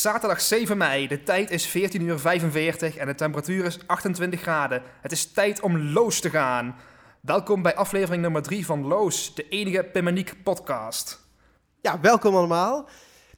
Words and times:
Zaterdag 0.00 0.40
7 0.40 0.76
mei, 0.76 1.08
de 1.08 1.22
tijd 1.22 1.50
is 1.50 1.68
14.45 1.68 1.72
uur 2.00 2.18
45 2.18 2.96
en 2.96 3.06
de 3.06 3.14
temperatuur 3.14 3.64
is 3.64 3.78
28 3.86 4.40
graden. 4.40 4.82
Het 5.00 5.12
is 5.12 5.32
tijd 5.32 5.60
om 5.60 5.78
Loos 5.78 6.20
te 6.20 6.30
gaan. 6.30 6.76
Welkom 7.20 7.62
bij 7.62 7.74
aflevering 7.74 8.22
nummer 8.22 8.42
3 8.42 8.66
van 8.66 8.86
Loos, 8.86 9.34
de 9.34 9.48
enige 9.48 9.84
Pimaniek 9.84 10.42
podcast. 10.42 11.20
Ja, 11.80 12.00
welkom 12.00 12.34
allemaal. 12.36 12.88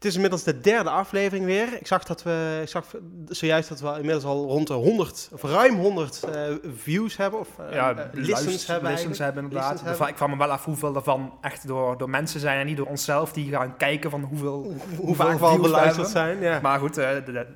Het 0.03 0.11
is 0.11 0.17
inmiddels 0.17 0.43
de 0.43 0.61
derde 0.61 0.91
aflevering 0.91 1.45
weer. 1.47 1.69
Ik 1.81 1.87
zag, 1.87 2.05
dat 2.05 2.23
we, 2.23 2.59
ik 2.63 2.69
zag 2.69 2.85
zojuist 3.29 3.69
dat 3.69 3.81
we 3.81 3.89
inmiddels 3.95 4.25
al 4.25 4.45
rond 4.47 4.67
de 4.67 4.75
100, 4.75 5.29
of 5.33 5.43
ruim 5.43 5.75
100 5.75 6.21
uh, 6.35 6.55
views 6.77 7.17
hebben. 7.17 7.41
Of 7.41 7.49
uh, 7.61 7.73
ja, 7.75 7.93
uh, 7.93 7.99
listens 8.13 8.67
hebben. 8.67 8.91
Listens 8.91 9.19
hebben 9.19 9.43
inderdaad. 9.43 9.71
Listens 9.71 9.89
hebben. 9.91 10.09
Ik 10.09 10.17
vraag 10.17 10.29
me 10.29 10.37
wel 10.37 10.51
af 10.51 10.65
hoeveel 10.65 10.93
daarvan 10.93 11.33
echt 11.41 11.67
door, 11.67 11.99
door 11.99 12.11
mensen 12.11 12.41
zijn 12.41 12.61
en 12.61 12.67
niet 12.67 12.77
door 12.77 12.87
onszelf 12.87 13.33
die 13.33 13.51
gaan 13.51 13.77
kijken 13.77 14.11
van 14.11 14.23
hoeveel, 14.23 14.63
Hoe, 14.63 14.73
hoe 14.97 15.07
hoeveel 15.07 15.15
vaak 15.27 15.39
we 15.39 15.45
al 15.45 15.59
beluisterd 15.59 16.09
zijn. 16.09 16.41
Ja. 16.41 16.59
Maar 16.63 16.79
goed, 16.79 16.97
eh, 16.99 17.09
de- 17.25 17.33
de- 17.33 17.47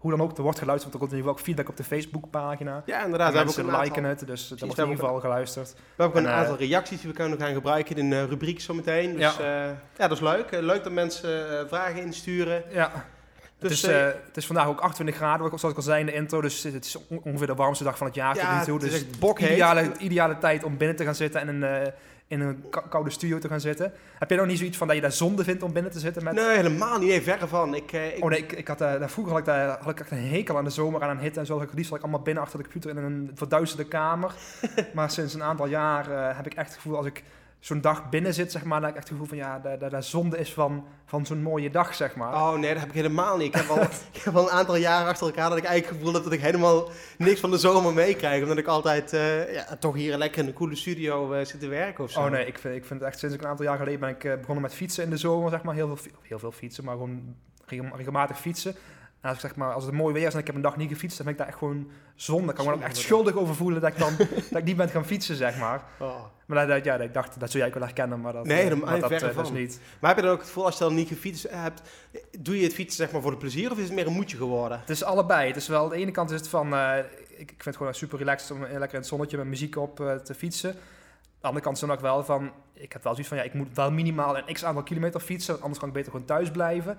hoe 0.00 0.10
dan 0.10 0.20
ook, 0.20 0.36
er 0.36 0.42
wordt 0.42 0.58
geluisterd, 0.58 0.92
want 0.92 0.94
er 0.94 1.08
komt 1.08 1.10
in 1.12 1.16
ieder 1.16 1.30
geval 1.30 1.32
ook 1.38 1.44
feedback 1.44 1.68
op 1.68 1.76
de 1.76 1.84
Facebookpagina. 1.84 2.82
ja, 2.86 2.98
En 2.98 3.04
inderdaad. 3.04 3.30
We 3.30 3.36
hebben, 3.36 3.54
ook 3.54 3.64
mensen 3.66 3.74
een 3.74 3.84
liken 3.84 4.04
het, 4.04 4.26
dus 4.26 4.50
er 4.50 4.56
we 4.56 4.66
wordt 4.66 4.78
in 4.78 4.84
ieder 4.88 5.04
geval 5.04 5.20
geluisterd. 5.20 5.68
we 5.72 5.78
hebben 5.88 6.06
ook 6.06 6.14
een 6.14 6.26
En, 6.26 6.32
eh, 6.32 6.38
aantal 6.38 6.56
reacties 6.56 7.00
die 7.00 7.10
we 7.10 7.16
kunnen 7.16 7.38
gaan 7.38 7.52
gebruiken 7.54 7.96
in 7.96 8.12
een 8.12 8.28
rubriek 8.28 8.60
zometeen. 8.60 9.16
Dus 9.16 9.36
ja. 9.36 9.44
ja, 9.96 10.08
dat 10.08 10.10
is 10.12 10.20
leuk. 10.20 10.50
Eh, 10.50 10.60
leuk 10.60 10.82
dat 10.84 10.92
mensen 10.92 11.58
eh, 11.60 11.64
vragen 11.68 12.02
insturen. 12.02 12.62
Ja. 12.72 12.90
het, 12.92 13.02
Dus 13.58 13.70
is, 13.70 13.82
eh, 13.82 14.08
eh, 14.08 14.14
het 14.26 14.36
is 14.36 14.46
vandaag 14.46 14.66
ook 14.66 14.80
28 14.80 15.16
graden, 15.16 15.46
zoals 15.48 15.62
ik 15.64 15.76
al 15.76 15.82
zei 15.82 16.00
in 16.00 16.06
de 16.06 16.12
intro. 16.12 16.40
Dus 16.40 16.62
het 16.62 16.84
is 16.84 16.96
on- 17.08 17.20
ongeveer 17.24 17.46
de 17.46 17.54
warmste 17.54 17.84
dag 17.84 17.96
van 17.96 18.06
het 18.06 18.16
jaar 18.16 18.36
ja, 18.36 18.58
het 18.58 18.82
is 18.82 18.90
Dus 18.90 19.10
bokheet. 19.18 19.50
ideale, 19.50 19.90
ideale 19.98 20.38
tijd 20.38 20.64
om 20.64 20.76
binnen 20.76 20.96
te 20.96 21.04
gaan 21.04 21.14
zitten 21.14 21.40
en 21.48 21.82
eh, 21.82 21.92
in 22.30 22.40
een 22.40 22.64
kou- 22.70 22.88
koude 22.88 23.10
studio 23.10 23.38
te 23.38 23.48
gaan 23.48 23.60
zitten. 23.60 23.92
Heb 24.18 24.30
je 24.30 24.36
nog 24.36 24.46
niet 24.46 24.58
zoiets 24.58 24.76
van 24.76 24.86
dat 24.86 24.96
je 24.96 25.02
daar 25.02 25.12
zonde 25.12 25.44
vindt 25.44 25.62
om 25.62 25.72
binnen 25.72 25.92
te 25.92 25.98
zitten? 25.98 26.24
Met... 26.24 26.34
Nee, 26.34 26.56
helemaal 26.56 26.98
niet. 26.98 27.08
Nee, 27.08 27.22
verre 27.22 27.46
van. 27.46 27.74
Ik, 27.74 27.92
eh, 27.92 28.16
ik, 28.16 28.24
Oh 28.24 28.30
nee, 28.30 28.38
ik, 28.38 28.52
ik 28.52 28.68
had, 28.68 28.80
eh, 28.80 28.98
daar 28.98 29.10
vroeger 29.10 29.32
had 29.32 29.40
ik, 29.40 29.46
daar, 29.48 29.78
had 29.80 29.90
ik 29.90 30.00
echt 30.00 30.10
een 30.10 30.28
hekel 30.28 30.56
aan 30.56 30.64
de 30.64 30.70
zomer, 30.70 31.02
aan 31.02 31.10
een 31.10 31.18
hitte 31.18 31.40
en 31.40 31.46
zo. 31.46 31.60
Ik 31.60 31.72
liefst 31.74 31.94
ik 31.94 32.02
allemaal 32.02 32.22
binnen 32.22 32.42
achter 32.42 32.58
de 32.58 32.64
computer 32.64 32.90
in 32.90 32.96
een 32.96 33.30
verduisterde 33.34 33.84
kamer. 33.84 34.34
maar 34.94 35.10
sinds 35.10 35.34
een 35.34 35.42
aantal 35.42 35.66
jaar 35.66 36.10
eh, 36.10 36.36
heb 36.36 36.46
ik 36.46 36.54
echt 36.54 36.66
het 36.68 36.76
gevoel, 36.76 36.96
als 36.96 37.06
ik 37.06 37.22
zo'n 37.60 37.80
dag 37.80 38.08
binnen 38.08 38.34
zit, 38.34 38.52
zeg 38.52 38.64
maar, 38.64 38.80
dat 38.80 38.90
ik 38.90 38.96
echt 38.96 39.04
het 39.08 39.12
gevoel 39.12 39.28
van, 39.28 39.36
ja, 39.36 39.58
dat 39.58 39.80
dat- 39.80 39.90
dat 39.90 40.04
zonde 40.04 40.38
is 40.38 40.52
van, 40.52 40.84
van 41.06 41.26
zo'n 41.26 41.42
mooie 41.42 41.70
dag, 41.70 41.94
zeg 41.94 42.14
maar. 42.16 42.32
Oh 42.34 42.52
nee, 42.58 42.70
dat 42.70 42.78
heb 42.80 42.88
ik 42.88 42.94
helemaal 42.94 43.36
niet. 43.36 43.46
Ik 43.46 43.54
heb, 43.54 43.68
al, 43.68 43.82
ik 44.12 44.20
heb 44.24 44.36
al 44.36 44.42
een 44.44 44.50
aantal 44.50 44.76
jaren 44.76 45.08
achter 45.08 45.26
elkaar 45.26 45.48
dat 45.48 45.58
ik 45.58 45.64
eigenlijk 45.64 45.86
het 45.86 45.96
gevoel 45.98 46.14
heb 46.14 46.22
dat 46.24 46.32
ik 46.32 46.40
helemaal 46.40 46.88
niks 47.18 47.40
van 47.40 47.50
de 47.50 47.58
zomer 47.58 47.92
meekrijg. 47.92 48.42
Omdat 48.42 48.58
ik 48.58 48.66
altijd 48.66 49.12
eh, 49.12 49.54
ja, 49.54 49.76
toch 49.80 49.94
hier 49.94 50.16
lekker 50.16 50.42
in 50.42 50.46
een 50.48 50.52
coole 50.54 50.76
studio 50.76 51.32
eh, 51.32 51.44
zit 51.44 51.60
te 51.60 51.68
werken 51.68 52.04
of 52.04 52.10
zo. 52.10 52.20
Oh 52.20 52.30
nee, 52.30 52.46
ik 52.46 52.58
vind, 52.58 52.74
ik 52.74 52.84
vind 52.84 53.00
het 53.00 53.08
echt 53.08 53.18
sinds 53.18 53.34
ik 53.34 53.40
een 53.42 53.48
aantal 53.48 53.64
jaar 53.64 53.78
geleden 53.78 54.00
ben 54.00 54.08
ik 54.08 54.24
eh, 54.24 54.36
begonnen 54.36 54.62
met 54.62 54.74
fietsen 54.74 55.04
in 55.04 55.10
de 55.10 55.16
zomer, 55.16 55.50
zeg 55.50 55.62
maar. 55.62 55.74
Heel 55.74 55.96
veel, 55.96 56.12
heel 56.22 56.38
veel 56.38 56.52
fietsen, 56.52 56.84
maar 56.84 56.94
gewoon 56.94 57.34
regel- 57.66 57.96
regelmatig 57.96 58.38
fietsen. 58.40 58.74
En 59.20 59.28
als, 59.28 59.34
ik 59.34 59.40
zeg 59.40 59.56
maar, 59.56 59.72
als 59.72 59.84
het 59.84 59.94
mooi 59.94 60.14
weer 60.14 60.26
is 60.26 60.32
en 60.32 60.38
ik 60.40 60.46
heb 60.46 60.54
een 60.54 60.62
dag 60.62 60.76
niet 60.76 60.88
gefietst, 60.88 61.16
dan 61.16 61.26
vind 61.26 61.38
ik 61.38 61.44
daar 61.44 61.52
echt 61.52 61.58
gewoon 61.58 61.90
zonde. 62.14 62.48
Ik 62.48 62.54
kan 62.54 62.64
me 62.64 62.70
er 62.70 62.76
ook 62.76 62.84
echt 62.84 62.96
schuldig 62.96 63.34
over 63.34 63.54
voelen 63.54 63.80
dat 63.80 63.90
ik 63.90 63.98
dan 63.98 64.16
dat 64.50 64.58
ik 64.58 64.64
niet 64.64 64.76
ben 64.76 64.88
gaan 64.88 65.04
fietsen, 65.04 65.36
zeg 65.36 65.58
maar. 65.58 65.82
Oh. 65.98 66.24
Maar 66.46 66.66
dat, 66.66 66.84
ja, 66.84 66.96
dat, 66.96 67.06
ik 67.06 67.14
dacht, 67.14 67.40
dat 67.40 67.50
zou 67.50 67.58
jij 67.58 67.66
ook 67.66 67.78
wel 67.78 67.88
herkennen, 67.88 68.20
maar 68.20 68.32
dat, 68.32 68.44
Nee, 68.46 68.70
eh, 68.70 68.76
maar 68.76 69.00
dat, 69.00 69.10
eh, 69.10 69.30
van. 69.30 69.52
niet. 69.52 69.80
Maar 69.98 70.10
heb 70.10 70.18
je 70.18 70.24
dan 70.24 70.32
ook 70.32 70.38
het 70.38 70.48
gevoel 70.48 70.64
als 70.64 70.78
je 70.78 70.84
dan 70.84 70.94
niet 70.94 71.08
gefietst 71.08 71.50
hebt, 71.50 71.82
doe 72.38 72.56
je 72.56 72.62
het 72.62 72.74
fietsen 72.74 72.96
zeg 72.96 73.12
maar 73.12 73.22
voor 73.22 73.30
de 73.30 73.36
plezier 73.36 73.70
of 73.70 73.78
is 73.78 73.84
het 73.84 73.92
meer 73.92 74.06
een 74.06 74.12
moedje 74.12 74.36
geworden? 74.36 74.80
Het 74.80 74.90
is 74.90 75.04
allebei. 75.04 75.46
Het 75.46 75.56
is 75.56 75.68
wel, 75.68 75.82
aan 75.82 75.88
de 75.88 75.96
ene 75.96 76.10
kant 76.10 76.30
is 76.30 76.38
het 76.38 76.48
van, 76.48 76.74
eh, 76.74 76.98
ik, 77.28 77.38
ik 77.38 77.48
vind 77.48 77.64
het 77.64 77.76
gewoon 77.76 77.94
super 77.94 78.18
relaxed 78.18 78.50
om 78.50 78.60
lekker 78.60 78.92
in 78.92 78.98
het 78.98 79.06
zonnetje 79.06 79.36
met 79.36 79.46
muziek 79.46 79.76
op 79.76 79.96
te 80.24 80.34
fietsen. 80.34 80.70
Aan 80.70 80.76
de 81.40 81.46
andere 81.46 81.64
kant 81.64 81.74
is 81.74 81.82
dan 81.82 81.92
ook 81.92 82.00
wel 82.00 82.24
van, 82.24 82.50
ik 82.72 82.92
heb 82.92 83.02
wel 83.02 83.12
zoiets 83.12 83.28
van, 83.28 83.38
ja, 83.38 83.44
ik 83.44 83.54
moet 83.54 83.74
wel 83.74 83.90
minimaal 83.90 84.38
een 84.38 84.54
x 84.54 84.64
aantal 84.64 84.82
kilometer 84.82 85.20
fietsen, 85.20 85.60
anders 85.60 85.78
kan 85.78 85.88
ik 85.88 85.94
beter 85.94 86.10
gewoon 86.10 86.26
thuis 86.26 86.50
blijven. 86.50 86.98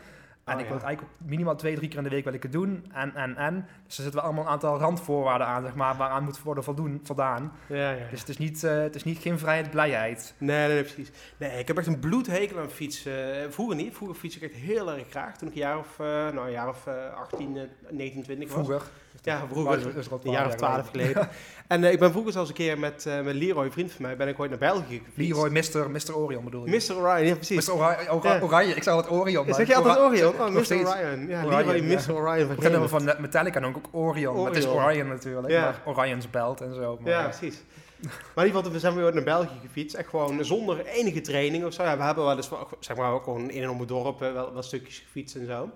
En 0.52 0.58
Oh, 0.58 0.62
ik 0.62 0.68
wil 0.68 0.78
het 0.78 0.86
eigenlijk 0.86 1.16
minimaal 1.26 1.56
twee, 1.56 1.76
drie 1.76 1.88
keer 1.88 1.98
in 1.98 2.04
de 2.04 2.10
week 2.10 2.24
wil 2.24 2.34
ik 2.34 2.44
het 2.44 2.52
doen. 2.52 2.86
En, 2.94 3.16
en, 3.16 3.36
en. 3.36 3.56
Dus 3.86 3.98
er 3.98 4.04
zitten 4.04 4.14
wel 4.14 4.24
allemaal 4.24 4.44
een 4.44 4.50
aantal 4.50 4.78
randvoorwaarden 4.78 5.48
aan, 5.48 5.64
zeg 5.64 5.76
maar, 5.76 5.98
waaraan 5.98 6.24
moet 6.24 6.42
worden 6.42 6.64
voldoen, 6.64 7.00
voldaan. 7.04 7.52
Ja, 7.68 7.92
ja. 7.92 8.06
Dus 8.10 8.20
het 8.20 8.30
is, 8.30 8.38
niet, 8.38 8.64
eh, 8.64 8.78
het 8.78 8.96
is 8.96 9.04
niet 9.04 9.18
geen 9.20 9.40
vrijheid, 9.40 9.70
blijheid. 9.72 10.34
Nee, 10.38 10.68
nee, 10.68 10.82
precies. 10.84 11.12
Nee, 11.38 11.60
ik 11.60 11.68
heb 11.68 11.78
echt 11.78 11.88
een 11.88 12.00
bloedhekel 12.00 12.60
aan 12.60 12.70
fietsen. 12.70 13.44
Eh, 13.44 13.50
Vroeger 13.50 13.76
niet. 13.76 13.96
Vroeger 13.96 14.18
fiets 14.18 14.36
ik 14.36 14.42
echt 14.42 14.54
heel 14.62 14.92
erg 14.92 15.10
graag. 15.10 15.38
Toen 15.38 15.48
ik 15.48 15.54
een 15.54 15.60
jaar 15.60 15.78
of, 15.78 16.00
eh, 16.00 16.06
nou, 16.06 16.40
een 16.40 16.52
jaar 16.52 16.70
of 16.70 16.88
eh, 16.88 17.14
18, 17.16 17.58
eh, 17.58 17.64
19, 17.90 18.24
20 18.24 18.54
was. 18.54 18.66
Vroeger. 18.66 18.88
Ja, 19.24 19.44
vroeger. 19.52 19.84
Dat 19.84 19.96
is 19.96 20.08
Een 20.24 20.32
jaar 20.32 20.48
of 20.48 20.56
twaalf 20.56 20.90
geleden. 20.90 21.30
en 21.68 21.84
eh, 21.84 21.92
ik 21.92 22.00
ben 22.00 22.12
vroeger 22.12 22.32
zelfs 22.32 22.50
een 22.50 22.56
keer 22.56 22.80
met, 22.80 23.06
eh, 23.06 23.22
met 23.22 23.36
Leroy, 23.36 23.66
een 23.66 23.72
vriend 23.72 23.92
van 23.92 24.02
mij, 24.06 24.18
ben 24.18 24.28
ik 24.28 24.40
ooit 24.40 24.50
naar 24.50 24.60
België 24.60 25.02
gefietst. 25.06 25.18
Leroy, 25.18 25.50
Mr. 25.50 25.90
Mr. 25.92 26.16
Orion 26.18 26.44
bedoel 26.44 26.66
je? 26.66 26.72
Mr. 26.90 26.96
Orion, 26.98 27.26
ja 27.28 27.36
precies. 27.36 27.68
Mr. 27.68 27.74
Ora- 27.74 27.98
Ja. 28.24 28.40
Oranje, 28.42 28.74
ik 28.76 28.84
zei 28.84 28.96
altijd 28.96 29.14
Orion. 29.14 29.54
Zeg 29.54 29.68
je 29.68 29.76
altijd 29.76 29.98
Orion? 29.98 30.34
Oh, 30.34 30.50
Mr. 30.50 30.74
Orion. 30.74 31.28
Ja, 31.28 31.44
Orion, 31.46 31.66
Leroy, 31.66 31.76
ja. 31.76 32.00
Mr. 32.08 32.14
Orion 32.16 32.46
van 32.48 32.56
Ik 32.56 32.62
ken 32.62 32.72
hem 32.72 32.88
Gennep. 32.88 32.90
van 32.90 33.22
Metallica 33.22 33.60
noem 33.60 33.70
ik 33.70 33.78
ook 33.78 33.88
Orion, 33.92 34.36
maar 34.36 34.46
het 34.46 34.56
is 34.58 34.66
Orion. 34.68 34.84
Orion 34.84 35.08
natuurlijk. 35.08 35.50
Ja. 35.50 35.62
Maar 35.86 35.96
Orion's 35.98 36.30
belt 36.30 36.62
en 36.62 36.76
zo. 36.76 36.98
Maar, 37.02 37.12
Ja, 37.12 37.20
eh, 37.20 37.38
precies. 37.38 37.62
Maar 38.02 38.12
in 38.36 38.46
ieder 38.46 38.56
geval, 38.56 38.72
we 38.72 38.80
zijn 38.80 38.96
weer 38.96 39.14
naar 39.14 39.24
België 39.24 39.60
gefietst. 39.62 39.96
Echt 39.96 40.10
gewoon 40.10 40.46
zonder 40.46 40.86
enige 40.86 41.22
training 41.22 41.66
of 41.66 41.74
zo. 41.74 41.84
Ja, 41.84 41.98
we 41.98 42.04
hebben 42.04 42.24
wel 42.26 42.36
eens, 42.36 42.50
zeg 42.80 42.98
maar, 42.98 43.12
ook 43.12 43.24
gewoon 43.24 43.50
in 43.50 43.64
en 43.64 43.70
om 43.70 43.80
het 43.80 43.88
dorp 43.88 44.22
eh, 44.22 44.34
wel, 44.34 44.54
wel 44.54 44.64
stukjes 44.64 45.00
gefietst 45.06 45.36
en 45.36 45.46
zo. 45.46 45.70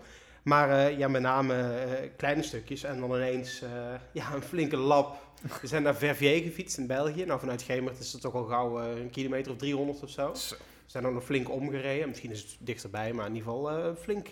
Maar 0.45 0.69
eh, 0.69 0.97
ja, 0.97 1.07
met 1.07 1.22
name 1.22 1.53
eh, 1.73 2.09
kleine 2.17 2.44
stukjes. 2.44 2.83
En 2.83 3.00
dan 3.00 3.09
ineens 3.16 3.61
eh, 3.61 3.69
ja, 4.22 4.33
een 4.33 4.41
flinke 4.41 4.78
lap. 4.78 5.17
We 5.61 5.67
zijn 5.67 5.83
naar 5.83 5.95
Verviers 5.95 6.41
gefietst 6.44 6.78
in 6.78 6.88
België. 6.88 7.25
Nou, 7.25 7.39
vanuit 7.39 7.61
Gemert 7.61 8.00
is 8.00 8.11
het 8.13 8.22
toch 8.22 8.33
al 8.33 8.44
gauw 8.44 8.79
een 8.81 9.09
kilometer 9.09 9.51
of 9.51 9.57
300 9.57 10.03
of 10.03 10.09
zo. 10.09 10.33
Zo. 10.33 10.56
We 10.56 10.91
zijn 10.91 11.06
ook 11.07 11.13
nog 11.13 11.23
flink 11.23 11.50
omgereden. 11.51 12.07
Misschien 12.07 12.31
is 12.31 12.41
het 12.41 12.57
dichterbij, 12.59 13.13
maar 13.13 13.25
in 13.28 13.35
ieder 13.35 13.47
geval 13.51 13.69
eh, 13.72 13.95
flink, 13.95 14.28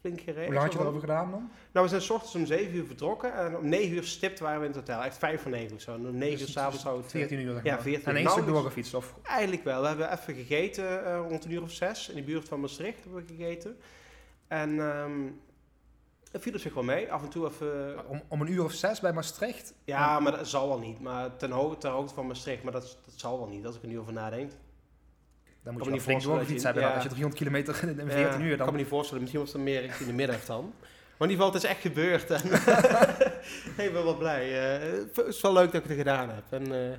flink 0.00 0.20
gereden. 0.20 0.44
Hoe 0.44 0.52
lang 0.54 0.64
had 0.64 0.72
je 0.72 0.78
erover 0.78 1.00
gedaan 1.00 1.30
dan? 1.30 1.50
nou, 1.72 1.84
we 1.84 1.90
zijn 1.90 2.02
's 2.02 2.10
ochtends 2.10 2.34
om 2.34 2.46
7 2.46 2.74
uur 2.74 2.84
vertrokken 2.86 3.34
en 3.34 3.56
om 3.56 3.68
9 3.68 3.94
uur 3.94 4.04
stipt 4.04 4.38
waren 4.38 4.60
we 4.60 4.66
in 4.66 4.72
het 4.72 4.80
hotel. 4.88 5.04
Echt 5.04 5.18
5 5.18 5.40
voor 5.42 5.50
9 5.50 5.74
of 5.76 5.80
zo. 5.82 5.94
En 5.94 6.06
om 6.08 6.16
9 6.18 6.32
uur 6.32 6.38
Dus- 6.38 6.52
s'avonds 6.52 6.82
zou 6.82 6.96
het... 6.96 7.04
eh, 7.06 7.10
14 7.12 7.38
uur. 7.40 7.52
zeg 7.54 7.62
ja, 7.64 7.72
maar. 7.74 7.82
14 7.82 8.04
En 8.06 8.14
één 8.14 8.24
Nou, 8.24 8.36
stuk 8.36 8.46
dus- 8.48 8.54
doorgefietst? 8.54 8.94
Of, 8.94 9.14
Eigenlijk 9.22 9.64
wel. 9.64 9.80
We 9.80 9.86
hebben 9.88 10.12
even 10.12 10.34
gegeten 10.34 11.04
eh, 11.06 11.20
rond 11.28 11.44
een 11.44 11.50
uur 11.52 11.62
of 11.62 11.70
6 11.70 12.08
in 12.08 12.14
de 12.16 12.22
buurt 12.22 12.48
van 12.48 12.60
Maastricht 12.60 13.02
hebben 13.04 13.26
we 13.26 13.34
gegeten. 13.34 13.76
En 14.48 14.80
ehm 14.80 15.10
het 16.30 16.42
viel 16.42 16.52
op 16.52 16.60
zich 16.60 16.74
wel 16.74 16.82
mee. 16.82 17.12
Af 17.12 17.22
en 17.22 17.28
toe 17.28 17.46
even... 17.46 18.08
om, 18.08 18.22
om 18.28 18.40
een 18.40 18.50
uur 18.52 18.64
of 18.64 18.72
zes 18.72 19.00
bij 19.00 19.12
Maastricht? 19.12 19.74
Ja, 19.84 20.20
maar 20.20 20.32
dat 20.32 20.48
zal 20.48 20.68
wel 20.68 20.78
niet. 20.78 21.00
Maar 21.00 21.36
ten 21.36 21.50
hoogte, 21.50 21.78
ter 21.78 21.90
hoogte 21.90 22.14
van 22.14 22.26
Maastricht, 22.26 22.62
maar 22.62 22.72
dat, 22.72 22.98
dat 23.04 23.14
zal 23.16 23.38
wel 23.38 23.48
niet 23.48 23.66
als 23.66 23.76
ik 23.76 23.82
er 23.82 23.88
nu 23.88 23.98
over 23.98 24.12
nadenk. 24.12 24.50
Dan 25.62 25.72
moet 25.72 25.82
Kan 25.82 25.90
je 25.90 25.96
niet 25.98 26.02
flink 26.02 26.22
voorstellen 26.22 26.38
doorgefietst 26.38 26.64
dat 26.64 26.74
hebben. 26.74 26.82
dan. 26.82 26.90
ja. 26.90 26.94
Als 26.94 27.02
je 27.04 27.08
300 27.10 27.42
kilometer 27.42 27.88
in 27.88 28.06
Ja, 28.06 28.12
14 28.28 28.40
uur, 28.40 28.50
Ik 28.50 28.56
kan 28.56 28.66
me 28.66 28.72
dan... 28.72 28.80
niet 28.80 28.88
voorstellen. 28.88 29.20
Misschien 29.22 29.40
was 29.42 29.52
het 29.52 29.62
meer 29.62 29.80
richting 29.80 30.08
de 30.08 30.14
middag 30.14 30.44
dan. 30.44 30.72
Maar 31.18 31.28
in 31.28 31.34
ieder 31.34 31.46
geval, 31.46 31.52
het 31.52 31.62
is 31.64 31.70
echt 31.70 31.80
gebeurd. 31.80 32.30
En 32.30 32.50
ik 33.86 33.92
ben 33.92 34.04
wel 34.04 34.16
blij. 34.16 34.78
Eh, 34.80 34.98
het 35.14 35.26
is 35.26 35.40
wel 35.40 35.52
leuk 35.52 35.72
dat 35.72 35.82
ik 35.82 35.88
het 35.88 35.98
gedaan 35.98 36.28
heb. 36.30 36.44
En, 36.50 36.72
eh, 36.92 36.98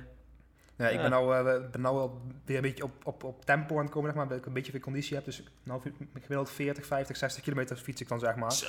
Ja, 0.76 0.88
ik 0.88 1.00
ben 1.00 1.10
nou, 1.10 1.36
eh, 1.36 1.70
ben 1.70 1.80
nou 1.80 1.96
wel 1.96 2.20
weer 2.44 2.56
een 2.56 2.62
beetje 2.62 2.84
op, 2.84 2.92
op, 3.06 3.24
op 3.24 3.44
tempo 3.44 3.76
aan 3.76 3.82
het 3.84 3.92
komen, 3.92 4.08
zeg 4.10 4.18
maar, 4.18 4.28
dat 4.28 4.38
ik 4.38 4.46
een 4.46 4.52
beetje 4.52 4.72
weer 4.72 4.80
conditie 4.80 5.16
heb. 5.16 5.24
Dus 5.24 5.42
uur, 5.62 5.80
gemiddeld 6.12 6.50
40, 6.50 6.86
50, 6.86 7.16
60 7.16 7.42
kilometer 7.42 7.76
fiets 7.76 8.00
ik 8.00 8.08
dan, 8.08 8.18
zeg 8.18 8.36
maar. 8.36 8.52
zo. 8.52 8.66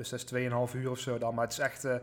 Dus 0.00 0.08
dat 0.08 0.32
is 0.32 0.50
2,5 0.72 0.74
uur 0.74 0.90
of 0.90 0.98
zo 0.98 1.18
dan. 1.18 1.34
Maar 1.34 1.44
het 1.44 1.52
is 1.52 1.58
echt, 1.58 1.84
eh, 1.84 1.94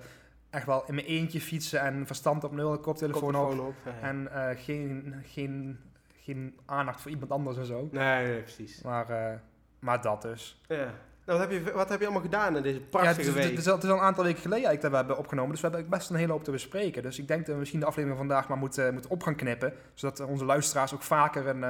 echt 0.49 0.65
wel 0.65 0.83
in 0.87 0.95
mijn 0.95 1.07
eentje 1.07 1.41
fietsen 1.41 1.81
en 1.81 2.05
verstand 2.05 2.43
op 2.43 2.51
nul, 2.51 2.79
koptelefoon 2.79 3.35
op. 3.35 3.41
Koptelefoon 3.41 3.67
op. 3.67 3.75
ja. 3.85 4.07
En 4.07 4.31
eh, 4.31 4.63
geen, 4.63 5.15
geen, 5.25 5.79
geen 6.23 6.59
aandacht 6.65 7.01
voor 7.01 7.11
iemand 7.11 7.31
anders 7.31 7.57
en 7.57 7.65
zo. 7.65 7.87
Nee, 7.91 8.27
nee, 8.27 8.41
precies. 8.41 8.81
Maar, 8.81 9.09
eh, 9.09 9.37
maar 9.79 10.01
dat 10.01 10.21
dus. 10.21 10.61
Ja. 10.67 10.93
Nou, 11.25 11.39
wat 11.39 11.39
heb, 11.39 11.51
je, 11.51 11.71
wat 11.71 11.89
heb 11.89 11.99
je 11.99 12.05
allemaal 12.05 12.23
gedaan 12.23 12.55
in 12.55 12.63
deze 12.63 12.75
Ja, 12.75 12.81
het, 12.81 12.89
prachtige 12.89 13.19
is, 13.19 13.27
het, 13.27 13.35
week? 13.35 13.57
is 13.57 13.67
al, 13.67 13.75
het 13.75 13.83
is 13.83 13.89
al 13.89 13.95
een 13.95 14.03
aantal 14.03 14.23
weken 14.23 14.41
geleden 14.41 14.65
eigenlijk 14.65 14.81
dat 14.81 14.91
we 14.91 14.97
hebben 14.97 15.17
opgenomen. 15.17 15.51
Dus 15.51 15.61
we 15.61 15.67
hebben 15.67 15.89
best 15.89 16.09
een 16.09 16.15
hele 16.15 16.31
hoop 16.31 16.43
te 16.43 16.51
bespreken. 16.51 17.03
Dus 17.03 17.19
ik 17.19 17.27
denk 17.27 17.39
dat 17.39 17.53
we 17.53 17.59
misschien 17.59 17.79
de 17.79 17.85
aflevering 17.85 18.19
van 18.19 18.27
vandaag 18.27 18.49
maar 18.49 18.57
moeten, 18.57 18.93
moeten 18.93 19.11
op 19.11 19.23
gaan 19.23 19.35
knippen. 19.35 19.73
Zodat 19.93 20.19
onze 20.19 20.45
luisteraars 20.45 20.93
ook 20.93 21.03
vaker 21.03 21.47
een, 21.47 21.61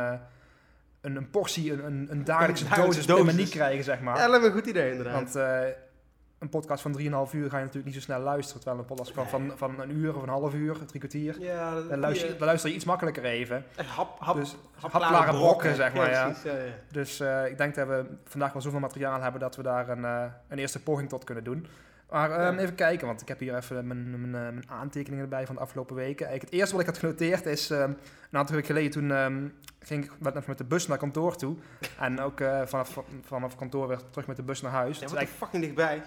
een, 1.02 1.16
een 1.16 1.30
portie, 1.30 1.72
een, 1.74 1.86
een, 1.86 2.08
een 2.10 2.24
dagelijkse 2.24 2.66
dosis 2.76 3.06
dosis. 3.06 3.50
krijgen, 3.50 3.84
zeg 3.84 4.02
maar. 4.02 4.18
Ja, 4.18 4.28
dat 4.28 4.42
is 4.42 4.48
een 4.48 4.54
goed 4.54 4.66
idee 4.66 4.92
inderdaad. 4.92 5.34
Want 5.34 5.46
een 6.40 6.50
podcast 6.50 6.82
van 6.82 6.92
3,5 7.00 7.06
uur 7.34 7.50
ga 7.50 7.58
je 7.58 7.64
natuurlijk 7.64 7.86
niet 7.86 7.94
zo 7.94 8.00
snel 8.00 8.20
luisteren. 8.20 8.62
Terwijl 8.62 8.82
een 8.82 8.96
podcast 8.96 9.12
van, 9.14 9.28
van, 9.28 9.52
van 9.56 9.80
een 9.82 9.92
uur 9.98 10.16
of 10.16 10.22
een 10.24 10.30
half 10.30 10.54
uur, 10.54 10.74
drie 10.86 11.00
kwartier. 11.00 11.42
ja, 11.42 11.74
dat, 11.74 11.90
Dan 11.90 12.00
luister, 12.00 12.28
je- 12.30 12.36
dan 12.38 12.48
luister 12.48 12.70
je 12.70 12.76
iets 12.76 12.86
makkelijker 12.86 13.24
even. 13.24 13.66
Echt 13.76 13.90
hap, 13.90 14.20
hap, 14.20 14.36
dus 14.36 14.56
hapklare 14.80 15.32
brokken, 15.32 15.76
zeg 15.76 15.94
maar. 15.94 16.10
Ja. 16.12 16.24
precies, 16.26 16.44
ja, 16.44 16.52
ja. 16.58 16.72
Dus 16.92 17.20
eh, 17.20 17.46
ik 17.48 17.58
denk 17.58 17.76
dat 17.76 17.88
we 17.88 18.06
vandaag 18.26 18.54
wel 18.54 18.62
zoveel 18.62 18.80
materiaal 18.80 19.22
hebben 19.22 19.42
dat 19.42 19.56
we 19.56 19.64
daar 19.64 19.90
een, 19.90 20.06
eh, 20.06 20.24
een 20.48 20.58
eerste 20.60 20.84
poging 20.84 21.10
tot 21.10 21.24
kunnen 21.24 21.44
doen. 21.44 21.68
Maar 22.10 22.32
ehm, 22.32 22.58
even 22.58 22.76
kijken, 22.76 23.08
want 23.08 23.22
ik 23.22 23.28
heb 23.28 23.40
hier 23.40 23.56
even 23.56 23.88
mijn, 23.88 24.10
mijn, 24.22 24.26
eh, 24.36 24.42
mijn 24.54 24.70
aantekeningen 24.70 25.24
erbij 25.24 25.46
van 25.46 25.56
de 25.56 25.62
afgelopen 25.62 25.96
weken. 25.96 26.26
Eigenlijk 26.28 26.42
het 26.52 26.54
eerste 26.60 26.72
wat 26.76 26.82
ik 26.82 26.90
had 26.90 26.98
genoteerd 26.98 27.46
is, 27.46 27.70
ehm, 27.70 27.82
een 28.32 28.38
aantal 28.40 28.56
weken 28.56 28.68
geleden 28.76 28.92
toen 28.92 29.12
ehm, 29.12 29.48
ging 29.80 30.04
ik 30.06 30.12
met, 30.20 30.48
met 30.48 30.58
de 30.58 30.64
bus 30.64 30.88
naar 30.88 30.98
kantoor 30.98 31.36
toe. 31.36 31.56
En 32.00 32.20
ook 32.22 32.40
eh, 32.40 32.62
vanaf, 32.66 33.00
vanaf 33.26 33.56
kantoor 33.56 33.88
weer 33.88 34.00
terug 34.10 34.28
met 34.28 34.36
de 34.36 34.44
bus 34.44 34.62
naar 34.62 34.72
huis. 34.72 35.00
Ja, 35.00 35.06
wat 35.06 35.16
eigenlijk- 35.16 35.44
fucking 35.44 35.64
dichtbij. 35.64 36.02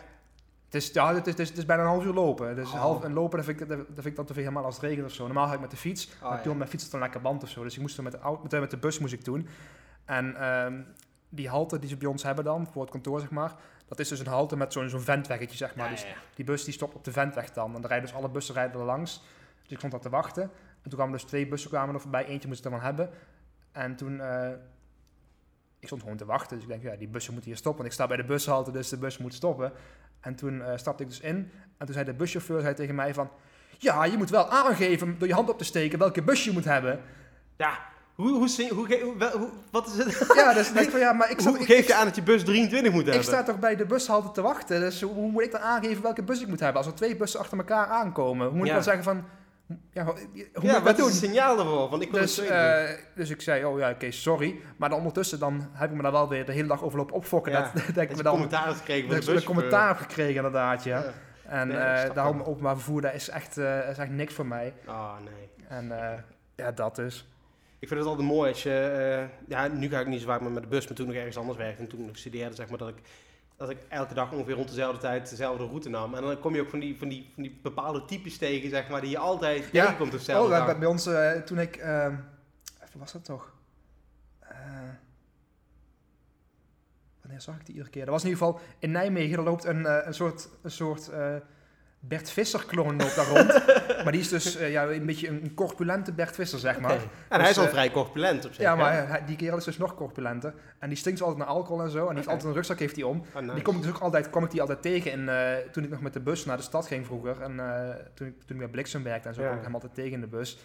Het 0.71 0.83
is, 0.83 0.91
ja, 0.93 1.15
het 1.15 1.27
is, 1.27 1.33
het 1.33 1.39
is, 1.41 1.49
het 1.49 1.59
is 1.59 1.65
bijna 1.67 1.83
een 1.83 1.89
half 1.89 2.05
uur 2.05 2.13
lopen. 2.13 2.55
Dus 2.57 2.73
Oh. 2.73 2.81
half, 2.81 3.05
en 3.05 3.13
lopen, 3.13 3.37
dat 3.37 3.47
vind, 3.47 3.61
ik, 3.61 3.69
dat, 3.69 3.79
vind 3.95 4.07
ik 4.07 4.17
dan 4.17 4.25
te 4.25 4.33
veel 4.35 4.43
helemaal 4.43 4.65
als 4.65 4.75
het 4.75 4.85
regent 4.85 5.07
of 5.07 5.13
zo. 5.13 5.25
Normaal 5.25 5.47
ga 5.47 5.55
ik 5.55 5.61
met 5.61 5.71
de 5.71 5.77
fiets, 5.77 6.09
Oh, 6.15 6.23
maar 6.29 6.37
ja. 6.37 6.43
toen 6.43 6.57
met 6.57 6.69
fiets 6.69 6.85
had 6.85 6.93
een 6.93 7.01
lekker 7.01 7.21
band 7.21 7.43
of 7.43 7.49
zo. 7.49 7.63
Dus 7.63 7.75
ik 7.75 7.81
moest 7.81 7.97
er 7.97 8.03
met 8.03 8.13
de, 8.13 8.19
auto, 8.19 8.43
met, 8.43 8.51
de- 8.51 8.61
met 8.61 8.71
de 8.71 8.77
bus 8.79 8.99
moest 8.99 9.13
ik 9.13 9.25
doen. 9.25 9.49
En 10.05 10.37
ehm, 10.37 10.83
die 11.29 11.49
halte 11.49 11.79
die 11.79 11.89
ze 11.89 11.97
bij 11.97 12.09
ons 12.09 12.23
hebben 12.23 12.45
dan, 12.45 12.67
voor 12.73 12.83
het 12.83 12.91
kantoor 12.91 13.21
zeg 13.21 13.31
maar, 13.31 13.55
Dat 13.89 13.99
is 13.99 14.09
dus 14.09 14.19
een 14.21 14.27
halte 14.27 14.57
met 14.57 14.73
zo'n 14.73 14.89
zo'n 14.89 15.01
ventweggetje, 15.01 15.57
zeg 15.57 15.75
maar. 15.75 15.85
Ja, 15.85 15.91
Dus 15.93 16.07
die 16.35 16.45
bus 16.45 16.65
die 16.65 16.75
stopt 16.75 16.95
op 16.95 17.05
de 17.05 17.13
ventweg 17.13 17.51
dan. 17.53 17.67
En 17.75 17.81
dan 17.81 17.91
rijden 17.91 18.09
dus 18.09 18.17
alle 18.17 18.29
bussen 18.29 18.55
rijden 18.55 18.81
er 18.81 18.87
langs. 18.87 19.23
Dus 19.63 19.71
ik 19.71 19.77
stond 19.79 19.93
daar 19.93 20.01
te 20.01 20.09
wachten. 20.09 20.43
En 20.43 20.51
toen 20.83 20.93
kwamen 20.93 21.13
dus 21.13 21.23
twee 21.23 21.47
bussen 21.49 21.71
kwamen 21.71 21.95
er 21.95 22.01
voorbij. 22.01 22.25
Eentje 22.27 22.49
moest 22.49 22.59
ik 22.61 22.65
ervan 22.73 22.81
hebben. 22.87 23.11
En 23.73 23.97
toen... 23.97 24.21
eh, 24.21 24.51
ik 25.79 25.87
stond 25.87 26.03
gewoon 26.03 26.17
te 26.17 26.25
wachten. 26.25 26.57
Dus 26.57 26.65
ik 26.67 26.71
denk, 26.71 26.83
ja, 26.83 26.97
die 26.97 27.09
bussen 27.09 27.33
moeten 27.33 27.51
hier 27.51 27.59
stoppen. 27.61 27.83
Want 27.83 27.95
ik 27.95 28.01
sta 28.01 28.09
bij 28.09 28.17
de 28.17 28.25
bushalte, 28.33 28.71
dus 28.71 28.89
de 28.89 28.97
bus 28.99 29.19
moet 29.19 29.35
stoppen. 29.35 29.73
En 30.21 30.35
toen 30.35 30.63
eh, 30.63 30.77
stapte 30.77 31.03
ik 31.03 31.09
dus 31.09 31.21
in. 31.21 31.51
En 31.79 31.87
toen 31.87 31.95
zei 31.95 32.05
de 32.05 32.13
buschauffeur 32.15 32.61
zei 32.61 32.75
tegen 32.75 32.95
mij 32.95 33.15
van... 33.15 33.31
Ja, 33.79 34.05
je 34.05 34.17
moet 34.17 34.31
wel 34.31 34.49
aangeven 34.51 35.17
door 35.19 35.29
je 35.29 35.35
hand 35.35 35.51
op 35.51 35.59
te 35.59 35.65
steken 35.65 35.99
welke 35.99 36.23
bus 36.23 36.45
je 36.45 36.53
moet 36.53 36.65
hebben. 36.65 37.01
Ja, 37.57 37.79
hoe, 38.15 38.31
hoe, 38.31 38.49
hoe, 39.33 39.49
wat 39.71 39.87
is 39.87 39.97
het? 40.05 40.33
Ja, 40.35 40.53
dus 40.55 40.69
ik 40.69 40.75
denk 40.75 40.91
van 40.91 41.01
ja, 41.01 41.13
maar 41.13 41.31
ik, 41.31 41.41
zat, 41.41 41.53
hoe 41.53 41.63
ik, 41.63 41.67
geef 41.67 41.87
je 41.87 41.95
aan 41.95 42.05
dat 42.05 42.15
je 42.17 42.23
bus 42.23 42.45
23 42.45 42.93
moet 42.93 43.01
ik 43.01 43.07
hebben? 43.07 43.25
sta 43.25 43.43
toch 43.43 43.59
bij 43.59 43.77
de 43.77 43.87
bushalte 43.87 44.31
te 44.31 44.43
wachten. 44.43 44.81
Dus 44.81 45.01
hoe, 45.03 45.13
hoe 45.15 45.31
moet 45.31 45.43
ik 45.43 45.51
dan 45.51 45.61
aangeven 45.61 46.03
welke 46.03 46.23
bus 46.23 46.41
ik 46.41 46.49
moet 46.49 46.61
hebben? 46.61 46.79
Als 46.79 46.87
er 46.87 46.95
twee 46.97 47.17
bussen 47.17 47.41
achter 47.41 47.59
elkaar 47.59 47.87
aankomen. 47.87 48.47
Hoe 48.49 48.57
moet 48.57 48.67
Ja. 48.67 48.77
ik 48.77 48.85
dan 48.85 48.95
zeggen 48.95 49.05
van... 49.05 49.25
Ja, 49.93 50.05
hoe 50.05 50.17
ja, 50.61 50.73
wat 50.73 50.85
dat 50.85 50.93
is 50.93 50.97
doen? 50.97 51.07
het 51.07 51.17
signaal 51.17 51.59
ervoor? 51.59 51.89
Want 51.89 52.03
ik 52.03 52.11
wil 52.11 52.21
Dus, 52.21 52.39
eh, 52.39 52.85
dus 53.15 53.31
ik 53.31 53.41
zei, 53.41 53.65
oh 53.65 53.79
ja, 53.79 53.91
oké, 53.91 54.11
sorry. 54.11 54.61
Maar 54.77 54.89
dan 54.89 54.99
ondertussen 54.99 55.39
dan 55.39 55.69
heb 55.73 55.91
ik 55.91 55.97
me 55.97 56.03
daar 56.03 56.13
wel 56.13 56.29
weer 56.29 56.45
de 56.47 56.53
hele 56.53 56.69
dag 56.69 56.83
over 56.83 56.99
lopen 56.99 57.15
opfokken. 57.15 57.53
Ja, 57.53 57.71
Dat, 57.75 57.85
dat 57.95 58.03
ik 58.03 58.17
me 58.17 58.23
dan 58.23 58.33
commentaar 58.33 58.75
gekregen 58.75 59.07
van 59.07 59.17
dat 59.17 59.25
de 59.25 59.33
ik 59.33 59.39
een 59.39 59.45
commentaar 59.45 59.89
heb 59.89 59.97
gekregen 59.97 60.35
inderdaad, 60.35 60.85
ja. 60.85 60.99
Ja. 60.99 61.13
En 61.45 61.69
Nee, 61.69 61.77
eh, 61.77 62.15
daarom 62.15 62.43
openbaar 62.43 62.75
vervoer, 62.75 63.01
dat 63.01 63.15
is 63.15 63.29
echt, 63.29 63.59
eh, 63.59 63.89
is 63.91 63.99
echt 63.99 64.11
niks 64.11 64.35
voor 64.35 64.47
mij. 64.47 64.75
Ah, 64.87 65.13
nee. 65.25 65.69
En 65.69 65.93
ja, 66.55 66.73
dat 66.73 66.97
dus. 66.97 67.29
Ik 67.79 67.89
vind 67.89 68.01
het 68.01 68.09
altijd 68.09 68.29
mooi 68.29 68.51
als 68.51 68.63
je... 68.63 69.27
ja, 69.49 69.67
nu 69.69 69.89
ga 69.89 70.01
ik 70.01 70.07
niet 70.07 70.21
zo 70.21 70.27
vaak 70.27 70.41
meer 70.41 70.51
met 70.51 70.63
de 70.63 70.69
bus, 70.69 70.87
maar 70.87 70.97
toen 70.97 71.07
nog 71.07 71.15
ergens 71.15 71.37
anders 71.37 71.59
werkte 71.59 71.83
en 71.83 71.89
toen 71.89 72.07
nog 72.07 72.17
studeerde, 72.17 72.55
zeg 72.55 72.69
maar, 72.69 72.79
dat 72.79 72.89
ik, 72.89 72.95
dat 73.61 73.71
ik 73.71 73.79
elke 73.89 74.15
dag 74.15 74.33
ongeveer 74.33 74.55
rond 74.55 74.69
dezelfde 74.69 75.01
tijd 75.01 75.31
dezelfde 75.31 75.65
route 75.67 75.89
nam. 75.89 76.15
En 76.15 76.23
dan 76.23 76.39
kom 76.41 76.55
je 76.55 76.61
ook 76.61 76.69
van 76.71 76.79
die, 76.79 76.99
van 76.99 77.09
die, 77.09 77.31
van 77.35 77.43
die 77.43 77.59
bepaalde 77.63 78.05
types 78.05 78.39
tegen, 78.39 78.71
zeg 78.71 78.89
maar, 78.89 79.01
die 79.01 79.11
je 79.11 79.19
altijd 79.19 79.69
Ja. 79.73 79.83
tegenkomt 79.83 80.13
op 80.13 80.19
dezelfde 80.19 80.55
Oh, 80.59 80.65
bij, 80.67 80.79
bij- 80.79 80.89
ons, 80.89 81.07
eh, 81.07 81.31
toen 81.33 81.59
ik, 81.59 81.77
eh, 81.77 82.05
even 82.85 82.99
was 82.99 83.13
dat 83.13 83.25
toch? 83.25 83.53
Eh, 84.39 84.57
wanneer 87.21 87.41
zag 87.41 87.55
ik 87.57 87.67
die 87.67 87.75
iedere 87.75 87.91
keer? 87.91 88.05
Dat 88.05 88.15
was 88.15 88.23
in 88.25 88.29
ieder 88.29 88.45
geval 88.47 88.61
in 88.79 88.91
Nijmegen, 88.91 89.39
er 89.39 89.45
loopt 89.45 89.65
een, 89.65 89.87
eh, 89.87 90.07
een 90.07 90.15
soort, 90.15 90.49
een 90.63 90.71
soort 90.71 91.11
Bert 92.03 92.31
Visser-kloon 92.31 92.97
loopt 92.97 93.17
daar 93.17 93.27
rond. 93.27 93.67
maar 94.05 94.13
die 94.13 94.21
is 94.21 94.29
dus 94.29 94.57
eh, 94.57 94.71
ja, 94.71 94.87
een 94.87 95.07
beetje 95.07 95.29
een, 95.29 95.53
corpulente 95.55 96.13
Bert 96.13 96.35
Visser, 96.35 96.59
zeg 96.59 96.81
maar. 96.81 96.91
En 97.29 97.41
hij 97.41 97.41
is 97.41 97.47
Dus, 97.49 97.59
al 97.59 97.65
eh, 97.65 97.71
vrij 97.71 97.91
corpulent 97.91 98.45
op 98.45 98.53
zich. 98.53 98.63
Ja, 98.63 98.75
maar 98.77 99.09
hij- 99.09 99.25
die 99.25 99.37
kerel 99.37 99.57
is 99.57 99.65
dus 99.65 99.79
nog 99.79 99.95
corpulenter. 99.95 100.55
En 100.79 100.89
die 100.89 100.99
stinkt 100.99 101.21
altijd 101.21 101.39
naar 101.39 101.47
alcohol 101.47 101.83
en 101.83 101.91
zo. 101.91 101.99
En 102.01 102.07
die 102.07 102.15
heeft 102.15 102.27
altijd 102.29 102.45
een 102.49 102.55
rugzak 102.55 102.79
heeft 102.79 102.97
hij 102.97 103.05
om. 103.05 103.25
Nice. 103.41 103.55
Die 103.55 103.63
kom 103.63 103.77
ik 103.77 103.83
dus 103.83 103.91
ook 103.91 103.99
altijd, 104.01 104.31
kwam 104.31 104.45
ik 104.45 104.51
die 104.51 104.61
altijd 104.61 104.83
tegen 104.83 105.11
in, 105.13 105.29
eh, 105.29 105.53
toen 105.73 105.85
ik 105.85 105.91
nog 105.91 106.01
met 106.01 106.13
de 106.13 106.21
bus 106.21 106.45
naar 106.45 106.57
de 106.57 106.63
stad 106.63 106.87
ging 106.87 107.07
vroeger. 107.07 107.41
En 107.43 107.61
eh, 107.61 107.95
toen, 108.15 108.27
ik, 108.27 108.35
toen 108.39 108.57
ik 108.57 108.59
bij 108.59 108.69
Bliksem 108.69 109.03
werkte 109.03 109.29
en 109.29 109.35
zo, 109.35 109.41
Ja. 109.41 109.47
kwam 109.47 109.59
ik 109.59 109.65
hem 109.65 109.75
altijd 109.75 109.95
tegen 109.95 110.13
in 110.13 110.21
de 110.21 110.27
bus. 110.27 110.59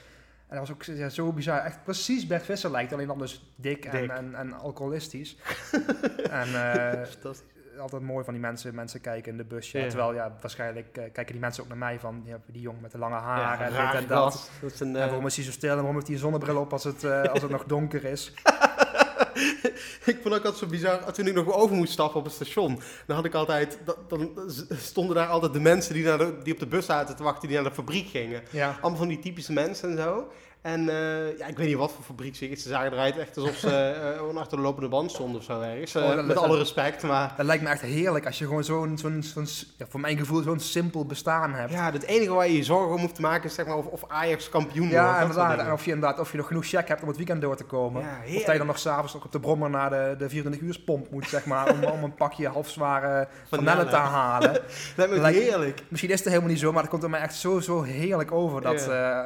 En 0.48 0.58
dat 0.58 0.68
was 0.68 0.72
ook 0.72 0.84
ja, 0.84 1.10
zo 1.10 1.32
bizar. 1.34 1.60
Echt 1.60 1.84
precies 1.84 2.28
Bert 2.28 2.46
Visser 2.46 2.72
lijkt, 2.72 2.94
alleen 2.94 3.08
dan 3.08 3.18
dus 3.20 3.52
dik, 3.56 3.86
En, 3.86 3.92
Dik. 4.02 4.10
en, 4.12 4.36
en 4.36 4.54
alcoholistisch. 4.54 5.38
en 6.32 6.48
eh, 6.48 7.06
Fantastisch. 7.06 7.44
Altijd 7.80 8.02
mooi 8.02 8.24
van 8.24 8.34
die 8.34 8.42
mensen, 8.42 8.76
mensen 8.76 9.02
kijken 9.02 9.32
in 9.32 9.38
de 9.38 9.44
bus. 9.44 9.72
Ja. 9.72 9.80
Ja. 9.80 9.88
Terwijl 9.88 10.14
ja, 10.14 10.36
waarschijnlijk 10.42 10.98
eh, 10.98 11.04
kijken 11.04 11.32
die 11.32 11.40
mensen 11.40 11.64
ook 11.64 11.70
naar 11.70 11.78
mij 11.78 12.00
van, 12.00 12.22
ja, 12.26 12.38
die 12.46 12.62
jongen 12.62 12.82
met 12.82 12.92
de 12.92 12.98
lange 12.98 13.16
haren 13.16 13.74
Ja, 13.74 13.80
en 13.82 13.92
dit 13.92 14.02
en 14.02 14.08
dat. 14.08 14.50
Dat 14.62 14.72
is 14.72 14.80
een, 14.80 14.96
En 14.96 15.02
eh, 15.02 15.08
waarom 15.08 15.26
is 15.26 15.36
hij 15.36 15.46
zo 15.46 15.52
stil 15.52 15.70
en 15.70 15.76
waarom 15.76 15.94
heeft 15.94 16.08
hij 16.08 16.16
een 16.16 16.22
zonnebril 16.22 16.58
op 16.58 16.72
als 16.72 16.84
het, 16.84 17.04
eh, 17.04 17.24
als 17.24 17.42
het 17.42 17.52
nog 17.58 17.64
donker 17.64 18.06
is? 18.06 18.34
ik 20.06 20.20
vond 20.22 20.34
ook 20.34 20.46
altijd 20.46 20.56
zo 20.56 20.66
bizar, 20.68 21.14
toen 21.14 21.28
ik 21.28 21.34
nog 21.34 21.54
over 21.54 21.76
moest 21.76 21.92
stappen 21.92 22.20
op 22.20 22.26
het 22.26 22.34
station, 22.34 22.80
dan 23.06 23.16
had 23.16 23.26
ik 23.26 23.34
altijd, 23.34 23.80
dan 24.08 24.32
stonden 24.70 25.16
daar 25.16 25.28
altijd 25.28 25.54
de 25.54 25.60
mensen 25.60 25.94
die, 25.94 26.04
naar 26.04 26.18
de, 26.18 26.38
die 26.44 26.54
op 26.54 26.60
de 26.60 26.68
bus 26.68 26.86
zaten 26.86 27.16
te 27.16 27.24
wachten, 27.24 27.48
die 27.48 27.58
naar 27.58 27.70
de 27.70 27.76
fabriek 27.76 28.08
gingen. 28.08 28.42
Ja. 28.50 28.78
Allemaal 28.82 29.00
van 29.00 29.08
die 29.08 29.20
typische 29.20 29.54
mensen 29.54 29.90
en 29.90 29.98
zo. 29.98 30.32
En 30.66 30.90
eh, 30.90 31.38
ja, 31.38 31.46
ik 31.48 31.58
weet 31.58 31.68
niet 31.68 31.76
wat 31.78 31.92
voor 31.92 32.04
fabriek 32.04 32.36
ze 32.36 32.46
Ze 32.56 32.70
zagen 32.70 32.92
eruit 32.92 33.18
echt 33.18 33.38
alsof 33.38 33.56
ze 33.56 33.70
eh, 34.12 34.18
gewoon 34.18 34.38
achter 34.38 34.58
de 34.58 34.64
lopende 34.64 34.90
band 34.90 35.12
stonden 35.12 35.38
of 35.38 35.44
zo 35.44 35.62
ergens. 35.62 35.96
Eh, 35.96 36.04
Oh, 36.04 36.16
dat- 36.16 36.26
met 36.26 36.36
dat- 36.36 36.44
alle 36.46 36.58
respect, 36.58 37.04
maar... 37.04 37.34
Dat 37.38 37.46
lijkt 37.46 37.64
me 37.64 37.70
echt 37.70 37.82
heerlijk 37.82 38.26
als 38.26 38.38
je 38.40 38.46
gewoon 38.46 38.64
zo'n, 38.64 38.98
zo'n, 38.98 39.24
zo'n 39.24 39.48
ja, 39.78 39.86
voor 39.90 40.00
mijn 40.00 40.18
gevoel, 40.18 40.42
zo'n 40.42 40.60
simpel 40.60 41.06
bestaan 41.06 41.54
hebt. 41.54 41.72
Ja, 41.72 41.92
het 41.92 42.04
enige 42.04 42.34
waar 42.34 42.48
je 42.48 42.56
je 42.58 42.64
zorgen 42.64 42.94
om 42.96 43.00
hoeft 43.02 43.16
te 43.16 43.22
maken 43.22 43.50
is 43.50 43.56
zeg 43.56 43.66
maar 43.66 43.78
of, 43.78 43.86
of 43.86 44.04
Ajax 44.08 44.50
kampioen 44.50 44.90
Ja, 44.90 45.04
wordt. 45.04 45.20
dat 45.20 45.30
inderdaad. 45.30 45.66
En 45.68 45.74
of 45.74 45.86
je 45.86 45.92
inderdaad, 45.92 46.20
of 46.20 46.32
je 46.32 46.38
nog 46.38 46.48
genoeg 46.48 46.66
check 46.66 46.88
hebt 46.88 47.02
om 47.02 47.08
het 47.08 47.18
weekend 47.18 47.42
door 47.42 47.56
te 47.56 47.64
komen. 47.64 48.02
Ja, 48.02 48.20
of 48.36 48.44
dat 48.44 48.52
je 48.52 48.58
dan 48.58 48.68
nog 48.68 48.80
s'avonds 48.80 49.14
nog 49.14 49.26
op 49.26 49.32
de 49.32 49.40
brommer 49.40 49.70
naar 49.70 49.90
de, 49.90 50.16
de 50.18 50.30
24 50.30 50.62
uur 50.68 50.80
pomp 50.86 51.12
moet, 51.12 51.28
zeg 51.28 51.46
maar, 51.46 51.72
om, 51.74 51.84
om 51.84 52.04
een 52.04 52.16
pakje 52.16 52.48
halfzware 52.48 53.28
vanille 53.50 53.86
te 53.88 53.96
halen. 53.96 54.52
Lijkt 54.96 55.22
me 55.22 55.28
heerlijk. 55.44 55.84
Misschien 55.90 56.12
is 56.12 56.20
het 56.20 56.28
helemaal 56.28 56.50
niet 56.50 56.60
zo, 56.60 56.72
maar 56.72 56.82
het 56.82 56.92
komt 56.92 57.04
er 57.04 57.10
mij 57.10 57.22
echt 57.22 57.36
zo, 57.36 57.60
zo 57.60 57.82
heerlijk 57.84 58.32
over. 58.32 58.62
Dat, 58.62 58.88
eh, 58.88 59.20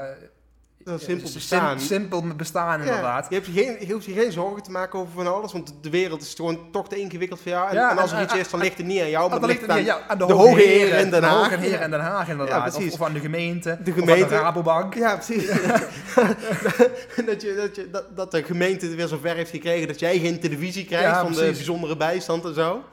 Zo'n 0.86 1.00
simpel 1.00 1.26
sim- 1.28 1.34
bestaan. 1.36 1.80
simpel 1.80 2.24
bestaan, 2.36 2.80
Ja, 2.80 2.86
inderdaad. 2.86 3.26
je, 3.30 3.36
hebt 3.36 3.46
je, 3.48 3.52
geen, 3.52 3.88
je 3.88 3.94
hoeft 3.94 4.06
je 4.06 4.14
geen 4.14 4.32
zorgen 4.32 4.64
te 4.64 4.72
maken 4.72 5.00
over 5.00 5.14
van 5.14 5.34
alles, 5.34 5.52
want 5.52 5.74
de 5.82 5.90
wereld 5.90 6.22
is 6.22 6.34
gewoon 6.34 6.72
toch 6.72 6.90
te 6.90 7.00
ingewikkeld 7.00 7.42
voor 7.42 7.52
jou. 7.52 7.70
En, 7.70 7.76
Ja, 7.76 7.92
en 7.92 7.98
als 7.98 8.12
er 8.12 8.22
iets 8.22 8.34
is, 8.36 8.50
dan 8.50 8.60
ligt 8.60 8.78
het 8.78 8.86
niet 8.86 9.02
aan 9.02 9.10
jou, 9.10 9.30
maar 9.30 9.40
dan 9.40 9.50
ligt 9.50 9.62
het 9.62 9.70
aan... 9.70 10.18
de, 10.18 10.26
de 10.26 10.34
hoge 10.34 10.62
heren, 10.62 11.00
in 11.00 11.10
Den 11.10 11.22
de 11.22 11.28
Haag. 11.28 11.50
hoge 11.50 11.58
heren 11.62 11.82
in 11.82 11.92
Den 11.92 12.00
Haag, 12.00 12.30
inderdaad. 12.30 12.78
Ja. 12.78 12.86
Of, 12.86 12.94
of 12.94 13.02
aan 13.02 13.14
de 13.14 13.20
gemeente. 13.20 13.78
De 13.84 13.92
Of 13.92 13.98
aan 13.98 14.04
gemeente. 14.08 14.28
de 14.30 14.36
Rabobank. 14.36 14.94
Ja, 14.96 15.16
precies. 15.16 15.46
dat, 17.26 17.42
je, 17.42 17.54
dat, 17.56 17.76
je, 17.76 17.88
dat, 17.92 18.04
dat 18.16 18.32
de 18.32 18.44
gemeente 18.44 18.96
weer 18.96 19.08
zover 19.08 19.36
heeft 19.36 19.52
gekregen 19.52 19.88
dat 19.88 20.00
jij 20.00 20.20
geen 20.20 20.40
televisie 20.40 20.86
krijgt 20.86 21.20
van 21.20 21.32
de 21.34 21.40
bijzondere 21.42 21.98
bijstand 21.98 22.46
en 22.46 22.54
zo. 22.54 22.84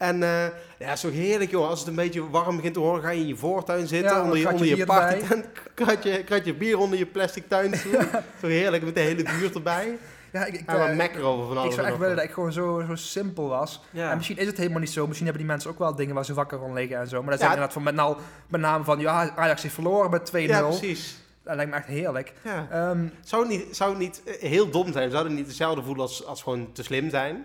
En 0.00 0.22
eh 0.22 0.46
ja, 0.78 0.96
zo 0.96 1.10
heerlijk 1.10 1.50
joh. 1.50 1.68
Als 1.68 1.78
het 1.78 1.88
een 1.88 1.94
beetje 1.94 2.30
warm 2.30 2.56
begint 2.56 2.74
te 2.74 2.80
worden, 2.80 3.02
ga 3.02 3.10
je 3.10 3.20
in 3.20 3.26
je 3.26 3.36
voortuin 3.36 3.86
zitten. 3.86 4.16
Ja, 4.16 4.22
onder 4.22 4.38
je, 4.38 4.48
onder 4.48 4.66
kratje 4.66 4.76
je 4.76 4.84
bier 4.86 4.94
erbij. 4.94 5.18
partytent. 5.18 5.46
Kratje, 5.74 6.24
kratje 6.24 6.54
bier 6.54 6.78
onder 6.78 6.98
je 6.98 7.06
plastic 7.06 7.48
tuinstoel. 7.48 8.00
Zo 8.40 8.46
heerlijk, 8.46 8.82
met 8.84 8.94
de 8.94 9.00
hele 9.00 9.22
buurt 9.22 9.54
erbij. 9.54 9.98
Ja, 10.32 10.44
ik, 10.44 10.54
ik, 10.54 10.66
En 10.66 10.78
wat 10.78 10.88
eh, 10.88 10.96
mekker 10.96 11.22
over 11.22 11.46
van 11.46 11.56
alles. 11.56 11.68
ik 11.68 11.74
zou 11.74 11.86
echt 11.86 11.98
willen 11.98 12.16
dat 12.16 12.24
ik 12.24 12.30
gewoon 12.30 12.52
zo, 12.52 12.84
zo 12.86 12.94
simpel 12.94 13.48
was. 13.48 13.80
Ja. 13.90 14.10
En 14.10 14.16
misschien 14.16 14.36
is 14.36 14.46
het 14.46 14.56
helemaal 14.56 14.80
niet 14.80 14.90
zo. 14.90 15.04
Misschien 15.06 15.26
hebben 15.26 15.44
die 15.44 15.52
mensen 15.52 15.70
ook 15.70 15.78
wel 15.78 15.94
dingen 15.94 16.14
waar 16.14 16.24
ze 16.24 16.34
wakker 16.34 16.58
van 16.58 16.72
liggen 16.72 16.98
en 16.98 17.08
zo. 17.08 17.20
Maar 17.20 17.30
dat 17.30 17.38
zijn 17.38 17.50
inderdaad 17.50 17.72
van 17.74 17.82
met, 17.82 17.94
nou, 17.94 18.16
met 18.48 18.60
name 18.60 18.84
van, 18.84 18.98
ja, 19.00 19.30
Ajax 19.36 19.62
heeft 19.62 19.74
verloren 19.74 20.10
met 20.10 20.30
2-0. 20.30 20.34
ja, 20.38 20.62
precies. 20.62 21.16
dat 21.42 21.54
lijkt 21.56 21.70
me 21.70 21.76
echt 21.76 21.86
heerlijk. 21.86 22.32
Ehm, 22.70 23.06
Zou 23.24 23.42
het 23.48 23.50
niet, 23.50 23.76
zou 23.76 23.90
het 23.90 23.98
niet 23.98 24.22
eh, 24.24 24.50
heel 24.50 24.70
dom 24.70 24.92
zijn? 24.92 25.10
Zou 25.10 25.24
het 25.24 25.32
niet 25.32 25.46
hetzelfde 25.46 25.82
voelen 25.82 26.02
als, 26.02 26.26
als 26.26 26.42
gewoon 26.42 26.72
te 26.72 26.82
slim 26.82 27.10
zijn? 27.10 27.44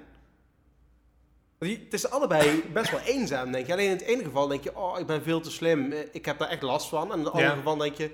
Het 1.74 1.94
is 1.94 2.10
allebei 2.10 2.64
best 2.74 2.92
wel 2.92 3.00
eenzaam, 3.00 3.52
denk 3.52 3.66
je. 3.68 3.74
Alleen 3.74 3.86
in 3.86 3.92
het 3.98 4.02
ene 4.02 4.24
geval 4.24 4.48
denk 4.48 4.64
je, 4.64 4.76
oh, 4.78 5.00
ik 5.00 5.06
ben 5.06 5.24
veel 5.24 5.40
te 5.42 5.52
slim. 5.52 5.92
eh, 5.92 6.00
Ik 6.12 6.26
heb 6.26 6.40
daar 6.40 6.50
echt 6.50 6.62
last 6.62 6.90
van. 6.90 7.12
En 7.12 7.18
in 7.18 7.24
het 7.24 7.34
andere 7.34 7.50
Ja. 7.52 7.56
geval 7.58 7.78
denk 7.78 7.96
je, 7.96 8.10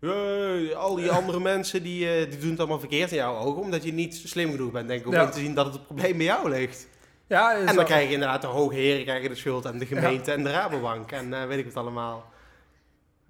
"Hey, 0.00 0.74
al 0.76 0.94
die 0.94 1.10
andere 1.10 1.40
mensen 1.40 1.82
die, 1.82 2.08
eh, 2.10 2.30
die 2.30 2.38
doen 2.38 2.50
het 2.50 2.58
allemaal 2.58 2.78
verkeerd 2.78 3.10
in 3.10 3.16
jouw 3.16 3.36
ogen. 3.36 3.62
Omdat 3.62 3.84
je 3.84 3.92
niet 3.92 4.14
slim 4.24 4.50
genoeg 4.50 4.70
bent, 4.72 4.88
denk 4.88 5.00
ik, 5.00 5.06
om 5.06 5.12
Ja. 5.12 5.28
te 5.28 5.38
zien 5.40 5.54
dat 5.54 5.72
het 5.72 5.86
probleem 5.86 6.16
bij 6.16 6.26
jou 6.26 6.48
ligt. 6.50 6.88
ja, 7.26 7.54
En 7.58 7.66
dan 7.66 7.74
wel- 7.74 7.84
krijg 7.84 8.06
je 8.08 8.12
inderdaad 8.14 8.40
de 8.40 8.46
hoge 8.46 8.74
heren 8.74 9.04
krijgen 9.04 9.28
de 9.30 9.36
schuld. 9.36 9.64
En 9.64 9.78
de 9.78 9.86
gemeente 9.86 10.32
en 10.32 10.44
de 10.44 10.50
Rabobank. 10.50 11.12
En 11.12 11.34
eh, 11.34 11.46
weet 11.46 11.58
ik 11.58 11.64
het 11.64 11.76
allemaal. 11.76 12.30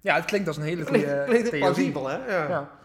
ja, 0.01 0.15
het 0.15 0.25
klinkt 0.25 0.47
als 0.47 0.57
een 0.57 0.63
hele 0.63 0.85
goede 0.85 1.23
klinkt 1.27 1.49
plausibel, 1.49 2.07
hè? 2.07 2.35
Ja. 2.47 2.78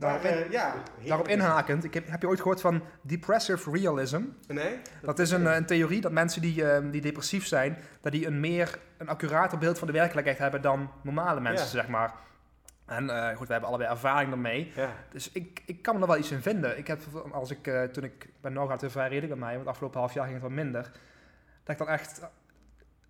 Eh, 0.00 0.50
ja. 0.50 0.74
daarop 1.06 1.28
inhakend, 1.28 1.84
ik 1.84 1.94
heb, 1.94 2.08
heb 2.08 2.20
je 2.22 2.28
ooit 2.28 2.40
gehoord 2.40 2.60
van 2.60 2.82
depressive 3.02 3.70
realism? 3.70 4.22
Nee? 4.48 4.78
Dat 5.02 5.18
is 5.18 5.30
een, 5.30 5.46
eh, 5.46 5.54
een 5.54 5.66
theorie 5.66 6.00
dat 6.00 6.12
mensen 6.12 6.42
die, 6.42 6.70
eh, 6.70 6.90
die 6.90 7.00
depressief 7.00 7.46
zijn, 7.46 7.78
dat 8.00 8.12
die 8.12 8.26
een 8.26 8.40
meer, 8.40 8.78
een 8.98 9.08
accurater 9.08 9.58
beeld 9.58 9.78
van 9.78 9.86
de 9.86 9.92
werkelijkheid 9.92 10.38
hebben 10.38 10.62
dan 10.62 10.90
normale 11.02 11.40
mensen, 11.40 11.66
Ja. 11.66 11.72
zeg 11.72 11.88
maar. 11.88 12.14
En 12.86 13.10
eh, 13.10 13.36
goed, 13.36 13.46
we 13.46 13.52
hebben 13.52 13.70
allebei 13.70 13.90
ervaring 13.90 14.30
daarmee. 14.30 14.72
Ja. 14.74 14.90
Dus 15.10 15.32
ik, 15.32 15.62
ik 15.66 15.82
kan 15.82 15.94
me 15.94 16.00
er 16.00 16.06
wel 16.06 16.18
iets 16.18 16.30
in 16.30 16.42
vinden. 16.42 16.78
Ik 16.78 16.86
heb, 16.86 17.00
als 17.32 17.50
ik, 17.50 17.66
eh, 17.66 17.82
toen 17.82 18.04
ik, 18.04 18.28
gaat 18.42 18.80
het 18.80 18.92
vrij 18.92 19.08
redelijk 19.08 19.32
bij 19.38 19.48
mij, 19.48 19.54
want 19.56 19.66
afgelopen 19.66 20.00
half 20.00 20.14
jaar 20.14 20.24
ging 20.24 20.34
het 20.34 20.46
wat 20.46 20.52
minder. 20.56 20.82
Dat 21.62 21.72
ik 21.72 21.78
dan 21.78 21.88
echt, 21.88 22.20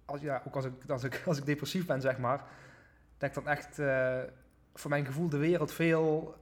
als, 0.05 0.21
ja, 0.21 0.43
ook 0.47 0.55
als 0.55 0.65
ik, 0.65 0.73
als, 0.89 1.05
ik, 1.05 1.23
als 1.27 1.39
ik 1.39 1.47
depressief 1.47 1.87
ben, 1.87 2.01
zeg 2.01 2.19
maar, 2.19 2.45
dat 3.19 3.29
ik 3.29 3.35
dan 3.35 3.49
echt 3.49 3.79
eh, 3.79 4.19
voor 4.75 4.91
mijn 4.91 5.07
gevoel 5.07 5.29
de 5.29 5.37
wereld 5.37 5.73
veel 5.73 6.35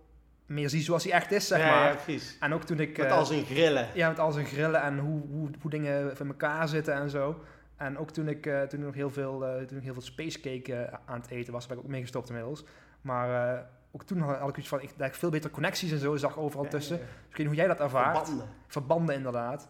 meer 0.51 0.69
zie 0.71 0.83
zoals 0.83 1.03
die 1.03 1.13
echt 1.13 1.33
is, 1.33 1.47
zeg 1.47 1.59
ja, 1.61 1.71
maar. 1.71 1.99
ja. 2.07 2.19
En 2.41 2.53
ook 2.55 2.65
toen 2.65 2.81
ik... 2.81 2.97
Met 2.99 3.07
eh, 3.07 3.13
al 3.17 3.25
zijn 3.25 3.45
grillen. 3.45 3.89
ja, 3.95 4.09
met 4.09 4.19
al 4.19 4.33
zijn 4.33 4.47
grillen 4.47 4.83
en 4.83 4.99
hoe, 4.99 5.21
hoe, 5.31 5.51
hoe 5.61 5.71
dingen 5.71 6.13
in 6.21 6.27
elkaar 6.29 6.69
zitten 6.69 6.95
en 6.95 7.11
zo. 7.11 7.41
En 7.77 7.99
ook 7.99 8.11
toen 8.11 8.29
ik, 8.29 8.47
eh, 8.47 8.63
toen 8.63 8.79
ik 8.81 8.85
nog 8.87 8.95
heel 8.95 9.11
veel, 9.11 9.47
eh, 9.47 9.63
toen 9.65 9.77
ik 9.79 9.85
heel 9.85 9.93
veel 9.93 10.03
spacecake 10.03 10.75
eh, 10.75 10.99
aan 11.07 11.21
het 11.21 11.31
eten 11.31 11.53
was, 11.53 11.67
ben 11.67 11.77
ik 11.77 11.83
ook 11.83 11.89
mee 11.91 12.01
gestopt 12.01 12.29
inmiddels. 12.29 12.65
Maar 13.01 13.55
eh, 13.57 13.63
ook 13.93 14.03
toen 14.05 14.19
had, 14.21 14.49
ik 14.49 14.57
iets 14.57 14.69
van, 14.69 14.81
ik, 14.83 14.91
dat 14.97 15.07
ik 15.07 15.15
veel 15.15 15.31
beter 15.31 15.51
connecties 15.51 15.93
en 15.93 15.99
zo 15.99 16.17
zag 16.17 16.39
overal 16.39 16.69
tussen. 16.69 16.97
Ja, 16.99 17.03
niet 17.37 17.47
hoe 17.47 17.57
jij 17.57 17.67
dat 17.67 17.81
ervaart. 17.81 18.17
Verbanden. 18.19 18.49
Verbanden 18.67 19.15
inderdaad. 19.15 19.69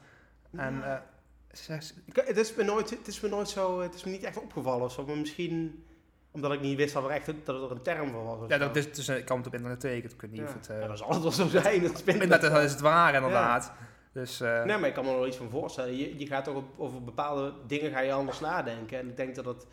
En 0.56 0.74
Ja. 0.74 0.94
eh, 0.96 1.00
zes- 1.50 1.94
Ik- 2.04 2.22
het, 2.26 2.36
is 2.36 2.54
me 2.54 2.62
nooit, 2.64 2.90
het 2.90 3.06
is 3.06 3.20
me 3.20 3.28
nooit 3.28 3.48
zo, 3.48 3.80
het 3.80 3.94
is 3.94 4.04
me 4.04 4.10
niet 4.10 4.22
echt 4.22 4.38
opgevallen 4.42 4.84
of 4.84 4.92
zo, 4.92 5.06
maar 5.06 5.16
misschien 5.16 5.84
omdat 6.30 6.52
ik 6.52 6.60
niet 6.60 6.76
wist 6.76 6.94
dat 6.94 7.04
er, 7.04 7.10
echt, 7.10 7.26
dat 7.44 7.62
er 7.62 7.70
een 7.70 7.82
term 7.82 8.10
voor 8.10 8.24
was. 8.24 8.38
ja, 8.48 8.58
dat 8.58 8.76
is, 8.76 8.92
dus, 8.92 9.08
eh, 9.08 9.16
ik 9.16 9.24
kan 9.24 9.36
het 9.36 9.46
op 9.46 9.54
internet 9.54 9.80
tegen, 9.80 10.10
ik 10.10 10.20
weet 10.20 10.30
niet 10.30 10.40
Ja. 10.40 10.46
of 10.46 10.54
het... 10.54 10.68
eh, 10.68 10.80
Ja, 10.80 10.86
dat 10.86 10.98
zal 10.98 11.08
het 11.12 11.22
wel 11.22 11.32
zo 11.32 11.46
zijn. 11.48 11.82
Dat 11.82 12.02
is 12.06 12.28
dat, 12.28 12.40
dat 12.40 12.62
is 12.62 12.70
het 12.70 12.80
waar 12.80 13.14
inderdaad. 13.14 13.72
Dus 14.12 14.40
eh, 14.40 14.64
Nee, 14.64 14.78
maar 14.78 14.88
ik 14.88 14.94
kan 14.94 15.04
me 15.04 15.10
er 15.10 15.16
wel 15.16 15.26
iets 15.26 15.36
van 15.36 15.50
voorstellen. 15.50 15.96
Je, 15.96 16.18
je 16.18 16.26
gaat 16.26 16.44
toch 16.44 16.54
op, 16.56 16.64
over 16.76 17.04
bepaalde 17.04 17.52
dingen 17.66 17.90
ga 17.90 18.00
je 18.00 18.12
anders 18.12 18.40
nadenken. 18.40 18.98
En 18.98 19.08
ik 19.08 19.16
denk 19.16 19.34
dat 19.34 19.44
dat 19.44 19.66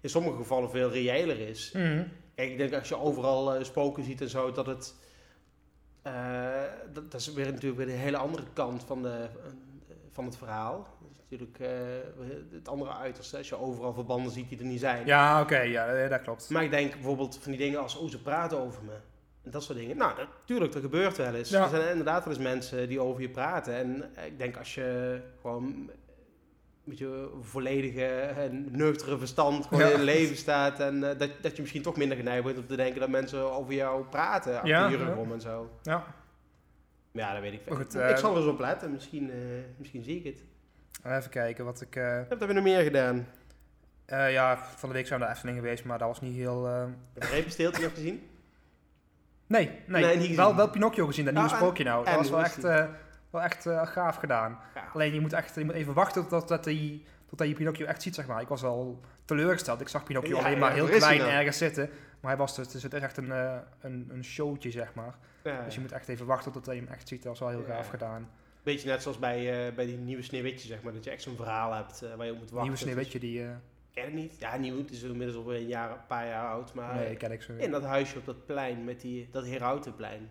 in 0.00 0.10
sommige 0.10 0.36
gevallen 0.36 0.70
veel 0.70 0.90
reëler 0.90 1.38
is. 1.40 1.72
mhm. 1.72 2.04
Kijk, 2.34 2.50
ik 2.50 2.58
denk 2.58 2.74
als 2.74 2.88
je 2.88 2.98
overal 2.98 3.64
spoken 3.64 4.04
ziet 4.04 4.20
en 4.20 4.28
zo, 4.28 4.52
dat 4.52 4.66
het... 4.66 4.94
dat, 6.92 7.10
dat 7.10 7.20
is 7.20 7.32
weer 7.32 7.44
natuurlijk 7.52 7.76
weer 7.76 7.86
de 7.86 7.92
hele 8.02 8.16
andere 8.16 8.44
kant 8.52 8.84
van, 8.84 9.02
de, 9.02 9.28
van 10.12 10.24
het 10.24 10.36
verhaal. 10.36 10.86
Natuurlijk 11.28 11.58
eh, 11.58 11.68
het 12.52 12.68
andere 12.68 12.90
uiterste. 12.92 13.36
Als 13.36 13.48
je 13.48 13.58
overal 13.58 13.92
verbanden 13.92 14.32
ziet 14.32 14.48
die 14.48 14.58
er 14.58 14.64
niet 14.64 14.80
zijn. 14.80 15.06
ja, 15.06 15.40
oké, 15.40 15.58
ja, 15.60 15.86
eh, 15.86 16.10
dat 16.10 16.20
klopt. 16.22 16.50
Maar 16.50 16.64
ik 16.64 16.70
denk 16.70 16.92
bijvoorbeeld 16.92 17.38
van 17.40 17.50
die 17.50 17.60
dingen 17.60 17.80
als, 17.80 17.96
oh, 17.96 18.10
ze 18.10 18.22
praten 18.22 18.58
over 18.58 18.82
me. 18.84 18.94
En 19.44 19.50
dat 19.50 19.62
soort 19.62 19.78
dingen. 19.78 19.96
Nou, 19.96 20.12
natuurlijk, 20.16 20.72
dat 20.72 20.82
gebeurt 20.82 21.16
wel 21.16 21.34
eens. 21.34 21.50
Ja. 21.50 21.62
Er 21.62 21.68
zijn 21.68 21.88
inderdaad 21.90 22.24
wel 22.24 22.34
eens 22.34 22.42
mensen 22.42 22.88
die 22.88 23.00
over 23.00 23.20
je 23.20 23.28
praten. 23.30 23.74
En 23.74 24.14
eh, 24.16 24.26
ik 24.26 24.38
denk 24.38 24.56
als 24.56 24.74
je 24.74 25.20
gewoon 25.40 25.90
met 26.84 26.98
je 26.98 27.30
volledige 27.40 28.04
en 28.16 28.68
nuchtere 28.70 29.18
verstand 29.18 29.66
gewoon 29.66 29.80
Ja. 29.82 29.86
in 29.88 29.92
het 29.92 30.02
leven 30.04 30.36
staat. 30.36 30.80
En 30.80 31.10
eh, 31.10 31.18
dat, 31.18 31.30
dat 31.42 31.54
je 31.56 31.60
misschien 31.62 31.82
toch 31.82 31.96
minder 31.96 32.16
geneigd 32.16 32.44
bent 32.44 32.58
om 32.58 32.66
te 32.66 32.76
denken 32.76 33.00
dat 33.00 33.08
mensen 33.08 33.52
over 33.52 33.74
jou 33.74 34.04
praten. 34.04 34.54
Achter 34.54 34.68
Ja, 34.68 34.88
je 34.88 35.16
om 35.16 35.32
en 35.32 35.40
zo. 35.40 35.70
Ja, 35.82 36.04
ja, 37.12 37.32
dat 37.32 37.42
weet 37.42 37.52
ik 37.52 37.60
veel. 37.64 37.80
Ik 37.80 37.92
eh, 37.92 38.16
zal 38.16 38.30
er 38.32 38.36
eens 38.42 38.46
op 38.50 38.58
letten. 38.58 38.92
Misschien, 38.92 39.30
eh, 39.30 39.36
misschien 39.76 40.02
zie 40.02 40.16
ik 40.16 40.24
het. 40.24 40.44
Even 41.04 41.30
kijken 41.30 41.64
wat 41.64 41.80
ik... 41.80 41.96
eh, 41.96 42.18
Wat 42.28 42.40
heb 42.40 42.48
je 42.48 42.54
nog 42.54 42.64
meer 42.64 42.82
gedaan? 42.82 43.26
eh, 44.06 44.32
ja, 44.32 44.56
van 44.76 44.88
de 44.88 44.94
week 44.94 45.06
zijn 45.06 45.18
we 45.18 45.24
naar 45.24 45.34
Efteling 45.34 45.58
geweest, 45.58 45.84
maar 45.84 45.98
dat 45.98 46.08
was 46.08 46.20
niet 46.20 46.34
heel... 46.36 46.66
eh, 46.68 46.84
Heb 47.30 47.48
je 47.48 47.70
nog 47.82 47.92
gezien? 47.94 48.28
Nee, 49.46 49.66
nee, 49.86 50.02
Nee, 50.02 50.12
niet 50.12 50.20
gezien. 50.20 50.36
wel, 50.36 50.56
wel 50.56 50.70
Pinocchio 50.70 51.06
gezien, 51.06 51.24
dat 51.24 51.34
nieuwe 51.34 51.48
Ah, 51.50 51.54
sprookje 51.56 51.84
nou. 51.84 52.04
Dat 52.04 52.14
was 52.14 52.30
wel 52.30 52.40
echt, 52.40 52.62
wel 53.30 53.42
echt 53.42 53.66
gaaf 53.84 54.16
gedaan. 54.16 54.58
Ja. 54.74 54.84
Alleen 54.94 55.14
je 55.14 55.20
moet, 55.20 55.32
echt, 55.32 55.54
je 55.54 55.64
moet 55.64 55.74
even 55.74 55.94
wachten 55.94 56.28
tot, 56.28 56.48
dat 56.48 56.64
die, 56.64 57.04
totdat 57.26 57.48
je 57.48 57.54
Pinocchio 57.54 57.86
echt 57.86 58.02
ziet, 58.02 58.14
zeg 58.14 58.26
maar. 58.26 58.40
Ik 58.40 58.48
was 58.48 58.64
al 58.64 59.00
teleurgesteld. 59.24 59.80
Ik 59.80 59.88
zag 59.88 60.04
Pinocchio 60.04 60.36
Ja, 60.36 60.44
alleen 60.44 60.58
maar 60.58 60.72
heel 60.72 60.86
hij 60.88 60.96
klein 60.98 61.20
ergens 61.20 61.58
zitten. 61.58 61.90
Maar 62.20 62.30
hij 62.30 62.40
was 62.40 62.56
dus, 62.56 62.68
dus 62.68 62.82
het 62.82 62.94
is 62.94 63.00
echt 63.02 63.16
een, 63.16 63.30
een, 63.80 64.08
een 64.12 64.24
showtje, 64.24 64.70
zeg 64.70 64.94
maar. 64.94 65.14
Dus 65.64 65.74
je 65.74 65.80
moet 65.80 65.92
echt 65.92 66.08
even 66.08 66.26
wachten 66.26 66.52
tot 66.52 66.64
je 66.66 66.72
hem 66.72 66.88
echt 66.88 67.08
ziet. 67.08 67.22
Dat 67.22 67.38
was 67.38 67.40
wel 67.40 67.48
heel 67.60 67.64
gaaf 67.74 67.88
gedaan. 67.88 68.30
Beetje 68.68 68.88
net 68.88 69.02
zoals 69.02 69.18
bij, 69.18 69.66
eh, 69.68 69.74
bij 69.74 69.86
die 69.86 69.96
nieuwe 69.96 70.22
Sneeuwwitje, 70.22 70.66
zeg 70.68 70.82
maar. 70.82 70.92
Dat 70.92 71.04
je 71.04 71.10
echt 71.10 71.22
zo'n 71.22 71.36
verhaal 71.36 71.72
hebt 71.72 72.02
eh, 72.02 72.14
waar 72.14 72.26
je 72.26 72.32
op 72.32 72.38
moet 72.38 72.50
wachten. 72.50 72.62
Nieuwe 72.62 72.76
Sneeuwwitje, 72.76 73.18
die... 73.18 73.42
eh 73.44 73.50
Ken 73.94 74.04
het 74.04 74.14
niet? 74.14 74.38
Ja, 74.38 74.56
nieuw. 74.56 74.76
Het 74.78 74.90
is 74.90 75.02
inmiddels 75.02 75.44
al 75.46 75.54
een, 75.54 75.66
jaar, 75.66 75.90
een 75.90 76.06
paar 76.06 76.26
jaar 76.26 76.46
oud. 76.48 76.74
Maar 76.74 76.94
nee, 76.94 77.16
ken 77.16 77.32
ik 77.32 77.42
zo 77.42 77.52
in 77.56 77.70
dat 77.70 77.82
huisje 77.82 78.18
op 78.18 78.24
dat 78.26 78.46
plein, 78.46 78.84
met 78.84 79.00
die, 79.00 79.28
dat 79.32 79.44
Herautenplein. 79.44 80.30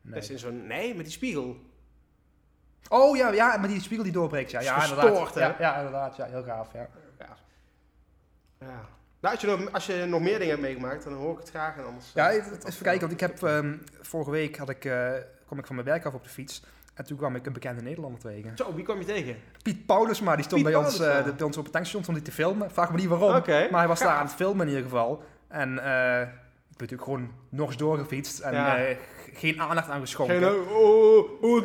nee. 0.00 0.14
Dat 0.14 0.22
is 0.22 0.30
in 0.30 0.38
zo'n... 0.38 0.66
Nee, 0.66 0.94
met 0.94 1.04
die 1.04 1.14
spiegel. 1.14 1.56
Oh 2.88 3.16
ja, 3.16 3.32
ja, 3.32 3.56
maar 3.56 3.68
die 3.68 3.80
spiegel 3.80 4.04
die 4.04 4.12
doorbreekt. 4.12 4.50
Ja, 4.50 4.60
ja 4.60 4.82
inderdaad. 4.82 5.34
hè? 5.34 5.40
Ja, 5.40 5.56
ja, 5.58 5.76
inderdaad. 5.76 6.16
Ja, 6.16 6.24
heel 6.26 6.42
gaaf, 6.42 6.72
ja. 6.72 6.88
Ja. 7.18 7.36
ja. 8.60 8.88
Nou, 9.20 9.34
als 9.34 9.40
je, 9.40 9.46
nog, 9.46 9.72
als 9.72 9.86
je 9.86 10.04
nog 10.04 10.20
meer 10.20 10.34
dingen 10.38 10.48
hebt 10.50 10.60
meegemaakt, 10.60 11.04
dan 11.04 11.12
hoor 11.12 11.32
ik 11.32 11.38
het 11.38 11.50
graag. 11.50 11.76
En 11.76 11.84
anders, 11.84 12.12
Ja, 12.14 12.30
het, 12.30 12.50
het- 12.50 12.64
even 12.68 12.82
kijken, 12.82 13.00
want 13.00 13.12
ik 13.12 13.20
heb 13.20 13.42
ehm, 13.42 13.76
vorige 14.00 14.30
week 14.30 14.56
had 14.56 14.68
ik, 14.68 14.80
kwam 15.46 15.58
ik 15.58 15.66
van 15.66 15.74
mijn 15.74 15.86
werk 15.86 16.04
af 16.04 16.14
op 16.14 16.22
de 16.22 16.28
fiets. 16.30 16.62
En 16.94 17.04
toen 17.04 17.16
kwam 17.16 17.34
ik 17.36 17.46
een 17.46 17.52
bekende 17.52 17.82
Nederlander 17.82 18.20
tegen. 18.20 18.52
Zo, 18.56 18.74
wie 18.74 18.84
kwam 18.84 18.98
je 18.98 19.04
tegen? 19.04 19.36
Piet 19.62 19.86
Paulusma, 19.86 20.34
die 20.36 20.44
stond 20.44 20.62
Piet 20.62 20.72
bij 20.72 20.80
ons, 20.80 20.96
Paulusma. 20.96 21.20
eh, 21.20 21.24
de- 21.26 21.32
bij 21.32 21.46
ons 21.46 21.56
op 21.56 21.62
het 21.64 21.72
tankstation 21.72 22.02
stond 22.02 22.16
hij 22.16 22.26
te 22.26 22.32
filmen. 22.32 22.70
Vraag 22.70 22.90
me 22.90 22.96
niet 22.96 23.06
waarom, 23.08 23.30
maar 23.70 23.78
hij 23.78 23.88
was 23.88 23.98
daar 24.06 24.16
aan 24.16 24.24
het 24.26 24.34
filmen 24.34 24.62
in 24.66 24.68
ieder 24.74 24.82
geval. 24.90 25.22
En 25.48 25.68
eh, 25.78 26.20
ik 26.20 26.28
ben 26.78 26.88
natuurlijk 26.88 27.02
gewoon 27.02 27.30
nog 27.48 27.66
eens 27.68 27.76
doorgefietst 27.76 28.38
en 28.40 28.52
Ja. 28.52 28.76
eh, 28.76 28.96
geen 29.32 29.60
aandacht 29.60 29.88
aan 29.88 30.00
geschonken. 30.00 30.38
Geen, 30.42 30.60
oh. 30.70 31.62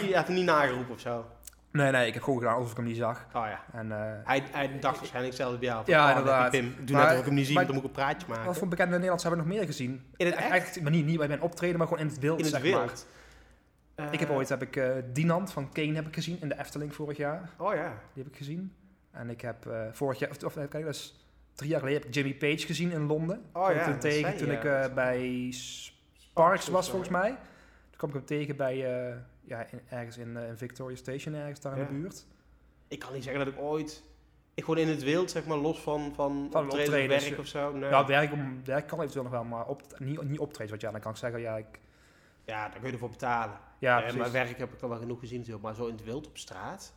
Die 0.00 0.14
hebt 0.14 0.26
hem 0.26 0.36
niet 0.36 0.44
nageroepen 0.44 0.94
of 0.94 1.00
zo. 1.00 1.24
Nee, 1.72 1.90
nee, 1.90 2.06
ik 2.06 2.14
heb 2.14 2.22
gewoon 2.22 2.38
gedaan 2.38 2.54
alsof 2.54 2.70
ik 2.70 2.76
hem 2.76 2.86
niet 2.86 2.96
zag. 2.96 3.26
Oh 3.34 3.44
ja. 3.46 3.60
En, 3.72 3.90
Hij, 4.24 4.42
hij 4.52 4.78
dacht 4.80 4.98
waarschijnlijk 4.98 5.34
zelf 5.34 5.58
bij 5.58 5.68
jou. 5.68 5.82
Ja, 5.86 6.04
oh, 6.04 6.08
inderdaad. 6.18 6.50
Pim, 6.50 6.74
doe 6.80 6.96
Maar- 6.96 7.04
net 7.04 7.12
of 7.14 7.18
ik 7.20 7.24
hem 7.24 7.34
niet 7.34 7.46
zie, 7.46 7.54
maar- 7.54 7.64
want 7.64 7.74
dan 7.74 7.82
moet 7.82 7.90
ik 7.92 7.96
een 7.98 8.04
praatje 8.04 8.26
maken. 8.28 8.44
wat 8.46 8.58
voor 8.58 8.68
bekende 8.68 8.90
Nederlanders 8.98 9.22
hebben 9.28 9.42
we 9.42 9.48
nog 9.48 9.56
meer 9.58 9.66
gezien? 9.66 10.02
In 10.16 10.26
het 10.26 10.34
echt? 10.34 10.50
Echt, 10.50 10.80
maar 10.82 10.90
niet, 10.90 11.06
niet 11.06 11.18
bij 11.18 11.28
mijn 11.28 11.40
optreden, 11.42 11.78
maar 11.78 11.86
gewoon 11.86 12.02
in 12.02 12.08
het 12.08 12.20
beeld, 12.20 12.38
In 12.38 12.44
het 12.44 12.52
zeg 12.54 12.62
wild. 12.62 12.74
maar. 12.84 12.92
Eh, 13.94 14.06
Ik 14.12 14.20
heb 14.20 14.30
ooit 14.30 14.48
heb 14.48 14.62
ik, 14.62 14.76
eh, 14.76 14.90
Dinant 15.12 15.52
van 15.52 15.72
Kane 15.72 15.94
heb 15.94 16.06
ik 16.06 16.14
gezien 16.14 16.40
in 16.40 16.48
de 16.48 16.58
Efteling 16.58 16.94
vorig 16.94 17.16
jaar. 17.16 17.50
Oh 17.58 17.74
ja. 17.74 18.00
Die 18.12 18.22
heb 18.22 18.32
ik 18.32 18.38
gezien. 18.38 18.74
En 19.10 19.30
ik 19.30 19.40
heb 19.40 19.66
eh, 19.66 19.82
vorig 19.92 20.18
jaar, 20.18 20.30
of, 20.44 20.54
kijken, 20.54 20.84
dat 20.84 20.94
is 20.94 21.26
drie 21.52 21.70
jaar 21.70 21.78
geleden, 21.80 22.00
heb 22.00 22.08
ik 22.08 22.14
Jimmy 22.14 22.34
Page 22.34 22.66
gezien 22.66 22.90
in 22.92 23.06
Londen. 23.06 23.42
Oh 23.52 23.72
ja, 23.72 23.96
tegen 23.98 24.20
zei 24.20 24.36
toen 24.36 24.50
ik 24.50 24.64
eh, 24.64 24.94
bij 24.94 25.48
Sparks 26.18 26.68
was 26.68 26.88
volgens 26.90 27.10
mij. 27.10 27.28
Toen 27.28 27.96
kwam 27.96 28.08
ik 28.10 28.16
hem 28.16 28.24
tegen 28.24 28.56
bij, 28.56 28.74
eh, 29.08 29.16
ja, 29.40 29.66
in- 29.70 29.80
ergens 29.88 30.18
in, 30.18 30.36
eh, 30.36 30.48
in 30.48 30.56
Victoria 30.56 30.96
Station, 30.96 31.34
ergens 31.34 31.60
daar 31.60 31.72
in 31.72 31.78
Ja. 31.78 31.86
de 31.86 31.92
buurt. 31.92 32.26
Ik 32.88 32.98
kan 32.98 33.12
niet 33.12 33.24
zeggen 33.24 33.44
dat 33.44 33.54
ik 33.54 33.60
ooit... 33.60 34.02
Ik 34.54 34.64
gewoon 34.64 34.78
in 34.78 34.88
het 34.88 35.02
wild, 35.02 35.30
zeg 35.30 35.46
maar, 35.46 35.56
los 35.56 35.80
van, 35.80 36.12
van, 36.14 36.48
Van 36.50 36.64
optreden 36.64 37.08
werk 37.08 37.38
of 37.38 37.46
zo. 37.46 37.72
Nee. 37.72 37.90
Ja, 37.90 38.06
werk, 38.06 38.32
om, 38.32 38.64
werk 38.64 38.86
kan 38.86 38.98
eventueel 38.98 39.22
nog 39.24 39.32
wel, 39.32 39.44
maar 39.44 39.66
op, 39.66 39.82
niet, 39.98 40.22
niet 40.22 40.38
optreden. 40.38 40.68
Want 40.70 40.80
ja, 40.82 40.90
dan 40.90 41.00
kan 41.00 41.10
ik 41.12 41.16
zeggen, 41.18 41.40
ja, 41.40 41.56
ik, 41.56 41.66
Ja, 42.44 42.68
daar 42.68 42.78
kun 42.78 42.86
je 42.86 42.92
ervoor 42.92 43.10
betalen. 43.10 43.58
ja, 43.78 43.96
Eh, 43.96 44.02
precies. 44.02 44.20
maar 44.20 44.32
werk 44.32 44.58
heb 44.58 44.72
ik 44.72 44.82
al 44.82 44.88
wel 44.88 44.98
genoeg 44.98 45.18
gezien 45.20 45.36
natuurlijk. 45.38 45.64
Maar 45.64 45.74
zo 45.74 45.86
in 45.86 45.94
het 45.94 46.04
wild 46.04 46.26
op 46.26 46.38
straat... 46.38 46.92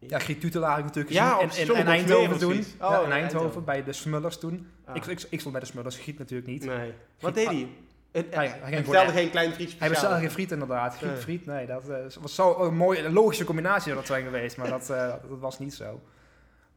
Ja, 0.00 0.18
Griet 0.18 0.40
Tutelaar 0.40 0.70
heb 0.70 0.78
ik 0.78 0.84
natuurlijk 0.84 1.14
Ja, 1.14 1.34
gezien 1.34 1.50
Station 1.50 1.76
in 1.76 1.82
op 1.82 1.88
Eindhoven 1.88 2.38
toen. 2.38 2.54
ja, 2.54 2.58
Oh, 2.60 2.62
in 2.62 2.66
in 2.70 2.82
Eindhoven, 2.82 3.12
Eindhoven. 3.12 3.64
bij 3.64 3.84
de 3.84 3.92
Smullers 3.92 4.38
toen. 4.38 4.66
Ah. 4.84 4.96
Ik, 4.96 5.06
ik, 5.06 5.26
ik 5.30 5.38
stond 5.38 5.52
bij 5.52 5.60
de 5.62 5.66
Smullers, 5.70 5.96
Griet 5.98 6.18
natuurlijk 6.18 6.48
niet. 6.48 6.64
Nee. 6.64 6.92
Wat 7.20 7.34
deed 7.34 7.46
hij? 7.46 7.68
Ja, 8.12 8.22
ja, 8.30 8.38
hij 8.38 8.48
hij 8.60 8.82
bestelde 8.82 9.12
geen 9.12 9.30
klein 9.30 9.52
frietje 9.52 9.78
Hij 9.78 9.88
speciaal. 9.88 9.88
bestelde 9.90 10.18
geen 10.20 10.30
friet 10.30 10.52
inderdaad. 10.52 11.00
Nee. 11.02 11.16
friet, 11.16 11.46
nee. 11.46 11.66
Dat 11.66 11.88
eh, 11.88 11.96
was 12.20 12.34
zo 12.34 12.54
een 12.64 12.76
mooie, 12.76 13.02
een 13.04 13.12
logische 13.12 13.44
combinatie 13.44 13.94
dat 13.94 14.06
zijn 14.06 14.24
geweest, 14.24 14.56
maar 14.56 14.68
dat, 14.68 14.90
eh, 14.90 15.08
dat 15.28 15.38
was 15.38 15.58
niet 15.58 15.74
zo. 15.74 16.00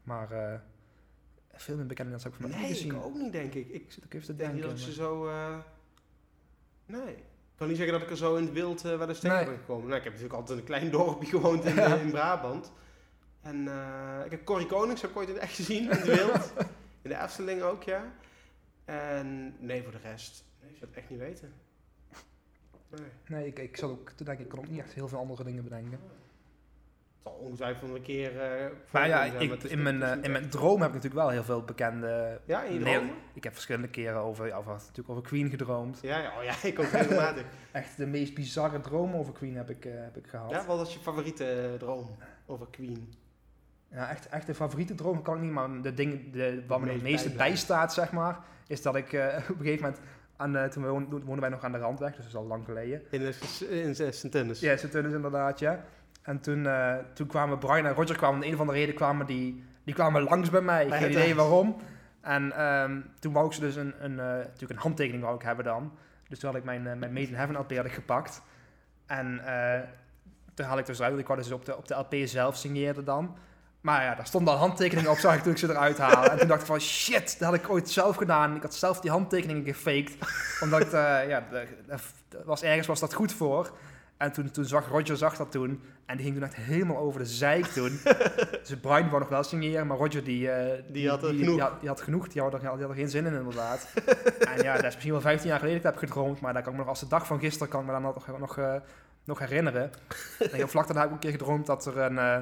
Maar 0.02 0.30
eh 0.30 0.58
veel 1.54 1.76
meer 1.76 1.86
bekende 1.86 2.10
mensen 2.10 2.30
heb 2.30 2.38
ik 2.40 2.44
van 2.46 2.50
mij 2.50 2.60
Nee, 2.60 2.68
niet 2.70 2.78
gezien. 2.78 2.94
ik 2.98 3.04
ook 3.04 3.14
niet, 3.14 3.32
denk 3.32 3.54
ik. 3.54 3.68
Ik 3.68 3.84
Zit 3.92 4.04
ik 4.04 4.14
even 4.14 4.26
te 4.26 4.36
denk 4.36 4.52
niet 4.52 4.62
denken. 4.62 4.78
dat 4.78 4.86
ze 4.88 4.92
zo... 4.92 5.26
eh, 5.28 5.56
Nee. 6.86 7.16
Ik 7.62 7.68
kan 7.68 7.76
niet 7.76 7.86
zeggen 7.86 7.98
dat 8.00 8.08
ik 8.10 8.10
er 8.20 8.26
zo 8.26 8.36
in 8.36 8.44
het 8.44 8.52
wild 8.52 8.84
eh 8.84 8.98
wel 8.98 9.08
eens 9.08 9.18
tegen 9.18 9.36
Nee. 9.36 9.44
ben 9.46 9.56
gekomen. 9.56 9.84
Nou, 9.86 9.96
ik 9.98 10.04
heb 10.04 10.12
natuurlijk 10.12 10.40
altijd 10.40 10.58
een 10.58 10.64
klein 10.64 10.90
dorpje 11.00 11.28
gewoond 11.28 11.64
in, 11.64 11.74
Ja. 11.74 11.94
in 11.94 12.10
Brabant. 12.10 12.72
En 13.42 13.68
eh, 13.68 14.24
ik 14.24 14.30
heb 14.30 14.44
Corrie 14.44 14.66
Konings 14.66 15.00
heb 15.00 15.10
ik 15.10 15.16
ooit 15.16 15.28
in 15.28 15.34
het 15.34 15.42
echt 15.42 15.54
gezien, 15.54 15.82
in 15.82 15.88
het 15.90 16.04
wild. 16.16 16.52
in 17.02 17.10
de 17.10 17.16
Efteling 17.22 17.62
ook, 17.62 17.82
ja. 17.82 18.04
En 18.84 19.56
nee, 19.58 19.82
voor 19.82 19.92
de 19.92 19.98
rest... 20.02 20.44
Nee, 20.60 20.70
ik 20.70 20.76
zou 20.76 20.90
het 20.90 20.98
echt 21.00 21.10
niet 21.10 21.18
weten. 21.18 21.52
Nee. 22.88 23.06
Nee, 23.26 23.46
ik, 23.46 23.58
ik 23.58 23.76
zat 23.76 23.90
ook 23.90 24.10
te 24.10 24.24
denken, 24.24 24.44
ik 24.44 24.50
kon 24.50 24.58
ook 24.58 24.68
niet 24.68 24.80
echt 24.80 24.92
heel 24.92 25.08
veel 25.08 25.18
andere 25.18 25.44
dingen 25.44 25.62
bedenken. 25.64 25.98
Het 27.22 27.32
zal 27.32 27.42
ongetwijfeld 27.42 27.94
een 27.94 28.02
keer... 28.02 28.40
eh 28.40 28.70
Maar 28.90 29.08
ja, 29.08 29.30
zijn, 29.30 29.42
ik, 29.42 29.62
is 29.62 29.70
in, 29.70 29.82
mijn, 29.82 30.02
eh, 30.02 30.22
in 30.22 30.30
mijn 30.30 30.48
droom 30.48 30.80
heb 30.80 30.88
ik 30.88 30.94
natuurlijk 30.94 31.22
wel 31.22 31.28
heel 31.28 31.44
veel 31.44 31.62
bekende... 31.62 32.40
Ja, 32.44 32.62
in 32.62 32.84
je? 32.84 33.10
Ik 33.34 33.44
heb 33.44 33.52
verschillende 33.52 33.88
keren 33.88 34.20
over, 34.20 34.46
ja, 34.46 34.60
natuurlijk 34.66 35.08
over 35.08 35.22
Queen 35.22 35.50
gedroomd. 35.50 35.98
Ja, 36.02 36.18
ja, 36.18 36.32
oh 36.38 36.44
ja, 36.44 36.54
ik 36.62 36.78
ook 36.78 36.86
regelmatig. 36.86 37.44
Echt 37.72 37.96
de 37.96 38.06
meest 38.06 38.34
bizarre 38.34 38.80
droom 38.80 39.14
over 39.14 39.32
Queen 39.32 39.56
heb 39.56 39.70
ik, 39.70 39.84
eh, 39.84 39.92
heb 39.94 40.16
ik 40.16 40.26
gehad. 40.26 40.50
ja, 40.50 40.64
wat 40.64 40.78
was 40.78 40.92
je 40.92 40.98
favoriete 40.98 41.44
eh, 41.44 41.78
droom 41.78 42.16
over 42.46 42.66
Queen? 42.70 43.14
Ja, 43.92 44.10
echt, 44.10 44.28
echt 44.28 44.46
de 44.46 44.54
favoriete 44.54 44.94
droom 44.94 45.22
kan 45.22 45.36
ik 45.36 45.42
niet, 45.42 45.52
maar 45.52 45.82
de 45.82 45.94
ding, 45.94 46.32
de, 46.32 46.62
wat 46.66 46.80
me 46.80 46.92
het 46.92 47.02
meest 47.02 47.24
meeste 47.24 47.36
bijstaat, 47.36 47.94
zeg 47.94 48.12
maar, 48.12 48.38
is 48.66 48.82
dat 48.82 48.96
ik 48.96 49.12
eh, 49.12 49.26
op 49.50 49.58
een 49.58 49.64
gegeven 49.64 49.84
moment, 49.84 50.00
aan, 50.36 50.56
eh, 50.56 50.64
toen 50.64 50.86
woonden, 50.86 51.40
wij 51.40 51.48
nog 51.48 51.64
aan 51.64 51.72
de 51.72 51.78
Randweg, 51.78 52.08
dus 52.08 52.18
dat 52.18 52.26
is 52.26 52.34
al 52.34 52.46
lang 52.46 52.64
geleden. 52.64 53.02
In, 53.10 53.34
in 53.68 53.94
Sint-Dennis. 53.94 54.60
Ja, 54.60 54.76
ze 54.76 54.88
tunnen 54.88 55.12
inderdaad, 55.12 55.58
ja. 55.58 55.84
En 56.22 56.40
toen, 56.40 56.66
eh, 56.66 56.94
toen 57.14 57.26
kwamen 57.26 57.58
Brian 57.58 57.86
en 57.86 57.94
Roger 57.94 58.16
kwamen, 58.16 58.36
om 58.36 58.46
een 58.46 58.54
of 58.54 58.60
andere 58.60 58.78
reden 58.78 58.94
kwamen 58.94 59.26
die, 59.26 59.64
die 59.84 59.94
kwamen 59.94 60.22
langs 60.22 60.50
bij 60.50 60.60
mij. 60.60 60.88
Bij 60.88 60.98
Geen 60.98 61.10
idee 61.10 61.34
waarom. 61.34 61.76
En 62.20 62.52
ehm, 62.52 63.00
toen 63.18 63.32
wou 63.32 63.46
ik 63.46 63.52
ze 63.52 63.60
dus 63.60 63.76
een, 63.76 63.94
een, 63.98 64.18
eh, 64.18 64.26
natuurlijk 64.26 64.70
een 64.70 64.78
handtekening 64.78 65.22
wou 65.22 65.34
ik 65.36 65.42
hebben 65.42 65.64
dan. 65.64 65.92
Dus 66.28 66.38
toen 66.38 66.50
had 66.50 66.58
ik 66.58 66.64
mijn, 66.64 66.86
eh, 66.86 66.96
mijn 66.96 67.12
Made 67.12 67.26
in 67.26 67.34
Heaven 67.34 67.58
LP 67.58 67.76
had 67.76 67.84
ik 67.84 67.92
gepakt. 67.92 68.42
En 69.06 69.40
toen 70.54 70.66
had 70.66 70.78
ik 70.78 70.86
dus 70.86 71.02
uit, 71.02 71.18
ik 71.18 71.26
wou 71.26 71.38
dus 71.38 71.52
op 71.52 71.64
de, 71.64 71.76
op 71.76 71.88
de 71.88 71.94
LP 71.94 72.14
zelf 72.24 72.56
signeerde 72.56 73.02
dan. 73.02 73.36
Maar 73.80 74.02
ja, 74.02 74.14
daar 74.14 74.26
stond 74.26 74.48
al 74.48 74.56
handtekeningen 74.56 75.10
op, 75.10 75.18
zag 75.26 75.34
ik 75.34 75.42
toen 75.42 75.52
ik 75.52 75.58
ze 75.58 75.68
eruit 75.68 75.98
haalde. 75.98 76.28
En 76.28 76.38
toen 76.38 76.48
dacht 76.48 76.60
ik 76.60 76.66
van, 76.66 76.80
shit, 76.80 77.38
dat 77.38 77.48
had 77.48 77.58
ik 77.58 77.70
ooit 77.70 77.90
zelf 77.90 78.16
gedaan. 78.16 78.56
Ik 78.56 78.62
had 78.62 78.74
zelf 78.74 79.00
die 79.00 79.10
handtekeningen 79.10 79.64
gefaked. 79.64 80.16
Omdat 80.60 80.80
ik, 80.80 80.90
ja, 81.28 81.44
was, 82.44 82.62
ergens 82.62 82.86
was 82.86 83.00
dat 83.00 83.14
goed 83.14 83.32
voor. 83.32 83.72
En 84.22 84.32
toen, 84.32 84.50
toen 84.50 84.64
zag 84.64 84.88
Roger 84.88 85.16
zag 85.16 85.36
dat 85.36 85.50
toen. 85.50 85.82
En 86.06 86.16
die 86.16 86.24
ging 86.24 86.34
toen 86.38 86.44
echt 86.48 86.54
helemaal 86.56 86.96
over 86.96 87.20
de 87.20 87.26
zeik 87.26 87.66
toen. 87.66 88.00
dus 88.66 88.76
Brian 88.80 89.08
wou 89.08 89.18
nog 89.20 89.28
wel 89.28 89.42
signeren, 89.42 89.86
maar 89.86 89.96
Roger 89.96 90.24
die... 90.24 90.50
eh, 90.50 90.82
Die 90.88 91.08
had 91.08 91.20
genoeg. 91.24 91.38
Die 91.54 91.60
had, 91.60 91.80
die 91.80 91.88
had 91.88 92.00
genoeg, 92.00 92.28
die 92.28 92.42
had, 92.42 92.52
er, 92.54 92.58
die 92.60 92.68
had 92.68 92.80
er 92.80 92.94
geen 92.94 93.08
zin 93.08 93.26
in 93.26 93.34
inderdaad. 93.34 93.88
en 94.38 94.62
ja, 94.62 94.74
dat 94.74 94.84
is 94.84 94.90
misschien 94.92 95.12
wel 95.12 95.20
15 95.20 95.48
jaar 95.48 95.58
geleden 95.58 95.82
dat 95.82 95.94
ik 95.94 96.00
heb 96.00 96.08
gedroomd. 96.08 96.40
Maar 96.40 96.52
daar 96.52 96.62
kan 96.62 96.72
ik 96.72 96.78
me 96.78 96.84
nog 96.84 96.92
als 96.94 97.00
de 97.00 97.08
dag 97.08 97.26
van 97.26 97.38
gisteren 97.40 97.68
kan 97.68 97.80
ik 97.80 97.86
me 97.86 97.92
dan 97.92 98.02
nog, 98.02 98.38
nog, 98.38 98.58
eh, 98.58 98.74
nog 99.24 99.38
herinneren. 99.38 99.90
en 100.38 100.48
heel 100.52 100.68
vlak 100.68 100.86
daarna 100.86 101.00
heb 101.00 101.08
ik 101.10 101.14
een 101.14 101.20
keer 101.20 101.38
gedroomd 101.38 101.66
dat 101.66 101.86
er 101.86 101.98
een... 101.98 102.18
eh, 102.18 102.36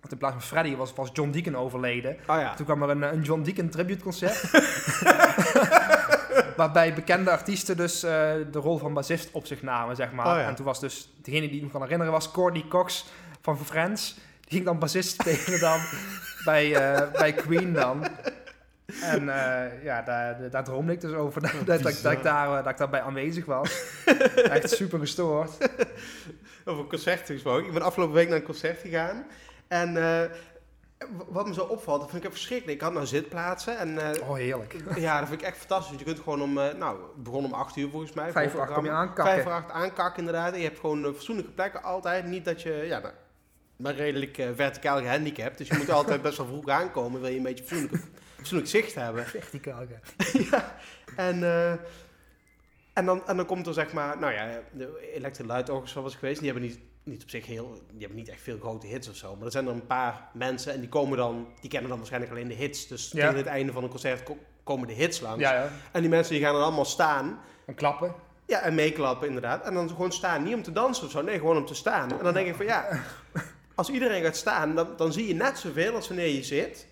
dat 0.00 0.12
in 0.12 0.18
plaats 0.18 0.34
van 0.34 0.42
Freddy 0.44 0.76
was, 0.76 0.92
was 0.94 1.10
John 1.12 1.30
Deacon 1.30 1.56
overleden. 1.56 2.12
Oh 2.12 2.38
ja. 2.40 2.54
Toen 2.54 2.66
kwam 2.66 2.82
er 2.82 2.88
een, 2.90 3.02
een 3.02 3.22
John 3.22 3.42
Deacon 3.42 3.68
tribute 3.68 4.02
concert. 4.04 4.42
waarbij 6.56 6.94
bekende 6.94 7.30
artiesten 7.30 7.76
dus 7.76 8.02
eh, 8.02 8.10
de 8.50 8.58
rol 8.58 8.78
van 8.78 8.94
bassist 8.94 9.28
op 9.32 9.46
zich 9.46 9.62
namen, 9.62 9.96
zeg 9.96 10.12
maar. 10.12 10.26
Oh 10.26 10.32
ja. 10.32 10.48
En 10.48 10.54
toen 10.54 10.64
was 10.64 10.80
dus, 10.80 11.08
degene 11.22 11.48
die 11.48 11.56
ik 11.56 11.62
me 11.62 11.70
kan 11.70 11.82
herinneren 11.82 12.12
was 12.12 12.30
Courtney 12.30 12.64
Cox 12.68 13.06
van 13.40 13.58
Friends. 13.58 14.14
Die 14.14 14.52
ging 14.52 14.64
dan 14.64 14.78
bassist 14.78 15.10
spelen 15.20 15.60
dan 15.60 15.80
bij, 16.44 16.74
eh, 16.74 17.10
bij 17.12 17.32
Queen 17.32 17.72
dan. 17.72 18.06
En 19.02 19.28
eh, 19.28 19.84
ja, 19.84 20.02
daar, 20.02 20.50
daar 20.50 20.64
droomde 20.64 20.92
ik 20.92 21.00
dus 21.00 21.12
over, 21.12 21.40
dat, 21.40 21.50
dat, 21.66 21.82
dat, 21.82 22.00
dat 22.02 22.12
ik 22.12 22.22
daar, 22.22 22.62
dat 22.62 22.72
ik 22.72 22.78
daarbij 22.78 23.02
aanwezig 23.02 23.44
was. 23.44 23.84
Echt 24.34 24.70
super 24.70 24.98
gestoord. 24.98 25.50
Over 26.66 26.84
concerten 26.84 27.34
gesproken. 27.34 27.66
Ik 27.66 27.72
ben 27.72 27.82
afgelopen 27.82 28.14
week 28.14 28.28
naar 28.28 28.36
een 28.36 28.44
concert 28.44 28.80
gegaan. 28.80 29.26
En 29.68 29.96
wat 31.28 31.46
me 31.46 31.54
zo 31.54 31.64
opvalt, 31.64 32.00
dat 32.00 32.10
vind 32.10 32.22
ik 32.22 32.28
echt 32.28 32.38
verschrikkelijk. 32.38 32.76
Ik 32.78 32.84
had 32.84 32.92
nou 32.92 33.06
zitplaatsen 33.06 33.78
en 33.78 33.98
eh, 33.98 34.28
Oh, 34.28 34.34
heerlijk. 34.34 34.76
ja, 34.96 35.18
dat 35.18 35.28
vind 35.28 35.40
ik 35.40 35.46
echt 35.46 35.56
fantastisch. 35.58 35.88
Want 35.88 36.00
je 36.00 36.06
kunt 36.06 36.18
gewoon 36.18 36.42
om, 36.42 36.58
eh, 36.58 36.74
nou, 36.74 36.98
het 37.02 37.22
begon 37.22 37.44
om 37.44 37.52
8 37.52 37.76
uur 37.76 37.90
volgens 37.90 38.12
mij. 38.12 38.30
Vijf 38.32 38.52
voor 38.52 38.60
acht 38.60 38.72
kom 38.72 38.84
je 38.84 38.90
aankakken. 38.90 39.24
Vijf 39.24 39.42
voor 39.42 39.52
acht 39.52 39.70
aankakken 39.70 40.18
inderdaad. 40.18 40.52
En 40.52 40.58
je 40.58 40.64
hebt 40.64 40.80
gewoon 40.80 41.04
eh, 41.04 41.12
fatsoenlijke 41.12 41.50
plekken 41.50 41.82
altijd. 41.82 42.24
Niet 42.26 42.44
dat 42.44 42.62
je, 42.62 42.72
ja, 42.72 42.98
nou, 42.98 43.14
maar 43.76 43.94
redelijk 43.94 44.38
eh, 44.38 44.48
verticaal 44.54 45.00
gehandicapt. 45.00 45.58
Dus 45.58 45.68
je 45.68 45.76
moet 45.76 45.90
altijd 45.90 46.22
best 46.22 46.36
wel 46.36 46.46
vroeg 46.46 46.68
aankomen. 46.68 47.20
Wil 47.20 47.30
je 47.30 47.36
een 47.36 47.42
beetje 47.42 47.64
fatsoenlijk, 47.64 48.04
fatsoenlijk 48.36 48.70
zicht 48.70 48.94
hebben. 48.94 49.26
Verticaal, 49.26 49.82
ja. 50.50 50.76
en, 51.16 51.42
eh, 51.42 51.70
en, 52.92 53.04
dan, 53.04 53.26
en 53.26 53.36
dan 53.36 53.46
komt 53.46 53.66
er 53.66 53.74
zeg 53.74 53.92
maar, 53.92 54.18
nou 54.18 54.32
ja, 54.32 54.60
de 54.72 55.44
Light 55.46 55.70
Orchestra 55.70 56.00
was 56.00 56.14
geweest. 56.14 56.40
Die 56.40 56.50
hebben 56.50 56.68
niet, 56.68 56.78
niet 57.04 57.22
op 57.22 57.30
zich 57.30 57.46
heel, 57.46 57.72
die 57.90 57.98
hebben 57.98 58.16
niet 58.18 58.28
echt 58.28 58.42
veel 58.42 58.58
grote 58.58 58.86
hits 58.86 59.08
of 59.08 59.16
zo. 59.16 59.36
Maar 59.36 59.44
er 59.46 59.52
zijn 59.52 59.66
er 59.66 59.72
een 59.72 59.86
paar 59.86 60.28
mensen 60.34 60.72
en 60.72 60.80
die 60.80 60.88
komen 60.88 61.16
dan, 61.18 61.46
die 61.60 61.70
kennen 61.70 61.88
dan 61.88 61.98
waarschijnlijk 61.98 62.32
alleen 62.32 62.48
de 62.48 62.54
hits. 62.54 62.86
Dus 62.86 63.10
Ja. 63.10 63.20
tegen 63.20 63.36
het 63.36 63.46
einde 63.46 63.72
van 63.72 63.82
een 63.82 63.88
concert 63.88 64.22
ko- 64.22 64.38
komen 64.64 64.88
de 64.88 64.94
hits 64.94 65.20
langs. 65.20 65.40
Ja, 65.40 65.52
ja. 65.54 65.68
En 65.92 66.00
die 66.00 66.10
mensen 66.10 66.34
die 66.34 66.42
gaan 66.42 66.52
dan 66.54 66.62
allemaal 66.62 66.84
staan. 66.84 67.38
En 67.66 67.74
klappen. 67.74 68.14
Ja, 68.46 68.60
en 68.60 68.74
meeklappen 68.74 69.26
inderdaad. 69.26 69.64
En 69.64 69.74
dan 69.74 69.88
gewoon 69.88 70.12
staan. 70.12 70.42
Niet 70.42 70.54
om 70.54 70.62
te 70.62 70.72
dansen 70.72 71.04
of 71.04 71.10
zo. 71.10 71.22
Nee, 71.22 71.38
gewoon 71.38 71.56
om 71.56 71.66
te 71.66 71.74
staan. 71.74 72.10
En 72.18 72.24
dan 72.24 72.32
denk 72.32 72.46
ik 72.48 72.54
van 72.54 72.66
ja, 72.66 72.88
als 73.74 73.88
iedereen 73.90 74.22
gaat 74.22 74.36
staan, 74.36 74.74
dan, 74.74 74.88
dan 74.96 75.12
zie 75.12 75.26
je 75.26 75.34
net 75.34 75.58
zoveel 75.58 75.94
als 75.94 76.08
wanneer 76.08 76.28
je 76.34 76.42
zit. 76.42 76.86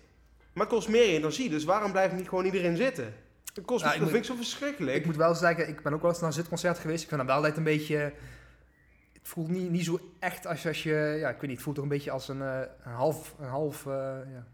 Maar 0.53 0.65
het 0.65 0.73
kost 0.75 0.87
meer 0.89 1.03
energie. 1.07 1.49
Dus 1.49 1.63
waarom 1.63 1.91
blijft 1.91 2.15
niet 2.15 2.29
gewoon 2.29 2.45
iedereen 2.45 2.77
zitten? 2.77 3.13
Het 3.53 3.65
kost, 3.65 3.83
Ja, 3.83 3.89
dat 3.89 3.99
moet- 3.99 4.09
vind 4.09 4.19
ik 4.25 4.29
zo 4.31 4.35
verschrikkelijk. 4.35 4.95
Ik 4.97 5.05
moet 5.05 5.15
wel 5.15 5.35
zeggen, 5.35 5.67
ik 5.67 5.81
ben 5.83 5.93
ook 5.93 6.01
wel 6.01 6.09
eens 6.11 6.19
naar 6.19 6.29
een 6.29 6.35
zitconcert 6.35 6.79
geweest. 6.79 7.01
Ik 7.03 7.07
vind 7.07 7.19
dat 7.19 7.29
wel 7.29 7.37
altijd 7.37 7.57
een 7.57 7.63
beetje... 7.63 8.13
Het 9.23 9.31
voelt 9.31 9.47
niet, 9.47 9.69
niet 9.69 9.85
zo 9.85 9.99
echt 10.19 10.47
als, 10.47 10.67
als 10.67 10.83
je... 10.83 11.15
Ja, 11.19 11.29
ik 11.29 11.33
weet 11.33 11.41
niet, 11.41 11.51
het 11.51 11.61
voelt 11.61 11.75
toch 11.75 11.83
een 11.83 11.91
beetje 11.91 12.11
als 12.11 12.27
een, 12.27 12.41
eh, 12.41 12.59
een 12.83 12.91
half... 12.91 13.35
Een 13.39 13.47
half 13.47 13.85
eh, 13.85 13.93
ja, 14.33 14.45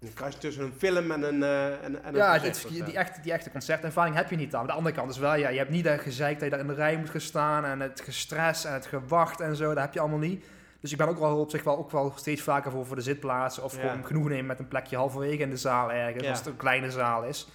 Een 0.00 0.12
kruis 0.14 0.34
tussen 0.36 0.64
een 0.64 0.72
film 0.72 1.10
en 1.10 1.22
een, 1.22 1.42
eh 1.42 1.66
en, 1.66 1.82
en 1.82 2.04
een 2.04 2.14
ja 2.14 2.38
concert 2.38 2.68
die, 2.68 2.84
die, 2.84 2.96
echte, 2.96 3.20
die 3.20 3.32
echte 3.32 3.50
concertervaring 3.50 4.16
heb 4.16 4.30
je 4.30 4.36
niet 4.36 4.50
dan. 4.50 4.60
Aan 4.60 4.66
de 4.66 4.72
andere 4.72 4.94
kant 4.94 5.10
is 5.10 5.18
wel, 5.18 5.34
ja, 5.34 5.48
je 5.48 5.58
hebt 5.58 5.70
niet 5.70 5.84
dat 5.84 6.00
gezeik 6.00 6.34
dat 6.34 6.44
je 6.44 6.50
daar 6.50 6.60
in 6.60 6.66
de 6.66 6.74
rij 6.74 6.96
moet 6.96 7.10
gaan 7.10 7.20
staan. 7.20 7.64
En 7.64 7.80
het 7.80 8.00
gestres 8.00 8.64
en 8.64 8.72
het 8.72 8.86
gewacht 8.86 9.40
en 9.40 9.56
zo, 9.56 9.68
dat 9.74 9.82
heb 9.84 9.94
je 9.94 10.00
allemaal 10.00 10.18
niet. 10.18 10.44
Dus 10.80 10.92
ik 10.92 10.98
ben 10.98 11.08
ook 11.08 11.18
wel 11.18 11.40
op 11.40 11.50
zich 11.50 11.62
wel, 11.62 11.78
ook 11.78 11.90
wel 11.90 12.12
steeds 12.16 12.42
vaker 12.42 12.70
voor, 12.70 12.86
voor 12.86 12.96
de 12.96 13.02
zitplaatsen. 13.02 13.62
Of 13.62 13.76
Ja. 13.76 13.80
gewoon 13.80 14.06
genoeg 14.06 14.28
nemen 14.28 14.46
met 14.46 14.58
een 14.58 14.68
plekje 14.68 14.96
halverwege 14.96 15.42
in 15.42 15.50
de 15.50 15.56
zaal 15.56 15.92
ergens. 15.92 16.22
Ja. 16.24 16.30
Als 16.30 16.38
het 16.38 16.48
een 16.48 16.56
kleine 16.56 16.90
zaal 16.90 17.24
is. 17.24 17.48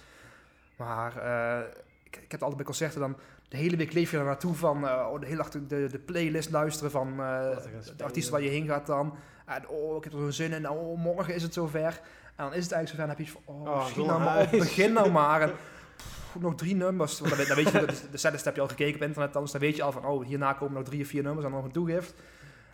Maar 0.76 1.12
ik, 2.04 2.16
ik 2.16 2.30
heb 2.30 2.40
altijd 2.40 2.56
bij 2.56 2.66
concerten 2.66 3.00
dan... 3.00 3.16
De 3.50 3.56
hele 3.56 3.76
week 3.76 3.92
leef 3.92 4.10
je 4.10 4.18
er 4.18 4.24
naartoe 4.24 4.54
van 4.54 4.88
eh, 4.88 5.08
oh, 5.12 5.20
de 5.20 5.26
hele 5.26 5.36
dag 5.36 5.48
de, 5.50 5.66
de, 5.66 5.98
playlist 5.98 6.50
luisteren 6.50 6.90
van 6.90 7.10
eh, 7.10 7.56
de 7.96 8.04
artiest 8.04 8.28
waar 8.28 8.42
je 8.42 8.48
heen 8.48 8.66
gaat 8.66 8.86
dan. 8.86 9.14
En 9.46 9.68
oh, 9.68 9.96
ik 9.96 10.04
heb 10.04 10.12
er 10.12 10.18
zo'n 10.18 10.32
zin 10.32 10.52
in. 10.52 10.70
Oh, 10.70 10.98
morgen 10.98 11.34
is 11.34 11.42
het 11.42 11.54
zover. 11.54 12.00
En 12.36 12.44
dan 12.44 12.54
is 12.54 12.64
het 12.64 12.72
eigenlijk 12.72 12.88
zover. 12.88 13.00
En 13.00 13.06
dan 13.06 13.08
heb 13.08 13.18
je 13.18 13.22
iets 13.22 13.32
van, 13.32 13.54
oh, 13.54 13.68
Oh, 13.68 13.94
doe 13.94 14.06
nou 14.06 14.20
maar 14.20 14.42
op, 14.42 14.50
begin 14.50 14.92
nou 14.92 15.10
maar. 15.10 15.40
En, 15.40 15.52
nog 16.40 16.54
drie 16.54 16.74
nummers. 16.74 17.20
Want 17.20 17.46
dan, 17.46 17.56
weet- 17.56 17.70
je, 17.70 17.86
de, 17.86 18.10
de 18.10 18.16
setlist 18.16 18.44
heb 18.44 18.54
je 18.54 18.60
al 18.60 18.68
gekeken 18.68 18.94
op 18.94 19.02
internet, 19.02 19.32
dan, 19.32 19.42
dus 19.42 19.52
dan 19.52 19.60
weet 19.60 19.76
je 19.76 19.82
al 19.82 19.92
van, 19.92 20.04
oh, 20.04 20.26
hierna 20.26 20.52
komen 20.52 20.74
nog 20.74 20.84
drie 20.84 21.02
of 21.02 21.08
vier 21.08 21.22
nummers 21.22 21.44
en 21.44 21.50
dan 21.52 21.60
nog 21.60 21.68
een 21.68 21.74
toegift. 21.74 22.14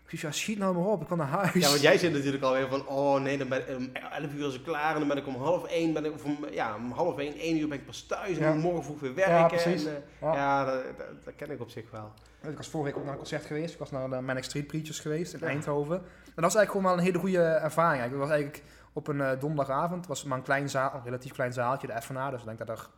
Ik 0.09 0.19
zeg, 0.19 0.21
ja, 0.31 0.37
schiet 0.37 0.59
nou 0.59 0.75
maar 0.77 0.85
op, 0.87 1.01
ik 1.03 1.09
kan 1.09 1.19
naar 1.19 1.27
huis. 1.27 1.53
Ja, 1.55 1.69
want 1.69 1.81
jij 1.81 1.99
zit 1.99 2.13
natuurlijk 2.13 2.43
alweer 2.45 2.69
van, 2.69 2.87
oh 2.87 3.21
nee, 3.21 3.39
dan 3.39 3.49
ben 3.49 3.61
ik, 3.61 3.77
om 3.77 3.91
11 4.11 4.33
uur 4.35 4.47
is 4.49 4.63
klaar 4.63 4.93
en 4.93 4.99
dan 4.99 5.09
ben 5.09 5.17
ik 5.17 5.27
om 5.27 5.35
half 5.37 5.65
één, 5.67 5.93
ben 5.93 6.05
ik, 6.05 6.13
of 6.13 6.25
om, 6.25 6.39
ja, 6.51 6.75
om 6.75 6.91
half 6.93 7.19
één, 7.19 7.35
één 7.39 7.59
uur 7.59 7.69
ben 7.69 7.79
ik 7.79 7.87
pas 7.87 8.03
thuis 8.03 8.39
en 8.39 8.45
Ja. 8.45 8.55
morgen 8.55 8.85
vroeg 8.85 9.01
weer 9.01 9.15
werken. 9.15 9.35
Ja, 9.35 9.47
precies. 9.47 9.85
En, 9.85 9.95
eh, 9.97 10.03
Ja. 10.21 10.35
ja, 10.35 10.65
dat, 10.65 10.83
dat, 10.99 11.07
dat 11.25 11.35
ken 11.37 11.51
ik 11.51 11.61
op 11.61 11.71
zich 11.71 11.91
wel. 11.91 12.13
Ik 12.43 12.57
was 12.57 12.69
vorige 12.69 12.89
week 12.89 12.99
ook 12.99 13.05
naar 13.05 13.13
een 13.13 13.19
concert 13.19 13.45
geweest. 13.45 13.73
Ik 13.73 13.79
was 13.79 13.91
naar 13.91 14.11
de 14.11 14.21
Manic 14.21 14.45
Street 14.45 14.67
Preachers 14.67 15.01
geweest 15.01 15.35
in. 15.35 15.41
Eindhoven. 15.43 15.97
En 15.97 16.03
dat 16.43 16.45
was 16.45 16.55
eigenlijk 16.55 16.71
gewoon 16.71 16.87
wel 16.87 16.93
een 16.99 17.05
hele 17.05 17.19
goede 17.19 17.43
ervaring. 17.43 18.03
Het 18.03 18.13
was 18.13 18.31
eigenlijk 18.31 18.63
op 18.93 19.09
een 19.09 19.21
eh, 19.21 19.41
donderdagavond. 19.41 19.99
Het 19.99 20.07
was 20.09 20.25
maar 20.25 20.39
een 20.39 20.45
klein 20.45 20.69
zaal, 20.71 20.95
een 20.95 21.05
relatief 21.05 21.33
klein 21.33 21.53
zaaltje, 21.53 21.87
de 21.87 22.03
FNA. 22.03 22.31
Dus 22.31 22.41
ik 22.41 22.47
denk 22.47 22.59
dat 22.59 22.69
er 22.69 22.89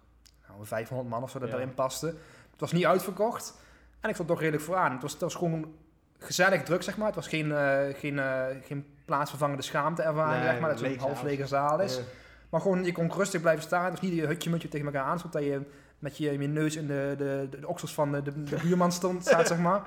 nou, 0.49 0.67
500 0.67 1.09
man 1.09 1.23
of 1.23 1.31
zo 1.31 1.39
dat 1.39 1.53
erin 1.53 1.75
paste. 1.75 2.07
Het 2.51 2.61
was 2.61 2.73
niet 2.73 2.87
uitverkocht. 2.87 3.55
En 4.01 4.11
ik 4.11 4.17
het 4.17 4.27
toch 4.27 4.39
redelijk 4.41 4.63
vooraan. 4.65 4.93
Het 4.93 5.03
was, 5.03 5.13
het 5.13 5.21
was 5.21 5.35
gewoon 5.35 5.75
gezellig 6.19 6.63
druk, 6.63 6.83
zeg 6.83 6.97
maar. 6.97 7.07
Het 7.07 7.15
was 7.15 7.29
geen, 7.29 7.53
eh, 7.53 7.79
geen, 7.95 8.19
eh, 8.19 8.45
geen 8.63 8.87
plaatsvervangende 9.05 9.63
schaamte 9.63 10.03
ervaring, 10.03 10.43
Nee, 10.43 10.51
zeg 10.51 10.61
maar. 10.61 10.71
Dat 10.71 10.81
een 10.81 10.99
half 10.99 11.17
zaal. 11.17 11.25
lege 11.27 11.47
zaal 11.47 11.81
is. 11.81 12.01
Maar 12.49 12.61
gewoon, 12.61 12.85
je 12.85 12.93
kon 12.93 13.13
rustig 13.13 13.41
blijven 13.41 13.63
staan. 13.63 13.91
Was 13.91 14.01
niet 14.01 14.15
je 14.15 14.27
hutje 14.27 14.51
mutje 14.51 14.69
tegen 14.69 14.87
elkaar 14.87 15.05
aanstond. 15.05 15.33
Dat 15.33 15.45
je 15.45 15.61
met 15.99 16.17
je, 16.17 16.39
je 16.39 16.49
neus 16.49 16.77
in 16.77 16.87
de, 16.87 17.15
de, 17.19 17.47
de, 17.51 17.61
de 17.61 17.69
oksels 17.69 17.95
van 17.95 18.13
de, 18.13 18.23
de, 18.23 18.43
de 18.43 18.57
buurman 18.63 18.93
stond, 18.93 19.27
staat, 19.27 19.47
zeg 19.47 19.59
maar. 19.59 19.83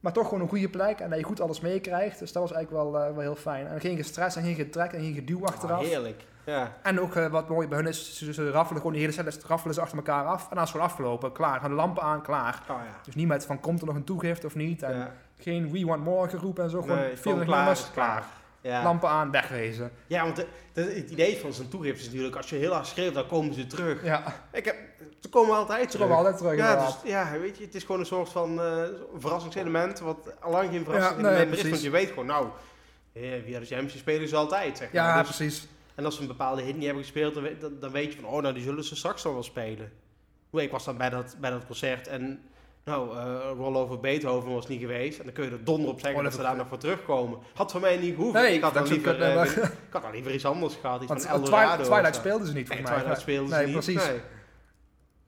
Maar 0.00 0.12
toch 0.12 0.24
gewoon 0.24 0.40
een 0.42 0.48
goede 0.48 0.68
plek 0.68 1.00
en 1.00 1.10
dat 1.10 1.18
je 1.18 1.24
goed 1.24 1.40
alles 1.40 1.60
meekrijgt. 1.60 2.18
Dus 2.18 2.32
dat 2.32 2.42
was 2.42 2.52
eigenlijk 2.52 2.84
wel, 2.84 3.00
eh, 3.00 3.10
wel 3.10 3.20
heel 3.20 3.34
fijn. 3.34 3.66
En 3.66 3.80
geen 3.80 3.96
gestres 3.96 4.36
en 4.36 4.42
geen 4.42 4.54
getrek 4.54 4.92
en 4.92 5.00
geen 5.00 5.14
geduw 5.14 5.46
achteraf. 5.46 5.80
Oh, 5.80 5.86
heerlijk. 5.86 6.24
Ja. 6.44 6.72
En 6.82 7.00
ook 7.00 7.14
wat 7.14 7.48
mooi 7.48 7.68
bij 7.68 7.78
hun 7.78 7.86
is, 7.86 8.16
ze, 8.18 8.32
ze 8.32 8.50
raffelen 8.50 8.80
gewoon 8.80 8.96
die 8.96 9.06
hele 9.06 9.30
set 9.30 9.44
raffelen 9.44 9.74
ze 9.74 9.80
achter 9.80 9.96
elkaar 9.96 10.24
af. 10.24 10.42
En 10.42 10.48
dan 10.48 10.56
is 10.56 10.62
het 10.62 10.70
gewoon 10.70 10.86
afgelopen, 10.86 11.32
klaar. 11.32 11.60
Gaan 11.60 11.70
de 11.70 11.76
lampen 11.76 12.02
aan, 12.02 12.22
klaar. 12.22 12.62
Oh 12.70 12.76
ja. 12.76 13.00
Dus 13.02 13.14
niet 13.14 13.28
met 13.28 13.46
van, 13.46 13.60
komt 13.60 13.80
er 13.80 13.86
nog 13.86 13.94
een 13.96 14.04
toegift 14.04 14.44
of 14.44 14.54
niet? 14.54 14.82
En 14.82 14.96
ja. 14.96 15.12
Geen 15.42 15.72
we 15.72 15.84
want 15.84 16.04
more 16.04 16.28
geroep 16.28 16.58
en 16.58 16.70
zo. 16.70 16.80
Gewoon 16.80 16.96
Nee, 16.96 17.04
40 17.06 17.22
gewoon 17.22 17.44
klaar 17.44 17.56
nummers, 17.58 17.80
is 17.80 17.90
klaar. 17.90 18.26
Ja. 18.60 18.82
Lampen 18.82 19.08
aan, 19.08 19.30
wegwezen. 19.30 19.90
ja, 20.06 20.22
want 20.24 20.36
de- 20.36 20.46
de- 20.72 20.82
het 20.82 21.10
idee 21.10 21.38
van 21.38 21.52
zo'n 21.52 21.68
toegift 21.68 22.00
is 22.00 22.06
natuurlijk, 22.06 22.36
als 22.36 22.50
je 22.50 22.56
heel 22.56 22.72
hard 22.72 22.86
schreeuwt, 22.86 23.14
dan 23.14 23.26
komen 23.26 23.54
ze 23.54 23.66
terug. 23.66 24.04
Ja, 24.04 24.22
Ik 24.52 24.64
heb, 24.64 24.76
ze 25.20 25.28
komen 25.28 25.56
altijd 25.56 25.82
ze 25.82 25.86
terug. 25.88 26.02
komen 26.02 26.16
altijd 26.16 26.36
terug 26.36 26.56
Ja, 26.56 26.84
dus, 26.86 26.96
ja, 27.10 27.38
weet 27.38 27.58
je, 27.58 27.64
het 27.64 27.74
is 27.74 27.84
gewoon 27.84 28.00
een 28.00 28.06
soort 28.06 28.28
van 28.28 28.60
eh, 28.60 28.82
verrassingselement, 29.18 30.00
wat 30.00 30.34
lang 30.48 30.70
geen 30.70 30.84
verrassingselement 30.84 31.50
nee, 31.50 31.58
is, 31.60 31.68
want 31.68 31.82
je 31.82 31.90
weet 31.90 32.08
gewoon, 32.08 32.26
nou, 32.26 32.46
eh, 33.12 33.22
via 33.44 33.58
de 33.60 33.66
Jams 33.66 33.98
spelen 33.98 34.28
ze 34.28 34.36
altijd, 34.36 34.78
zeg 34.78 34.92
maar. 34.92 35.02
Ja, 35.04 35.22
Dus- 35.22 35.36
precies. 35.36 35.66
en 35.94 36.04
als 36.04 36.14
ze 36.14 36.20
een 36.20 36.26
bepaalde 36.26 36.62
hit 36.62 36.74
niet 36.76 36.84
hebben 36.84 37.02
gespeeld, 37.02 37.34
dan 37.34 37.42
weet, 37.42 37.60
dan, 37.60 37.72
dan 37.80 37.90
weet 37.90 38.12
je 38.12 38.20
van, 38.20 38.30
oh, 38.30 38.42
nou, 38.42 38.54
die 38.54 38.62
zullen 38.62 38.84
ze 38.84 38.96
straks 38.96 39.22
dan 39.22 39.32
wel 39.32 39.42
spelen. 39.42 39.92
Ik 40.52 40.70
was 40.70 40.84
dan 40.84 40.96
bij 40.96 41.10
dat, 41.10 41.36
bij 41.40 41.50
dat 41.50 41.66
concert 41.66 42.08
en, 42.08 42.40
nou, 42.84 43.16
eh 43.18 43.50
Roll 43.56 43.74
Over 43.76 44.00
Beethoven 44.00 44.52
was 44.54 44.66
niet 44.68 44.80
geweest. 44.80 45.18
En 45.18 45.24
dan 45.24 45.34
kun 45.34 45.44
je 45.44 45.50
er 45.50 45.64
donder 45.64 45.88
op 45.90 46.00
zeggen 46.00 46.18
Oh, 46.18 46.22
dat 46.24 46.32
dat 46.32 46.40
ze 46.40 46.46
daar 46.46 46.56
nog 46.56 46.68
voor 46.68 46.78
terugkomen. 46.78 47.38
Had 47.54 47.70
voor 47.70 47.80
mij 47.80 47.96
niet 47.96 48.14
gehoeven. 48.14 48.42
Nee, 48.42 48.54
ik 48.54 48.62
had 48.62 48.74
dan 48.74 48.82
dat 48.82 48.92
liever, 48.92 49.20
eh, 49.22 49.40
eh, 49.42 49.56
ik 49.56 49.92
had 49.92 50.02
dan 50.02 50.10
liever 50.12 50.34
iets 50.34 50.44
anders 50.46 50.74
gehad, 50.80 50.98
iets 51.02 51.08
Want 51.08 51.26
van. 51.26 51.42
Twilight, 51.44 51.84
Twilight 51.84 52.14
speelden 52.14 52.46
ze 52.46 52.52
niet, 52.52 52.68
Nee, 52.68 52.76
volgens 52.78 52.88
mij. 52.90 52.98
Twilight 52.98 53.20
speelden 53.20 53.48
ze 53.48 53.54
nee, 53.56 53.64
niet. 53.64 53.74
precies. 53.74 54.06
Nee. 54.06 54.20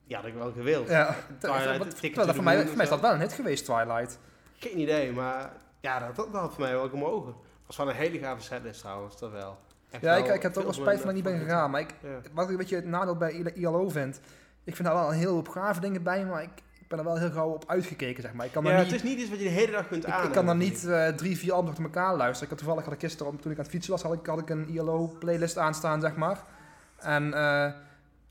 Ja, 0.06 0.16
had 0.16 0.26
ik 0.26 0.34
wel 0.34 0.52
gewild. 0.52 0.88
Ja, 0.88 1.16
Twilight, 1.38 1.78
wat- 1.78 2.00
dat 2.14 2.26
the 2.28 2.34
voor 2.34 2.44
mij, 2.44 2.66
voor 2.66 2.74
mij 2.76 2.84
is 2.84 2.90
dat 2.90 3.00
wel 3.00 3.12
een 3.12 3.20
hit 3.20 3.32
geweest, 3.32 3.64
Twilight. 3.64 4.18
Geen 4.56 4.78
idee, 4.80 5.12
maar 5.12 5.52
ja, 5.80 5.98
dat, 5.98 6.16
dat, 6.16 6.32
dat 6.32 6.40
had 6.40 6.52
voor 6.52 6.62
mij 6.62 6.72
wel 6.72 6.88
gemogen. 6.88 7.34
was 7.66 7.76
wel 7.76 7.88
een 7.88 7.94
hele 7.94 8.18
gave 8.18 8.42
setlist 8.42 8.80
trouwens, 8.80 9.18
dat 9.18 9.30
wel. 9.30 9.58
Echt 9.90 10.02
Ja, 10.02 10.14
ik, 10.16 10.24
wel 10.26 10.34
ik 10.34 10.42
heb 10.42 10.52
er 10.52 10.58
ook 10.58 10.64
wel 10.64 10.72
spijt 10.74 10.96
van 11.00 11.06
dat 11.08 11.16
ik 11.16 11.24
niet 11.24 11.32
ben 11.34 11.42
gegaan. 11.42 11.70
Maar 11.70 11.80
ik, 11.80 11.94
Ja. 12.02 12.08
wat 12.32 12.44
ik 12.44 12.50
een 12.50 12.56
beetje 12.56 12.76
het 12.76 12.84
nadeel 12.86 13.16
bij 13.16 13.32
IL- 13.32 13.52
ILO 13.54 13.88
vind, 13.88 14.20
ik 14.64 14.76
vind 14.76 14.88
daar 14.88 14.96
wel 14.96 15.08
een 15.08 15.18
heel 15.18 15.32
hoop 15.34 15.48
gave 15.48 15.80
dingen 15.80 16.02
bij, 16.02 16.24
maar 16.24 16.42
ik 16.42 16.50
ben 16.96 17.04
er 17.04 17.10
wel 17.12 17.18
heel 17.20 17.30
gauw 17.30 17.50
op 17.50 17.64
uitgekeken, 17.66 18.22
zeg 18.22 18.32
maar. 18.32 18.46
Ik 18.46 18.52
kan 18.52 18.64
Ja, 18.64 18.70
het 18.70 18.92
is 18.92 19.02
niet 19.02 19.18
iets 19.18 19.30
wat 19.30 19.38
je 19.38 19.44
de 19.44 19.50
hele 19.50 19.72
dag 19.72 19.88
kunt 19.88 20.06
aan. 20.06 20.26
ik 20.26 20.32
kan 20.32 20.46
daar 20.46 20.56
niet 20.56 20.86
eh, 20.88 21.08
drie, 21.08 21.38
vier 21.38 21.52
albums 21.52 21.70
achter 21.70 21.84
elkaar 21.84 22.16
luisteren. 22.16 22.42
Ik 22.42 22.48
had 22.48 22.58
toevallig, 22.58 22.84
had 22.84 22.92
ik 22.94 23.00
gisteren, 23.00 23.40
toen 23.40 23.52
ik 23.52 23.56
aan 23.58 23.62
het 23.62 23.72
fietsen 23.72 23.92
was, 23.92 24.02
had 24.02 24.12
ik, 24.12 24.26
had 24.26 24.38
ik 24.38 24.50
een 24.50 24.68
ILO-playlist 24.68 25.58
aanstaan, 25.58 26.00
zeg 26.00 26.16
maar. 26.16 26.42
En 26.98 27.34
eh 27.34 27.72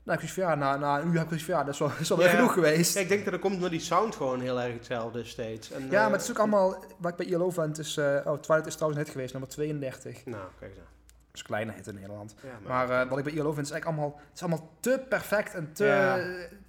nou, 0.02 0.22
ik 0.22 0.28
ja, 0.28 0.54
na, 0.54 0.76
na 0.76 1.00
een 1.00 1.08
uur 1.08 1.18
heb 1.18 1.32
ik 1.32 1.40
ja, 1.40 1.64
dat 1.64 1.74
is 1.74 1.78
wel, 1.78 1.90
is 2.00 2.08
wel 2.08 2.22
Ja. 2.22 2.28
genoeg 2.28 2.52
geweest. 2.52 2.94
Ja, 2.94 3.00
ik 3.00 3.08
denk 3.08 3.24
dat 3.24 3.34
er 3.34 3.38
komt 3.40 3.60
door 3.60 3.70
die 3.70 3.80
sound 3.80 4.16
gewoon 4.16 4.40
heel 4.40 4.60
erg 4.60 4.72
hetzelfde 4.72 5.20
is 5.20 5.28
steeds. 5.30 5.70
En, 5.70 5.80
Ja, 5.80 5.86
eh, 5.86 5.90
maar 6.02 6.10
het 6.12 6.22
is 6.22 6.30
ook 6.30 6.38
allemaal, 6.38 6.84
wat 6.98 7.10
ik 7.10 7.16
bij 7.16 7.26
ILO 7.26 7.50
vind, 7.50 7.78
is, 7.78 7.98
oh, 7.98 8.32
Twilight 8.32 8.66
is 8.66 8.74
trouwens 8.74 9.02
hit 9.02 9.10
geweest, 9.12 9.32
nummer 9.32 9.50
32. 9.50 10.24
Nou, 10.24 10.42
kijk 10.58 10.70
eens. 10.70 10.80
Dat 10.80 10.86
is 11.32 11.40
een 11.40 11.46
kleine 11.46 11.72
hit 11.72 11.86
in 11.86 11.94
Nederland. 11.94 12.34
Ja, 12.42 12.48
Maar 12.68 13.08
wat 13.08 13.18
ik 13.18 13.24
bij 13.24 13.32
ILO 13.32 13.52
vind 13.52 13.66
is 13.66 13.72
eigenlijk 13.72 13.84
allemaal, 13.84 14.20
het 14.28 14.34
is 14.34 14.42
allemaal 14.42 14.70
te 14.80 15.04
perfect 15.08 15.54
en 15.54 15.72
te. 15.72 15.84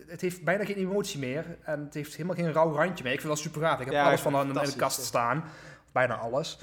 Het 0.07 0.21
heeft 0.21 0.43
bijna 0.43 0.65
geen 0.65 0.75
emotie 0.75 1.19
meer 1.19 1.45
en 1.63 1.79
het 1.83 1.93
heeft 1.93 2.15
helemaal 2.15 2.35
geen 2.35 2.51
rauw 2.53 2.73
randje 2.73 3.03
meer. 3.03 3.13
Ik 3.13 3.19
vind 3.19 3.31
dat 3.33 3.41
super 3.41 3.61
gaaf. 3.61 3.79
Ik 3.79 3.85
heb 3.85 3.93
Ja, 3.93 4.05
alles 4.05 4.21
van 4.21 4.47
in 4.47 4.53
de 4.53 4.75
kast 4.75 5.01
staan, 5.03 5.43
bijna 5.91 6.15
alles. 6.15 6.59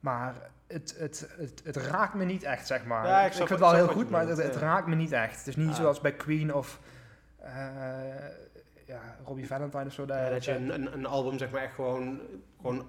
Maar 0.00 0.34
het, 0.66 0.94
het, 0.98 1.28
het, 1.38 1.60
het 1.64 1.76
raakt 1.76 2.14
me 2.14 2.24
niet 2.24 2.42
echt, 2.42 2.66
zeg 2.66 2.84
maar. 2.84 3.06
Ja, 3.06 3.20
ik 3.24 3.32
vind 3.32 3.48
het 3.48 3.58
wel 3.58 3.74
heel 3.74 3.88
goed, 3.88 4.10
maar 4.10 4.26
het, 4.28 4.38
het 4.38 4.54
ja. 4.54 4.60
raakt 4.60 4.86
me 4.86 4.94
niet 4.94 5.12
echt. 5.12 5.38
Het 5.38 5.46
is 5.46 5.56
niet 5.56 5.68
Ah. 5.68 5.74
zoals 5.74 6.00
bij 6.00 6.12
Queen 6.12 6.54
of 6.54 6.80
eh, 7.38 7.52
ja, 8.86 9.00
Robbie 9.24 9.46
Valentine 9.46 9.84
of 9.84 9.92
zo. 9.92 10.04
Ja, 10.06 10.28
dat 10.30 10.44
je 10.44 10.54
een, 10.54 10.74
een, 10.74 10.92
een 10.92 11.06
album 11.06 11.38
zeg 11.38 11.50
maar 11.50 11.62
echt 11.62 11.74
gewoon, 11.74 12.20
gewoon 12.60 12.86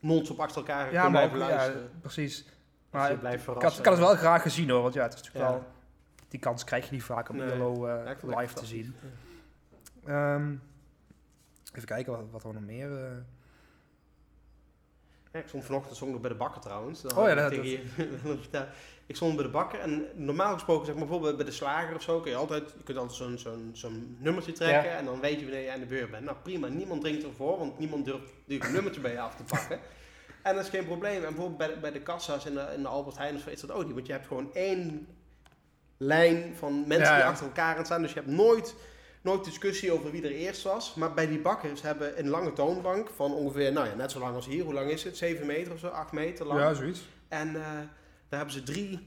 non-stop 0.00 0.40
achter 0.40 0.56
elkaar 0.56 0.92
ja, 0.92 1.02
kunt 1.02 1.04
ook, 1.04 1.30
blijven 1.30 1.38
ja, 1.38 1.46
luisteren. 1.56 1.90
precies. 2.00 2.46
Maar 2.90 3.10
ik, 3.12 3.18
blijft 3.20 3.40
ik 3.40 3.46
had, 3.46 3.54
verrassen. 3.56 3.80
ik 3.80 3.88
had 3.88 3.98
het 3.98 4.06
wel 4.06 4.16
graag 4.16 4.42
gezien 4.42 4.70
hoor, 4.70 4.82
want 4.82 4.94
ja, 4.94 5.02
het 5.02 5.14
is 5.14 5.20
natuurlijk 5.22 5.44
Ja. 5.44 5.50
wel 5.50 5.66
die 6.28 6.40
kans 6.40 6.64
krijg 6.64 6.84
je 6.88 6.92
niet 6.92 7.02
vaak 7.02 7.28
om 7.28 7.36
Nee. 7.36 7.50
Eh, 7.50 8.14
Ja, 8.28 8.38
live 8.40 8.54
te 8.54 8.66
zien. 8.66 8.94
Ehm, 10.08 10.54
even 11.74 11.86
kijken 11.88 12.12
wat, 12.12 12.24
wat 12.30 12.44
er 12.44 12.52
nog 12.52 12.62
meer... 12.62 12.90
Ja, 15.32 15.38
ik 15.38 15.48
stond 15.48 15.64
vanochtend 15.64 15.96
stond 15.96 16.14
ik 16.14 16.20
bij 16.20 16.30
de 16.30 16.36
bakker 16.36 16.60
trouwens. 16.60 17.02
Dan 17.02 17.16
Oh 17.18 17.28
ja, 17.28 17.34
dat- 17.34 17.52
ik 19.06 19.16
stond 19.16 19.34
bij 19.36 19.44
de 19.44 19.50
bakker 19.50 19.80
en 19.80 20.06
normaal 20.14 20.52
gesproken, 20.54 20.86
zeg 20.86 20.94
maar 20.94 21.04
bijvoorbeeld 21.04 21.36
bij 21.36 21.44
de 21.44 21.50
slager 21.52 21.94
of 21.94 22.02
zo, 22.02 22.20
kun 22.20 22.30
je 22.30 22.36
altijd, 22.36 22.74
je 22.76 22.82
kunt 22.84 22.98
altijd 22.98 23.16
zo'n 23.18 23.38
zo'n 23.38 23.70
zo'n 23.72 24.16
nummertje 24.20 24.52
trekken 24.52 24.90
Ja. 24.90 24.96
en 24.96 25.04
dan 25.04 25.20
weet 25.20 25.38
je 25.40 25.44
wanneer 25.46 25.62
je 25.64 25.72
aan 25.72 25.80
de 25.80 25.86
beurt 25.86 26.10
bent. 26.10 26.24
Nou 26.24 26.36
prima, 26.42 26.68
niemand 26.68 27.00
drinkt 27.00 27.24
ervoor, 27.24 27.58
want 27.58 27.78
niemand 27.78 28.04
durft 28.04 28.32
een 28.46 28.72
nummertje 28.72 29.00
bij 29.00 29.12
je 29.12 29.20
af 29.20 29.36
te 29.36 29.42
pakken. 29.42 29.80
En 30.42 30.54
dat 30.54 30.64
is 30.64 30.70
geen 30.70 30.84
probleem. 30.84 31.14
En 31.16 31.20
bijvoorbeeld 31.34 31.56
bij 31.58 31.66
de, 31.68 31.76
bij 31.80 31.92
de 31.92 32.00
kassa's 32.00 32.44
in 32.46 32.54
de, 32.54 32.70
in 32.74 32.82
de 32.82 32.88
Albert 32.88 33.16
Heijn 33.18 33.34
of 33.34 33.40
zo 33.40 33.50
is 33.50 33.60
dat 33.60 33.70
ook 33.70 33.84
niet, 33.84 33.94
want 33.94 34.06
je 34.06 34.12
hebt 34.12 34.26
gewoon 34.26 34.54
één 34.54 35.06
lijn 35.96 36.54
van 36.56 36.86
mensen 36.86 37.06
Ja, 37.08 37.16
die 37.16 37.24
achter 37.24 37.46
elkaar 37.46 37.76
aan 37.76 37.84
staan, 37.84 38.02
dus 38.02 38.12
je 38.12 38.18
hebt 38.20 38.30
nooit... 38.32 38.74
Nooit 39.22 39.44
discussie 39.44 39.92
over 39.92 40.10
wie 40.10 40.22
er 40.22 40.30
eerst 40.30 40.62
was. 40.62 40.94
Maar 40.94 41.14
bij 41.14 41.26
die 41.26 41.38
bakkers 41.38 41.82
hebben 41.82 42.18
een 42.18 42.28
lange 42.28 42.52
toonbank 42.52 43.10
van 43.16 43.32
ongeveer, 43.34 43.72
nou 43.72 43.86
ja, 43.88 43.94
net 43.94 44.10
zo 44.10 44.18
lang 44.18 44.34
als 44.34 44.46
hier. 44.46 44.64
Hoe 44.64 44.74
lang 44.74 44.90
is 44.90 45.04
het? 45.04 45.16
7 45.16 45.46
meter 45.46 45.72
of 45.72 45.78
zo? 45.78 45.86
8 45.86 46.12
meter 46.12 46.46
lang. 46.46 46.60
ja, 46.60 46.74
zoiets. 46.74 47.00
En 47.28 47.48
eh, 47.48 47.62
daar 48.28 48.38
hebben 48.38 48.52
ze 48.54 48.62
drie, 48.62 49.06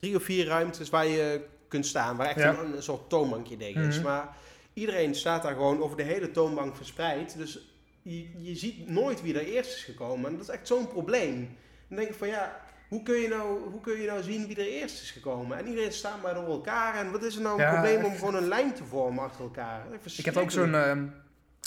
drie 0.00 0.16
of 0.16 0.22
vier 0.22 0.46
ruimtes 0.46 0.90
waar 0.90 1.06
je 1.06 1.40
kunt 1.68 1.86
staan. 1.86 2.16
Waar 2.16 2.26
echt 2.26 2.38
Ja. 2.38 2.58
een, 2.58 2.76
een 2.76 2.82
soort 2.82 3.08
toonbankje 3.08 3.56
tegen 3.56 3.82
is. 3.82 3.96
Mhm. 3.96 4.04
Maar 4.04 4.36
iedereen 4.72 5.14
staat 5.14 5.42
daar 5.42 5.52
gewoon 5.54 5.82
over 5.82 5.96
de 5.96 6.02
hele 6.02 6.30
toonbank 6.30 6.76
verspreid. 6.76 7.36
Dus 7.36 7.58
je, 8.02 8.42
je 8.42 8.54
ziet 8.54 8.88
nooit 8.88 9.22
wie 9.22 9.34
er 9.34 9.46
eerst 9.46 9.74
is 9.74 9.84
gekomen. 9.84 10.26
En 10.30 10.36
dat 10.36 10.48
is 10.48 10.54
echt 10.54 10.66
zo'n 10.66 10.88
probleem. 10.88 11.56
Dan 11.88 11.96
denk 11.98 12.08
ik 12.10 12.14
van 12.18 12.28
ja, 12.28 12.60
hoe 12.92 13.02
kun, 13.02 13.14
je 13.20 13.28
nou, 13.28 13.70
hoe 13.70 13.80
kun 13.80 14.00
je 14.00 14.06
nou 14.06 14.22
zien 14.22 14.46
wie 14.46 14.56
er 14.56 14.66
eerst 14.66 15.02
is 15.02 15.10
gekomen? 15.10 15.58
En 15.58 15.66
iedereen 15.68 15.92
staat 15.92 16.22
maar 16.22 16.34
door 16.34 16.46
elkaar. 16.46 16.94
En 16.94 17.10
wat 17.12 17.22
is 17.22 17.36
er 17.36 17.42
nou 17.42 17.54
een 17.60 17.64
Ja, 17.66 17.70
probleem 17.72 18.04
om 18.04 18.14
gewoon 18.16 18.34
een 18.34 18.48
lijn 18.48 18.74
te 18.74 18.84
vormen 18.84 19.24
achter 19.24 19.40
elkaar? 19.44 19.82
Ik 20.16 20.24
heb 20.24 20.36
ook 20.36 20.50
zo'n... 20.50 20.74
ehm, 20.74 21.04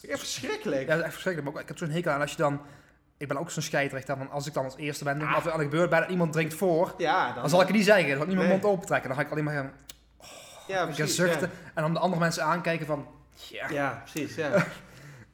Echt 0.09 0.19
verschrikkelijk. 0.19 0.87
ja, 0.87 0.99
echt 0.99 1.11
verschrikkelijk. 1.13 1.53
Maar 1.53 1.61
ik 1.61 1.67
heb 1.67 1.77
zo'n 1.77 1.89
hekel 1.89 2.11
aan 2.11 2.21
als 2.21 2.31
je 2.31 2.37
dan... 2.37 2.61
Ik 3.17 3.27
ben 3.27 3.37
ook 3.37 3.51
zo'n 3.51 3.63
scheidrecht 3.63 4.09
aan 4.09 4.17
van 4.17 4.29
als 4.29 4.47
ik 4.47 4.53
dan 4.53 4.63
als 4.63 4.77
eerste 4.77 5.03
ben, 5.03 5.21
Ah. 5.21 5.37
of 5.37 5.45
er 5.45 5.51
gebeurt 5.59 5.89
bij 5.89 5.99
dat 5.99 6.09
iemand 6.09 6.33
drinkt 6.33 6.53
voor, 6.53 6.93
Ja, 6.97 7.33
dan 7.33 7.49
zal 7.49 7.61
ik 7.61 7.67
het 7.67 7.75
niet 7.75 7.85
zeggen. 7.85 8.07
Dan 8.07 8.13
zal 8.17 8.21
ik 8.23 8.27
niet 8.27 8.37
mijn 8.37 8.49
Nee. 8.49 8.59
mond 8.61 8.73
open 8.73 8.85
trekken. 8.87 9.07
Dan 9.09 9.17
ga 9.17 9.23
ik 9.25 9.31
alleen 9.31 9.43
maar 9.43 9.53
gaan, 9.53 9.71
ja, 10.67 10.77
gaan 10.77 10.93
precies, 10.93 11.15
zuchten. 11.15 11.51
En 11.73 11.81
dan 11.81 11.93
de 11.93 11.99
andere 11.99 12.21
mensen 12.21 12.43
aankijken 12.43 12.85
van... 12.85 13.07
Ja 13.69 14.01
precies. 14.05 14.35
Ja. 14.35 14.51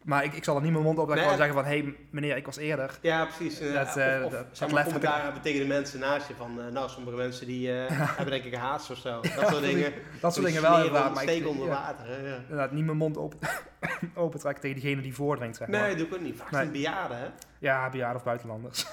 Maar 0.03 0.23
ik, 0.23 0.33
ik 0.33 0.43
zal 0.43 0.55
er 0.55 0.61
niet 0.61 0.71
mijn 0.71 0.83
mond. 0.83 0.97
Nee. 1.07 1.17
Ik 1.17 1.23
zal 1.23 1.35
zeggen 1.35 1.53
van... 1.53 1.65
Hé, 1.65 1.93
meneer, 2.09 2.37
ik 2.37 2.45
was 2.45 2.57
eerder. 2.57 2.97
Ja, 3.01 3.25
precies. 3.25 3.59
Dat, 3.59 3.97
eh, 3.97 4.17
of, 4.19 4.23
of 4.25 4.31
dat- 4.31 4.45
zeg 4.51 4.69
maar 4.71 4.83
commentaar 4.83 5.23
hebben 5.23 5.41
tegen 5.41 5.59
de 5.61 5.67
mensen 5.67 5.99
naast 5.99 6.27
je. 6.27 6.33
Van, 6.35 6.61
eh, 6.61 6.67
nou, 6.67 6.89
sommige 6.89 7.15
mensen 7.17 7.47
die 7.47 7.71
eh, 7.71 7.85
hebben 8.17 8.29
denk 8.33 8.43
ik 8.43 8.53
een 8.53 8.59
haast 8.59 8.89
of 8.91 8.97
zo. 8.97 9.21
Dat 9.35 9.47
soort 9.49 9.63
dingen. 9.63 9.93
Dat 10.21 10.33
soort 10.33 10.45
dingen 10.45 10.61
wel 10.61 10.75
inderdaad. 10.77 11.13
Maar 11.13 11.23
Steek 11.23 11.47
onder 11.47 11.67
water. 11.67 12.23
ja. 12.27 12.35
inderdaad, 12.41 12.71
niet 12.71 12.85
mijn 12.85 12.97
mond 12.97 13.17
open, 13.17 13.39
open 14.15 14.39
trekken 14.39 14.61
tegen 14.61 14.79
diegene 14.81 15.01
die 15.01 15.13
voordringt, 15.15 15.57
zeg 15.57 15.67
maar. 15.67 15.79
Nee, 15.79 15.89
dat 15.89 15.97
doe 15.97 16.07
ik 16.07 16.13
ook 16.13 16.21
niet. 16.21 16.37
Vaak 16.37 16.49
zijn 16.51 16.71
bejaarden, 16.71 17.17
hè? 17.17 17.25
Ja, 17.59 17.89
bejaarden 17.89 18.17
of 18.17 18.23
buitenlanders. 18.23 18.85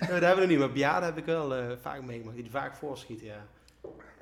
Ja, 0.00 0.08
dat 0.08 0.20
hebben 0.20 0.38
we 0.38 0.46
niet. 0.46 0.58
Maar 0.58 0.72
bejaarden 0.72 1.08
heb 1.08 1.18
ik 1.18 1.24
wel 1.24 1.76
vaak 1.82 2.02
meegemaakt. 2.02 2.36
Die 2.36 2.50
vaak 2.50 2.74
voorschieten, 2.74 3.26
ja. 3.26 3.44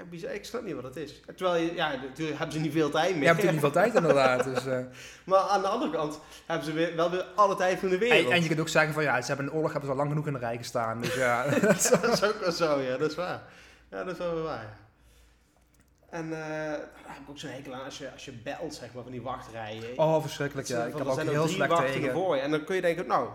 Bizar. 0.05 0.35
Ik 0.35 0.45
snap 0.45 0.63
niet 0.63 0.75
wat 0.75 0.83
dat 0.83 0.97
is. 0.97 1.21
Terwijl, 1.37 1.63
je, 1.63 1.75
ja, 1.75 1.89
natuurlijk 1.91 2.39
hebben 2.39 2.57
ze 2.57 2.61
niet 2.63 2.73
veel 2.73 2.91
tijd 2.91 3.09
Je 3.09 3.15
meer. 3.15 3.27
hebt 3.27 3.43
natuurlijk 3.43 3.63
niet 3.63 3.73
veel 3.73 3.83
tijd 3.83 3.95
inderdaad. 3.95 4.45
Dus, 4.45 4.67
eh, 4.67 4.79
Maar 5.25 5.39
aan 5.41 5.61
de 5.61 5.69
andere 5.69 5.93
kant 5.93 6.21
hebben 6.47 6.67
ze 6.67 6.73
weer, 6.73 6.97
wel 6.97 7.11
weer 7.11 7.25
alle 7.35 7.57
tijd 7.57 7.79
van 7.79 7.89
de 7.89 7.99
wereld. 7.99 8.27
en, 8.27 8.33
en 8.33 8.43
je 8.43 8.49
kunt 8.49 8.61
ook 8.61 8.69
zeggen 8.69 8.95
van 8.95 9.03
ja, 9.03 9.21
ze 9.21 9.27
hebben 9.27 9.47
een 9.47 9.53
oorlog 9.53 9.71
hebben 9.73 9.89
ze 9.89 9.93
al 9.97 10.01
lang 10.01 10.11
genoeg 10.11 10.27
in 10.27 10.33
de 10.33 10.39
rij 10.39 10.57
gestaan. 10.57 11.01
Dus 11.01 11.15
ja, 11.25 11.45
dat 11.49 12.13
is 12.13 12.23
ook 12.25 12.41
wel 12.41 12.53
zo, 12.53 12.81
ja, 12.81 12.97
dat 12.97 13.11
is 13.11 13.17
waar. 13.17 13.43
Ja, 13.91 14.05
dat 14.05 14.13
is 14.13 14.19
wel 14.19 14.35
weer 14.35 14.43
waar. 14.45 14.63
ja. 14.63 14.79
En 16.11 16.25
eh, 16.33 16.39
daar 16.39 16.81
heb 17.07 17.23
ik 17.23 17.31
ook 17.31 17.39
zo'n 17.39 17.51
hekel 17.51 17.75
aan 17.75 17.85
als 17.85 17.99
je, 17.99 18.13
als 18.13 18.25
je 18.25 18.33
belt, 18.33 18.75
zeg 18.75 18.93
maar, 18.93 19.03
van 19.03 19.13
die 19.13 19.23
wachtrijen. 19.23 19.99
oh 19.99 20.21
verschrikkelijk 20.21 20.69
ja. 20.69 20.85
Ik 20.85 20.97
heb 20.97 21.07
ook 21.07 21.21
heel 21.21 21.49
slecht 21.49 21.77
tegen. 21.77 22.13
voor 22.13 22.37
je. 22.37 22.43
En 22.43 22.51
dan 22.51 22.65
kun 22.65 22.75
je 22.75 22.81
denken, 22.81 23.07
nou, 23.07 23.29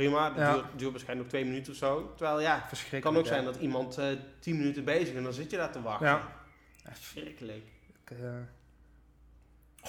prima, 0.00 0.28
dat 0.28 0.38
Ja. 0.38 0.52
duurt, 0.52 0.64
duurt 0.76 0.90
waarschijnlijk 0.90 1.18
nog 1.18 1.28
twee 1.40 1.44
minuten 1.50 1.72
of 1.72 1.78
zo. 1.78 2.12
Terwijl 2.16 2.40
ja, 2.40 2.54
het 2.54 2.68
Verschrikkelijk. 2.68 3.04
kan 3.04 3.16
ook 3.16 3.26
zijn 3.26 3.44
dat 3.44 3.56
iemand 3.56 3.98
eh 3.98 4.06
tien 4.38 4.56
minuten 4.56 4.84
bezig 4.84 5.08
is 5.08 5.14
en 5.14 5.22
dan 5.22 5.32
zit 5.32 5.50
je 5.50 5.56
daar 5.56 5.72
te 5.72 5.82
wachten. 5.82 6.06
Ja. 6.06 6.28
Verschrikkelijk. 6.92 7.64
Ik, 8.08 8.16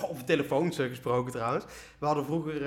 Oh, 0.02 0.10
Over 0.10 0.24
telefoons 0.26 0.78
eh, 0.80 0.88
gesproken 0.88 1.32
trouwens. 1.32 1.66
We 2.00 2.06
hadden 2.06 2.26
vroeger, 2.26 2.62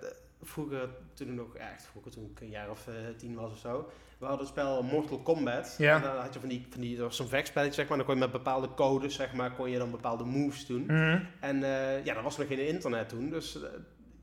d- 0.00 0.14
vroeger 0.42 0.88
toen 1.14 1.28
ik 1.28 1.34
nog, 1.34 1.56
echt 1.56 1.86
vroeger 1.90 2.10
toen 2.12 2.30
ik 2.34 2.40
een 2.40 2.48
jaar 2.50 2.70
of 2.70 2.88
tien 3.16 3.34
was 3.34 3.52
of 3.52 3.58
zo. 3.58 3.88
We 4.18 4.26
hadden 4.26 4.44
het 4.46 4.54
spel 4.54 4.82
Mortal 4.82 5.18
Kombat. 5.18 5.74
Ja. 5.78 5.96
En 5.96 6.02
dan 6.02 6.16
had 6.16 6.34
je 6.34 6.40
van 6.40 6.48
die, 6.48 6.66
van 6.70 6.80
die 6.80 6.96
dat 6.96 7.06
was 7.06 7.16
zo'n 7.16 7.28
vechtspelletje 7.28 7.74
zeg 7.74 7.88
maar. 7.88 7.96
Dan 7.96 8.06
kon 8.06 8.14
je 8.14 8.20
met 8.20 8.30
bepaalde 8.32 8.74
codes 8.74 9.14
zeg 9.14 9.32
maar, 9.32 9.50
kon 9.52 9.70
je 9.70 9.78
dan 9.78 9.90
bepaalde 9.90 10.24
moves 10.24 10.66
doen. 10.66 10.84
mhm. 10.84 11.20
En 11.40 11.58
ja, 12.04 12.16
er 12.16 12.22
was 12.22 12.36
nog 12.36 12.46
geen 12.46 12.66
internet 12.66 13.08
toen. 13.08 13.30
Dus 13.30 13.54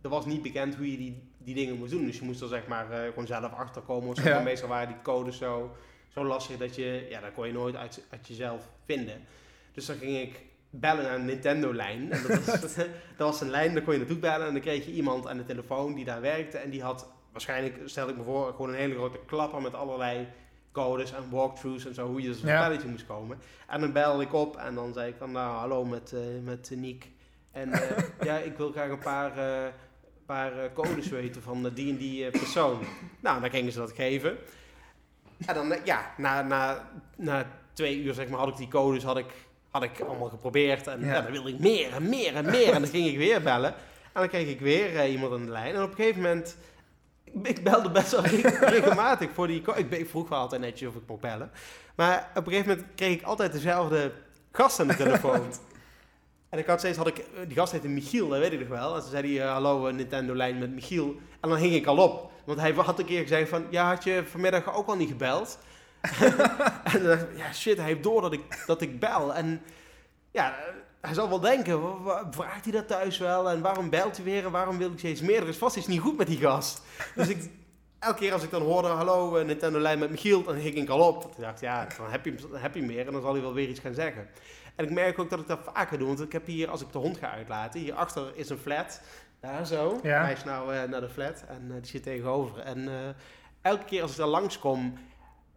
er 0.01 0.09
was 0.09 0.25
niet 0.25 0.41
bekend 0.41 0.75
hoe 0.75 0.91
je 0.91 0.97
die, 0.97 1.31
die 1.47 1.55
dingen 1.55 1.77
moest 1.77 1.91
doen. 1.91 2.05
Dus 2.05 2.17
je 2.19 2.25
moest 2.25 2.41
er 2.41 2.47
zeg 2.47 2.67
maar 2.67 2.91
eh, 2.91 3.07
gewoon 3.07 3.27
zelf 3.27 3.53
achterkomen. 3.53 4.09
Of 4.09 4.17
zo. 4.17 4.29
Ja. 4.29 4.39
Meestal 4.39 4.69
waren 4.69 4.87
die 4.87 5.01
codes 5.03 5.37
zo, 5.37 5.75
zo 6.07 6.23
lastig 6.25 6.57
dat 6.57 6.75
je, 6.75 7.07
ja, 7.09 7.21
dat 7.21 7.33
kon 7.33 7.47
je 7.47 7.53
nooit 7.53 7.75
uit, 7.75 8.03
uit 8.09 8.27
jezelf 8.27 8.69
vinden. 8.85 9.21
Dus 9.71 9.85
dan 9.85 9.95
ging 9.97 10.17
ik 10.17 10.41
bellen 10.69 11.03
naar 11.03 11.15
een 11.15 11.25
Nintendo-lijn. 11.25 12.11
En 12.11 12.21
dat 12.27 12.45
was, 12.45 12.75
dat 13.17 13.27
was 13.29 13.41
een 13.41 13.49
lijn, 13.49 13.73
daar 13.73 13.83
kon 13.83 13.93
je 13.93 13.99
naartoe 13.99 14.17
bellen. 14.17 14.47
En 14.47 14.53
dan 14.53 14.61
kreeg 14.61 14.85
je 14.85 14.91
iemand 14.91 15.27
aan 15.27 15.37
de 15.37 15.45
telefoon 15.45 15.93
die 15.93 16.05
daar 16.05 16.21
werkte. 16.21 16.57
En 16.57 16.69
die 16.69 16.81
had 16.83 17.07
waarschijnlijk, 17.31 17.77
stel 17.85 18.09
ik 18.09 18.17
me 18.17 18.23
voor, 18.23 18.51
gewoon 18.51 18.69
een 18.69 18.75
hele 18.75 18.95
grote 18.95 19.19
klapper 19.25 19.61
met 19.61 19.73
allerlei 19.73 20.27
codes 20.71 21.11
en 21.13 21.29
walkthroughs 21.29 21.85
en 21.85 21.93
zo, 21.93 22.07
hoe 22.07 22.21
je 22.21 22.33
zo'n 22.33 22.47
Ja. 22.49 22.63
spelletje 22.63 22.87
moest 22.87 23.05
komen. 23.05 23.37
En 23.67 23.79
dan 23.79 23.93
belde 23.93 24.23
ik 24.23 24.33
op 24.33 24.57
en 24.57 24.75
dan 24.75 24.93
zei 24.93 25.09
ik 25.09 25.15
van, 25.17 25.31
nou, 25.31 25.57
hallo 25.57 25.85
met, 25.85 26.13
eh 26.13 26.19
met 26.43 26.71
Niek. 26.75 27.09
En 27.51 27.71
eh, 27.71 28.03
ja, 28.27 28.37
ik 28.37 28.57
wil 28.57 28.71
graag 28.71 28.89
een 28.89 28.99
paar, 28.99 29.37
paar 30.27 30.51
eh, 30.63 30.69
codes 30.73 31.07
weten 31.09 31.41
van 31.41 31.71
die 31.73 31.89
en 31.91 31.97
die 31.97 32.25
eh, 32.25 32.31
persoon. 32.31 32.79
Nou, 33.19 33.41
dan 33.41 33.49
gingen 33.49 33.71
ze 33.71 33.77
dat 33.79 33.91
geven. 33.91 34.37
En 35.45 35.53
dan, 35.55 35.71
eh, 35.71 35.85
ja, 35.85 36.13
na, 36.17 36.41
na, 36.41 36.89
na 37.15 37.45
twee 37.73 38.01
uur 38.03 38.13
zeg 38.13 38.27
maar, 38.27 38.39
had 38.39 38.47
ik 38.47 38.57
die 38.57 38.67
codes 38.67 39.03
had 39.03 39.17
ik, 39.17 39.33
had 39.71 39.83
ik 39.83 39.99
allemaal 39.99 40.29
geprobeerd. 40.29 40.87
En 40.87 40.99
Ja. 40.99 41.13
ja. 41.13 41.21
dan 41.21 41.31
wilde 41.31 41.49
ik 41.49 41.59
meer 41.59 41.93
en 41.93 42.09
meer 42.09 42.35
en 42.35 42.45
meer. 42.45 42.73
En 42.73 42.81
dan 42.81 42.89
ging 42.89 43.07
ik 43.07 43.17
weer 43.17 43.41
bellen. 43.41 43.73
En 44.13 44.23
dan 44.23 44.27
kreeg 44.27 44.47
ik 44.47 44.59
weer 44.59 45.07
iemand 45.07 45.33
aan 45.33 45.45
de 45.45 45.51
lijn. 45.51 45.75
En 45.75 45.83
op 45.83 45.89
een 45.89 45.95
gegeven 45.95 46.21
moment... 46.21 46.57
Ik 47.43 47.63
belde 47.63 47.91
best 47.91 48.11
wel 48.11 48.25
re- 48.25 48.57
regelmatig 48.75 49.29
voor 49.33 49.47
die... 49.47 49.61
Ik, 49.75 49.91
ik 49.91 50.09
vroeg 50.09 50.29
wel 50.29 50.39
altijd 50.39 50.61
netjes 50.61 50.89
of 50.89 50.95
ik 50.95 51.01
mocht 51.07 51.21
bellen. 51.21 51.51
Maar 51.95 52.29
op 52.35 52.45
een 52.47 52.51
gegeven 52.51 52.69
moment 52.69 52.87
kreeg 52.95 53.13
ik 53.13 53.21
altijd 53.23 53.51
dezelfde 53.51 54.11
gast 54.51 54.79
aan 54.79 54.87
de 54.87 54.95
telefoon. 54.95 55.41
En 56.49 56.59
ik 56.59 56.65
had 56.65 56.79
steeds, 56.79 56.97
had 56.97 57.07
ik, 57.07 57.17
eh, 57.17 57.25
die 57.47 57.57
gast 57.57 57.71
heette 57.71 57.87
Michiel, 57.87 58.27
dat 58.27 58.39
weet 58.39 58.51
ik 58.51 58.59
nog 58.59 58.67
wel. 58.67 58.95
En 58.95 59.01
toen 59.01 59.09
zei 59.09 59.37
hij, 59.37 59.45
eh, 59.45 59.51
hallo 59.51 59.87
eh, 59.87 59.93
Nintendo-lijn 59.93 60.57
met 60.57 60.73
Michiel. 60.73 61.15
En 61.39 61.49
dan 61.49 61.57
hing 61.57 61.73
ik 61.73 61.85
al 61.85 61.97
op. 61.97 62.31
Want 62.45 62.59
hij 62.59 62.71
had 62.71 62.99
een 62.99 63.05
keer 63.05 63.21
gezegd 63.21 63.49
van, 63.49 63.65
ja, 63.69 63.87
had 63.87 64.03
je 64.03 64.23
vanmiddag 64.25 64.75
ook 64.75 64.87
al 64.87 64.95
niet 64.95 65.09
gebeld? 65.09 65.59
en 66.83 66.93
dan 66.93 67.03
dacht 67.03 67.21
ik, 67.21 67.37
ja 67.37 67.53
shit, 67.53 67.77
hij 67.77 67.85
heeft 67.85 68.03
door 68.03 68.21
dat 68.21 68.33
ik, 68.33 68.63
dat 68.65 68.81
ik 68.81 68.99
bel. 68.99 69.33
En 69.33 69.61
ja, 70.31 70.55
hij 71.01 71.13
zal 71.13 71.29
wel 71.29 71.39
denken, 71.39 71.81
vraagt 72.31 72.63
hij 72.63 72.73
dat 72.73 72.87
thuis 72.87 73.17
wel? 73.17 73.49
En 73.49 73.61
waarom 73.61 73.89
belt 73.89 74.15
hij 74.15 74.25
weer? 74.25 74.45
En 74.45 74.51
waarom 74.51 74.77
wil 74.77 74.91
ik 74.91 74.97
steeds 74.97 75.21
meer? 75.21 75.41
Er 75.41 75.47
is 75.47 75.57
vast 75.57 75.75
iets 75.75 75.87
niet 75.87 75.99
goed 75.99 76.17
met 76.17 76.27
die 76.27 76.37
gast. 76.37 76.81
Dus 77.15 77.27
ik, 77.27 77.49
elke 77.99 78.19
keer 78.19 78.33
als 78.33 78.43
ik 78.43 78.51
dan 78.51 78.61
hoorde, 78.61 78.87
hallo 78.87 79.37
eh, 79.37 79.45
Nintendo-lijn 79.45 79.99
met 79.99 80.09
Michiel, 80.09 80.43
dan 80.43 80.55
hing 80.55 80.75
ik 80.75 80.89
al 80.89 81.07
op. 81.07 81.35
Dacht 81.37 81.55
ik, 81.55 81.61
ja, 81.61 81.87
dan 81.97 82.11
heb, 82.11 82.25
je, 82.25 82.35
dan 82.35 82.59
heb 82.59 82.75
je 82.75 82.81
meer 82.81 83.07
en 83.07 83.11
dan 83.11 83.21
zal 83.21 83.33
hij 83.33 83.41
wel 83.41 83.53
weer 83.53 83.69
iets 83.69 83.79
gaan 83.79 83.93
zeggen. 83.93 84.27
En 84.77 84.85
ik 84.85 84.91
merk 84.91 85.19
ook 85.19 85.29
dat 85.29 85.39
ik 85.39 85.47
dat 85.47 85.59
vaker 85.73 85.97
doe, 85.97 86.07
want 86.07 86.21
ik 86.21 86.31
heb 86.31 86.45
hier, 86.45 86.69
als 86.69 86.81
ik 86.81 86.91
de 86.91 86.97
hond 86.97 87.17
ga 87.17 87.31
uitlaten, 87.31 87.79
hierachter 87.79 88.31
is 88.35 88.49
een 88.49 88.57
flat, 88.57 89.01
daar 89.39 89.65
zo. 89.65 89.99
Ja. 90.03 90.21
Hij 90.21 90.31
is 90.31 90.43
nou 90.43 90.73
eh, 90.73 90.83
naar 90.83 91.01
de 91.01 91.09
flat 91.09 91.43
en 91.47 91.65
eh, 91.67 91.75
die 91.75 91.85
zit 91.85 92.03
tegenover. 92.03 92.59
En 92.59 92.87
eh, 92.87 92.93
elke 93.61 93.85
keer 93.85 94.01
als 94.01 94.11
ik 94.11 94.17
daar 94.17 94.27
langskom, 94.27 94.97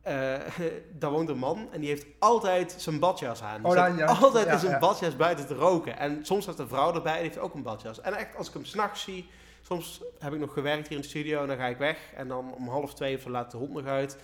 eh 0.02 0.34
daar 0.98 1.10
woont 1.10 1.28
een 1.28 1.38
man 1.38 1.68
en 1.72 1.80
die 1.80 1.88
heeft 1.88 2.06
altijd 2.18 2.74
zijn 2.78 2.98
badjas 2.98 3.42
aan. 3.42 3.64
Oh, 3.64 3.74
ja. 3.74 4.04
altijd 4.04 4.46
Ja, 4.46 4.58
zijn 4.58 4.72
ja. 4.72 4.78
badjas 4.78 5.16
buiten 5.16 5.46
te 5.46 5.54
roken. 5.54 5.98
En 5.98 6.24
soms 6.24 6.42
staat 6.42 6.58
een 6.58 6.68
vrouw 6.68 6.94
erbij, 6.94 7.14
die 7.14 7.22
heeft 7.22 7.38
ook 7.38 7.54
een 7.54 7.62
badjas. 7.62 8.00
En 8.00 8.14
echt, 8.14 8.36
als 8.36 8.48
ik 8.48 8.54
hem 8.54 8.64
s'nachts 8.64 9.02
zie, 9.02 9.30
soms 9.60 10.02
heb 10.18 10.32
ik 10.32 10.40
nog 10.40 10.52
gewerkt 10.52 10.88
hier 10.88 10.96
in 10.96 11.02
de 11.02 11.08
studio 11.08 11.42
en 11.42 11.48
dan 11.48 11.56
ga 11.56 11.66
ik 11.66 11.78
weg. 11.78 11.98
En 12.16 12.28
dan 12.28 12.54
om 12.54 12.68
half 12.68 12.94
twee 12.94 13.16
of 13.16 13.26
laat 13.26 13.50
de 13.50 13.56
hond 13.56 13.72
nog 13.72 13.86
uit. 13.86 14.18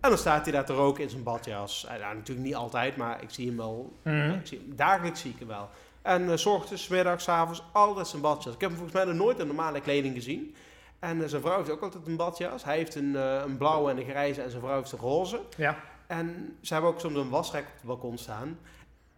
En 0.00 0.08
dan 0.08 0.18
staat 0.18 0.42
hij 0.42 0.52
daar 0.52 0.64
te 0.64 0.72
roken 0.72 1.02
in 1.02 1.10
zijn 1.10 1.22
badjas. 1.22 1.86
En, 1.86 2.00
nou, 2.00 2.14
natuurlijk 2.14 2.46
niet 2.46 2.54
altijd, 2.54 2.96
maar 2.96 3.22
ik 3.22 3.30
zie 3.30 3.46
hem 3.46 3.56
wel. 3.56 3.92
Mhm. 4.02 4.30
Ik 4.30 4.46
zie 4.46 4.58
hem, 4.58 4.76
dagelijks 4.76 5.20
zie 5.20 5.30
ik 5.30 5.38
hem 5.38 5.48
wel. 5.48 5.68
En 6.02 6.30
eh, 6.30 6.36
s 6.36 6.46
ochtends, 6.46 6.88
middags, 6.88 7.24
's 7.24 7.28
avonds, 7.28 7.62
altijd 7.72 8.06
zijn 8.06 8.22
badjas. 8.22 8.54
Ik 8.54 8.60
heb 8.60 8.70
hem 8.70 8.78
volgens 8.78 8.96
mij 8.96 9.12
nog 9.12 9.22
nooit 9.22 9.38
in 9.38 9.46
normale 9.46 9.80
kleding 9.80 10.14
gezien. 10.14 10.54
En 10.98 11.22
eh, 11.22 11.28
zijn 11.28 11.42
vrouw 11.42 11.56
heeft 11.56 11.70
ook 11.70 11.82
altijd 11.82 12.06
een 12.06 12.16
badjas. 12.16 12.64
Hij 12.64 12.76
heeft 12.76 12.94
een, 12.94 13.16
eh, 13.16 13.42
een 13.44 13.56
blauwe 13.56 13.90
en 13.90 13.98
een 13.98 14.04
grijze 14.04 14.42
en 14.42 14.50
zijn 14.50 14.62
vrouw 14.62 14.76
heeft 14.76 14.92
een 14.92 14.98
roze. 14.98 15.40
Ja. 15.56 15.76
En 16.06 16.56
ze 16.60 16.72
hebben 16.72 16.90
ook 16.90 17.00
soms 17.00 17.16
een 17.16 17.28
wasrek 17.28 17.62
op 17.62 17.72
het 17.74 17.84
balkon 17.84 18.18
staan. 18.18 18.58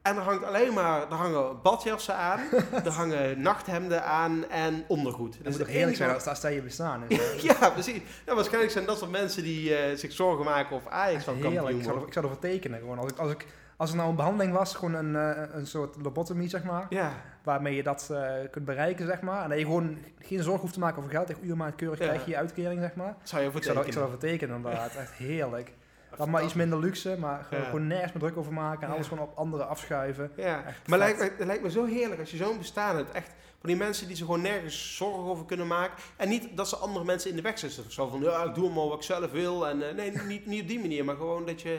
En 0.02 0.16
er 0.16 0.22
hangt 0.22 0.44
alleen 0.44 0.72
maar, 0.72 1.00
er 1.10 1.14
hangen 1.16 1.62
badjassen 1.62 2.16
aan, 2.16 2.40
er 2.84 2.90
hangen 2.90 3.40
nachthemden 3.42 4.04
aan 4.04 4.48
en 4.50 4.84
ondergoed. 4.88 5.32
Dat 5.34 5.44
Dus 5.44 5.56
moet 5.56 5.66
toch 5.66 5.74
enige- 5.76 5.94
zijn 5.96 6.14
als, 6.14 6.40
dat 6.40 6.52
je 6.52 6.62
bestaan 6.62 7.02
is. 7.08 7.42
Ja, 7.42 7.70
precies. 7.70 8.00
Ja, 8.26 8.34
waarschijnlijk 8.34 8.72
zijn 8.72 8.86
dat 8.86 8.98
soort 8.98 9.10
mensen 9.10 9.42
die 9.42 9.74
eh, 9.76 9.96
zich 9.96 10.12
zorgen 10.12 10.44
maken 10.44 10.76
of 10.76 10.86
Ajax 10.88 11.24
van 11.24 11.38
kampioen 11.40 11.68
Ik 11.78 11.82
zou, 11.84 12.06
ik 12.06 12.12
zou 12.12 12.24
ervoor 12.24 12.40
tekenen. 12.40 12.78
Gewoon. 12.80 12.98
Als, 12.98 13.10
ik, 13.10 13.18
als, 13.18 13.30
ik, 13.30 13.46
als 13.76 13.90
er 13.90 13.96
nou 13.96 14.08
een 14.10 14.16
behandeling 14.16 14.52
was, 14.54 14.74
gewoon 14.74 14.94
een, 14.94 15.16
eh, 15.16 15.42
een 15.52 15.66
soort 15.66 15.96
lobotomie, 16.02 16.48
zeg 16.48 16.62
maar, 16.64 16.86
Ja, 16.88 17.12
waarmee 17.42 17.74
je 17.74 17.82
dat 17.82 18.08
eh, 18.12 18.32
kunt 18.50 18.64
bereiken, 18.64 19.06
zeg 19.06 19.20
maar. 19.20 19.42
En 19.42 19.48
dat 19.48 19.58
je 19.58 19.64
gewoon 19.64 19.98
geen 20.20 20.42
zorg 20.42 20.60
hoeft 20.60 20.72
te 20.72 20.78
maken 20.80 20.98
over 20.98 21.10
geld. 21.10 21.30
Echt 21.30 21.42
uurmaat 21.42 21.74
keurig 21.74 21.98
Ja. 21.98 22.04
krijg 22.06 22.24
je 22.24 22.30
je 22.30 22.36
uitkering, 22.36 22.80
zeg 22.80 22.94
maar. 22.94 23.16
zou 23.22 23.42
je 23.42 23.50
voor 23.50 23.60
Ik 23.60 23.64
zou, 23.66 23.78
ik 23.78 23.84
tekenen. 23.84 23.92
zou 24.08 24.10
dat 24.10 24.20
vertekenen, 24.20 24.56
inderdaad. 24.56 24.94
Echt 24.94 25.12
heerlijk. 25.12 25.72
Dan 26.16 26.30
maar 26.30 26.44
iets 26.44 26.54
minder 26.54 26.78
luxe, 26.78 27.16
maar 27.18 27.46
gewoon, 27.50 27.86
nergens 27.86 28.12
meer 28.12 28.22
druk 28.22 28.36
over 28.36 28.52
maken 28.52 28.86
en 28.88 28.94
alles 28.94 29.06
gewoon 29.08 29.24
op 29.28 29.36
anderen 29.36 29.68
afschuiven. 29.68 30.32
Ja, 30.36 30.64
Echt 30.64 30.88
maar 30.88 30.98
lijkt, 30.98 31.18
me- 31.18 31.32
het 31.36 31.46
lijkt 31.46 31.62
me 31.62 31.70
zo 31.70 31.84
heerlijk 31.84 32.20
als 32.20 32.30
je 32.30 32.36
zo'n 32.36 32.58
bestaan 32.58 32.96
hebt. 32.96 33.12
Echt 33.12 33.26
van 33.60 33.68
die 33.68 33.76
mensen 33.78 34.06
die 34.06 34.16
zich 34.16 34.26
gewoon 34.26 34.40
nergens 34.40 34.96
zorgen 34.96 35.22
over 35.22 35.44
kunnen 35.44 35.66
maken. 35.66 36.02
En 36.16 36.28
niet 36.28 36.56
dat 36.56 36.68
ze 36.68 36.76
andere 36.76 37.04
mensen 37.04 37.30
in 37.30 37.36
de 37.36 37.42
weg 37.42 37.58
zitten. 37.58 37.92
Zo 37.92 38.08
van, 38.08 38.20
ja, 38.20 38.42
ik 38.44 38.54
doe 38.54 38.72
maar 38.72 38.88
wat 38.88 38.96
ik 38.96 39.02
zelf 39.02 39.30
wil. 39.30 39.68
En 39.68 39.88
eh, 39.88 39.94
nee, 39.94 40.10
niet, 40.26 40.46
niet 40.46 40.62
op 40.62 40.68
die 40.68 40.80
manier, 40.80 41.04
maar 41.04 41.16
gewoon 41.16 41.46
dat 41.46 41.62
je... 41.62 41.78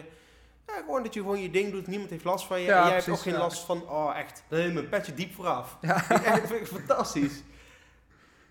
Ja, 0.68 0.74
gewoon 0.86 1.04
dat 1.04 1.14
je 1.14 1.20
gewoon 1.20 1.42
je 1.42 1.50
ding 1.50 1.72
doet. 1.72 1.88
Niemand 1.88 2.10
heeft 2.10 2.24
last 2.24 2.46
van 2.46 2.60
je. 2.60 2.66
Ja, 2.66 2.80
en 2.82 2.86
jij 2.86 2.96
hebt 2.96 3.10
ook 3.10 3.20
geen 3.20 3.34
ja. 3.34 3.40
last 3.40 3.64
van, 3.66 3.90
oh 3.90 4.18
echt, 4.18 4.44
dan 4.48 4.60
neem 4.60 4.74
mijn 4.74 4.90
petje 4.90 5.14
diep 5.14 5.34
vooraf. 5.34 5.78
Ja. 5.82 6.00
Vind 6.00 6.20
ik 6.20 6.26
echt 6.26 6.48
vind 6.48 6.62
ik 6.62 6.68
fantastisch. 6.68 7.44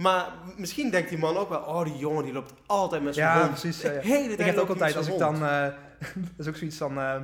Maar 0.03 0.27
misschien 0.57 0.91
denkt 0.91 1.09
die 1.09 1.19
man 1.19 1.37
ook 1.37 1.49
wel, 1.49 1.61
oh 1.61 1.85
die 1.85 1.97
jongen 1.97 2.25
die 2.25 2.33
loopt 2.33 2.53
altijd 2.67 3.03
met 3.03 3.15
zijn 3.15 3.29
Ja, 3.29 3.39
hond. 3.39 3.51
precies. 3.51 3.83
Ja, 3.83 3.93
ja. 3.93 4.01
hele 4.01 4.33
Ik 4.33 4.45
heb 4.45 4.57
ook 4.57 4.69
altijd, 4.69 4.97
als 4.97 5.07
ik 5.09 5.19
dan, 5.19 5.35
eh, 5.35 5.63
dat 6.37 6.39
is 6.39 6.49
ook 6.49 6.57
zoiets 6.57 6.77
van, 6.77 6.99
eh, 6.99 7.15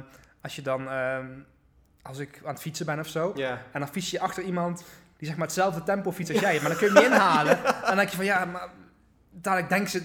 als 0.42 0.56
je 0.56 0.62
dan, 0.62 0.88
ehm, 0.88 1.26
als 2.02 2.18
ik 2.18 2.40
aan 2.44 2.52
het 2.52 2.60
fietsen 2.60 2.86
ben 2.86 2.98
of 2.98 3.06
zo, 3.06 3.32
en 3.72 3.80
dan 3.80 3.88
fiets 3.88 4.10
je 4.10 4.20
achter 4.20 4.42
iemand 4.42 4.84
die 5.16 5.26
zeg 5.26 5.36
maar 5.36 5.46
hetzelfde 5.46 5.82
tempo 5.82 6.12
fietst 6.12 6.32
als 6.32 6.42
jij, 6.42 6.60
maar 6.60 6.68
dan 6.70 6.78
kun 6.78 6.86
je 6.86 6.92
hem 6.92 7.02
niet 7.02 7.12
inhalen. 7.12 7.58
En 7.64 7.86
dan 7.86 7.96
denk 7.96 8.08
je 8.08 8.16
van, 8.16 8.24
ja, 8.24 8.44
maar 8.44 8.68
dadelijk 9.30 9.68
denkt 9.68 9.90
ze, 9.90 10.02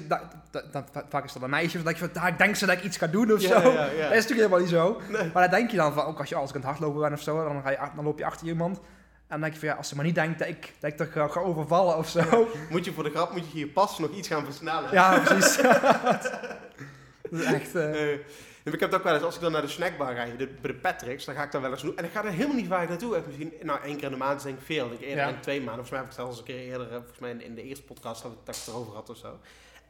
vaak 1.09 1.23
is 1.23 1.33
dat 1.33 1.41
een 1.41 1.49
meisje, 1.49 1.75
dan 1.75 1.85
denk 1.85 1.97
je 1.97 2.03
van, 2.03 2.13
dadelijk 2.13 2.37
denkt 2.37 2.57
ze 2.57 2.65
dat 2.65 2.77
ik 2.77 2.83
iets 2.83 2.97
ga 2.97 3.07
doen 3.07 3.33
of 3.33 3.41
zo. 3.41 3.61
Dat 3.61 3.91
is 3.91 3.99
natuurlijk 3.99 4.29
helemaal 4.29 4.59
niet 4.59 4.69
zo. 4.69 5.01
Nee. 5.09 5.29
Maar 5.33 5.41
dan 5.49 5.51
denk 5.59 5.71
je 5.71 5.77
dan 5.77 5.93
van, 5.93 6.05
ook 6.05 6.19
als 6.19 6.29
je 6.29 6.35
als 6.35 6.49
ik 6.49 6.55
aan 6.55 6.61
het 6.61 6.69
hardlopen 6.69 7.01
ben 7.01 7.13
of 7.13 7.21
zo, 7.21 7.43
dan, 7.43 7.61
ga 7.61 7.69
je, 7.69 7.77
dan 7.95 8.03
loop 8.03 8.17
je 8.17 8.25
achter 8.25 8.47
iemand. 8.47 8.79
En 9.33 9.39
dan 9.39 9.49
denk 9.49 9.53
je 9.53 9.59
van, 9.59 9.69
ja, 9.69 9.75
als 9.75 9.87
ze 9.87 9.95
maar 9.95 10.05
niet 10.05 10.15
denkt 10.15 10.39
dat 10.39 10.47
ik, 10.47 10.73
dat 10.79 10.91
ik 10.91 10.99
er 10.99 11.05
ga, 11.07 11.27
ga 11.27 11.39
overvallen 11.39 11.97
of 11.97 12.09
zo. 12.09 12.47
Moet 12.69 12.85
je 12.85 12.93
voor 12.93 13.03
de 13.03 13.09
grap, 13.09 13.31
moet 13.31 13.45
je 13.45 13.51
hier 13.57 13.67
pas 13.67 13.99
nog 13.99 14.11
iets 14.11 14.27
gaan 14.27 14.45
versnellen. 14.45 14.91
Ja, 14.91 15.19
precies. 15.19 15.57
dat 17.31 17.39
is 17.39 17.43
echt... 17.43 17.75
Eh, 17.75 18.11
ik 18.63 18.79
heb 18.79 18.91
het 18.91 18.95
ook 18.95 19.03
wel 19.03 19.13
eens, 19.13 19.23
als 19.23 19.35
ik 19.35 19.41
dan 19.41 19.51
naar 19.51 19.61
de 19.61 19.67
snackbar 19.67 20.15
ga, 20.15 20.25
de, 20.25 20.47
bij 20.61 20.71
de 20.71 20.73
Patrick's, 20.77 21.25
dan 21.25 21.35
ga 21.35 21.43
ik 21.43 21.51
daar 21.51 21.61
wel 21.61 21.71
eens 21.71 21.81
doen. 21.81 21.97
En 21.97 22.03
ik 22.05 22.11
ga 22.11 22.23
er 22.23 22.31
helemaal 22.31 22.55
niet 22.55 22.67
vaak 22.67 22.89
naartoe. 22.89 23.15
Echt 23.15 23.25
misschien, 23.25 23.53
nou, 23.61 23.79
één 23.83 23.95
keer 23.95 24.03
in 24.05 24.11
de 24.11 24.17
maand 24.17 24.37
is 24.37 24.43
denk 24.43 24.57
ik 24.59 24.65
veel. 24.65 24.91
Ik 24.91 24.99
eerder 25.01 25.23
Ja. 25.25 25.29
in 25.29 25.39
twee 25.39 25.61
maanden. 25.61 25.85
Volgens 25.85 25.89
mij 25.89 25.99
heb 25.99 26.09
ik 26.09 26.15
het 26.15 26.25
zelfs 26.25 26.39
een 26.39 26.45
keer 26.45 26.59
eerder, 26.71 26.87
eh, 26.87 26.93
volgens 26.95 27.19
mij 27.19 27.31
in, 27.31 27.41
in 27.41 27.55
de 27.55 27.63
eerste 27.63 27.83
podcast, 27.83 28.21
dat 28.23 28.31
we 28.31 28.51
het 28.51 28.65
erover 28.67 28.93
had 28.93 29.09
of 29.09 29.17
zo. 29.17 29.39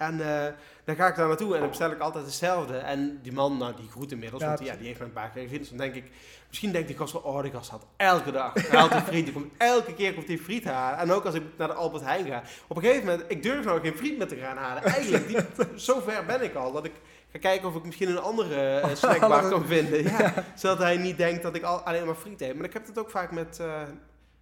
En 0.05 0.45
eh, 0.45 0.53
dan 0.83 0.95
ga 0.95 1.07
ik 1.07 1.15
daar 1.15 1.27
naartoe 1.27 1.53
en 1.53 1.59
dan 1.59 1.69
bestel 1.69 1.91
ik 1.91 1.99
altijd 1.99 2.25
hetzelfde. 2.25 2.77
En 2.77 3.19
die 3.21 3.31
man, 3.31 3.57
nou, 3.57 3.75
die 3.75 3.89
groet 3.89 4.11
inmiddels, 4.11 4.41
Ja, 4.41 4.47
want 4.47 4.59
die, 4.59 4.67
ja, 4.67 4.75
die 4.75 4.87
heeft 4.87 4.99
me 4.99 5.05
een 5.05 5.13
paar 5.13 5.29
keer 5.29 5.43
gezien. 5.43 5.57
Dus 5.59 5.69
dan 5.69 5.77
denk 5.77 5.95
ik, 5.95 6.11
misschien 6.47 6.71
denkt 6.71 6.87
die 6.87 6.97
gast 6.97 7.13
wel, 7.13 7.21
oh, 7.21 7.41
die 7.41 7.51
gast 7.51 7.69
had 7.69 7.85
elke 7.97 8.31
dag, 8.31 8.53
een 8.55 9.01
friet. 9.01 9.25
Die 9.25 9.33
komt, 9.33 9.51
elke 9.57 9.93
keer 9.93 10.13
komt 10.13 10.27
die 10.27 10.37
friet 10.39 10.63
halen. 10.63 10.99
En 10.99 11.11
ook 11.11 11.25
als 11.25 11.35
ik 11.35 11.43
naar 11.57 11.67
de 11.67 11.73
Albert 11.73 12.03
Heijn 12.03 12.25
ga. 12.25 12.43
Op 12.67 12.75
een 12.75 12.83
gegeven 12.83 13.05
moment, 13.05 13.23
ik 13.31 13.43
durf 13.43 13.65
nou 13.65 13.81
geen 13.81 13.97
friet 13.97 14.17
meer 14.17 14.27
te 14.27 14.35
gaan 14.35 14.57
halen. 14.57 14.83
Eigenlijk, 14.83 15.27
die, 15.27 15.37
zo 15.85 15.99
ver 15.99 16.25
ben 16.25 16.43
ik 16.43 16.55
al, 16.55 16.71
dat 16.71 16.85
ik 16.85 16.93
ga 17.31 17.39
kijken 17.39 17.67
of 17.67 17.75
ik 17.75 17.83
misschien 17.83 18.09
een 18.09 18.19
andere 18.21 18.79
eh, 18.79 18.95
snackbar 18.95 19.49
kan 19.49 19.65
vinden. 19.65 20.03
Ja, 20.03 20.33
Zodat 20.55 20.77
hij 20.77 20.97
niet 20.97 21.17
denkt 21.17 21.43
dat 21.43 21.55
ik 21.55 21.63
al, 21.63 21.79
alleen 21.79 22.05
maar 22.05 22.15
friet 22.15 22.41
eet. 22.41 22.55
Maar 22.55 22.65
ik 22.65 22.73
heb 22.73 22.87
het 22.87 22.97
ook 22.99 23.09
vaak 23.09 23.31
met... 23.31 23.59
eh, 23.59 23.81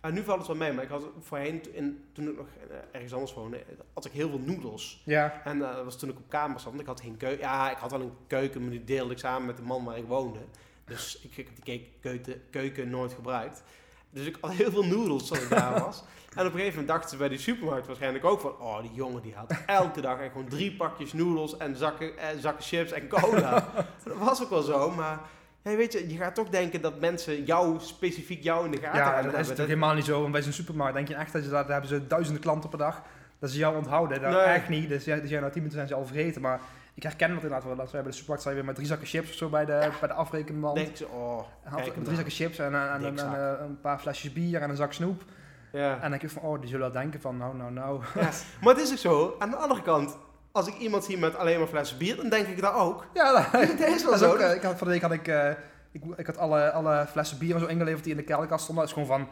ah, 0.01 0.11
nu 0.11 0.23
valt 0.23 0.37
het 0.37 0.47
wel 0.47 0.55
mee, 0.55 0.73
maar 0.73 0.83
ik 0.83 0.89
had 0.89 1.03
voorheen, 1.19 1.75
in, 1.75 2.03
toen 2.11 2.27
ik 2.27 2.37
nog 2.37 2.47
eh, 2.69 2.75
ergens 2.91 3.13
anders 3.13 3.33
woonde, 3.33 3.57
eh, 3.57 3.63
had 3.93 4.05
ik 4.05 4.11
heel 4.11 4.29
veel 4.29 4.39
noedels. 4.39 5.01
ja, 5.05 5.41
En 5.43 5.61
eh, 5.61 5.75
dat 5.75 5.83
was 5.83 5.99
toen 5.99 6.09
ik 6.09 6.17
op 6.17 6.29
kamer 6.29 6.59
zat. 6.59 6.69
Want 6.69 6.81
ik 6.81 6.87
had 6.87 7.01
geen 7.01 7.17
keuken. 7.17 7.39
Ja, 7.39 7.71
ik 7.71 7.77
had 7.77 7.91
wel 7.91 8.01
een 8.01 8.13
keuken, 8.27 8.61
maar 8.61 8.69
die 8.69 8.83
deelde 8.83 9.11
ik 9.11 9.19
samen 9.19 9.45
met 9.45 9.57
de 9.57 9.63
man 9.63 9.83
waar 9.83 9.97
ik 9.97 10.07
woonde. 10.07 10.39
Dus 10.85 11.19
ik 11.29 11.35
heb 11.35 11.47
die 11.63 11.91
keuken, 12.01 12.41
keuken 12.49 12.89
nooit 12.89 13.13
gebruikt. 13.13 13.63
Dus 14.09 14.25
ik 14.25 14.37
had 14.41 14.51
heel 14.51 14.71
veel 14.71 14.85
noedels 14.85 15.27
toen 15.27 15.37
ik 15.37 15.49
daar 15.49 15.79
was. 15.79 16.03
En 16.35 16.45
op 16.45 16.53
een 16.53 16.59
gegeven 16.59 16.69
moment 16.69 16.87
dachten 16.87 17.09
ze 17.09 17.17
bij 17.17 17.29
die 17.29 17.37
supermarkt 17.37 17.87
waarschijnlijk 17.87 18.25
ook 18.25 18.39
van... 18.39 18.59
Oh, 18.59 18.81
die 18.81 18.93
jongen 18.93 19.21
die 19.21 19.33
had 19.35 19.53
elke 19.65 20.01
dag 20.01 20.17
gewoon 20.17 20.47
drie 20.47 20.75
pakjes 20.75 21.13
noedels 21.13 21.57
en 21.57 21.75
zakken, 21.75 22.17
eh, 22.17 22.27
zakken 22.39 22.63
chips 22.63 22.91
en 22.91 23.07
cola. 23.07 23.71
dat 24.03 24.17
was 24.17 24.43
ook 24.43 24.49
wel 24.49 24.61
zo, 24.61 24.91
maar... 24.91 25.19
Ja, 25.63 25.75
weet 25.75 25.93
je, 25.93 26.09
je 26.09 26.17
gaat 26.17 26.35
toch 26.35 26.49
denken 26.49 26.81
dat 26.81 26.99
mensen 26.99 27.43
jou, 27.43 27.79
specifiek 27.79 28.43
jou 28.43 28.65
in 28.65 28.71
de 28.71 28.77
gaten 28.77 28.99
ja, 28.99 29.05
gaan 29.05 29.13
dat 29.13 29.17
is 29.17 29.23
hebben. 29.23 29.41
natuurlijk 29.41 29.67
helemaal 29.67 29.93
niet 29.95 30.05
zo. 30.05 30.19
Want 30.19 30.31
bij 30.31 30.41
zo'n 30.41 30.51
supermarkt 30.51 30.95
denk 30.95 31.07
je 31.07 31.15
echt 31.15 31.33
dat 31.33 31.43
je 31.43 31.49
daar, 31.49 31.63
daar 31.63 31.71
hebben 31.71 31.89
ze 31.89 32.07
duizenden 32.07 32.41
klanten 32.41 32.69
per 32.69 32.79
dag. 32.79 33.01
Dat 33.39 33.49
ze 33.49 33.57
jou 33.57 33.77
onthouden. 33.77 34.21
Dat 34.21 34.31
Nee. 34.31 34.41
echt 34.41 34.69
niet. 34.69 34.89
Dus 34.89 35.05
ja, 35.05 35.15
dus 35.15 35.29
ja, 35.29 35.39
na 35.39 35.45
tien 35.49 35.53
minuten 35.53 35.77
zijn 35.77 35.87
ze 35.87 35.93
al 35.93 36.05
vergeten. 36.05 36.41
Maar 36.41 36.59
ik 36.93 37.03
herken 37.03 37.27
dat 37.27 37.43
inderdaad 37.43 37.63
wel. 37.63 37.75
Wij 37.75 37.85
bij 37.91 38.01
de 38.01 38.11
supermarkt 38.11 38.43
zijn 38.43 38.55
weer 38.55 38.65
met 38.65 38.75
drie 38.75 38.87
zakken 38.87 39.07
chips 39.07 39.29
of 39.29 39.35
zo 39.35 39.49
bij 39.49 39.65
de, 39.65 39.89
bij 39.99 40.07
de 40.07 40.13
afrekenband. 40.13 40.75
denk 40.75 40.95
ze, 40.97 41.07
oh, 41.07 41.37
kijk 41.63 41.85
hem 41.85 41.93
drie 41.93 42.03
nou. 42.03 42.15
zakken 42.15 42.33
chips 42.33 42.59
en, 42.59 42.75
en, 42.75 42.89
en, 42.91 43.17
en, 43.17 43.17
eh, 43.17 43.53
een 43.59 43.81
paar 43.81 43.99
flesjes 43.99 44.33
bier 44.33 44.61
en 44.61 44.69
een 44.69 44.75
zak 44.75 44.93
snoep. 44.93 45.23
Ja. 45.71 45.93
En 45.93 46.01
dan 46.01 46.09
denk 46.09 46.23
ik 46.23 46.29
van, 46.29 46.41
oh, 46.41 46.59
die 46.59 46.69
zullen 46.69 46.91
wel 46.91 47.01
denken 47.01 47.21
van, 47.21 47.37
nou, 47.37 47.55
nou, 47.55 47.71
nou. 47.71 48.01
Ja, 48.15 48.29
maar 48.61 48.73
het 48.73 48.83
is 48.83 48.91
ook 48.91 48.97
zo. 48.97 49.35
Aan 49.39 49.49
de 49.49 49.55
andere 49.55 49.81
kant, 49.81 50.17
als 50.51 50.67
ik 50.67 50.77
iemand 50.77 51.03
zie 51.05 51.17
met 51.17 51.35
alleen 51.35 51.59
maar 51.59 51.67
flessen 51.67 51.97
bier, 51.97 52.15
dan 52.15 52.29
denk 52.29 52.47
ik 52.47 52.61
dat 52.61 52.73
ook. 52.73 53.05
Ja, 53.13 53.31
dat, 53.51 53.51
Dat 53.79 53.87
is 53.87 54.03
wel 54.03 54.11
dat 54.11 54.21
is 54.21 54.27
zo. 54.27 54.31
ook, 54.33 54.39
eh, 54.39 54.53
ik 54.55 54.61
had, 54.61 54.77
van 54.77 54.87
de 54.87 54.93
week 54.93 55.01
had 55.01 55.11
ik, 55.11 55.27
eh, 55.27 55.49
ik, 55.91 56.01
ik 56.15 56.25
had 56.25 56.37
alle, 56.37 56.71
alle 56.71 57.07
flessen 57.11 57.37
bier 57.37 57.53
en 57.53 57.59
zo 57.59 57.65
ingeleverd 57.65 58.03
die 58.03 58.11
in 58.11 58.17
de 58.17 58.23
kelderkast 58.25 58.63
stonden. 58.63 58.85
Dat 58.85 58.97
is 58.97 59.01
gewoon 59.03 59.17
van 59.19 59.27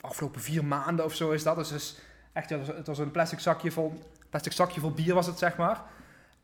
de 0.00 0.06
afgelopen 0.06 0.40
vier 0.40 0.64
maanden 0.64 1.04
of 1.04 1.14
zo 1.14 1.30
is 1.30 1.42
dat. 1.42 1.56
Dus 1.68 1.96
echt, 2.32 2.48
ja, 2.48 2.58
het 2.58 2.66
was- 2.66 2.76
het 2.76 2.86
was 2.86 2.98
een 2.98 3.10
plastic 3.10 3.38
zakje 3.38 3.70
vol, 3.70 4.02
plastic 4.30 4.52
zakje 4.52 4.80
vol 4.80 4.90
bier 4.90 5.14
was 5.14 5.26
het, 5.26 5.38
zeg 5.38 5.56
maar. 5.56 5.82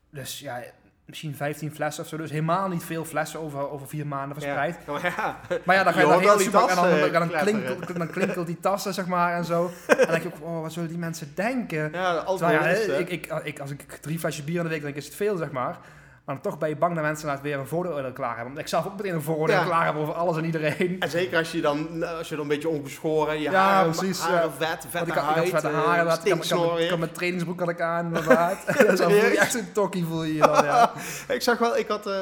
Dus 0.09 0.39
ja, 0.39 0.61
misschien 1.05 1.35
15 1.35 1.71
flessen 1.71 2.03
of 2.03 2.09
zo. 2.09 2.17
Dus 2.17 2.29
helemaal 2.29 2.67
niet 2.67 2.83
veel 2.83 3.05
flessen 3.05 3.39
over, 3.39 3.69
over 3.69 3.87
vier 3.87 4.07
maanden 4.07 4.33
verspreid. 4.41 4.77
Ja, 4.85 4.91
maar 4.93 5.03
ja, 5.03 5.37
Maar 5.63 5.75
ja, 5.75 5.83
dan 5.83 5.93
ga 5.93 5.99
je 5.99 6.05
Je 6.05 6.11
dan 6.11 6.21
heel 6.21 6.39
super 6.39 6.59
en 6.59 6.65
dan, 6.67 6.75
tassen, 6.75 6.99
dan, 6.99 7.11
dan, 7.11 7.27
kletteren. 7.27 7.63
klinkelt, 7.63 7.97
dan 7.97 8.09
klinkelt 8.09 8.47
die 8.47 8.59
tassen, 8.59 8.93
zeg 8.93 9.05
maar, 9.05 9.35
en 9.35 9.45
zo. 9.45 9.63
En 9.87 9.97
dan 9.97 10.07
denk 10.07 10.23
je 10.23 10.29
ook, 10.33 10.41
oh, 10.41 10.61
wat 10.61 10.73
zullen 10.73 10.89
die 10.89 10.97
mensen 10.97 11.31
denken? 11.35 11.91
ja, 11.91 12.23
Terwijl 12.23 12.51
ja, 12.51 12.97
ik, 12.97 13.27
ik, 13.43 13.59
als 13.59 13.71
ik 13.71 13.97
drie 14.01 14.19
flesjes 14.19 14.45
bier 14.45 14.57
in 14.57 14.63
de 14.63 14.69
week 14.69 14.81
drink, 14.81 14.95
is 14.95 15.05
het 15.05 15.15
veel, 15.15 15.37
zeg 15.37 15.51
maar. 15.51 15.77
Maar 16.25 16.35
dan 16.35 16.43
toch 16.43 16.57
ben 16.59 16.69
je 16.69 16.75
bang 16.75 16.93
dat 16.95 17.03
mensen 17.03 17.39
weer 17.41 17.57
een 17.59 17.67
vooroordeel 17.67 18.11
klaar 18.13 18.29
hebben. 18.35 18.47
Want 18.47 18.59
ik 18.59 18.67
zelf 18.67 18.85
ook 18.85 18.95
meteen 18.95 19.13
een 19.13 19.21
vooroordeel 19.21 19.55
Ja. 19.55 19.63
klaar 19.63 19.83
hebben 19.83 20.01
over 20.01 20.13
alles 20.13 20.37
en 20.37 20.45
iedereen. 20.45 20.95
En 20.99 21.09
zeker 21.09 21.37
als 21.37 21.51
je 21.51 21.61
dan, 21.61 22.03
als 22.03 22.29
je 22.29 22.35
dan 22.35 22.43
een 22.43 22.49
beetje 22.49 22.69
ongeschoren, 22.69 23.35
je 23.35 23.41
Ja, 23.49 23.51
haren, 23.63 23.91
precies, 23.91 24.19
haren 24.19 24.41
ja. 24.59 24.67
vet, 24.67 24.85
vette 24.89 24.97
ik 24.97 24.97
had, 24.97 25.07
ik 25.07 25.13
had 25.13 25.23
huid, 25.35 25.49
vette 25.49 25.67
eh, 25.67 25.73
haren, 25.73 25.89
inderdaad. 25.89 26.25
ik, 26.25 26.49
had, 26.51 26.79
ik, 26.79 26.91
ik 26.91 26.97
mijn 26.97 27.11
trainingsbroek 27.11 27.59
had 27.59 27.69
ik 27.69 27.81
aan, 27.81 28.05
inderdaad. 28.05 28.65
dan 28.87 28.97
voel 28.97 29.09
je 29.09 29.37
echt 29.39 29.53
een 29.53 29.71
tokkie, 29.71 30.05
voel 30.05 30.23
je 30.23 30.33
je 30.33 30.39
dan, 30.39 30.63
ja. 30.65 30.91
Ik 31.27 31.41
zag 31.41 31.57
wel, 31.57 31.77
ik 31.77 31.87
had... 31.87 32.07
eh, 32.07 32.19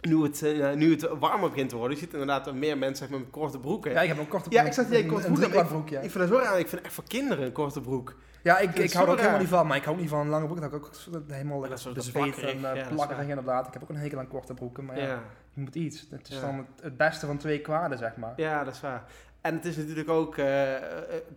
nu, 0.00 0.22
het, 0.22 0.42
eh, 0.42 0.72
nu 0.72 0.90
het 0.90 1.08
warmer 1.18 1.50
begint 1.50 1.68
te 1.68 1.76
worden, 1.76 1.96
je 1.96 2.02
ziet 2.02 2.12
inderdaad 2.12 2.52
meer 2.54 2.78
mensen 2.78 3.08
zeg 3.08 3.18
met 3.18 3.30
korte 3.30 3.58
broeken. 3.58 3.90
Ja, 3.90 4.00
ik 4.00 4.08
heb 4.08 4.18
een 4.18 4.28
korte 4.28 4.50
Ja, 4.50 4.56
broek. 4.56 4.66
ik 4.68 4.78
zag 4.80 4.86
die 4.86 4.98
een- 5.02 5.06
korte 5.10 5.26
een 5.26 5.66
broek, 5.66 5.88
ja. 5.88 6.00
Ik 6.00 6.10
vind 6.10 6.24
het 6.24 6.32
zo 6.32 6.38
raar, 6.38 6.58
ik 6.58 6.68
vind 6.68 6.82
echt 6.82 6.94
voor 6.94 7.04
kinderen 7.08 7.44
een 7.44 7.52
korte 7.52 7.80
broek. 7.80 8.14
Ja, 8.46 8.58
ik, 8.58 8.74
ik 8.78 8.92
hou 8.92 9.06
er 9.06 9.12
ook 9.12 9.18
helemaal 9.18 9.38
niet 9.40 9.48
van, 9.48 9.66
maar 9.66 9.76
ik 9.76 9.84
hou 9.84 9.96
niet 9.96 10.08
van 10.08 10.28
lange 10.28 10.44
broeken. 10.46 10.70
Dat 10.70 10.80
ik 10.80 10.86
ook 10.86 11.22
helemaal 11.28 11.60
dat 11.60 11.70
is 11.70 11.82
zo 11.82 11.92
bezweet 11.92 12.38
en 12.38 12.60
ja, 12.60 12.70
uh, 12.70 12.76
dat 12.78 12.86
is 12.86 12.92
plakkerig 12.94 13.28
inderdaad. 13.28 13.66
Ik 13.66 13.72
heb 13.72 13.82
ook 13.82 13.88
een 13.88 13.96
hekel 13.96 14.18
aan 14.18 14.28
korte 14.28 14.54
broeken, 14.54 14.84
maar 14.84 14.98
ja, 14.98 15.06
Ja. 15.06 15.22
je 15.54 15.60
moet 15.60 15.74
iets. 15.74 16.06
Het 16.10 16.28
is 16.28 16.34
Ja. 16.34 16.40
dan 16.40 16.56
het, 16.56 16.66
het 16.82 16.96
beste 16.96 17.26
van 17.26 17.36
twee 17.38 17.60
kwaden, 17.60 17.98
zeg 17.98 18.16
maar. 18.16 18.32
ja, 18.36 18.64
dat 18.64 18.74
is 18.74 18.80
waar. 18.80 19.04
En 19.40 19.54
het 19.54 19.64
is 19.64 19.76
natuurlijk 19.76 20.08
ook... 20.08 20.36
eh, 20.36 20.74
eh, 20.76 20.82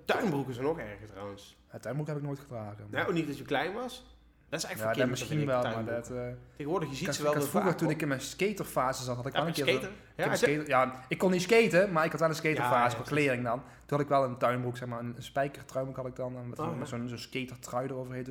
tuinbroeken 0.06 0.54
zijn 0.54 0.66
nog 0.66 0.80
erger 0.80 1.08
trouwens. 1.12 1.58
Het 1.68 1.82
tuinbroek 1.82 2.08
heb 2.08 2.18
ik 2.18 2.24
nooit 2.24 2.40
gedragen. 2.40 2.88
Nou, 2.90 3.08
ook 3.08 3.14
niet 3.14 3.28
dat 3.28 3.38
je 3.38 3.44
klein 3.44 3.74
was. 3.74 4.19
Dat 4.50 4.60
is 4.64 4.66
echt 4.70 4.80
ja, 4.80 4.80
voor 4.80 4.94
kinderen. 4.94 5.10
misschien 5.10 5.46
wel, 5.46 5.62
maar 5.64 5.86
dat... 5.86 6.10
eh, 6.12 6.22
Tegenwoordig, 6.56 6.90
je 6.90 6.96
ziet 6.96 7.16
ze 7.16 7.24
wel 7.24 7.36
ik 7.36 7.42
vroeger, 7.42 7.76
toen 7.76 7.90
ik 7.90 8.02
in 8.02 8.08
mijn 8.08 8.22
skaterfase 8.22 9.04
zat, 9.04 9.16
had 9.16 9.26
ik 9.26 9.34
Ja, 9.34 9.40
wel 9.40 9.48
een 9.48 9.54
keer... 9.54 9.66
zo-? 9.66 9.72
Ik, 9.80 9.90
Ja, 10.16 10.36
skater, 10.36 10.94
ik 11.08 11.18
kon 11.18 11.32
niet 11.32 11.42
skaten, 11.42 11.92
maar 11.92 12.06
ik 12.06 12.12
had 12.12 12.20
wel 12.20 12.30
een 12.30 12.36
skaterfase 12.36 12.98
Ja, 12.98 13.04
kleding 13.04 13.44
dan. 13.44 13.60
Toen 13.60 13.98
had 13.98 14.00
ik 14.00 14.08
wel 14.08 14.24
een 14.24 14.38
tuinbroek, 14.38 14.78
zeg 14.78 14.88
maar, 14.88 15.00
een, 15.00 15.14
een 15.16 15.24
spijkertruimbroek 15.24 15.98
had 15.98 16.08
ik 16.08 16.16
dan. 16.16 16.38
En 16.38 16.50
met, 16.50 16.60
Oh, 16.60 16.78
met 16.78 16.88
zo'n 16.88 17.08
zo'n 17.08 17.18
skatertrui 17.18 17.94
met 18.08 18.30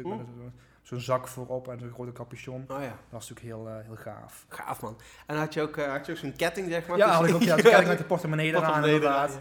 Zo'n 0.83 1.01
zak 1.01 1.29
voorop 1.29 1.69
en 1.69 1.79
zo'n 1.79 1.91
grote 1.93 2.13
capuchon. 2.13 2.65
Oh 2.69 2.81
ja, 2.81 2.89
Dat 2.89 2.97
was 3.11 3.29
natuurlijk 3.29 3.57
heel, 3.57 3.69
eh, 3.69 3.85
heel 3.85 3.97
gaaf. 3.97 4.47
gaaf 4.49 4.83
man. 4.83 4.97
En 5.27 5.37
had 5.37 5.55
je 5.55 5.63
ook, 5.63 5.77
eh, 5.77 5.91
had 5.91 6.07
je 6.07 6.13
ook 6.13 6.19
zo'n 6.19 6.37
ketting, 6.37 6.69
zeg 6.71 6.87
maar? 6.87 6.97
Ja, 6.97 7.09
had 7.11 7.29
ik 7.29 7.35
ook. 7.35 7.43
Ja, 7.43 7.57
ik 7.57 7.87
met 7.87 7.99
de 7.99 8.05
portemonnee 8.05 8.55
eraan 8.55 8.85
inderdaad. 8.85 9.41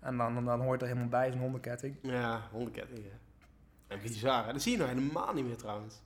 En 0.00 0.16
dan, 0.16 0.34
dan, 0.34 0.44
dan 0.44 0.60
hoort 0.60 0.80
er 0.82 0.86
helemaal 0.88 1.08
bij, 1.08 1.30
zo'n 1.30 1.40
hondenketting. 1.40 1.96
Ja, 2.02 2.40
hondenketting, 2.50 2.98
ja. 2.98 3.18
En 3.86 3.98
bizar, 4.02 4.46
hè? 4.46 4.52
Dat 4.52 4.62
zie 4.62 4.72
je 4.72 4.78
nou 4.78 4.90
helemaal 4.90 5.34
niet 5.34 5.46
meer 5.46 5.56
trouwens. 5.56 6.00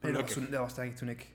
Nee, 0.00 0.12
dat, 0.12 0.20
was 0.22 0.32
toen, 0.32 0.46
dat 0.50 0.60
was 0.60 0.74
denk 0.74 0.90
ik 0.90 0.96
toen 0.96 1.08
ik 1.08 1.26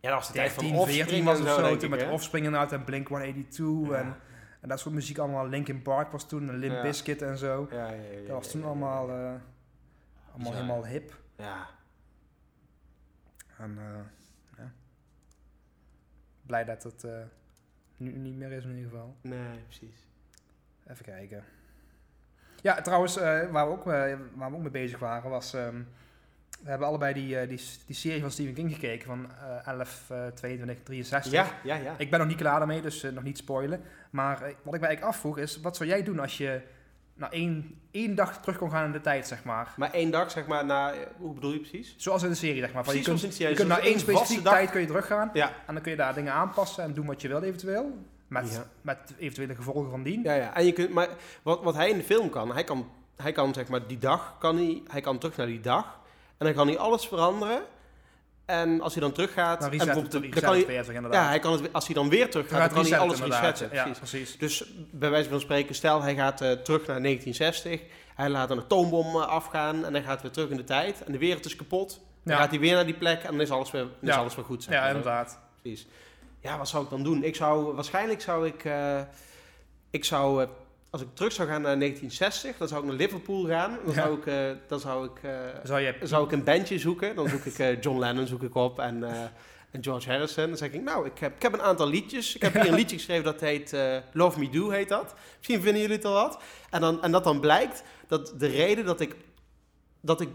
Ja, 0.00 0.08
dat 0.10 0.18
was 0.18 0.26
de 0.26 0.32
tijd 0.32 0.52
van 0.52 0.64
13, 0.64 0.84
14 0.86 1.00
Offspring 1.02 1.24
was 1.24 1.40
of 1.40 1.46
zo, 1.48 1.66
zo. 1.66 1.74
ik, 1.84 1.88
met 1.88 2.00
hè? 2.00 2.10
Offspring 2.10 2.44
inderdaad 2.44 2.72
en 2.72 2.84
Blink-182 2.84 3.88
Ja. 3.90 3.98
en, 3.98 4.16
en 4.60 4.68
dat 4.68 4.80
soort 4.80 4.94
muziek 4.94 5.18
allemaal. 5.18 5.48
Linkin 5.48 5.82
Park 5.82 6.10
was 6.12 6.28
toen, 6.28 6.48
en 6.48 6.56
Limp 6.56 6.72
Ja. 6.74 6.82
Bizkit 6.82 7.22
en 7.22 7.38
zo. 7.38 7.68
Ja, 7.70 7.86
ja, 7.90 8.02
ja, 8.02 8.18
Dat 8.26 8.28
was 8.36 8.44
ja, 8.46 8.50
toen 8.52 8.60
ja, 8.60 8.66
allemaal, 8.66 9.08
eh, 9.10 9.32
allemaal 10.32 10.52
helemaal 10.52 10.86
hip. 10.86 11.20
Ja, 11.36 11.66
En 13.58 13.78
eh, 13.78 14.00
ja. 14.58 14.72
blij 16.46 16.64
dat 16.64 16.82
het 16.82 17.04
eh, 17.04 17.18
nu 17.96 18.12
niet 18.12 18.36
meer 18.36 18.52
is 18.52 18.64
in 18.64 18.74
ieder 18.76 18.90
geval. 18.90 19.16
nee, 19.20 19.58
precies. 19.66 20.06
Even 20.86 21.04
kijken. 21.04 21.44
Ja, 22.62 22.80
trouwens, 22.80 23.16
eh, 23.16 23.50
waar, 23.50 23.66
we 23.66 23.72
ook, 23.72 23.86
eh, 23.86 24.18
waar 24.34 24.50
we 24.50 24.56
ook 24.56 24.62
mee 24.62 24.70
bezig 24.70 24.98
waren 24.98 25.30
was... 25.30 25.54
ehm, 25.54 25.82
We 26.62 26.68
hebben 26.70 26.88
allebei 26.88 27.14
die, 27.14 27.38
eh, 27.38 27.48
die, 27.48 27.60
die 27.86 27.96
serie 27.96 28.20
van 28.20 28.30
Stephen 28.30 28.54
King 28.54 28.72
gekeken 28.72 29.06
van 29.06 29.26
eh 29.64 29.66
11, 29.72 30.04
eh 30.10 30.26
22, 30.34 30.76
63. 30.84 31.32
Ja, 31.32 31.46
ja, 31.64 31.74
ja. 31.74 31.94
Ik 31.98 32.10
ben 32.10 32.18
nog 32.18 32.28
niet 32.28 32.36
klaar 32.36 32.58
daarmee, 32.58 32.80
dus 32.80 33.02
eh, 33.02 33.12
nog 33.12 33.22
niet 33.22 33.38
spoilen. 33.38 33.80
Maar 34.10 34.36
eh, 34.42 34.42
wat 34.62 34.74
ik 34.74 34.80
mij 34.80 34.88
eigenlijk 34.88 35.02
afvroeg 35.16 35.38
is, 35.38 35.60
wat 35.60 35.76
zou 35.76 35.88
jij 35.88 36.02
doen 36.02 36.18
als 36.18 36.38
je 36.38 36.60
nou 37.14 37.32
één, 37.32 37.78
één 37.90 38.14
dag 38.14 38.40
terug 38.40 38.58
kon 38.58 38.70
gaan 38.70 38.84
in 38.86 38.92
de 38.92 39.00
tijd, 39.00 39.26
zeg 39.26 39.44
maar? 39.44 39.74
Maar 39.76 39.90
één 39.92 40.10
dag, 40.10 40.30
zeg 40.30 40.46
maar, 40.46 40.64
na... 40.64 40.92
Hoe 41.16 41.34
bedoel 41.34 41.52
je 41.52 41.58
precies? 41.60 41.94
Zoals 41.96 42.22
in 42.22 42.28
de 42.28 42.34
serie, 42.34 42.60
zeg 42.60 42.72
maar. 42.72 42.84
Je 42.84 42.90
kunt, 42.92 43.04
zoals 43.04 43.22
in 43.22 43.28
je 43.28 43.36
de 43.38 43.44
kunt 43.44 43.56
serie. 43.56 43.72
naar 43.72 43.82
één 43.82 44.00
specifieke 44.00 44.42
dag- 44.42 44.52
tijd 44.52 44.70
kun 44.70 44.80
je 44.80 44.86
teruggaan. 44.86 45.30
Ja. 45.32 45.48
En 45.66 45.74
dan 45.74 45.82
kun 45.82 45.90
je 45.90 45.96
daar 45.96 46.14
dingen 46.14 46.32
aanpassen 46.32 46.84
en 46.84 46.92
doen 46.94 47.06
wat 47.06 47.20
je 47.22 47.28
wil 47.28 47.42
eventueel. 47.42 47.98
Met, 48.28 48.52
Ja. 48.52 48.64
met 48.80 48.98
eventuele 49.18 49.54
gevolgen 49.54 49.90
van 49.90 50.02
dien. 50.02 50.22
Ja, 50.22 50.34
ja. 50.34 50.54
En 50.54 50.64
je 50.66 50.72
kunt, 50.72 50.90
maar 50.92 51.08
wat, 51.42 51.62
wat 51.62 51.74
hij 51.74 51.90
in 51.90 51.96
de 51.98 52.04
film 52.04 52.30
kan, 52.30 52.52
hij 52.52 52.64
kan, 52.64 52.90
hij 53.16 53.32
kan 53.32 53.54
zeg 53.54 53.68
maar 53.68 53.86
die 53.86 53.98
dag, 53.98 54.36
kan 54.38 54.56
hij, 54.56 54.82
hij 54.86 55.00
kan 55.00 55.18
terug 55.18 55.36
naar 55.36 55.46
die 55.46 55.60
dag. 55.60 56.00
En 56.42 56.54
dan 56.54 56.64
kan 56.64 56.66
hij 56.74 56.78
alles 56.78 57.06
veranderen. 57.06 57.62
En 58.44 58.80
als 58.80 58.92
hij 58.94 59.02
dan 59.02 59.12
teruggaat, 59.12 59.60
Dan 59.60 59.70
en 59.70 59.76
bijvoorbeeld, 59.78 60.14
reset 60.14 60.32
dan 60.32 60.42
kan 60.42 60.52
hij, 60.52 60.64
40 60.64 60.94
inderdaad. 60.94 61.22
ja, 61.22 61.28
hij 61.28 61.38
kan 61.38 61.52
het, 61.52 61.72
als 61.72 61.84
hij 61.86 61.94
dan 61.94 62.08
weer 62.08 62.30
teruggaat, 62.30 62.70
dan 62.74 62.82
kan 62.82 62.90
hij 62.92 62.98
alles 63.00 63.20
resetten. 63.20 63.68
Ja, 63.72 63.82
precies. 63.82 63.98
precies. 63.98 64.38
Dus 64.38 64.64
bij 64.90 65.10
wijze 65.10 65.28
van 65.28 65.40
spreken, 65.40 65.74
stel 65.74 66.02
hij 66.02 66.14
gaat 66.14 66.40
eh, 66.40 66.50
terug 66.52 66.86
naar 66.86 67.02
1960. 67.02 67.80
Hij 68.14 68.28
laat 68.28 68.50
een 68.50 68.58
atoombom 68.58 69.06
eh, 69.06 69.26
afgaan 69.26 69.84
en 69.84 69.92
hij 69.94 70.02
gaat 70.02 70.22
weer 70.22 70.30
terug 70.30 70.50
in 70.50 70.56
de 70.56 70.64
tijd. 70.64 71.04
En 71.04 71.12
de 71.12 71.18
wereld 71.18 71.44
is 71.44 71.56
kapot. 71.56 72.00
Dan 72.24 72.34
Ja. 72.34 72.40
gaat 72.40 72.50
hij 72.50 72.58
weer 72.60 72.74
naar 72.74 72.84
die 72.86 72.94
plek 72.94 73.22
en 73.22 73.30
dan 73.30 73.40
is 73.40 73.50
alles 73.50 73.70
weer, 73.70 73.82
dan 73.82 73.90
is 74.00 74.08
Ja. 74.08 74.16
alles 74.16 74.34
weer 74.34 74.44
goed. 74.44 74.62
zeg 74.62 74.74
Ja, 74.74 74.86
inderdaad. 74.86 75.38
Precies. 75.62 75.86
Ja, 76.40 76.58
wat 76.58 76.68
zou 76.68 76.84
ik 76.84 76.90
dan 76.90 77.02
doen? 77.02 77.24
Ik 77.24 77.36
zou, 77.36 77.74
waarschijnlijk 77.74 78.20
zou 78.20 78.46
ik, 78.46 78.64
eh, 78.64 79.00
ik 79.90 80.04
zou, 80.04 80.46
als 80.92 81.02
ik 81.02 81.08
terug 81.14 81.32
zou 81.32 81.48
gaan 81.48 81.62
naar 81.62 81.78
1960, 81.78 82.56
dan 82.56 82.68
zou 82.68 82.80
ik 82.80 82.86
naar 82.88 82.96
Liverpool 82.96 83.44
gaan. 83.44 83.78
Dan 83.84 83.94
zou 83.94 84.18
ik, 84.18 84.26
eh, 84.26 84.50
dan 84.66 84.80
zou 84.80 85.06
ik, 85.06 85.22
eh, 85.22 85.30
Zou 85.62 85.80
je... 85.80 85.94
zou 86.02 86.24
ik 86.24 86.32
een 86.32 86.44
bandje 86.44 86.78
zoeken. 86.78 87.14
Dan 87.16 87.28
zoek 87.28 87.44
ik 87.44 87.58
eh, 87.58 87.80
John 87.80 87.98
Lennon 87.98 88.26
zoek 88.26 88.42
ik 88.42 88.54
op 88.54 88.78
en, 88.78 89.04
en 89.70 89.82
George 89.82 90.10
Harrison. 90.10 90.46
Dan 90.46 90.56
zeg 90.56 90.72
ik, 90.72 90.82
nou, 90.82 91.06
ik 91.06 91.18
heb, 91.18 91.36
ik 91.36 91.42
heb 91.42 91.52
een 91.52 91.62
aantal 91.62 91.88
liedjes. 91.88 92.34
Ik 92.34 92.42
heb 92.42 92.52
hier 92.52 92.68
een 92.68 92.74
liedje 92.74 92.96
geschreven 92.96 93.24
dat 93.24 93.40
heet 93.40 93.76
Love 94.12 94.38
Me 94.38 94.48
Do, 94.48 94.70
heet 94.70 94.88
dat. 94.88 95.14
Misschien 95.36 95.62
vinden 95.62 95.80
jullie 95.80 95.96
het 95.96 96.04
al 96.04 96.12
wat. 96.12 96.42
En, 96.70 96.80
dan, 96.80 97.02
en 97.02 97.12
dat 97.12 97.24
dan 97.24 97.40
blijkt 97.40 97.82
dat 98.06 98.34
de 98.38 98.46
reden 98.46 98.84
dat 98.84 99.00
ik, 99.00 99.16
dat 100.00 100.20
ik 100.20 100.28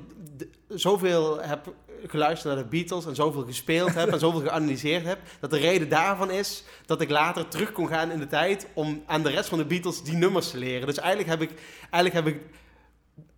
zoveel 0.67 1.41
heb 1.41 1.73
geluisterd 2.07 2.53
naar 2.55 2.63
de 2.63 2.69
Beatles 2.69 3.05
en 3.05 3.15
zoveel 3.15 3.43
gespeeld 3.45 3.93
heb 3.93 4.07
en 4.11 4.19
zoveel 4.19 4.39
geanalyseerd 4.41 5.05
heb, 5.05 5.19
dat 5.39 5.49
de 5.49 5.57
reden 5.57 5.89
daarvan 5.89 6.31
is 6.31 6.63
dat 6.85 7.01
ik 7.01 7.09
later 7.09 7.47
terug 7.47 7.71
kon 7.71 7.87
gaan 7.87 8.11
in 8.11 8.19
de 8.19 8.27
tijd 8.27 8.67
om 8.73 9.03
aan 9.05 9.23
de 9.23 9.29
rest 9.29 9.49
van 9.49 9.57
de 9.57 9.65
Beatles 9.65 10.03
die 10.03 10.13
nummers 10.15 10.51
te 10.51 10.57
leren. 10.57 10.87
Dus 10.87 10.97
eigenlijk 10.97 11.29
heb 11.29 11.41
ik, 11.51 11.59
eigenlijk 11.91 12.25
heb 12.25 12.35
ik 12.35 12.41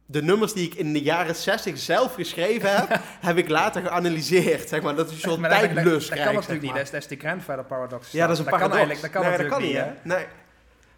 de 0.06 0.22
nummers 0.24 0.54
die 0.54 0.66
ik 0.66 0.74
in 0.76 0.94
de 0.94 1.02
jaren 1.02 1.36
60 1.36 1.78
zelf 1.78 2.14
geschreven 2.14 2.76
heb, 2.76 3.00
heb 3.30 3.38
ik 3.38 3.50
later 3.50 3.82
geanalyseerd. 3.82 4.70
Zeg 4.70 4.82
maar, 4.82 4.96
dat 4.96 5.08
is 5.10 5.14
een 5.14 5.20
soort 5.20 5.40
Maar 5.40 5.50
dat- 5.50 5.60
dat- 5.62 5.70
tijdlus 5.74 6.10
Dat, 6.10 6.18
kan 6.24 6.34
natuurlijk 6.34 6.62
niet. 6.62 6.76
Dat 6.76 6.94
is, 6.94 7.08
de 7.08 7.16
grandfather 7.16 7.66
paradox. 7.66 8.12
Ja, 8.12 8.28
dat 8.28 8.38
is 8.40 8.44
een 8.46 8.50
dat 8.52 8.60
paradox. 8.60 8.80
Kan 8.92 9.02
dat 9.02 9.10
kan 9.12 9.22
nee, 9.22 9.32
natuurlijk 9.32 9.62
dat 9.62 9.74
kan 9.74 9.88
niet, 9.94 10.04
hè? 10.04 10.16
Nee. 10.18 10.26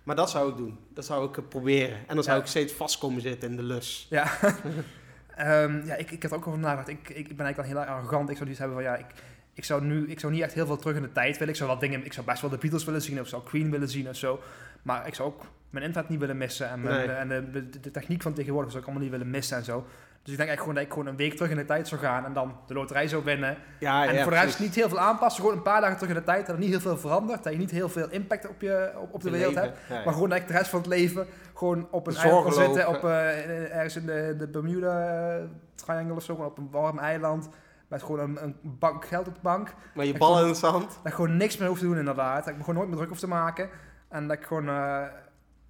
Maar 0.03 0.15
dat 0.15 0.29
zou 0.29 0.49
ik 0.51 0.57
doen. 0.57 0.79
Dat 0.93 1.05
zou 1.05 1.25
ik 1.37 1.49
proberen. 1.49 1.97
En 2.07 2.15
dan 2.15 2.23
zou 2.23 2.35
Ja. 2.37 2.41
ik 2.43 2.49
steeds 2.49 2.73
vast 2.73 2.97
komen 2.97 3.21
zitten 3.21 3.49
in 3.49 3.55
de 3.55 3.63
lus. 3.63 4.07
Ja. 4.09 4.31
Ehm, 5.35 5.85
ja, 5.85 5.95
ik, 5.95 6.11
ik 6.11 6.21
heb 6.21 6.31
er 6.31 6.37
ook 6.37 6.47
over 6.47 6.59
nagedacht. 6.59 6.87
Ik, 6.87 7.09
ik, 7.09 7.27
ben 7.35 7.45
eigenlijk 7.45 7.55
dan 7.55 7.65
heel 7.65 7.79
erg 7.79 7.89
arrogant. 7.89 8.29
Ik 8.29 8.37
zou 8.37 8.49
iets 8.49 8.59
hebben 8.59 8.77
van 8.77 8.85
ja, 8.85 8.95
ik, 8.95 9.05
ik 9.53 9.63
zou 9.63 9.83
nu, 9.83 10.07
ik 10.07 10.19
zou 10.19 10.33
niet 10.33 10.41
echt 10.41 10.53
heel 10.53 10.65
veel 10.65 10.77
terug 10.77 10.95
in 10.95 11.01
de 11.01 11.11
tijd 11.11 11.33
willen. 11.37 11.49
Ik 11.53 11.55
zou 11.55 11.69
wat 11.69 11.79
dingen, 11.79 12.05
ik 12.05 12.13
zou 12.13 12.25
best 12.25 12.41
wel 12.41 12.49
de 12.49 12.57
Beatles 12.57 12.83
willen 12.83 13.01
zien 13.01 13.15
of 13.17 13.23
ik 13.23 13.29
zou 13.29 13.43
Queen 13.43 13.71
willen 13.71 13.89
zien 13.89 14.09
of 14.09 14.15
zo. 14.15 14.41
Maar 14.81 15.07
ik 15.07 15.15
zou 15.15 15.29
ook 15.29 15.45
mijn 15.69 15.85
internet 15.85 16.09
niet 16.09 16.19
willen 16.19 16.37
missen 16.37 16.69
en, 16.69 16.81
mijn, 16.81 17.07
Nee. 17.07 17.15
en 17.15 17.27
de, 17.27 17.69
de, 17.69 17.79
de 17.79 17.91
techniek 17.91 18.21
van 18.21 18.33
tegenwoordig 18.33 18.71
zou 18.71 18.83
ik 18.83 18.89
allemaal 18.89 19.07
niet 19.09 19.17
willen 19.17 19.33
missen 19.33 19.57
en 19.57 19.63
zo. 19.63 19.85
Dus 20.23 20.31
ik 20.31 20.37
denk 20.37 20.49
eigenlijk 20.49 20.59
gewoon 20.59 20.75
dat 20.75 20.83
ik 20.83 20.91
gewoon 20.91 21.07
een 21.07 21.15
week 21.15 21.33
terug 21.35 21.51
in 21.51 21.57
de 21.57 21.65
tijd 21.65 21.87
zou 21.87 22.01
gaan 22.01 22.25
en 22.25 22.33
dan 22.33 22.55
de 22.67 22.73
loterij 22.73 23.07
zou 23.07 23.23
winnen. 23.23 23.57
Ja, 23.79 24.07
en 24.07 24.15
ja, 24.15 24.21
voor 24.23 24.31
de 24.31 24.39
rest 24.39 24.59
niet 24.59 24.75
heel 24.75 24.89
veel 24.89 24.99
aanpassen, 24.99 25.41
gewoon 25.41 25.57
een 25.57 25.63
paar 25.63 25.81
dagen 25.81 25.95
terug 25.97 26.09
in 26.13 26.19
de 26.19 26.23
tijd, 26.25 26.45
dat 26.45 26.55
er 26.55 26.61
niet 26.61 26.69
heel 26.69 26.79
veel 26.79 26.97
verandert, 26.97 27.43
dat 27.43 27.53
je 27.53 27.59
niet 27.59 27.71
heel 27.71 27.89
veel 27.89 28.09
impact 28.09 28.47
op, 28.49 28.61
je, 28.61 28.91
op, 28.97 29.13
op 29.13 29.21
de 29.23 29.29
wereld 29.29 29.53
leven. 29.53 29.69
hebt. 29.69 29.79
Ja. 29.89 30.03
Maar 30.03 30.13
gewoon 30.13 30.29
dat 30.29 30.37
ik 30.37 30.47
de 30.47 30.53
rest 30.53 30.69
van 30.69 30.79
het 30.79 30.87
leven 30.87 31.27
gewoon 31.53 31.87
op 31.91 32.07
een 32.07 32.15
eiland 32.15 32.43
kan 32.43 32.53
zitten, 32.53 32.87
op, 32.87 33.03
eh, 33.03 33.75
ergens 33.75 33.95
in 33.95 34.05
de, 34.05 34.35
de 34.37 34.47
Bermuda 34.47 35.07
eh, 35.37 35.43
Triangle 35.75 36.13
of 36.15 36.23
zo, 36.23 36.33
gewoon 36.35 36.49
op 36.49 36.57
een 36.57 36.69
warm 36.71 36.99
eiland. 36.99 37.49
Met 37.87 38.03
gewoon 38.03 38.19
een, 38.19 38.43
een 38.43 38.55
bank 38.61 39.05
geld 39.05 39.27
op 39.27 39.33
de 39.35 39.41
bank. 39.41 39.73
Maar 39.95 40.05
je 40.05 40.13
Ik 40.13 40.17
bal 40.19 40.27
vond- 40.31 40.41
in 40.41 40.47
het 40.47 40.57
zand. 40.57 40.87
Dat 40.89 41.05
ik 41.05 41.13
gewoon 41.13 41.37
niks 41.37 41.57
meer 41.57 41.67
hoef 41.67 41.79
te 41.79 41.85
doen 41.85 41.97
inderdaad. 41.97 42.37
Dat 42.43 42.47
ik 42.47 42.57
me 42.57 42.59
gewoon 42.63 42.75
nooit 42.75 42.87
meer 42.87 42.97
druk 42.97 43.09
hoef 43.09 43.19
te 43.19 43.27
maken. 43.27 43.69
En 44.09 44.27
dat 44.27 44.37
ik 44.37 44.45
gewoon 44.45 44.67
eh, 44.69 45.01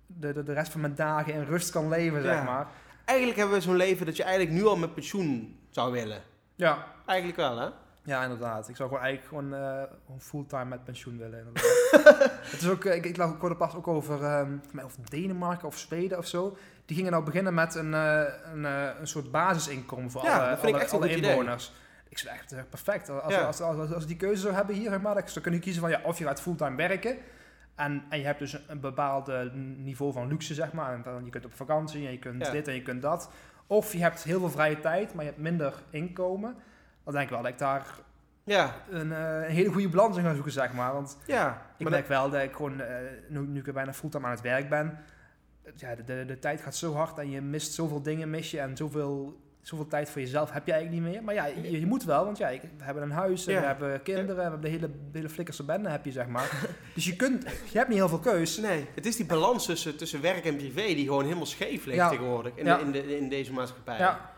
de, 0.07 0.33
de, 0.33 0.43
de 0.43 0.53
rest 0.53 0.71
van 0.71 0.81
mijn 0.81 0.95
dagen 0.95 1.33
in 1.33 1.43
rust 1.43 1.69
kan 1.71 1.89
leven, 1.89 2.21
zeg 2.21 2.43
maar. 2.43 2.67
Eigenlijk 3.05 3.37
hebben 3.39 3.57
we 3.57 3.63
zo'n 3.63 3.75
leven 3.75 4.05
dat 4.05 4.17
je 4.17 4.23
eigenlijk 4.23 4.55
nu 4.55 4.65
al 4.65 4.77
met 4.77 4.93
pensioen 4.93 5.59
zou 5.69 5.91
willen. 5.91 6.21
Ja. 6.55 6.85
Eigenlijk 7.05 7.37
wel, 7.39 7.57
hè? 7.59 7.69
Ja, 8.03 8.23
inderdaad. 8.23 8.69
Ik 8.69 8.75
zou 8.75 8.89
gewoon 8.89 9.03
eigenlijk 9.03 9.33
gewoon, 9.35 9.53
eh, 9.61 9.83
fulltime 10.19 10.65
met 10.65 10.83
pensioen 10.83 11.17
willen. 11.17 11.47
het 12.51 12.61
is 12.61 12.69
ook, 12.69 12.85
eh, 12.85 12.95
ik, 12.95 13.05
ik, 13.05 13.17
las- 13.17 13.33
ik 13.33 13.39
hoorde 13.39 13.55
pas 13.55 13.75
ook 13.75 13.87
over, 13.87 14.23
mij 14.71 14.83
over 14.83 14.99
Denemarken 15.09 15.67
of 15.67 15.77
Zweden 15.77 16.17
of 16.17 16.27
zo. 16.27 16.57
Die 16.85 16.95
gingen 16.95 17.11
nou 17.11 17.23
beginnen 17.23 17.53
met 17.53 17.75
een, 17.75 17.93
eh, 17.93 18.21
een, 18.53 18.63
een 18.99 19.07
soort 19.07 19.31
basisinkomen 19.31 20.11
voor 20.11 20.23
Ja, 20.23 20.37
alle, 20.47 20.57
vind 20.57 20.75
ik 20.75 20.81
alle, 20.81 21.01
alle 21.03 21.17
idee. 21.17 21.31
inwoners. 21.31 21.73
Ik 22.09 22.17
het 22.41 22.51
echt 22.51 22.69
perfect. 22.69 23.09
Als, 23.09 23.33
Ja. 23.33 23.41
als, 23.41 23.61
als, 23.61 23.93
als, 23.93 24.07
die 24.07 24.17
keuze 24.17 24.41
zou 24.41 24.53
hebben 24.53 24.75
hier, 24.75 24.89
zeg 24.89 25.01
maar, 25.01 25.15
dan 25.15 25.23
zou 25.27 25.41
kunnen 25.41 25.59
kiezen 25.59 25.81
van 25.81 25.89
ja, 25.91 25.99
of 26.03 26.17
je 26.17 26.23
gaat 26.25 26.41
fulltime 26.41 26.75
werken. 26.75 27.17
En, 27.75 28.03
en 28.09 28.19
je 28.19 28.25
hebt 28.25 28.39
dus 28.39 28.57
een, 28.67 28.79
bepaald 28.79 29.27
eh, 29.29 29.39
niveau 29.77 30.13
van 30.13 30.27
luxe, 30.27 30.53
zeg 30.53 30.73
maar. 30.73 30.93
En 30.93 31.01
dan, 31.03 31.25
je 31.25 31.31
kunt 31.31 31.45
op 31.45 31.53
vakantie 31.53 32.05
en 32.05 32.11
je 32.11 32.19
kunt 32.19 32.45
Ja. 32.45 32.51
dit 32.51 32.67
en 32.67 32.73
je 32.73 32.81
kunt 32.81 33.01
dat. 33.01 33.29
Of 33.67 33.93
je 33.93 33.99
hebt 33.99 34.23
heel 34.23 34.39
veel 34.39 34.49
vrije 34.49 34.79
tijd, 34.79 35.13
maar 35.13 35.23
je 35.23 35.29
hebt 35.29 35.41
minder 35.41 35.73
inkomen. 35.89 36.55
Dan 37.03 37.13
denk 37.13 37.25
ik 37.25 37.31
wel 37.31 37.41
dat 37.41 37.51
ik 37.51 37.57
daar 37.57 37.85
Ja, 38.43 38.75
een, 38.89 39.11
eh, 39.11 39.35
een 39.35 39.55
hele 39.55 39.71
goede 39.71 39.89
balans 39.89 40.17
in 40.17 40.23
gaan 40.23 40.33
zoeken, 40.33 40.51
zeg 40.51 40.73
maar. 40.73 40.93
Want 40.93 41.17
ja. 41.25 41.61
ik 41.77 41.89
merk 41.89 42.07
wel 42.07 42.29
dat 42.29 42.41
ik 42.41 42.55
gewoon, 42.55 42.81
eh, 42.81 42.95
nu, 43.29 43.39
nu 43.39 43.59
ik 43.59 43.73
bijna 43.73 43.93
fulltime 43.93 44.25
aan 44.25 44.31
het 44.31 44.41
werk 44.41 44.69
ben, 44.69 44.97
ja, 45.75 45.95
de, 45.95 46.03
de, 46.03 46.25
de 46.25 46.39
tijd 46.39 46.61
gaat 46.61 46.75
zo 46.75 46.93
hard 46.93 47.17
en 47.17 47.29
je 47.29 47.41
mist 47.41 47.73
zoveel 47.73 48.01
dingen, 48.01 48.29
mis 48.29 48.51
je 48.51 48.59
en 48.59 48.77
zoveel, 48.77 49.41
zoveel 49.61 49.87
tijd 49.87 50.09
voor 50.09 50.21
jezelf 50.21 50.51
heb 50.51 50.65
je 50.65 50.71
eigenlijk 50.71 51.03
niet 51.03 51.13
meer. 51.13 51.23
Maar 51.23 51.33
ja, 51.33 51.45
je, 51.45 51.79
je 51.79 51.85
moet 51.85 52.03
wel, 52.03 52.25
want 52.25 52.37
ja, 52.37 52.49
we 52.49 52.83
hebben 52.83 53.03
een 53.03 53.11
huis, 53.11 53.47
en 53.47 53.53
Ja. 53.53 53.59
we 53.59 53.65
hebben 53.65 54.01
kinderen, 54.03 54.35
we 54.35 54.41
hebben 54.41 54.61
de 54.61 54.67
hele, 54.67 54.89
de 55.11 55.17
hele 55.17 55.29
flikkerse 55.29 55.63
bende 55.63 55.89
heb 55.89 56.05
je, 56.05 56.11
zeg 56.11 56.27
maar. 56.27 56.49
dus 56.95 57.05
je 57.05 57.15
kunt, 57.15 57.43
je 57.71 57.77
hebt 57.77 57.89
niet 57.89 57.97
heel 57.97 58.09
veel 58.09 58.19
keus. 58.19 58.57
Nee, 58.57 58.87
het 58.95 59.05
is 59.05 59.15
die 59.15 59.25
balans 59.25 59.65
tussen, 59.65 59.95
tussen 59.97 60.21
werk 60.21 60.45
en 60.45 60.55
privé 60.55 60.81
die 60.85 61.05
gewoon 61.05 61.23
helemaal 61.23 61.45
scheef 61.45 61.85
ligt 61.85 61.97
Ja. 61.97 62.09
tegenwoordig 62.09 62.51
in, 62.55 62.65
Ja. 62.65 62.77
de, 62.77 62.83
in, 62.83 62.91
de, 62.91 63.17
in 63.17 63.29
deze 63.29 63.53
maatschappij. 63.53 63.97
Ja, 63.97 64.29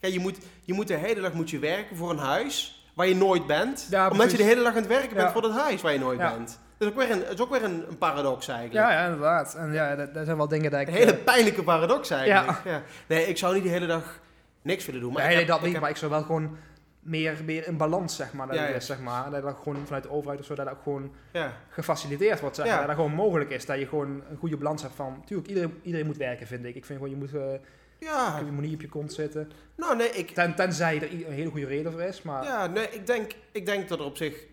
Kijk, 0.00 0.12
je 0.12 0.18
moet, 0.20 0.38
je 0.64 0.72
moet 0.72 0.88
de 0.88 0.94
hele 0.96 1.20
dag 1.20 1.32
moet 1.32 1.50
je 1.50 1.58
werken 1.58 1.96
voor 1.96 2.10
een 2.10 2.18
huis 2.18 2.84
waar 2.94 3.06
je 3.06 3.14
nooit 3.16 3.46
bent. 3.46 3.86
Ja, 3.90 4.08
omdat 4.10 4.30
je 4.30 4.36
de 4.36 4.42
hele 4.42 4.62
dag 4.62 4.72
aan 4.72 4.78
het 4.78 4.86
werken 4.86 5.16
bent 5.16 5.30
voor 5.30 5.42
dat 5.42 5.52
huis 5.52 5.80
waar 5.82 5.92
je 5.92 5.98
nooit 5.98 6.18
bent. 6.18 6.58
Dat 6.78 6.88
is 6.88 6.94
ook 6.94 7.00
weer 7.00 7.10
een, 7.10 7.20
dat 7.20 7.32
is 7.32 7.40
ook 7.40 7.50
weer 7.50 7.64
een, 7.64 7.84
een 7.88 7.98
paradox 7.98 8.48
eigenlijk. 8.48 8.86
ja, 8.86 8.92
ja, 8.92 9.04
inderdaad. 9.04 9.54
En 9.54 9.72
ja, 9.72 9.96
dat, 9.96 10.14
dat 10.14 10.24
zijn 10.24 10.36
wel 10.36 10.48
dingen 10.48 10.70
dat 10.70 10.80
ik... 10.80 10.86
Een 10.88 10.94
hele 10.94 11.12
eh, 11.16 11.24
pijnlijke 11.24 11.62
paradox 11.62 12.10
eigenlijk. 12.10 12.58
Ja. 12.64 12.82
Nee, 13.06 13.26
ik 13.26 13.38
zou 13.38 13.54
niet 13.54 13.62
de 13.62 13.68
hele 13.68 13.86
dag 13.86 14.20
niks 14.62 14.86
willen 14.86 15.00
doen. 15.00 15.12
Maar 15.12 15.22
nee, 15.22 15.30
ik 15.32 15.36
nee, 15.38 15.46
dat 15.46 15.62
niet, 15.62 15.72
heb- 15.72 15.80
maar 15.80 15.90
ik 15.90 15.96
zou 15.96 16.10
wel 16.10 16.22
gewoon 16.22 16.56
meer, 17.00 17.36
meer 17.44 17.66
in 17.66 17.76
balans, 17.76 18.16
zeg 18.16 18.32
maar, 18.32 18.46
dat 18.46 18.56
Ja, 18.56 18.62
het 18.62 18.70
ja. 18.70 18.76
is, 18.76 18.86
zeg 18.86 19.00
maar. 19.00 19.30
Dat 19.30 19.42
dat 19.42 19.56
gewoon 19.62 19.86
vanuit 19.86 20.02
de 20.02 20.10
overheid 20.10 20.40
of 20.40 20.46
zo, 20.46 20.54
dat 20.54 20.66
dat 20.66 20.74
ook 20.74 20.82
gewoon 20.82 21.12
ja. 21.32 21.56
gefaciliteerd 21.68 22.40
wordt, 22.40 22.56
zeg 22.56 22.66
maar. 22.66 22.76
Dat 22.78 22.86
dat 22.86 22.96
gewoon 22.96 23.12
mogelijk 23.12 23.50
is, 23.50 23.66
dat 23.66 23.78
je 23.78 23.86
gewoon 23.86 24.22
een 24.30 24.36
goede 24.36 24.56
balans 24.56 24.82
hebt 24.82 24.94
van... 24.94 25.22
Tuurlijk, 25.26 25.48
iedereen, 25.48 25.78
iedereen 25.82 26.06
moet 26.06 26.16
werken, 26.16 26.46
vind 26.46 26.64
ik. 26.64 26.74
Ik 26.74 26.84
vind 26.84 26.98
gewoon, 26.98 27.14
je 27.14 27.20
moet, 27.20 27.34
eh, 27.34 27.60
Ja, 27.98 28.38
je 28.44 28.50
moet 28.52 28.62
niet 28.64 28.74
op 28.74 28.80
je 28.80 28.88
kont 28.88 29.12
zitten. 29.12 29.50
nou 29.76 29.96
nee, 29.96 30.08
ik, 30.10 30.30
Ten, 30.30 30.54
tenzij 30.54 30.96
er 30.96 31.12
een 31.12 31.32
hele 31.32 31.50
goede 31.50 31.66
reden 31.66 31.92
voor 31.92 32.02
is, 32.02 32.22
maar... 32.22 32.44
ja, 32.44 32.66
nee, 32.66 32.88
ik, 32.90 33.06
denk, 33.06 33.32
ik 33.52 33.66
denk 33.66 33.88
dat 33.88 33.98
er 33.98 34.04
op 34.04 34.16
zich... 34.16 34.44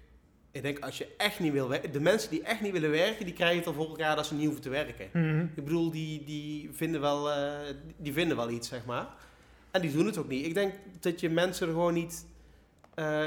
Ik 0.52 0.64
denk 0.64 0.80
als 0.80 0.98
je 0.98 1.08
echt 1.18 1.40
niet 1.40 1.52
wil 1.54 1.70
werken... 1.70 1.92
De 1.92 2.00
mensen 2.00 2.30
die 2.30 2.44
echt 2.44 2.62
niet 2.62 2.72
willen 2.72 2.92
werken, 2.92 3.26
die 3.26 3.34
krijgen 3.34 3.58
het 3.58 3.68
al 3.68 3.74
voor 3.74 3.88
elkaar 3.88 4.16
dat 4.16 4.26
ze 4.26 4.34
niet 4.34 4.44
hoeven 4.44 4.62
te 4.62 4.70
werken. 4.70 5.10
Mhm. 5.14 5.40
Ik 5.56 5.64
bedoel, 5.64 5.92
die, 5.92 6.24
die, 6.24 6.70
vinden 6.74 7.02
wel, 7.02 7.32
eh, 7.32 7.52
die 7.98 8.14
vinden 8.14 8.38
wel 8.38 8.50
iets, 8.50 8.68
zeg 8.70 8.86
maar. 8.86 9.08
En 9.78 9.84
die 9.84 9.92
doen 9.92 10.06
het 10.06 10.18
ook 10.18 10.28
niet. 10.28 10.46
Ik 10.46 10.54
denk 10.54 10.74
dat 11.00 11.20
je 11.20 11.30
mensen 11.30 11.68
er 11.68 11.74
gewoon 11.74 11.94
niet... 11.94 12.26
eh, 12.96 13.26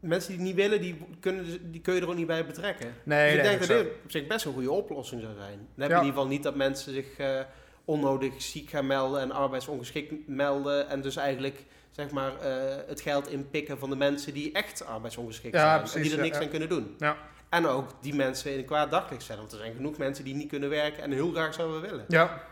mensen 0.00 0.28
die 0.30 0.38
het 0.38 0.46
niet 0.46 0.56
willen, 0.56 0.80
die, 0.80 0.96
kunnen, 1.20 1.70
die 1.70 1.80
kun 1.80 1.94
je 1.94 2.00
er 2.00 2.08
ook 2.08 2.14
niet 2.16 2.26
bij 2.26 2.46
betrekken. 2.46 2.94
Nee, 3.02 3.24
dus 3.24 3.36
ik 3.36 3.42
nee, 3.42 3.56
denk 3.58 3.68
dat 3.68 3.84
dit 3.84 3.94
op 4.04 4.10
zich 4.10 4.26
best 4.26 4.44
een 4.44 4.52
goede 4.52 4.70
oplossing 4.70 5.22
zou 5.22 5.34
zijn. 5.34 5.58
Dan 5.74 5.80
heb 5.82 5.90
Ja. 5.90 5.94
je 5.96 6.00
in 6.00 6.06
ieder 6.06 6.12
geval 6.12 6.26
niet 6.26 6.42
dat 6.42 6.54
mensen 6.54 6.92
zich 6.92 7.16
eh, 7.18 7.40
onnodig 7.84 8.42
ziek 8.42 8.70
gaan 8.70 8.86
melden 8.86 9.20
en 9.20 9.30
arbeidsongeschikt 9.32 10.14
melden. 10.28 10.88
En 10.88 11.00
dus 11.00 11.16
eigenlijk 11.16 11.64
zeg 11.90 12.10
maar, 12.10 12.38
eh, 12.40 12.76
het 12.86 13.00
geld 13.00 13.28
inpikken 13.28 13.78
van 13.78 13.90
de 13.90 13.96
mensen 13.96 14.34
die 14.34 14.52
echt 14.52 14.86
arbeidsongeschikt 14.86 15.54
Ja, 15.54 15.86
zijn. 15.86 16.02
en 16.04 16.08
die 16.08 16.16
er 16.18 16.22
niks 16.24 16.36
ja. 16.36 16.42
aan 16.42 16.48
kunnen 16.50 16.68
doen. 16.68 16.94
Ja. 16.98 17.16
En 17.48 17.66
ook 17.66 17.90
die 18.00 18.14
mensen 18.14 18.52
in 18.52 18.58
een 18.58 18.64
kwaad 18.64 18.90
daglicht 18.90 19.22
stellen. 19.22 19.40
Want 19.40 19.52
er 19.52 19.58
zijn 19.58 19.74
genoeg 19.74 19.98
mensen 19.98 20.24
die 20.24 20.34
niet 20.34 20.48
kunnen 20.48 20.68
werken 20.70 21.02
en 21.02 21.12
heel 21.12 21.30
graag 21.30 21.54
zouden 21.54 21.80
willen. 21.80 22.04
Ja, 22.08 22.42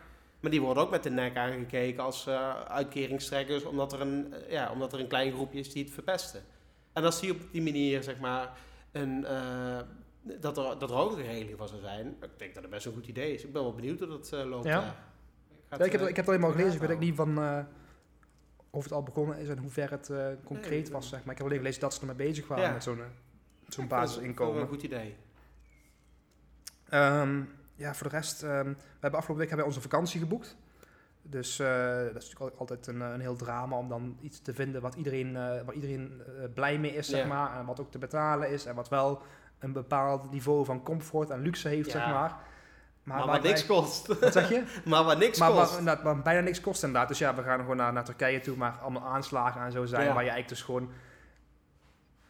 Maar 0.46 0.54
die 0.54 0.64
worden 0.64 0.82
ook 0.82 0.90
met 0.90 1.02
de 1.02 1.10
nek 1.10 1.36
aangekeken 1.36 2.02
als 2.02 2.26
eh 2.26 2.60
uitkeringstrekkers, 2.60 3.64
omdat 3.64 3.92
er, 3.92 4.00
een, 4.00 4.32
eh, 4.32 4.50
ja, 4.50 4.72
omdat 4.72 4.92
er 4.92 5.00
een 5.00 5.06
klein 5.08 5.32
groepje 5.32 5.58
is 5.58 5.72
die 5.72 5.84
het 5.84 5.92
verpesten. 5.92 6.42
En 6.92 7.04
als 7.04 7.20
die 7.20 7.32
op 7.32 7.40
die 7.52 7.62
manier, 7.62 8.02
zeg 8.02 8.18
maar, 8.18 8.58
een, 8.92 9.24
eh, 9.24 9.80
dat, 10.22 10.56
er, 10.58 10.78
dat 10.78 10.90
er 10.90 10.96
ook 10.96 11.16
een 11.16 11.22
regeling 11.22 11.58
van 11.58 11.68
zou 11.68 11.80
zijn, 11.80 12.16
ik 12.22 12.30
denk 12.36 12.54
dat 12.54 12.62
het 12.62 12.72
best 12.72 12.86
een 12.86 12.92
goed 12.92 13.06
idee 13.06 13.34
is. 13.34 13.44
Ik 13.44 13.52
ben 13.52 13.62
wel 13.62 13.74
benieuwd 13.74 13.98
hoe 13.98 14.08
dat 14.08 14.30
loopt. 14.32 14.64
Ja. 14.64 14.80
daar. 14.80 14.94
ga 15.68 15.76
Ja, 15.78 15.84
ik, 15.84 15.92
heb, 15.92 16.00
ik 16.00 16.06
heb 16.06 16.16
het 16.16 16.28
alleen 16.28 16.40
maar 16.40 16.50
gelezen, 16.50 16.74
ik 16.74 16.80
weet 16.80 16.90
ook 16.90 16.98
niet 16.98 17.14
van... 17.16 17.38
of 18.70 18.82
het 18.82 18.92
al 18.92 19.02
begonnen 19.02 19.38
is 19.38 19.48
en 19.48 19.58
hoe 19.58 19.70
ver 19.70 19.90
het 19.90 20.10
concreet 20.44 20.82
Nee, 20.84 20.92
was. 20.92 21.08
Zeg 21.08 21.20
maar. 21.24 21.30
Ik 21.32 21.38
heb 21.38 21.46
alleen 21.46 21.58
gelezen 21.58 21.80
dat 21.80 21.94
ze 21.94 22.00
ermee 22.00 22.16
bezig 22.16 22.46
waren 22.48 22.64
Ja. 22.64 22.72
met 22.72 22.82
zo'n 22.82 22.96
zo'n 22.96 23.04
Ik 23.68 23.78
ik 23.78 23.88
basisinkomen. 23.88 24.54
wel 24.54 24.62
Een 24.62 24.68
goed 24.68 24.82
idee. 24.82 25.16
Ehm, 26.88 27.42
ja, 27.76 27.94
voor 27.94 28.08
de 28.08 28.16
rest, 28.16 28.42
ehm, 28.42 28.50
we 28.68 28.76
hebben 29.00 29.18
afgelopen 29.20 29.36
week 29.36 29.48
hebben 29.48 29.56
wij 29.66 29.66
onze 29.66 29.80
vakantie 29.80 30.20
geboekt. 30.20 30.56
Dus 31.22 31.58
eh, 31.58 31.66
dat 31.96 32.22
is 32.22 32.28
natuurlijk 32.28 32.40
al- 32.40 32.58
altijd 32.58 32.86
een, 32.86 33.02
eh, 33.02 33.10
een 33.12 33.20
heel 33.20 33.36
drama 33.36 33.76
om 33.76 33.88
dan 33.88 34.16
iets 34.20 34.40
te 34.42 34.54
vinden 34.54 34.80
wat 34.82 34.94
iedereen, 34.94 35.32
waar 35.32 35.74
iedereen 35.74 36.22
blij 36.54 36.78
mee 36.78 36.96
is, 36.96 37.08
zeg 37.08 37.26
maar. 37.26 37.58
En 37.58 37.66
wat 37.66 37.80
ook 37.80 37.90
te 37.90 37.98
betalen 37.98 38.50
is 38.50 38.64
en 38.64 38.74
wat 38.74 38.88
wel 38.88 39.22
een 39.58 39.72
bepaald 39.72 40.30
niveau 40.30 40.64
van 40.64 40.82
comfort 40.82 41.30
en 41.30 41.40
luxe 41.40 41.68
heeft, 41.68 41.90
zeg 41.90 42.06
maar. 42.06 42.34
Maar, 43.02 43.26
wat 43.26 43.40
wij- 43.42 43.50
niks 43.50 43.66
kost. 43.66 44.06
Wat 44.20 44.32
zeg 44.32 44.48
je? 44.48 44.62
maar 44.84 45.04
wat 45.04 45.18
niks 45.18 45.38
maar, 45.38 45.50
kost. 45.50 45.80
maar, 45.80 46.00
maar 46.04 46.22
bijna 46.22 46.40
niks 46.40 46.60
kost 46.60 46.82
inderdaad. 46.82 47.08
Dus 47.08 47.18
ja, 47.18 47.34
we 47.34 47.42
gaan 47.42 47.58
gewoon 47.60 47.76
naar, 47.76 47.92
naar 47.92 48.04
Turkije 48.04 48.40
toe, 48.40 48.56
maar 48.56 48.72
allemaal 48.82 49.02
aanslagen 49.06 49.60
en 49.62 49.72
zo 49.72 49.84
zijn, 49.84 50.06
Ja. 50.06 50.12
waar 50.14 50.24
je 50.24 50.30
eigenlijk 50.30 50.48
dus 50.48 50.62
gewoon... 50.62 50.90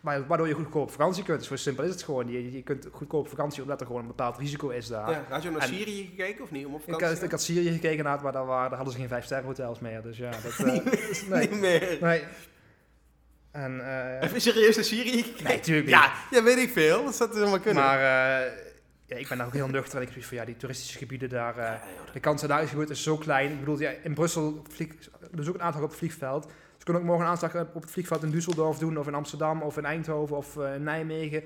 waar- 0.07 0.26
Waardoor 0.26 0.48
je 0.48 0.54
goedkoop 0.54 0.82
op 0.82 0.90
vakantie 0.90 1.24
kunt. 1.24 1.44
Zo 1.44 1.57
simpel 1.57 1.84
is 1.84 1.90
het 1.90 2.02
gewoon. 2.02 2.28
Je, 2.30 2.52
je 2.52 2.62
kunt 2.62 2.88
goedkoop 2.92 3.20
op 3.20 3.28
vakantie 3.28 3.62
omdat 3.62 3.80
er 3.80 3.86
gewoon 3.86 4.00
een 4.00 4.07
bepaald 4.07 4.38
risico 4.38 4.68
is 4.68 4.86
daar. 4.86 5.11
ja, 5.11 5.24
had 5.28 5.42
je 5.42 5.50
naar 5.50 5.61
En- 5.61 5.68
Syrië 5.68 6.07
gekeken 6.16 6.42
of 6.44 6.50
niet? 6.50 6.66
Om 6.66 6.74
op 6.74 6.78
Ik, 6.80 6.84
vakantie 6.84 7.14
had- 7.14 7.22
ik 7.24 7.30
had 7.30 7.42
Syrië 7.42 7.70
gekeken 7.72 8.04
naar, 8.04 8.22
maar 8.22 8.32
daar, 8.32 8.46
waren, 8.46 8.68
daar 8.68 8.76
hadden 8.76 8.92
ze 8.94 9.00
geen 9.00 9.09
vijf 9.09 9.24
sterren 9.24 9.46
hotels 9.46 9.78
meer. 9.80 10.02
Dus 10.02 10.16
ja, 10.16 10.30
dat... 10.30 10.42
eh, 10.44 10.50
gaan? 10.50 10.82
nee, 11.28 11.48
Niet 11.48 11.61
meer. 11.61 11.98
nee. 12.00 12.22
En, 13.50 13.80
eh, 13.80 14.20
Heb 14.20 14.32
je 14.32 14.40
serieus 14.40 14.74
naar 14.76 14.84
Syrië 14.84 15.22
gekeken? 15.22 15.44
nee, 15.44 15.57
natuurlijk 15.57 15.86
niet. 15.86 15.94
Ja, 15.96 16.12
ja, 16.30 16.42
weet 16.42 16.59
ik 16.59 16.70
veel. 16.70 17.04
Dat 17.04 17.14
zou 17.14 17.32
helemaal 17.34 17.61
kunnen. 17.61 17.82
maar 17.82 17.98
eh, 17.98 18.52
ja, 19.07 19.16
ik 19.16 19.28
ben 19.28 19.38
daar 19.38 19.46
ook 19.46 19.52
heel 19.52 19.68
nuchter. 19.68 20.00
En 20.00 20.09
ik 20.16 20.24
van, 20.24 20.36
ja, 20.36 20.44
die 20.44 20.57
toeristische 20.57 20.98
gebieden 20.98 21.28
daar... 21.28 21.57
eh, 21.57 21.64
Ja, 21.64 21.80
joh, 22.04 22.12
de 22.12 22.20
kans 22.20 22.40
dat 22.40 22.50
daar 22.50 22.62
is 22.62 22.68
gebeurd 22.70 22.90
is 22.90 23.02
zo 23.02 23.16
klein. 23.16 23.50
Ik 23.50 23.59
bedoel, 23.59 23.78
ja, 23.80 23.90
in 24.02 24.14
Brussel 24.14 24.62
vlieg, 24.70 24.88
ook 25.48 25.54
een 25.54 25.62
aanslag 25.62 25.82
op 25.84 25.88
het 25.88 25.98
vliegveld. 25.98 26.46
Kunnen 26.87 27.03
ook 27.03 27.09
morgen 27.09 27.24
een 27.26 27.30
aanslag 27.32 27.55
op 27.74 27.82
het 27.82 27.91
vliegveld 27.91 28.22
in 28.22 28.32
Düsseldorf 28.32 28.78
doen, 28.78 28.99
of 28.99 29.07
in 29.07 29.14
Amsterdam, 29.14 29.62
of 29.62 29.76
in 29.76 29.84
Eindhoven, 29.84 30.37
of 30.37 30.57
eh, 30.57 30.74
in 30.74 30.82
Nijmegen. 30.82 31.43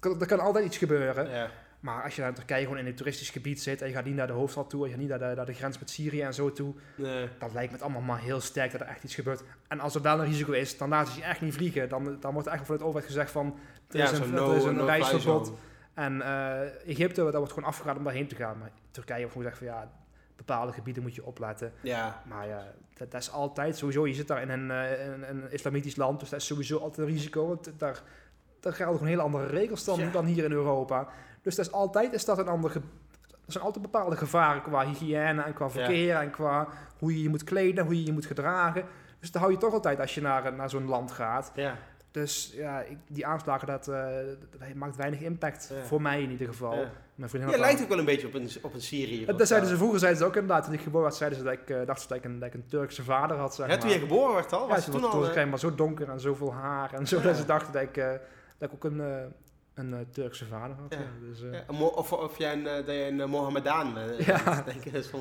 Er 0.00 0.26
kan 0.26 0.40
altijd 0.40 0.64
iets 0.64 0.76
gebeuren. 0.76 1.30
Ja. 1.30 1.50
Maar 1.80 2.02
als 2.02 2.16
je 2.16 2.22
naar 2.22 2.34
Turkije 2.34 2.62
gewoon 2.62 2.78
in 2.78 2.86
een 2.86 2.94
toeristisch 2.94 3.30
gebied 3.30 3.62
zit 3.62 3.82
en 3.82 3.88
je 3.88 3.94
gaat 3.94 4.04
niet 4.04 4.14
naar 4.14 4.26
de 4.26 4.32
hoofdstad 4.32 4.70
toe, 4.70 4.80
en 4.80 4.84
je 4.86 4.90
gaat 4.92 5.00
niet 5.00 5.08
naar 5.10 5.18
de, 5.30 5.34
naar 5.36 5.46
de 5.46 5.52
grens 5.52 5.78
met 5.78 5.90
Syrië 5.90 6.20
en 6.22 6.34
zo 6.34 6.52
toe, 6.52 6.74
Nee. 6.96 7.28
dan 7.38 7.50
lijkt 7.52 7.68
me 7.70 7.76
het 7.76 7.82
allemaal 7.82 8.02
maar 8.02 8.18
heel 8.20 8.40
sterk 8.40 8.72
dat 8.72 8.80
er 8.80 8.86
echt 8.86 9.04
iets 9.04 9.14
gebeurt. 9.14 9.42
En 9.68 9.80
als 9.80 9.94
er 9.94 10.02
wel 10.02 10.18
een 10.20 10.24
risico 10.26 10.52
is, 10.52 10.78
dan 10.78 10.88
laten 10.88 11.12
ze 11.12 11.18
je 11.18 11.24
echt 11.24 11.40
niet 11.40 11.54
vliegen. 11.54 11.88
Dan, 11.88 12.16
dan 12.20 12.32
wordt 12.32 12.46
er 12.48 12.52
echt 12.54 12.62
vanuit 12.62 12.80
de 12.80 12.86
overheid 12.86 13.10
gezegd 13.10 13.30
van, 13.30 13.58
er 13.90 14.00
is 14.00 14.10
een, 14.12 14.30
no- 14.30 14.50
er 14.50 14.56
is 14.56 14.64
een 14.64 14.84
reisverbod. 14.84 15.52
En 15.94 16.22
eh, 16.22 16.60
Egypte, 16.86 17.22
daar 17.22 17.32
wordt 17.32 17.52
gewoon 17.52 17.68
afgeraden 17.68 17.98
om 17.98 18.04
daarheen 18.04 18.28
te 18.28 18.34
gaan. 18.34 18.58
Maar 18.58 18.70
Turkije 18.90 19.18
wordt 19.20 19.32
gewoon 19.36 19.50
gezegd 19.52 19.70
van, 19.72 19.80
ja, 19.80 19.90
bepaalde 20.46 20.72
gebieden 20.72 21.02
moet 21.02 21.14
je 21.14 21.24
opletten. 21.24 21.72
Ja. 21.80 22.22
Maar 22.28 22.46
ja, 22.48 22.64
dat, 22.94 23.10
dat 23.10 23.20
is 23.20 23.30
altijd 23.30 23.76
sowieso. 23.76 24.06
Je 24.06 24.14
zit 24.14 24.28
daar 24.28 24.42
in 24.42 24.50
een, 24.50 24.70
eh, 24.70 25.06
in 25.06 25.22
een 25.22 25.50
islamitisch 25.52 25.96
land, 25.96 26.20
dus 26.20 26.28
dat 26.30 26.40
is 26.40 26.46
sowieso 26.46 26.78
altijd 26.78 26.98
een 27.08 27.14
risico. 27.14 27.46
Want 27.48 27.72
daar, 27.78 28.02
daar 28.60 28.72
gelden 28.72 28.94
gewoon 28.94 29.08
hele 29.08 29.22
andere 29.22 29.46
regels 29.46 29.84
dan, 29.84 29.98
Ja. 29.98 30.10
dan 30.10 30.24
hier 30.24 30.44
in 30.44 30.52
Europa. 30.52 31.08
Dus 31.42 31.54
dat 31.54 31.66
is 31.66 31.72
altijd 31.72 32.12
is 32.12 32.24
dat 32.24 32.38
een 32.38 32.48
ander. 32.48 32.74
Er 33.46 33.52
zijn 33.52 33.64
altijd 33.64 33.84
bepaalde 33.84 34.16
gevaren 34.16 34.62
qua 34.62 34.86
hygiëne 34.86 35.42
en 35.42 35.52
qua 35.54 35.70
verkeer 35.70 36.16
en 36.16 36.30
qua 36.30 36.68
hoe 36.98 37.12
je 37.16 37.22
je 37.22 37.28
moet 37.28 37.44
kleden, 37.44 37.84
hoe 37.84 37.98
je 37.98 38.04
je 38.04 38.12
moet 38.12 38.26
gedragen. 38.26 38.84
Dus 39.20 39.30
dat 39.30 39.40
hou 39.40 39.52
je 39.54 39.58
toch 39.58 39.72
altijd 39.72 40.00
als 40.00 40.14
je 40.14 40.20
naar, 40.20 40.52
naar 40.54 40.70
zo'n 40.70 40.86
land 40.86 41.12
gaat. 41.12 41.52
Ja. 41.54 41.76
Dus 42.12 42.52
ja, 42.54 42.80
ik, 42.80 42.96
die 43.08 43.26
aanslagen, 43.26 43.66
dat, 43.66 43.88
eh, 43.88 44.06
dat 44.58 44.74
maakt 44.74 44.96
weinig 44.96 45.20
impact. 45.20 45.72
Ja. 45.74 45.84
Voor 45.84 46.02
mij 46.02 46.22
in 46.22 46.30
ieder 46.30 46.46
geval. 46.46 46.74
Ja. 46.74 46.90
Mijn 47.14 47.30
vriendin 47.30 47.50
had 47.52 47.60
lijkt 47.60 47.82
ook 47.82 47.88
wel 47.88 47.98
een 47.98 48.04
beetje 48.04 48.26
op 48.26 48.34
een, 48.34 48.50
op 48.62 48.74
een 48.74 48.80
Syrië. 48.80 49.24
dat 49.24 49.46
zeiden 49.48 49.68
ze 49.68 49.76
vroeger, 49.76 49.98
zeiden 49.98 50.20
ze 50.20 50.26
ook 50.26 50.34
inderdaad, 50.36 50.64
toen 50.64 50.72
ik 50.74 50.80
geboren 50.80 51.02
werd, 51.02 51.14
zeiden 51.14 51.38
ze 51.38 51.44
dat 51.44 51.52
ik, 51.52 51.70
eh, 51.70 51.76
dachten 51.76 52.02
ze 52.02 52.08
dat 52.08 52.16
ik, 52.16 52.24
een, 52.24 52.38
dat 52.38 52.48
ik 52.48 52.54
een 52.54 52.66
Turkse 52.66 53.02
vader 53.02 53.36
had, 53.36 53.54
zeg 53.54 53.68
Ja, 53.68 53.76
toen 53.78 53.90
je 53.90 53.98
geboren 53.98 54.34
werd 54.34 54.52
al, 54.52 54.60
Ja, 54.68 54.74
was 54.74 54.84
je 54.84 54.90
toen 54.90 55.00
was, 55.00 55.12
al... 55.12 55.22
toen 55.22 55.30
eh, 55.34 55.48
maar 55.48 55.58
zo 55.58 55.74
donker 55.74 56.08
en 56.08 56.20
zoveel 56.20 56.52
haar 56.52 56.92
en 56.94 57.06
zo, 57.06 57.16
Ja. 57.16 57.22
dat 57.22 57.36
ze 57.36 57.44
dachten 57.44 57.72
dat 57.72 57.82
ik, 57.82 57.96
eh, 57.96 58.10
dat 58.58 58.68
ik 58.68 58.74
ook 58.74 58.84
een, 58.84 59.00
eh, 59.00 59.22
een 59.74 59.94
eh, 59.94 60.00
Turkse 60.10 60.46
vader 60.46 60.76
had. 60.76 60.94
Ja. 60.94 60.98
ja. 60.98 61.28
Dus, 61.28 61.42
eh, 61.42 61.52
ja, 61.52 61.84
of, 61.84 62.12
of 62.12 62.38
jij 62.38 62.52
een, 62.52 62.66
eh, 62.66 62.74
dat 62.74 62.86
je 62.86 63.06
een 63.06 63.20
eh, 63.20 63.26
Mohammedaan 63.26 63.94
bent. 63.94 64.24
Ja. 64.24 64.62
Denk 64.66 64.84
ik, 64.84 64.92
dat. 64.92 65.10
Ja, 65.12 65.18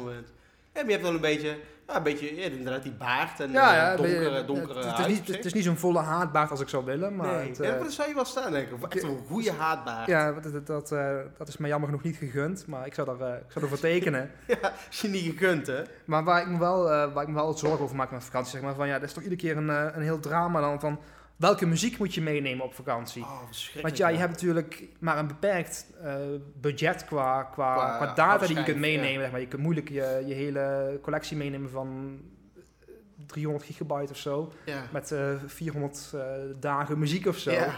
maar 0.74 0.86
je 0.86 0.92
hebt 0.92 1.02
wel 1.04 1.14
een 1.14 1.20
beetje, 1.22 1.58
een 1.86 2.04
beetje, 2.04 2.36
ja, 2.36 2.44
inderdaad 2.46 2.84
die 2.84 2.92
baard 2.92 3.40
en 3.40 3.52
ja, 3.52 3.70
eh, 3.72 3.76
ja, 3.78 3.96
donkere, 3.96 4.36
het- 4.36 4.48
donkere 4.48 4.86
het, 4.86 5.00
is 5.00 5.08
niet, 5.08 5.28
het 5.28 5.46
is 5.46 5.54
niet 5.54 5.64
zo'n 5.64 5.78
volle 5.78 6.00
haatbaard 6.00 6.52
als 6.52 6.60
ik 6.60 6.70
zou 6.70 6.86
willen, 6.86 7.16
maar 7.16 7.36
nee, 7.38 7.48
het, 7.48 7.58
ja, 7.58 7.64
eh, 7.64 7.70
maar 7.70 7.80
dat 7.84 7.92
zou 7.92 8.08
je 8.10 8.16
wel 8.16 8.26
staan, 8.26 8.52
denk 8.52 8.70
ik. 8.70 8.84
Echt 8.94 9.04
een 9.04 9.20
goede 9.28 9.52
haatbaard. 9.52 10.08
ja, 10.08 10.32
dat, 10.32 10.52
dat, 10.54 10.68
dat, 10.68 10.92
eh, 10.92 11.16
dat 11.38 11.48
is 11.48 11.58
me 11.58 11.68
jammer 11.68 11.90
genoeg 11.90 12.04
niet 12.04 12.16
gegund, 12.16 12.68
maar 12.68 12.86
ik 12.86 12.94
zou, 12.94 13.18
daar, 13.18 13.30
eh, 13.30 13.36
ik 13.38 13.52
zou 13.52 13.64
ervoor 13.66 13.80
tekenen. 13.80 14.32
Ja, 14.48 14.58
als 14.88 15.02
je 15.02 15.08
niet 15.08 15.24
gekund, 15.26 15.68
hè. 15.68 15.82
Maar 16.06 16.24
waar 16.24 16.42
ik 16.42 16.48
me 16.48 16.60
wel, 16.60 16.92
eh, 16.92 17.14
waar 17.14 17.24
ik 17.24 17.30
me 17.30 17.36
wel 17.36 17.54
zorgen 17.58 17.80
over 17.84 17.96
maak 17.96 18.12
met 18.12 18.24
vakantie, 18.24 18.52
zeg 18.52 18.62
maar, 18.62 18.76
van 18.76 18.88
ja, 18.88 19.00
dat 19.00 19.08
is 19.08 19.14
toch 19.14 19.24
iedere 19.24 19.42
keer 19.42 19.58
een, 19.58 19.70
eh, 19.70 19.86
een 19.96 20.02
heel 20.02 20.20
drama 20.20 20.62
dan 20.62 20.80
van 20.80 21.00
welke 21.42 21.66
muziek 21.66 21.98
moet 21.98 22.14
je 22.14 22.22
meenemen 22.22 22.66
op 22.66 22.74
vakantie? 22.74 23.22
Oh. 23.24 23.42
Want 23.82 23.98
ja, 23.98 24.08
je 24.08 24.18
hebt 24.18 24.32
natuurlijk 24.32 24.88
maar 25.00 25.18
een 25.18 25.28
beperkt 25.28 25.86
eh, 26.04 26.16
budget 26.62 27.06
qua, 27.06 27.44
qua, 27.44 27.74
Qua 27.76 27.98
qua, 27.98 28.14
data 28.14 28.46
die 28.46 28.58
je 28.58 28.64
kunt 28.64 28.80
meenemen. 28.80 29.14
ja. 29.14 29.20
Zeg 29.20 29.32
maar. 29.32 29.40
Je 29.40 29.48
kunt 29.48 29.62
moeilijk 29.62 29.90
je, 29.90 30.24
je 30.28 30.34
hele 30.34 31.00
collectie 31.02 31.38
meenemen 31.38 31.70
van 31.70 32.20
eh, 32.56 32.94
300 33.26 33.66
gigabyte 33.66 34.12
of 34.12 34.18
zo. 34.18 34.52
Ja. 34.66 34.84
Met 34.92 35.12
eh 35.12 35.36
400 35.46 36.12
eh, 36.14 36.22
dagen 36.60 37.00
muziek 37.00 37.26
of 37.26 37.38
zo. 37.38 37.52
Ja. 37.52 37.76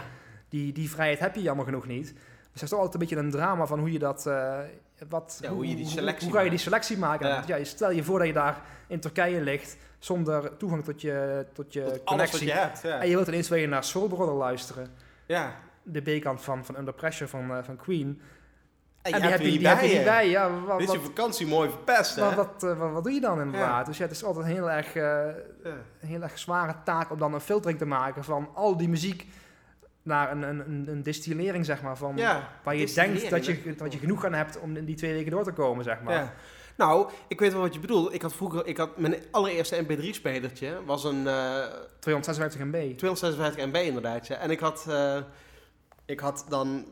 Die, 0.48 0.72
die 0.72 0.90
vrijheid 0.90 1.18
heb 1.18 1.34
je 1.34 1.42
jammer 1.42 1.64
genoeg 1.64 1.86
niet. 1.86 2.06
Dus 2.06 2.52
dat 2.52 2.62
is 2.62 2.68
toch 2.68 2.78
altijd 2.78 2.94
een 2.94 3.08
beetje 3.08 3.24
een 3.24 3.30
drama 3.30 3.66
van 3.66 3.78
hoe 3.78 3.92
je 3.92 3.98
dat... 3.98 4.26
wat, 5.08 5.38
Ja, 5.40 5.50
hoe 5.50 5.68
je 5.68 5.76
die 5.76 5.86
selectie 5.86 6.28
Hoe, 6.28 6.36
ga 6.36 6.42
je 6.42 6.50
die 6.50 6.58
selectie 6.58 6.98
maken? 6.98 7.28
Ja. 7.28 7.34
Want 7.34 7.46
ja, 7.46 7.64
stel 7.64 7.90
je 7.90 8.04
voor 8.04 8.18
dat 8.18 8.26
je 8.26 8.34
daar 8.34 8.60
in 8.86 9.00
Turkije 9.00 9.40
ligt 9.40 9.76
zonder 9.98 10.56
toegang 10.56 10.84
tot 10.84 11.00
je, 11.00 11.46
tot 11.52 11.72
je 11.72 12.00
Tot 12.04 12.38
je 12.38 12.52
hebt, 12.52 12.82
ja. 12.82 13.00
En 13.00 13.08
je 13.08 13.14
wilt 13.14 13.28
ineens 13.28 13.48
weer 13.48 13.68
naar 13.68 13.84
Soul 13.84 14.08
Brother 14.08 14.34
luisteren 14.34 14.88
ja. 15.26 15.54
de 15.82 16.00
B-kant 16.00 16.42
van, 16.42 16.64
van 16.64 16.76
Under 16.76 16.94
Pressure 16.94 17.30
van, 17.30 17.56
eh, 17.56 17.62
van 17.62 17.76
Queen. 17.76 18.20
En, 19.02 19.12
En, 19.12 19.18
je 19.18 19.20
die 19.20 19.30
hebt 19.30 19.42
heb 19.42 19.52
je, 19.52 19.58
die 19.58 19.68
heb 19.68 19.80
je 19.80 19.94
niet 19.94 20.04
bij. 20.04 20.28
Ja, 20.28 20.60
wat, 20.60 20.78
Dit 20.78 20.88
is 20.88 20.94
je 20.94 21.00
vakantie 21.00 21.46
mooi 21.46 21.70
verpest, 21.70 22.16
hè. 22.16 22.22
wat, 22.22 22.34
wat, 22.34 22.62
eh, 22.62 22.78
wat, 22.78 22.92
wat 22.92 23.04
doe 23.04 23.12
je 23.12 23.20
dan 23.20 23.40
inderdaad? 23.40 23.86
Dus 23.86 23.96
ja, 23.96 24.02
het 24.02 24.12
is 24.12 24.24
altijd 24.24 24.46
een 24.46 24.52
heel 24.52 24.70
erg, 24.70 24.94
eh, 24.94 25.26
heel 25.98 26.22
erg 26.22 26.38
zware 26.38 26.74
taak 26.84 27.10
om 27.10 27.18
dan 27.18 27.34
een 27.34 27.40
filtering 27.40 27.78
te 27.78 27.86
maken 27.86 28.24
van 28.24 28.48
al 28.54 28.76
die 28.76 28.88
muziek 28.88 29.26
naar 30.04 30.32
een, 30.32 30.42
een, 30.42 30.84
een, 30.88 31.02
distillering, 31.02 31.64
zeg 31.64 31.82
maar, 31.82 31.96
van 31.96 32.16
Ja, 32.16 32.48
waar 32.62 32.76
je 32.76 32.92
denkt 32.94 33.30
dat 33.30 33.46
je, 33.46 33.74
dat 33.76 33.92
je 33.92 33.98
genoeg 33.98 34.24
aan 34.24 34.34
hebt 34.34 34.60
om 34.60 34.76
in 34.76 34.84
die 34.84 34.96
twee 34.96 35.12
weken 35.12 35.30
door 35.30 35.44
te 35.44 35.52
komen, 35.52 35.84
zeg 35.84 36.02
maar. 36.02 36.14
Ja. 36.14 36.34
Nou, 36.76 37.10
ik 37.28 37.40
weet 37.40 37.52
wel 37.52 37.60
wat 37.60 37.74
je 37.74 37.80
bedoelt. 37.80 38.14
Ik 38.14 38.22
had 38.22 38.34
vroeger, 38.34 38.66
ik 38.66 38.76
had 38.76 38.98
mijn 38.98 39.16
allereerste 39.30 39.84
MP3-spelertje 39.84 40.84
was 40.84 41.04
een 41.04 41.26
eh 41.26 41.64
256 41.98 42.60
MB. 42.60 42.96
256 42.96 43.66
MB 43.66 43.74
inderdaad. 43.74 44.26
Ja. 44.26 44.36
En 44.36 44.50
ik 44.50 44.60
had, 44.60 44.86
eh, 44.88 45.16
ik 46.06 46.20
had 46.20 46.46
dan 46.48 46.86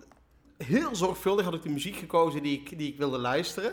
heel 0.57 0.97
zorgvuldig 0.97 1.45
had 1.45 1.55
ik 1.55 1.63
de 1.63 1.69
muziek 1.69 1.97
gekozen 1.97 2.43
die 2.43 2.61
ik, 2.61 2.79
die 2.79 2.93
ik 2.93 2.99
wilde 2.99 3.19
luisteren. 3.19 3.73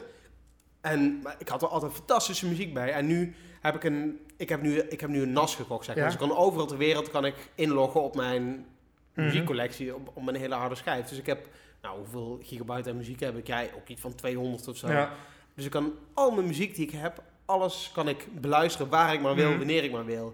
En 0.81 1.23
ik 1.37 1.47
had 1.47 1.61
er 1.61 1.67
altijd 1.67 1.93
fantastische 1.93 2.47
muziek 2.47 2.73
bij. 2.73 2.93
En 2.93 3.05
nu 3.05 3.35
heb 3.61 3.75
ik 3.75 3.83
een, 3.83 4.19
ik 4.37 4.49
heb 4.49 4.61
nu, 4.61 4.79
ik 4.79 5.01
heb 5.01 5.09
nu 5.09 5.21
een 5.21 5.31
NAS 5.31 5.55
gekocht. 5.55 5.85
Zeg 5.85 5.95
maar. 5.95 6.03
Ja. 6.03 6.11
Dus 6.11 6.21
ik 6.21 6.27
kan 6.27 6.37
overal 6.37 6.67
ter 6.67 6.77
wereld 6.77 7.09
kan 7.09 7.25
ik 7.25 7.35
inloggen 7.55 8.01
op 8.01 8.15
mijn. 8.15 8.65
Muziekcollectie, 9.14 9.95
op, 9.95 10.12
op 10.14 10.24
mijn 10.24 10.38
hele 10.38 10.55
harde 10.55 10.76
schijf. 10.76 11.05
Dus 11.07 11.18
ik 11.18 11.26
heb, 11.26 11.47
nou 11.82 11.97
hoeveel 11.97 12.39
gigabyte 12.43 12.89
aan 12.89 12.97
muziek 12.97 13.20
heb 13.20 13.38
ik? 13.38 13.47
Jij 13.47 13.72
ook 13.76 13.88
iets 13.88 14.01
van 14.01 14.16
200 14.16 14.68
of 14.68 14.78
zo. 14.78 14.88
Ja. 14.88 15.12
Dus 15.55 15.66
ik 15.66 15.72
kan 15.72 15.93
al 16.14 16.32
mijn 16.32 16.47
muziek 16.47 16.76
die 16.76 16.86
ik 16.88 16.91
heb, 16.93 17.24
alles 17.45 17.91
kan 17.93 18.07
ik 18.07 18.28
beluisteren 18.41 18.89
waar 18.89 19.14
ik 19.14 19.22
maar 19.22 19.36
wil, 19.36 19.49
Mhm. 19.49 19.57
wanneer 19.57 19.84
ik 19.84 19.91
maar 19.91 20.05
wil. 20.05 20.34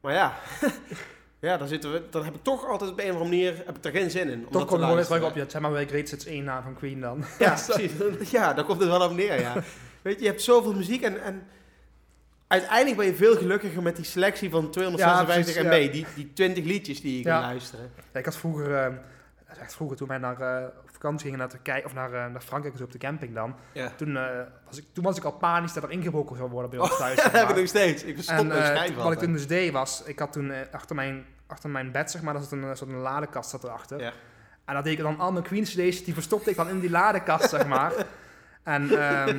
Maar 0.00 0.12
ja, 0.14 0.34
ja 1.40 1.56
dan, 1.56 1.68
zitten 1.68 1.92
we, 1.92 2.02
dan 2.10 2.24
heb 2.24 2.34
ik 2.34 2.42
toch 2.42 2.66
altijd 2.68 2.90
op 2.90 2.98
een 2.98 3.04
of 3.04 3.10
andere 3.10 3.30
manier 3.30 3.62
heb 3.66 3.76
ik 3.76 3.84
er 3.84 3.90
geen 3.90 4.10
zin 4.10 4.28
in. 4.28 4.38
Om 4.46 4.50
Toch 4.50 4.52
dat 4.52 4.60
kom 4.60 4.68
te 4.68 4.72
je 4.74 4.80
gewoon 4.80 4.94
weer 4.96 5.04
terug 5.04 5.20
luisteren. 5.20 5.28
op 5.42 5.46
je, 5.46 5.50
zeg 5.52 5.60
maar 5.60 5.72
weer 5.72 5.86
Great 5.88 6.10
Hits 6.10 6.26
1 6.26 6.44
na 6.44 6.62
van 6.62 6.74
Queen 6.74 7.00
dan. 7.00 7.24
Ja, 7.38 7.58
precies. 7.66 7.92
Ja, 8.38 8.52
daar 8.54 8.64
komt 8.64 8.80
het 8.80 8.88
wel 8.88 9.08
op 9.08 9.12
neer, 9.16 9.40
ja. 9.40 9.54
Weet 10.02 10.16
je, 10.16 10.20
je 10.22 10.28
hebt 10.28 10.42
zoveel 10.42 10.74
muziek 10.74 11.02
en, 11.02 11.22
en 11.22 11.46
uiteindelijk 12.46 12.96
ben 12.96 13.06
je 13.06 13.14
veel 13.14 13.36
gelukkiger 13.36 13.82
met 13.82 13.96
die 13.96 14.04
selectie 14.04 14.50
van 14.50 14.70
256 14.70 15.54
Ja, 15.54 15.62
MB. 15.62 15.72
ja. 15.84 15.90
Die, 15.92 16.06
die 16.14 16.32
20 16.32 16.64
liedjes 16.64 17.00
die 17.00 17.18
je 17.18 17.24
Ja. 17.24 17.38
kan 17.38 17.48
luisteren. 17.48 17.90
Ja, 18.12 18.18
ik 18.18 18.24
had 18.24 18.36
vroeger, 18.36 18.74
eh, 18.74 18.92
dat 19.48 19.58
echt 19.58 19.74
vroeger 19.74 19.96
toen 19.96 20.08
wij 20.08 20.18
naar 20.18 20.40
eh, 20.40 20.64
op 20.82 20.90
vakantie 20.92 21.22
gingen 21.24 21.38
naar 21.38 21.48
Turkije 21.48 21.84
of 21.84 21.94
naar, 21.94 22.12
eh, 22.12 22.26
naar 22.32 22.40
Frankrijk, 22.40 22.74
dus 22.76 22.84
op 22.84 22.92
de 22.92 22.98
camping 22.98 23.34
dan. 23.34 23.54
Toen, 23.96 24.18
was 24.66 24.78
ik, 24.78 24.84
toen 24.92 25.04
was 25.04 25.16
ik 25.16 25.24
al 25.24 25.32
panisch 25.32 25.72
dat 25.72 25.82
er 25.82 25.90
ingebroken 25.90 26.36
zou 26.36 26.50
worden 26.50 26.70
bij 26.70 26.78
ons 26.78 26.96
thuis. 26.96 27.16
Ja, 27.16 27.22
zeg 27.22 27.32
dat 27.32 27.40
heb 27.40 27.50
ik 27.50 27.56
nog 27.56 27.68
steeds. 27.68 28.02
Ik 28.02 28.18
En 28.18 28.46
mijn 28.46 28.94
wat 28.94 29.12
ik 29.12 29.18
toen 29.18 29.32
dus 29.32 29.46
deed 29.46 29.72
was, 29.72 30.02
ik 30.04 30.18
had 30.18 30.32
toen 30.32 30.52
achter, 30.72 30.96
mijn, 30.96 31.26
achter 31.46 31.70
mijn 31.70 31.92
bed, 31.92 32.10
zeg 32.10 32.22
maar, 32.22 32.32
daar 32.34 32.42
zat 32.42 32.52
een, 32.52 32.76
soort 32.76 32.90
een 32.90 32.96
ladekast 32.96 33.50
zat 33.50 33.64
erachter. 33.64 34.00
Ja. 34.00 34.12
En 34.64 34.74
dat 34.74 34.84
deed 34.84 34.92
ik 34.92 34.98
dan 35.04 35.18
al 35.18 35.32
mijn 35.32 35.44
Queen 35.44 35.64
CD's, 35.64 36.04
die 36.04 36.14
verstopte 36.14 36.50
ik 36.50 36.56
dan 36.56 36.68
in 36.68 36.80
die 36.80 36.90
ladekast, 36.90 37.50
zeg 37.50 37.66
maar. 37.66 37.92
En 38.62 38.90
ehm, 38.98 39.38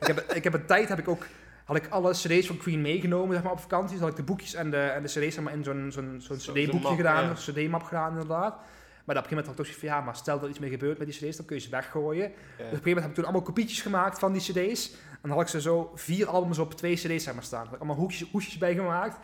ik, 0.00 0.06
heb, 0.06 0.32
ik 0.32 0.44
heb 0.44 0.52
een 0.54 0.66
tijd, 0.66 0.88
heb 0.88 0.98
ik 0.98 1.08
ook, 1.08 1.26
had 1.68 1.76
ik 1.76 1.88
alle 1.88 2.10
CD's 2.12 2.46
van 2.46 2.56
Queen 2.56 2.80
meegenomen, 2.80 3.34
zeg 3.34 3.42
maar, 3.42 3.52
op 3.52 3.60
vakantie. 3.60 3.90
Dus 3.90 4.00
had 4.00 4.10
ik 4.10 4.16
de 4.16 4.22
boekjes 4.22 4.54
en 4.54 4.70
de, 4.70 4.76
en 4.76 5.02
de 5.02 5.08
CD's 5.08 5.34
zeg 5.34 5.40
maar, 5.44 5.52
in 5.52 5.64
zo'n 5.64 5.90
zo'n 5.92 6.14
zo'n 6.18 6.38
Zo- 6.40 6.52
CD-boekje 6.52 6.96
gedaan, 6.96 7.22
ja. 7.24 7.30
een 7.30 7.36
CD-map 7.36 7.82
gedaan 7.82 8.10
inderdaad. 8.12 8.54
Maar 9.04 9.16
op 9.16 9.22
een 9.22 9.28
gegeven 9.28 9.28
moment 9.28 9.46
had 9.46 9.48
ik 9.50 9.56
toch 9.56 9.66
zoiets 9.66 9.80
van, 9.80 9.88
ja, 9.88 10.00
maar 10.00 10.16
stel 10.16 10.34
dat 10.34 10.42
er 10.44 10.50
iets 10.50 10.58
mee 10.58 10.70
gebeurt 10.70 10.98
met 10.98 11.06
die 11.08 11.16
cd's, 11.16 11.36
dan 11.36 11.46
kun 11.46 11.56
je 11.56 11.62
ze 11.62 11.70
weggooien. 11.70 12.22
Ja. 12.22 12.28
Dus 12.30 12.38
op 12.56 12.58
een 12.58 12.64
gegeven 12.64 12.82
moment 12.84 13.00
heb 13.00 13.08
ik 13.08 13.14
toen 13.14 13.24
allemaal 13.24 13.42
kopietjes 13.42 13.80
gemaakt 13.82 14.18
van 14.18 14.32
die 14.32 14.42
cd's. 14.42 14.90
En 14.92 15.18
dan 15.22 15.30
had 15.30 15.40
ik 15.40 15.48
ze 15.48 15.60
zo 15.60 15.92
vier 15.94 16.26
albums 16.26 16.58
op 16.58 16.74
twee 16.74 16.94
cd's 16.94 17.24
zeg 17.24 17.34
maar, 17.34 17.42
staan. 17.42 17.58
Daar 17.60 17.66
had 17.68 17.74
ik 17.74 17.80
allemaal 17.80 17.96
hoekjes, 18.00 18.28
hoesjes 18.30 18.58
bij 18.58 18.74
gemaakt. 18.74 19.16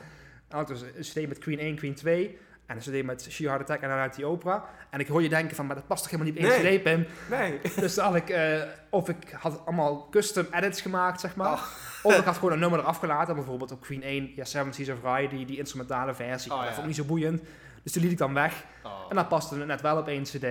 Had 0.49 0.71
ik 0.71 0.77
dus 0.77 0.83
een 1.17 1.23
cd 1.23 1.29
met 1.29 1.39
Queen 1.39 1.59
1, 1.59 1.77
Queen 1.77 1.95
2. 1.95 2.39
En 2.67 2.77
een 2.77 2.83
cd 2.83 3.05
met 3.05 3.27
She 3.31 3.45
Heart 3.47 3.61
Attack 3.61 3.81
en 3.81 3.89
dan 3.89 3.99
uit 3.99 4.15
die 4.15 4.25
opera. 4.25 4.65
En 4.91 5.01
ik 5.01 5.07
hoor 5.09 5.23
je 5.23 5.29
denken 5.29 5.57
van, 5.57 5.67
maar 5.67 5.75
dat 5.77 5.87
past 5.87 6.03
toch 6.03 6.11
helemaal 6.11 6.33
niet 6.33 6.45
op 6.45 6.51
één 6.51 6.63
Nee. 6.63 6.79
cd, 6.79 6.83
Pim? 6.83 7.07
Nee. 7.31 7.61
Dus 7.81 7.97
had 7.97 8.15
ik, 8.15 8.29
eh, 8.29 8.61
of 8.91 9.09
ik 9.09 9.31
had 9.41 9.61
allemaal 9.67 10.09
custom 10.11 10.47
edits 10.51 10.81
gemaakt, 10.81 11.21
zeg 11.21 11.37
maar. 11.37 11.53
Oh. 11.53 11.63
Of 12.03 12.19
ik 12.19 12.25
had 12.25 12.35
gewoon 12.37 12.53
een 12.53 12.59
nummer 12.59 12.79
eraf 12.79 12.99
gelaten. 12.99 13.35
Bijvoorbeeld 13.35 13.73
op 13.73 13.81
Queen 13.81 14.03
1, 14.03 14.33
ja, 14.37 14.45
Seven 14.45 14.73
Seas 14.73 14.89
of 14.89 15.03
Rye, 15.03 15.29
die, 15.29 15.47
die 15.47 15.59
instrumentale 15.59 16.15
versie. 16.15 16.53
Oh, 16.53 16.59
dat 16.59 16.67
vond 16.67 16.79
ik 16.81 16.87
niet 16.87 16.97
zo 16.97 17.05
boeiend. 17.05 17.43
Dus 17.83 17.93
die 17.93 18.03
liet 18.03 18.13
ik 18.13 18.19
dan 18.19 18.35
weg. 18.35 18.65
Oh. 18.85 18.93
En 19.09 19.17
dan 19.17 19.27
paste 19.27 19.55
het 19.57 19.67
net 19.67 19.81
wel 19.81 19.97
op 19.99 20.09
één 20.09 20.23
cd. 20.23 20.47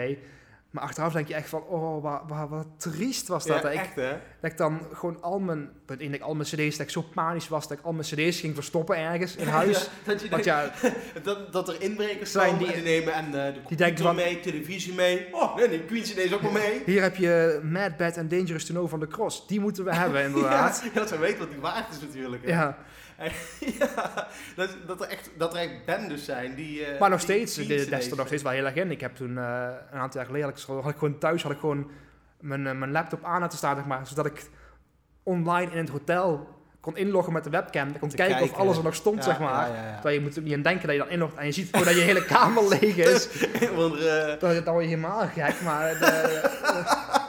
Maar 0.74 0.84
achteraf 0.84 1.14
denk 1.14 1.28
je 1.28 1.34
echt 1.34 1.50
van, 1.50 1.62
oh, 1.64 2.04
wat, 2.04 2.22
wat, 2.28 2.50
wat 2.50 2.68
triest 2.78 3.28
was 3.28 3.46
dat. 3.46 3.56
ja, 3.56 3.62
dat, 3.62 3.72
ik, 3.74 3.80
echt 3.80 3.96
hè? 3.96 4.10
dat 4.42 4.52
ik 4.52 4.58
dan 4.58 4.80
gewoon 4.94 5.22
al 5.22 5.40
mijn, 5.40 5.70
dat 5.86 6.00
ik 6.02 6.22
al 6.22 6.36
mijn 6.36 6.48
cd's, 6.48 6.78
dat 6.78 6.86
ik 6.86 6.90
zo 6.90 7.02
panisch 7.02 7.48
was, 7.48 7.68
dat 7.68 7.78
ik 7.78 7.84
al 7.86 7.92
mijn 7.94 8.06
cd's 8.08 8.40
ging 8.40 8.56
verstoppen 8.56 8.98
ergens 8.98 9.36
in 9.36 9.48
huis. 9.60 9.82
Ja, 9.84 9.90
dat, 10.12 10.22
je 10.22 10.30
Want 10.30 10.44
denkt- 10.44 10.82
ja, 10.82 10.90
dat, 11.24 11.54
dat 11.54 11.70
er 11.70 11.82
inbrekers 11.82 12.32
Zijn 12.32 12.58
die- 12.58 12.68
die, 12.68 12.76
en 12.76 12.84
die 12.84 12.92
nemen 13.00 13.14
en 13.14 13.26
eh, 13.26 13.54
de 13.68 13.76
denken 13.76 14.04
van- 14.04 14.16
mee, 14.16 14.40
televisie 14.40 14.94
mee. 14.94 15.28
Oh, 15.32 15.56
nee, 15.56 15.70
die 15.70 15.86
Queen 15.86 16.04
CD 16.04 16.18
is 16.18 16.34
ook 16.34 16.42
maar 16.42 16.52
mee. 16.52 16.82
hier 16.86 17.02
heb 17.02 17.16
je 17.16 17.60
Mad, 17.64 17.98
Bad 17.98 18.18
en 18.18 18.28
Dangerous 18.28 18.66
to 18.66 18.74
Know 18.74 18.90
van 18.90 19.00
de 19.00 19.08
Cross. 19.08 19.48
Die 19.48 19.60
moeten 19.60 19.84
we 19.84 19.96
hebben 19.96 20.24
inderdaad. 20.30 20.82
Ja, 20.94 21.00
dat 21.00 21.10
ze 21.10 21.18
weten 21.20 21.40
wat 21.40 21.50
die 21.52 21.60
waard 21.60 21.92
is 21.94 22.00
natuurlijk. 22.02 22.44
hè. 22.46 22.50
ja. 22.50 22.78
Ja, 23.80 24.28
dat, 24.56 24.70
dat, 24.88 25.02
er 25.02 25.08
echt, 25.08 25.30
dat 25.38 25.54
er 25.54 25.60
echt 25.60 25.86
bendes 25.86 26.26
zijn 26.26 26.56
die... 26.56 26.86
eh, 26.86 27.00
Maar 27.00 27.10
nog 27.10 27.26
die 27.26 27.48
steeds, 27.48 27.68
de, 27.68 27.90
daar 27.90 28.02
er 28.02 28.16
nog 28.16 28.28
steeds 28.28 28.44
wel 28.44 28.52
heel 28.52 28.66
erg 28.66 28.76
in. 28.76 28.92
Ik 28.92 29.02
heb 29.02 29.16
toen 29.16 29.38
eh, 29.38 29.68
een 29.92 30.00
aantal 30.00 30.20
jaar 30.22 30.26
geleden, 30.30 30.54
had 30.68 30.90
ik, 30.90 30.98
gewoon 30.98 31.18
thuis 31.18 31.44
had 31.44 31.52
ik 31.52 31.60
gewoon 31.60 31.92
mijn, 32.40 32.68
eh, 32.68 32.74
mijn 32.74 32.92
laptop 32.92 33.24
aan 33.24 33.40
laten 33.42 33.58
staan, 33.58 33.76
zeg 33.76 33.86
maar, 33.86 34.08
zodat 34.08 34.26
ik 34.26 34.50
online 35.24 35.72
in 35.72 35.78
het 35.78 35.90
hotel 35.90 36.48
kon 36.80 36.98
inloggen 36.98 37.34
met 37.34 37.44
de 37.44 37.50
webcam. 37.50 37.90
Ik 37.90 38.00
kon 38.00 38.12
kijken, 38.12 38.42
of 38.42 38.54
alles 38.54 38.78
er 38.78 38.84
nog 38.84 38.96
stond, 38.96 39.18
Ja, 39.18 39.24
zeg 39.24 39.40
maar. 39.40 39.70
Ja, 39.70 39.76
ja, 39.76 39.86
ja. 39.88 39.94
Terwijl 39.94 40.16
je 40.16 40.22
moet 40.22 40.36
er 40.36 40.42
niet 40.42 40.54
aan 40.54 40.62
denken 40.62 40.88
dat 40.88 40.96
je 40.96 41.02
dan 41.02 41.10
inlogt 41.12 41.36
en 41.36 41.46
je 41.46 41.52
ziet 41.52 41.70
gewoon 41.70 41.86
dat 41.86 41.96
je 41.96 42.02
hele 42.02 42.26
kamer 42.26 42.68
leeg 42.68 42.98
is. 42.98 43.28
Want, 43.76 44.00
Dan, 44.40 44.64
dan 44.64 44.74
word 44.74 44.84
je 44.84 44.90
helemaal 44.90 45.28
gek, 45.28 45.62
maar 45.62 45.90
de, 46.00 46.42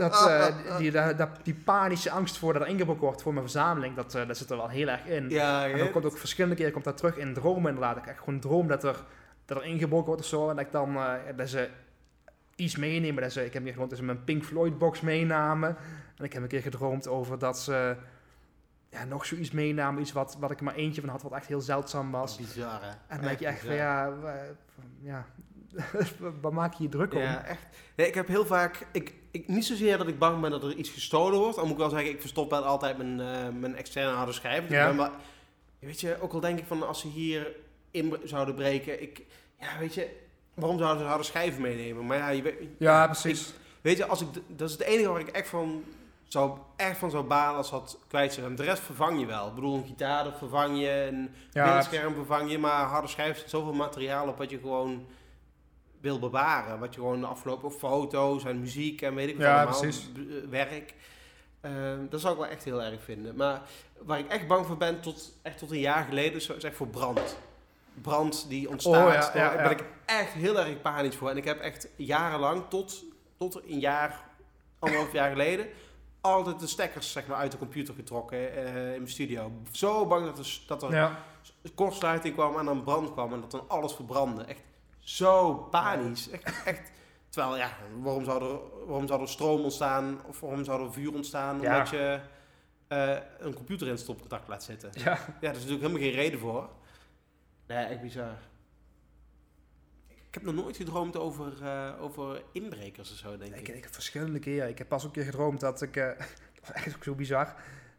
dat, 0.00 0.26
eh, 0.28 0.76
die, 0.78 0.90
dat- 0.90 1.28
die 1.42 1.54
panische 1.54 2.10
angst 2.10 2.38
voor 2.38 2.52
dat 2.52 2.62
er 2.62 2.68
ingebroken 2.68 3.02
wordt 3.02 3.22
voor 3.22 3.32
mijn 3.32 3.44
verzameling, 3.44 3.96
dat, 3.96 4.14
eh, 4.14 4.26
dat 4.26 4.36
zit 4.36 4.50
er 4.50 4.56
wel 4.56 4.68
heel 4.68 4.88
erg 4.88 5.04
in. 5.06 5.28
ja, 5.30 5.68
En 5.68 5.78
dan 5.78 5.90
komt 5.90 6.04
ook 6.04 6.18
verschillende 6.18 6.56
keren 6.56 6.72
komt 6.72 6.84
dat 6.84 6.96
terug 6.96 7.16
in 7.16 7.34
dromen 7.34 7.68
inderdaad. 7.74 7.96
Ik 7.96 8.06
echt 8.06 8.18
gewoon 8.18 8.40
droom 8.40 8.68
dat 8.68 8.84
er, 8.84 8.96
dat 9.44 9.56
er 9.58 9.64
ingebroken 9.64 10.06
wordt 10.06 10.20
of 10.22 10.26
zo. 10.28 10.50
En 10.50 10.56
dat 10.56 10.64
ik 10.64 10.72
dan 10.72 10.96
eh, 10.96 11.12
dat 11.36 11.48
ze 11.48 11.68
iets 12.56 12.76
meenemen. 12.76 13.22
Dat 13.22 13.32
ze, 13.32 13.44
ik 13.44 13.52
heb 13.52 13.62
hier 13.62 13.72
gewoon 13.72 13.88
dat 13.88 13.98
ze 13.98 14.04
mijn 14.04 14.24
Pink 14.24 14.44
Floyd 14.44 14.78
box 14.78 15.00
meenamen. 15.00 15.76
En 16.16 16.24
ik 16.24 16.32
heb 16.32 16.42
een 16.42 16.48
keer 16.48 16.62
gedroomd 16.62 17.08
over 17.08 17.38
dat 17.38 17.58
ze 17.58 17.96
ja, 18.88 19.04
nog 19.04 19.26
zoiets 19.26 19.50
meenamen. 19.50 20.00
Iets 20.02 20.12
wat, 20.12 20.36
wat 20.40 20.50
ik 20.50 20.60
maar 20.60 20.74
eentje 20.74 21.00
van 21.00 21.10
had, 21.10 21.22
wat 21.22 21.32
echt 21.32 21.46
heel 21.46 21.60
zeldzaam 21.60 22.10
was. 22.10 22.36
bizar 22.36 22.80
hè. 22.82 22.88
En 22.88 23.16
dan 23.16 23.20
denk 23.26 23.38
je 23.38 23.46
echt 23.46 23.64
van 23.64 23.74
ja, 23.74 24.12
ja, 25.00 25.24
waar 26.40 26.52
maak 26.52 26.74
je 26.74 26.82
je 26.82 26.88
druk 26.88 27.14
om? 27.14 27.20
Ja, 27.20 27.44
echt. 27.44 27.66
Nee, 27.94 28.06
ik 28.06 28.14
heb 28.14 28.26
heel 28.28 28.46
vaak... 28.46 28.86
Ik, 28.92 29.14
ik, 29.30 29.48
niet 29.48 29.64
zozeer 29.66 29.98
dat 29.98 30.08
ik 30.08 30.18
bang 30.18 30.40
ben 30.40 30.50
dat 30.50 30.62
er 30.62 30.74
iets 30.74 30.90
gestolen 30.90 31.38
wordt. 31.38 31.54
Dan 31.56 31.64
moet 31.64 31.72
ik 31.74 31.78
wel 31.80 31.88
zeggen, 31.90 32.10
ik 32.10 32.20
verstop 32.20 32.50
wel 32.50 32.62
altijd 32.64 32.96
mijn, 32.96 33.20
eh, 33.20 33.48
mijn 33.60 33.76
externe 33.76 34.16
harde 34.16 34.32
schijf. 34.32 34.64
Ik 34.64 34.70
Ja. 34.70 34.94
wel- 34.94 35.10
weet 35.78 36.00
je, 36.00 36.16
ook 36.20 36.32
al 36.32 36.40
denk 36.40 36.58
ik 36.58 36.66
van 36.66 36.86
als 36.86 37.00
ze 37.00 37.08
hier 37.08 37.52
in 37.90 38.16
zouden 38.24 38.54
breken... 38.54 39.02
Ik, 39.02 39.22
ja, 39.60 39.78
weet 39.78 39.94
je, 39.94 40.16
waarom 40.54 40.78
zouden 40.78 41.02
ze 41.02 41.08
harde 41.08 41.24
schijven 41.24 41.62
meenemen? 41.62 42.06
Maar 42.06 42.16
ja, 42.16 42.28
je 42.28 42.42
weet, 42.42 42.54
Ja, 42.78 43.06
precies. 43.06 43.52
Weet 43.80 43.96
je, 43.96 44.06
als 44.06 44.20
ik, 44.20 44.28
dat 44.46 44.68
is 44.68 44.74
het 44.74 44.82
enige 44.86 45.08
waar 45.08 45.20
ik 45.20 45.28
echt 45.28 45.48
van 45.48 45.84
zou, 46.28 46.58
echt 46.76 46.98
van 46.98 47.10
zou 47.10 47.24
balen 47.24 47.56
als 47.56 47.70
dat 47.70 47.98
kwijt 48.08 48.32
zou 48.32 48.44
zijn. 48.46 48.56
De 48.58 48.62
rest 48.64 48.82
vervang 48.82 49.20
je 49.20 49.26
wel. 49.26 49.48
Ik 49.48 49.54
bedoel, 49.54 49.74
een 49.76 49.86
gitaar 49.86 50.24
dat 50.24 50.38
vervang 50.38 50.80
je, 50.80 51.06
een 51.10 51.30
Ja, 51.52 51.72
beeldscherm 51.72 52.14
vervang 52.14 52.50
je, 52.50 52.58
maar 52.58 52.84
harde 52.84 53.08
schijf 53.08 53.38
zit 53.38 53.50
zoveel 53.50 53.72
materiaal 53.72 54.28
op 54.28 54.38
wat 54.38 54.50
je 54.50 54.58
gewoon 54.58 55.06
wil 56.00 56.18
bewaren. 56.18 56.78
Wat 56.78 56.94
je 56.94 57.00
gewoon 57.00 57.20
de 57.20 57.26
afgelopen 57.26 57.72
foto's 57.72 58.44
en 58.44 58.60
muziek 58.60 59.02
en 59.02 59.14
weet 59.14 59.28
ik 59.28 59.36
wat 59.36 59.44
Ja, 59.46 59.62
allemaal, 59.62 59.80
precies. 59.80 60.08
b- 60.12 60.16
eh, 60.16 60.48
werk. 60.50 60.94
Eh, 61.60 61.72
dat 62.10 62.20
zou 62.20 62.32
ik 62.34 62.40
wel 62.40 62.48
echt 62.48 62.64
heel 62.64 62.82
erg 62.82 63.02
vinden. 63.02 63.36
Maar 63.36 63.62
waar 64.02 64.18
ik 64.18 64.28
echt 64.28 64.46
bang 64.46 64.66
voor 64.66 64.76
ben, 64.76 65.00
tot, 65.00 65.32
echt 65.42 65.58
tot 65.58 65.70
een 65.70 65.78
jaar 65.78 66.04
geleden, 66.04 66.34
is 66.36 66.48
echt 66.64 66.76
voor 66.76 66.86
brand. 66.88 67.38
Brand 67.94 68.48
die 68.48 68.68
ontstaat. 68.68 69.06
Oh, 69.06 69.12
ja, 69.12 69.30
daar 69.32 69.56
ja, 69.56 69.62
ben 69.62 69.70
ik 69.70 69.84
echt 70.06 70.32
heel 70.32 70.58
erg 70.58 70.80
panisch 70.80 71.16
voor. 71.16 71.30
En 71.30 71.36
ik 71.36 71.44
heb 71.44 71.60
echt 71.60 71.88
jarenlang, 71.96 72.62
tot, 72.68 73.04
tot 73.38 73.60
een 73.68 73.78
jaar, 73.80 74.24
anderhalf 74.78 75.12
jaar 75.12 75.30
geleden, 75.30 75.66
altijd 76.20 76.60
de 76.60 76.66
stekkers 76.66 77.12
zeg 77.12 77.26
maar, 77.26 77.36
uit 77.36 77.52
de 77.52 77.58
computer 77.58 77.94
getrokken 77.94 78.52
eh, 78.56 78.66
in 78.76 79.00
mijn 79.00 79.08
studio. 79.08 79.52
Zo 79.72 80.06
bang 80.06 80.26
dat 80.26 80.38
er, 80.38 80.60
dat 80.66 80.82
er 80.82 81.10
kortsluiting 81.74 82.34
kwam 82.34 82.58
en 82.58 82.64
dan 82.64 82.82
brand 82.84 83.12
kwam 83.12 83.32
en 83.32 83.40
dat 83.40 83.50
dan 83.50 83.64
alles 83.68 83.92
verbrandde. 83.94 84.42
Echt 84.44 84.60
zo 85.16 85.54
panisch. 85.54 86.30
Echt, 86.30 86.62
echt. 86.72 86.90
Terwijl, 87.28 87.56
ja, 87.56 87.76
waarom 88.00 88.24
zou, 88.24 88.44
er, 88.44 88.86
waarom 88.86 89.06
zou 89.06 89.20
er 89.20 89.28
stroom 89.28 89.60
ontstaan 89.60 90.20
of 90.26 90.40
waarom 90.40 90.64
zou 90.64 90.84
er 90.84 90.92
vuur 90.92 91.14
ontstaan 91.14 91.60
Ja. 91.60 91.72
omdat 91.74 91.88
je 91.88 92.20
eh, 92.88 93.16
een 93.38 93.54
computer 93.54 93.88
in 93.88 93.98
stopcontact 93.98 94.48
laat 94.48 94.62
zitten? 94.62 94.90
ja. 94.92 95.02
Ja, 95.02 95.16
daar 95.40 95.50
is 95.50 95.56
natuurlijk 95.56 95.80
helemaal 95.80 96.00
geen 96.00 96.12
reden 96.12 96.38
voor. 96.38 96.68
Nee, 97.66 97.84
echt 97.86 98.00
bizar. 98.00 98.38
Ik 100.08 100.34
heb 100.36 100.42
nog 100.42 100.54
nooit 100.54 100.76
gedroomd 100.76 101.16
over, 101.16 101.62
eh, 101.62 102.02
over 102.02 102.42
inbrekers 102.52 103.10
of 103.12 103.16
zo, 103.16 103.36
denk 103.36 103.54
ik. 103.54 103.68
Ik, 103.68 103.76
ik 103.76 103.82
heb 103.82 103.94
verschillende 103.94 104.38
keren. 104.38 104.68
Ik 104.68 104.78
heb 104.78 104.88
pas 104.88 105.00
ook 105.02 105.06
een 105.06 105.14
keer 105.22 105.30
gedroomd 105.30 105.60
dat 105.60 105.82
ik. 105.82 105.94
dat 105.94 106.16
was 106.60 106.72
echt 106.72 106.96
ook 106.96 107.04
zo 107.04 107.14
bizar. 107.14 107.54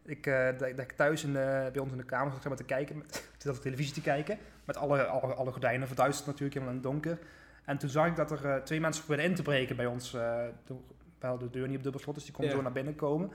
Ik, 0.06 0.24
dat, 0.24 0.60
dat 0.60 0.80
ik 0.80 0.92
thuis 0.92 1.24
in, 1.24 1.34
bij 1.34 1.78
ons 1.80 1.92
in 1.92 1.98
de 1.98 2.04
kamer 2.04 2.32
zat 2.32 2.42
zeg 2.42 2.48
maar, 2.50 2.58
te 2.58 2.64
kijken, 2.64 2.98
met, 2.98 3.30
zat 3.38 3.56
op 3.56 3.62
televisie 3.62 3.94
te 3.94 4.02
kijken. 4.02 4.38
Met 4.72 4.80
alle, 4.80 5.06
alle, 5.06 5.34
alle 5.34 5.52
gordijnen 5.52 5.88
verduisterd 5.88 6.28
natuurlijk, 6.28 6.54
helemaal 6.54 6.76
in 6.76 6.82
het 6.82 6.92
donker. 6.92 7.20
En 7.66 7.78
toen 7.78 7.90
zag 7.90 8.08
ik 8.08 8.16
dat 8.16 8.32
er 8.32 8.46
eh, 8.46 8.62
twee 8.62 8.80
mensen 8.80 9.04
probeerden 9.04 9.30
in 9.32 9.38
te 9.38 9.42
breken 9.42 9.76
bij 9.76 9.86
ons. 9.86 10.18
hadden 11.20 11.52
de 11.52 11.58
deur 11.60 11.68
niet 11.68 11.78
op 11.78 11.84
dubbel 11.84 12.02
slot, 12.02 12.16
dus 12.16 12.24
die 12.24 12.34
konden 12.34 12.52
Ja. 12.52 12.58
zo 12.58 12.64
naar 12.64 12.74
binnen 12.74 12.96
komen. 12.96 13.32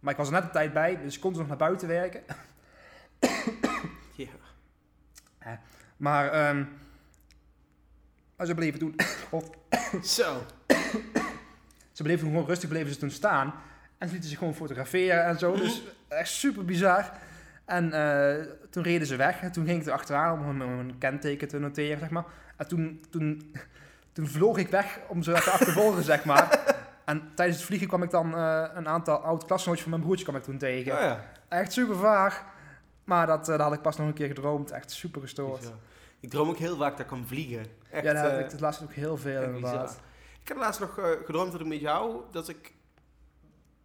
Maar 0.00 0.12
ik 0.12 0.18
was 0.18 0.26
er 0.26 0.32
net 0.32 0.44
op 0.44 0.52
tijd 0.52 0.72
bij, 0.72 0.98
dus 1.02 1.14
ik 1.14 1.20
kon 1.20 1.32
ze 1.32 1.38
nog 1.38 1.48
naar 1.48 1.56
buiten 1.56 1.88
werken. 1.88 2.22
Ja. 4.16 5.60
Maar 5.96 6.32
ehm 6.32 6.64
maar 8.36 8.46
ze 8.46 8.54
bleven 8.54 8.78
toen, 8.78 8.94
God, 9.30 9.56
Zo. 10.02 10.42
ze 11.92 12.02
bleven 12.02 12.26
gewoon 12.28 12.46
rustig, 12.46 12.68
bleven 12.68 12.92
ze 12.92 12.98
toen 12.98 13.10
staan. 13.10 13.54
En 13.98 14.06
ze 14.06 14.12
lieten 14.12 14.30
zich 14.30 14.38
gewoon 14.38 14.54
fotograferen 14.54 15.24
en 15.24 15.38
zo. 15.38 15.56
Dus 15.56 15.82
echt 16.08 16.28
super 16.28 16.64
bizar. 16.64 17.12
En 17.70 17.92
eh, 17.92 18.46
toen 18.70 18.82
reden 18.82 19.06
ze 19.06 19.16
weg. 19.16 19.40
En 19.40 19.52
toen 19.52 19.66
ging 19.66 19.80
ik 19.80 19.86
er 19.86 19.92
achteraan 19.92 20.38
om 20.38 20.44
hun, 20.44 20.60
hun 20.60 20.98
kenteken 20.98 21.48
te 21.48 21.58
noteren, 21.58 21.98
zeg 21.98 22.10
maar. 22.10 22.24
En 22.56 22.68
toen, 22.68 23.04
toen, 23.10 23.54
toen 24.12 24.26
vloog 24.26 24.58
ik 24.58 24.68
weg 24.68 24.98
om 25.08 25.22
ze 25.22 25.32
te 25.32 25.50
achtervolgen, 25.50 26.02
zeg 26.02 26.24
maar. 26.24 26.48
En 27.04 27.30
tijdens 27.34 27.58
het 27.58 27.66
vliegen 27.66 27.88
kwam 27.88 28.02
ik 28.02 28.10
dan 28.10 28.34
eh, 28.34 28.64
een 28.74 28.88
aantal 28.88 29.16
oud-klasgenootjes 29.16 29.82
van 29.82 29.90
mijn 29.90 30.02
broertje 30.02 30.24
kwam 30.24 30.36
ik 30.36 30.42
toen 30.42 30.58
tegen. 30.58 30.92
Oh 30.92 31.00
ja. 31.00 31.24
Echt 31.48 31.72
super 31.72 31.96
vaag. 31.96 32.44
Maar 33.04 33.26
dat, 33.26 33.40
eh, 33.40 33.46
dat 33.46 33.60
had 33.60 33.72
ik 33.72 33.82
pas 33.82 33.96
nog 33.96 34.06
een 34.06 34.14
keer 34.14 34.26
gedroomd. 34.26 34.70
Echt 34.70 34.90
super 34.90 35.20
gestoord. 35.20 35.72
Ik 36.20 36.30
droom 36.30 36.48
ook 36.48 36.56
heel 36.56 36.76
vaak 36.76 36.90
dat 36.90 37.00
ik 37.00 37.06
kan 37.06 37.26
vliegen. 37.26 37.66
Echt, 37.90 38.04
ja, 38.04 38.12
daar 38.12 38.30
heb 38.30 38.44
ik 38.44 38.50
het 38.50 38.60
laatst 38.60 38.82
ook 38.82 38.92
heel 38.92 39.16
veel 39.16 39.42
inderdaad. 39.42 40.00
Ik 40.42 40.48
heb 40.48 40.56
laatst 40.56 40.80
nog 40.80 41.00
gedroomd 41.24 41.52
dat 41.52 41.60
ik 41.60 41.66
met 41.66 41.80
jou, 41.80 42.20
dat 42.30 42.48
ik... 42.48 42.72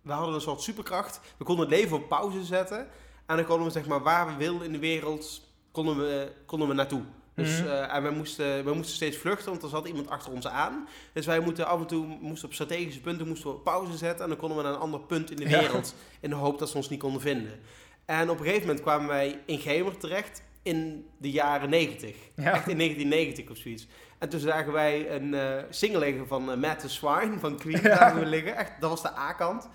We 0.02 0.12
hadden 0.12 0.36
een 0.36 0.42
soort 0.42 0.62
superkracht. 0.62 1.20
We 1.38 1.44
konden 1.44 1.68
het 1.68 1.76
leven 1.76 1.98
op 1.98 2.08
pauze 2.08 2.44
zetten. 2.44 2.88
En 3.26 3.36
dan 3.36 3.46
konden 3.46 3.66
we 3.66 3.72
zeg 3.74 3.86
maar 3.88 4.04
waar 4.04 4.28
we 4.28 4.36
wilden 4.36 4.66
in 4.68 4.72
de 4.72 4.80
wereld, 4.80 5.42
konden 5.72 5.98
we, 5.98 6.32
konden 6.46 6.68
we 6.68 6.74
naartoe. 6.74 7.02
Dus, 7.36 7.60
Mhm. 7.62 7.68
eh, 7.70 7.96
en 7.96 8.04
we 8.04 8.10
moesten, 8.10 8.66
we 8.66 8.74
moesten 8.74 8.96
steeds 8.96 9.18
vluchten, 9.18 9.50
want 9.50 9.64
er 9.64 9.70
zat 9.70 9.88
iemand 9.88 10.10
achter 10.10 10.32
ons 10.32 10.48
aan. 10.48 10.88
Dus 11.14 11.26
wij 11.26 11.40
moeten 11.40 11.68
af 11.68 11.80
en 11.80 11.88
toe 11.88 12.06
moesten 12.06 12.48
op 12.48 12.54
strategische 12.54 13.02
punten 13.02 13.28
moesten 13.28 13.50
we 13.50 13.56
pauze 13.58 13.98
zetten. 13.98 14.24
En 14.24 14.30
dan 14.30 14.38
konden 14.40 14.58
we 14.58 14.64
naar 14.64 14.74
een 14.74 14.80
ander 14.80 15.00
punt 15.00 15.30
in 15.32 15.38
de 15.38 15.50
Ja. 15.50 15.60
wereld. 15.60 15.96
In 16.20 16.30
de 16.30 16.36
hoop 16.36 16.60
dat 16.60 16.70
ze 16.70 16.78
ons 16.78 16.90
niet 16.90 17.00
konden 17.00 17.22
vinden. 17.22 17.60
En 18.06 18.30
op 18.30 18.38
een 18.40 18.44
gegeven 18.46 18.66
moment 18.68 18.82
kwamen 18.86 19.08
wij 19.08 19.42
in 19.46 19.60
Gemer 19.60 19.98
terecht 19.98 20.44
in 20.64 21.06
de 21.18 21.32
jaren 21.32 21.70
90. 21.70 22.16
Ja. 22.36 22.54
Echt 22.54 22.68
in 22.68 22.78
1990 22.78 23.50
of 23.50 23.58
zoiets. 23.58 23.88
En 24.20 24.30
toen 24.30 24.40
zagen 24.40 24.72
wij 24.72 25.12
een 25.16 25.34
eh 25.34 25.64
single 25.70 26.00
liggen 26.00 26.28
van 26.28 26.50
uh, 26.52 26.56
Matt 26.58 26.80
the 26.80 26.90
Swine 26.90 27.40
van 27.40 27.58
Queen. 27.58 27.82
Ja. 27.84 27.96
Zagen 27.98 28.20
we 28.20 28.26
liggen. 28.26 28.56
Echt, 28.56 28.72
dat 28.80 28.90
was 28.90 29.02
de 29.02 29.18
A-kant. 29.18 29.70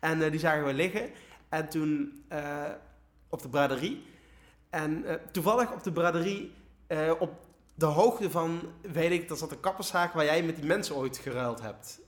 En 0.00 0.30
die 0.30 0.40
zagen 0.40 0.64
we 0.64 0.74
liggen. 0.74 1.10
En 1.48 1.68
toen 1.68 2.22
op 3.32 3.42
de 3.42 3.48
braderie. 3.48 4.06
En 4.70 5.04
eh, 5.04 5.14
toevallig 5.32 5.72
op 5.72 5.82
de 5.82 5.92
braderie, 5.92 6.54
eh, 6.86 7.10
op 7.18 7.30
de 7.74 7.86
hoogte 7.86 8.30
van, 8.30 8.60
weet 8.92 9.10
ik, 9.10 9.28
dat 9.28 9.38
zat 9.38 9.50
een 9.50 9.60
kapperszaak 9.60 10.12
waar 10.12 10.24
jij 10.24 10.42
met 10.42 10.56
die 10.56 10.64
mensen 10.64 10.94
ooit 10.96 11.18
geruild 11.18 11.60
hebt. 11.60 12.00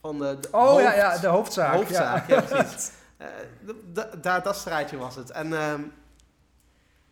Van 0.00 0.18
de, 0.18 0.38
de 0.40 0.48
Oh 0.50 0.68
hoofd- 0.68 0.82
ja, 0.82 0.94
ja, 0.94 1.18
de 1.18 1.26
hoofdzaak. 1.26 1.74
hoofdzaak, 1.74 2.28
ja. 2.28 2.34
ja, 2.36 2.40
precies. 2.42 2.90
Eh, 3.16 3.28
daar, 4.22 4.42
dat 4.42 4.56
straatje 4.56 4.96
was 4.96 5.14
het. 5.16 5.30
En 5.30 5.52
ehm, 5.52 5.80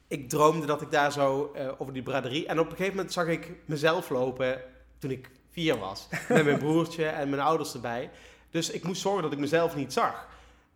ik 0.08 0.28
droomde 0.28 0.66
dat 0.66 0.82
ik 0.82 0.90
daar 0.90 1.12
zo 1.12 1.56
over 1.78 1.92
die 1.92 2.02
braderie... 2.02 2.46
En 2.46 2.58
op 2.58 2.64
een 2.64 2.70
gegeven 2.76 2.94
moment 2.94 3.12
zag 3.12 3.26
ik 3.26 3.50
mezelf 3.64 4.08
lopen 4.08 4.60
toen 4.98 5.10
ik 5.10 5.30
vier 5.50 5.78
was. 5.78 6.08
Met 6.28 6.44
mijn 6.44 6.58
broertje 6.58 7.06
en 7.06 7.30
mijn 7.30 7.42
ouders 7.42 7.74
erbij. 7.74 8.10
Dus 8.50 8.70
ik 8.70 8.84
moest 8.84 9.00
zorgen 9.00 9.22
dat 9.22 9.32
ik 9.32 9.38
mezelf 9.38 9.74
niet 9.76 9.92
zag. 9.92 10.26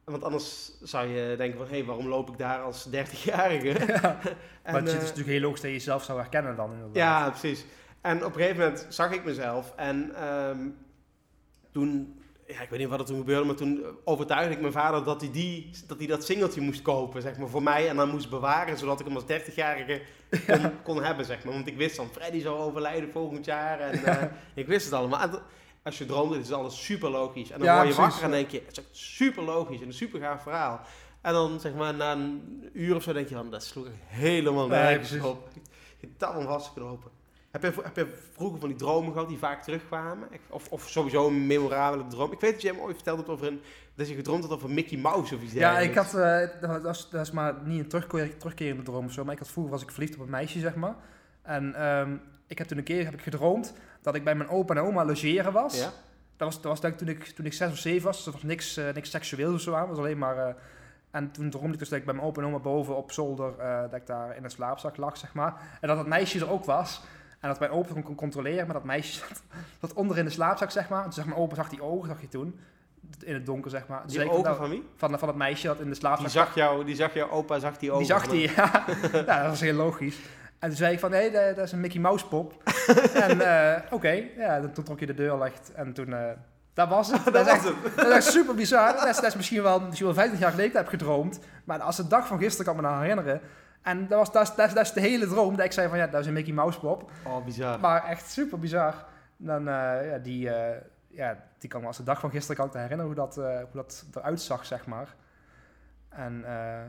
Want 0.05 0.25
anders 0.25 0.73
zou 0.83 1.09
je 1.09 1.37
denken 1.37 1.59
van, 1.59 1.67
hé, 1.67 1.77
hey, 1.77 1.85
waarom 1.85 2.09
loop 2.09 2.29
ik 2.29 2.39
daar 2.39 2.63
als 2.63 2.89
30-jarige? 2.89 3.87
Ja. 3.93 4.19
Maar 4.73 4.75
het 4.75 4.89
is 4.89 4.95
eh, 4.95 5.01
natuurlijk 5.01 5.29
heel 5.29 5.41
logisch 5.41 5.61
dat 5.61 5.71
je 5.71 5.77
jezelf 5.77 6.05
zou 6.05 6.19
herkennen 6.19 6.57
dan 6.57 6.73
inderdaad. 6.73 6.97
ja, 6.97 7.31
precies. 7.31 7.65
En 8.01 8.17
op 8.25 8.35
een 8.35 8.41
gegeven 8.41 8.59
moment 8.59 8.87
zag 8.89 9.13
ik 9.13 9.25
mezelf 9.25 9.73
en 9.77 10.15
ehm, 10.15 10.69
toen, 11.73 12.21
ja, 12.47 12.61
ik 12.61 12.71
weet 12.71 12.79
niet 12.79 12.89
wat 12.89 13.01
er 13.01 13.05
toen 13.07 13.19
gebeurde, 13.19 13.45
maar 13.45 13.55
toen 13.55 13.85
overtuigde 14.05 14.55
ik 14.55 14.61
mijn 14.61 14.73
vader 14.73 15.05
dat 15.05 15.21
hij, 15.21 15.31
die, 15.31 15.71
dat, 15.87 15.99
hij 15.99 16.07
dat 16.07 16.25
singeltje 16.25 16.61
moest 16.61 16.83
kopen, 16.83 17.23
zeg 17.23 17.39
maar, 17.39 17.49
voor 17.49 17.63
mij 17.63 17.89
en 17.89 17.97
dan 17.97 18.11
moest 18.11 18.31
bewaren, 18.31 18.79
zodat 18.79 19.01
ik 19.01 19.07
hem 19.07 19.15
als 19.15 19.25
30-jarige 19.25 20.01
kon, 20.47 20.83
kon 20.83 21.03
hebben, 21.03 21.25
zeg 21.25 21.45
maar. 21.45 21.55
Want 21.55 21.67
ik 21.67 21.77
wist 21.77 21.97
dan, 21.97 22.09
Freddy 22.13 22.41
zou 22.41 22.59
overlijden 22.59 23.11
volgend 23.11 23.45
jaar 23.45 23.81
en 23.81 24.05
eh, 24.05 24.23
ik 24.55 24.67
wist 24.67 24.85
het 24.85 24.95
allemaal. 24.95 25.21
En 25.21 25.31
als 25.85 25.99
je 25.99 26.07
droomt, 26.07 26.35
is 26.37 26.53
alles 26.53 26.85
super 26.85 27.11
logisch. 27.11 27.51
En 27.51 27.59
dan 27.59 27.67
Ja, 27.69 27.75
word 27.75 27.89
je 27.89 27.95
precies. 27.95 28.13
wakker 28.13 28.25
en 28.25 28.31
denk 28.41 28.51
je, 28.51 28.63
het 28.67 28.79
is 28.79 28.85
echt 28.85 28.97
super 28.97 29.43
logisch 29.43 29.81
en 29.81 29.87
een 29.87 29.93
super 29.93 30.21
gaaf 30.21 30.43
verhaal. 30.43 30.81
En 31.21 31.33
dan 31.33 31.61
zeg 31.61 31.75
maar 31.75 31.95
na 31.95 32.13
een 32.13 32.71
uur 32.73 32.95
of 32.97 33.03
zo 33.03 33.13
denk 33.13 33.29
je 33.29 33.35
van, 33.35 33.51
dat 33.51 33.65
sloeg 33.65 33.87
helemaal 34.07 34.67
nergens 34.69 35.09
precies. 35.09 35.27
op. 35.27 35.49
Je 36.01 36.09
tanden 36.17 36.47
vastgeknopen. 36.47 37.11
Heb 37.51 37.63
je, 37.63 37.73
heb 37.83 37.97
je 37.97 38.15
vroeger 38.33 38.59
van 38.61 38.69
die 38.69 38.79
dromen 38.79 39.13
gehad 39.13 39.29
die 39.29 39.39
vaak 39.39 39.63
terugkwamen? 39.63 40.29
Of, 40.51 40.69
of 40.71 40.89
sowieso 40.89 41.27
een 41.27 41.47
memorabele 41.47 42.07
droom? 42.07 42.33
Ik 42.33 42.41
weet 42.41 42.53
dat 42.53 42.63
je 42.63 42.69
hem 42.69 42.79
ooit 42.79 42.95
verteld 42.95 43.17
hebt 43.17 43.29
over 43.31 43.47
een... 43.47 43.61
Dat 43.95 44.09
je 44.09 44.15
gedroomd 44.15 44.43
had 44.43 44.53
over 44.53 44.71
Mickey 44.71 44.99
Mouse 44.99 45.35
of 45.35 45.43
iets 45.43 45.53
Ja, 45.53 45.79
ik 45.79 45.95
had, 45.95 46.15
eh, 46.15 46.41
dat, 46.61 46.83
was, 46.83 47.11
dat 47.11 47.21
is 47.27 47.31
maar 47.31 47.55
niet 47.65 47.81
een 47.81 47.89
terugkeer, 47.89 48.37
terugkerende 48.37 48.83
droom 48.83 49.05
of 49.05 49.13
zo, 49.13 49.25
maar 49.25 49.33
ik 49.33 49.39
had 49.39 49.49
vroeger 49.49 49.73
was 49.73 49.83
ik 49.83 49.91
verliefd 49.91 50.15
op 50.15 50.21
een 50.21 50.31
meisje, 50.31 50.59
zeg 50.61 50.75
maar. 50.75 50.95
En 51.43 51.75
ehm, 51.75 52.17
ik 52.47 52.59
heb 52.59 52.67
toen 52.67 52.79
een 52.79 52.85
keer 52.85 53.05
heb 53.05 53.15
ik 53.15 53.23
gedroomd 53.23 53.75
dat 54.05 54.15
ik 54.15 54.25
bij 54.25 54.35
mijn 54.35 54.49
opa 54.49 54.75
en 54.75 54.81
oma 54.81 55.05
logeren 55.05 55.53
was. 55.53 55.79
Ja? 55.79 55.91
Dat 56.37 56.49
was, 56.49 56.55
dat 56.55 56.65
was 56.65 56.81
denk 56.81 56.93
ik 56.93 56.99
toen 56.99 57.09
ik, 57.09 57.25
toen 57.25 57.47
ik 57.47 57.53
zes 57.53 57.71
of 57.71 57.79
zeven 57.79 58.05
was, 58.05 58.17
dus 58.17 58.27
er 58.27 58.33
was 58.33 58.43
niks, 58.43 58.77
eh, 58.77 58.95
niks 58.95 59.11
seksueels 59.11 59.55
of 59.55 59.61
zo 59.61 59.75
aan, 59.75 59.81
het 59.81 59.89
was 59.89 59.99
alleen 59.99 60.19
maar... 60.19 60.37
eh, 60.39 60.55
en 61.11 61.31
toen 61.31 61.51
droomde 61.51 61.73
ik 61.73 61.79
dus 61.79 61.89
dat 61.89 61.99
ik 61.99 62.05
bij 62.05 62.15
mijn 62.15 62.27
opa 62.27 62.41
en 62.41 62.47
oma 62.47 62.59
boven 62.59 62.97
op 62.97 63.13
zolder, 63.13 63.59
eh, 63.59 63.81
dat 63.81 63.95
ik 63.95 64.07
daar 64.07 64.37
in 64.37 64.45
een 64.45 64.51
slaapzak 64.51 64.97
lag, 64.97 65.17
zeg 65.17 65.35
maar. 65.35 65.55
En 65.81 65.89
dat 65.89 65.97
dat 65.97 66.07
meisje 66.07 66.39
er 66.39 66.51
ook 66.51 66.65
was. 66.65 67.03
En 67.41 67.49
dat 67.49 67.59
mijn 67.59 67.71
opa 67.71 67.93
kon, 67.93 68.03
kon 68.03 68.15
controleren, 68.15 68.65
maar 68.65 68.75
dat 68.75 68.85
meisje 68.85 69.19
zat, 69.29 69.43
zat 69.81 69.93
onder 69.93 70.19
in 70.19 70.25
de 70.25 70.31
slaapzak, 70.31 70.71
zeg 70.71 70.89
maar. 70.89 70.99
En 70.99 71.05
toen 71.05 71.13
zag 71.13 71.25
mijn 71.25 71.39
opa, 71.39 71.55
zag 71.55 71.69
die 71.69 71.83
ogen, 71.83 72.09
zag 72.09 72.21
je 72.21 72.29
toen, 72.29 72.59
in 73.25 73.35
het 73.35 73.47
donker, 73.47 73.71
zeg 73.71 73.87
maar. 73.87 74.01
Toen 74.01 74.09
Die 74.09 74.31
ogen 74.31 74.43
nou, 74.43 74.57
van 74.57 74.69
wie? 74.71 74.85
van, 74.97 75.19
van 75.19 75.29
het 75.29 75.37
meisje 75.37 75.67
dat 75.67 75.81
in 75.81 75.89
de 75.89 75.95
slaapzak 75.95 76.25
Die 76.27 76.35
zag, 76.35 76.55
jou, 76.55 76.85
die 76.85 76.97
zag 76.97 77.15
jouw 77.15 77.31
opa, 77.31 77.59
zag 77.59 77.79
die 77.79 77.91
ogen. 77.93 78.05
die 78.07 78.13
zag 78.15 78.27
die, 78.35 78.51
ja. 78.57 78.85
ja. 79.13 79.21
Dat 79.41 79.47
was 79.47 79.61
heel 79.61 79.75
logisch. 79.75 80.19
En 80.65 80.71
toen 80.71 80.79
zei 80.79 80.93
ik 80.93 80.99
van, 81.01 81.13
hé, 81.13 81.31
dat, 81.31 81.57
dat 81.57 81.65
is 81.65 81.73
een 81.73 81.81
Mickey 81.81 82.01
Mouse 82.01 82.27
pop. 82.29 82.63
en 83.29 83.41
eh, 83.41 83.93
oké, 83.93 84.23
ja, 84.37 84.61
dan- 84.61 84.73
toen 84.73 84.85
trok 84.85 85.01
je 85.01 85.07
de 85.07 85.15
deur 85.15 85.39
licht. 85.43 85.73
En 85.75 85.93
toen, 85.93 86.15
eh, 86.15 86.31
dat 86.75 86.89
was 86.89 87.11
het. 87.13 87.25
dat, 87.33 87.35
is 87.35 87.45
Dat 87.45 87.47
echt, 87.47 87.65
was 87.65 87.73
het. 87.85 87.97
dat 87.97 88.07
is 88.07 88.13
echt 88.13 88.25
super 88.25 88.55
bizar. 88.55 88.93
Dat 88.93 89.07
is, 89.09 89.15
dat 89.17 89.25
is 89.25 89.37
misschien, 89.37 89.63
wel, 89.63 89.81
misschien 89.81 90.07
wel 90.07 90.15
50 90.15 90.39
jaar 90.39 90.51
geleden 90.51 90.77
heb 90.77 90.87
gedroomd. 90.89 91.39
Maar 91.65 91.81
als 91.81 91.97
de 91.97 92.07
dag 92.07 92.27
van 92.27 92.39
gisteren 92.39 92.67
kan 92.67 92.75
ik 92.77 92.81
me 92.83 92.89
nog 92.89 93.01
herinneren. 93.01 93.41
En 93.83 94.09
dat, 94.09 94.19
was, 94.19 94.33
dat, 94.33 94.43
is, 94.43 94.55
dat, 94.55 94.67
is, 94.69 94.75
dat 94.75 94.85
is 94.85 94.93
de 94.93 95.01
hele 95.01 95.27
droom. 95.27 95.57
Dat 95.57 95.65
ik 95.65 95.73
zei 95.73 95.89
van, 95.89 95.99
ja, 95.99 96.07
dat 96.07 96.21
is 96.21 96.27
een 96.27 96.33
Mickey 96.33 96.53
Mouse 96.53 96.79
pop. 96.81 97.11
Oh, 97.27 97.45
bizar. 97.45 97.81
Maar 97.81 98.05
echt 98.05 98.31
super 98.31 98.59
bizar. 98.59 98.95
Dan, 99.37 99.69
eh, 99.69 100.11
ja, 100.11 100.19
die, 100.23 100.51
ja, 101.09 101.37
die 101.59 101.71
kan 101.71 101.81
me 101.81 101.87
als 101.87 101.97
de 101.97 102.03
dag 102.03 102.21
van 102.21 102.31
gisteren 102.31 102.57
kan 102.57 102.67
ik 102.67 102.73
me 102.73 102.81
herinneren 102.81 103.13
hoe 103.13 103.21
dat, 103.27 103.35
hoe 103.35 103.69
dat 103.73 104.05
eruit 104.15 104.41
zag, 104.41 104.67
zeg 104.67 104.87
maar. 104.87 105.15
En 106.09 106.45
eh, 106.47 106.81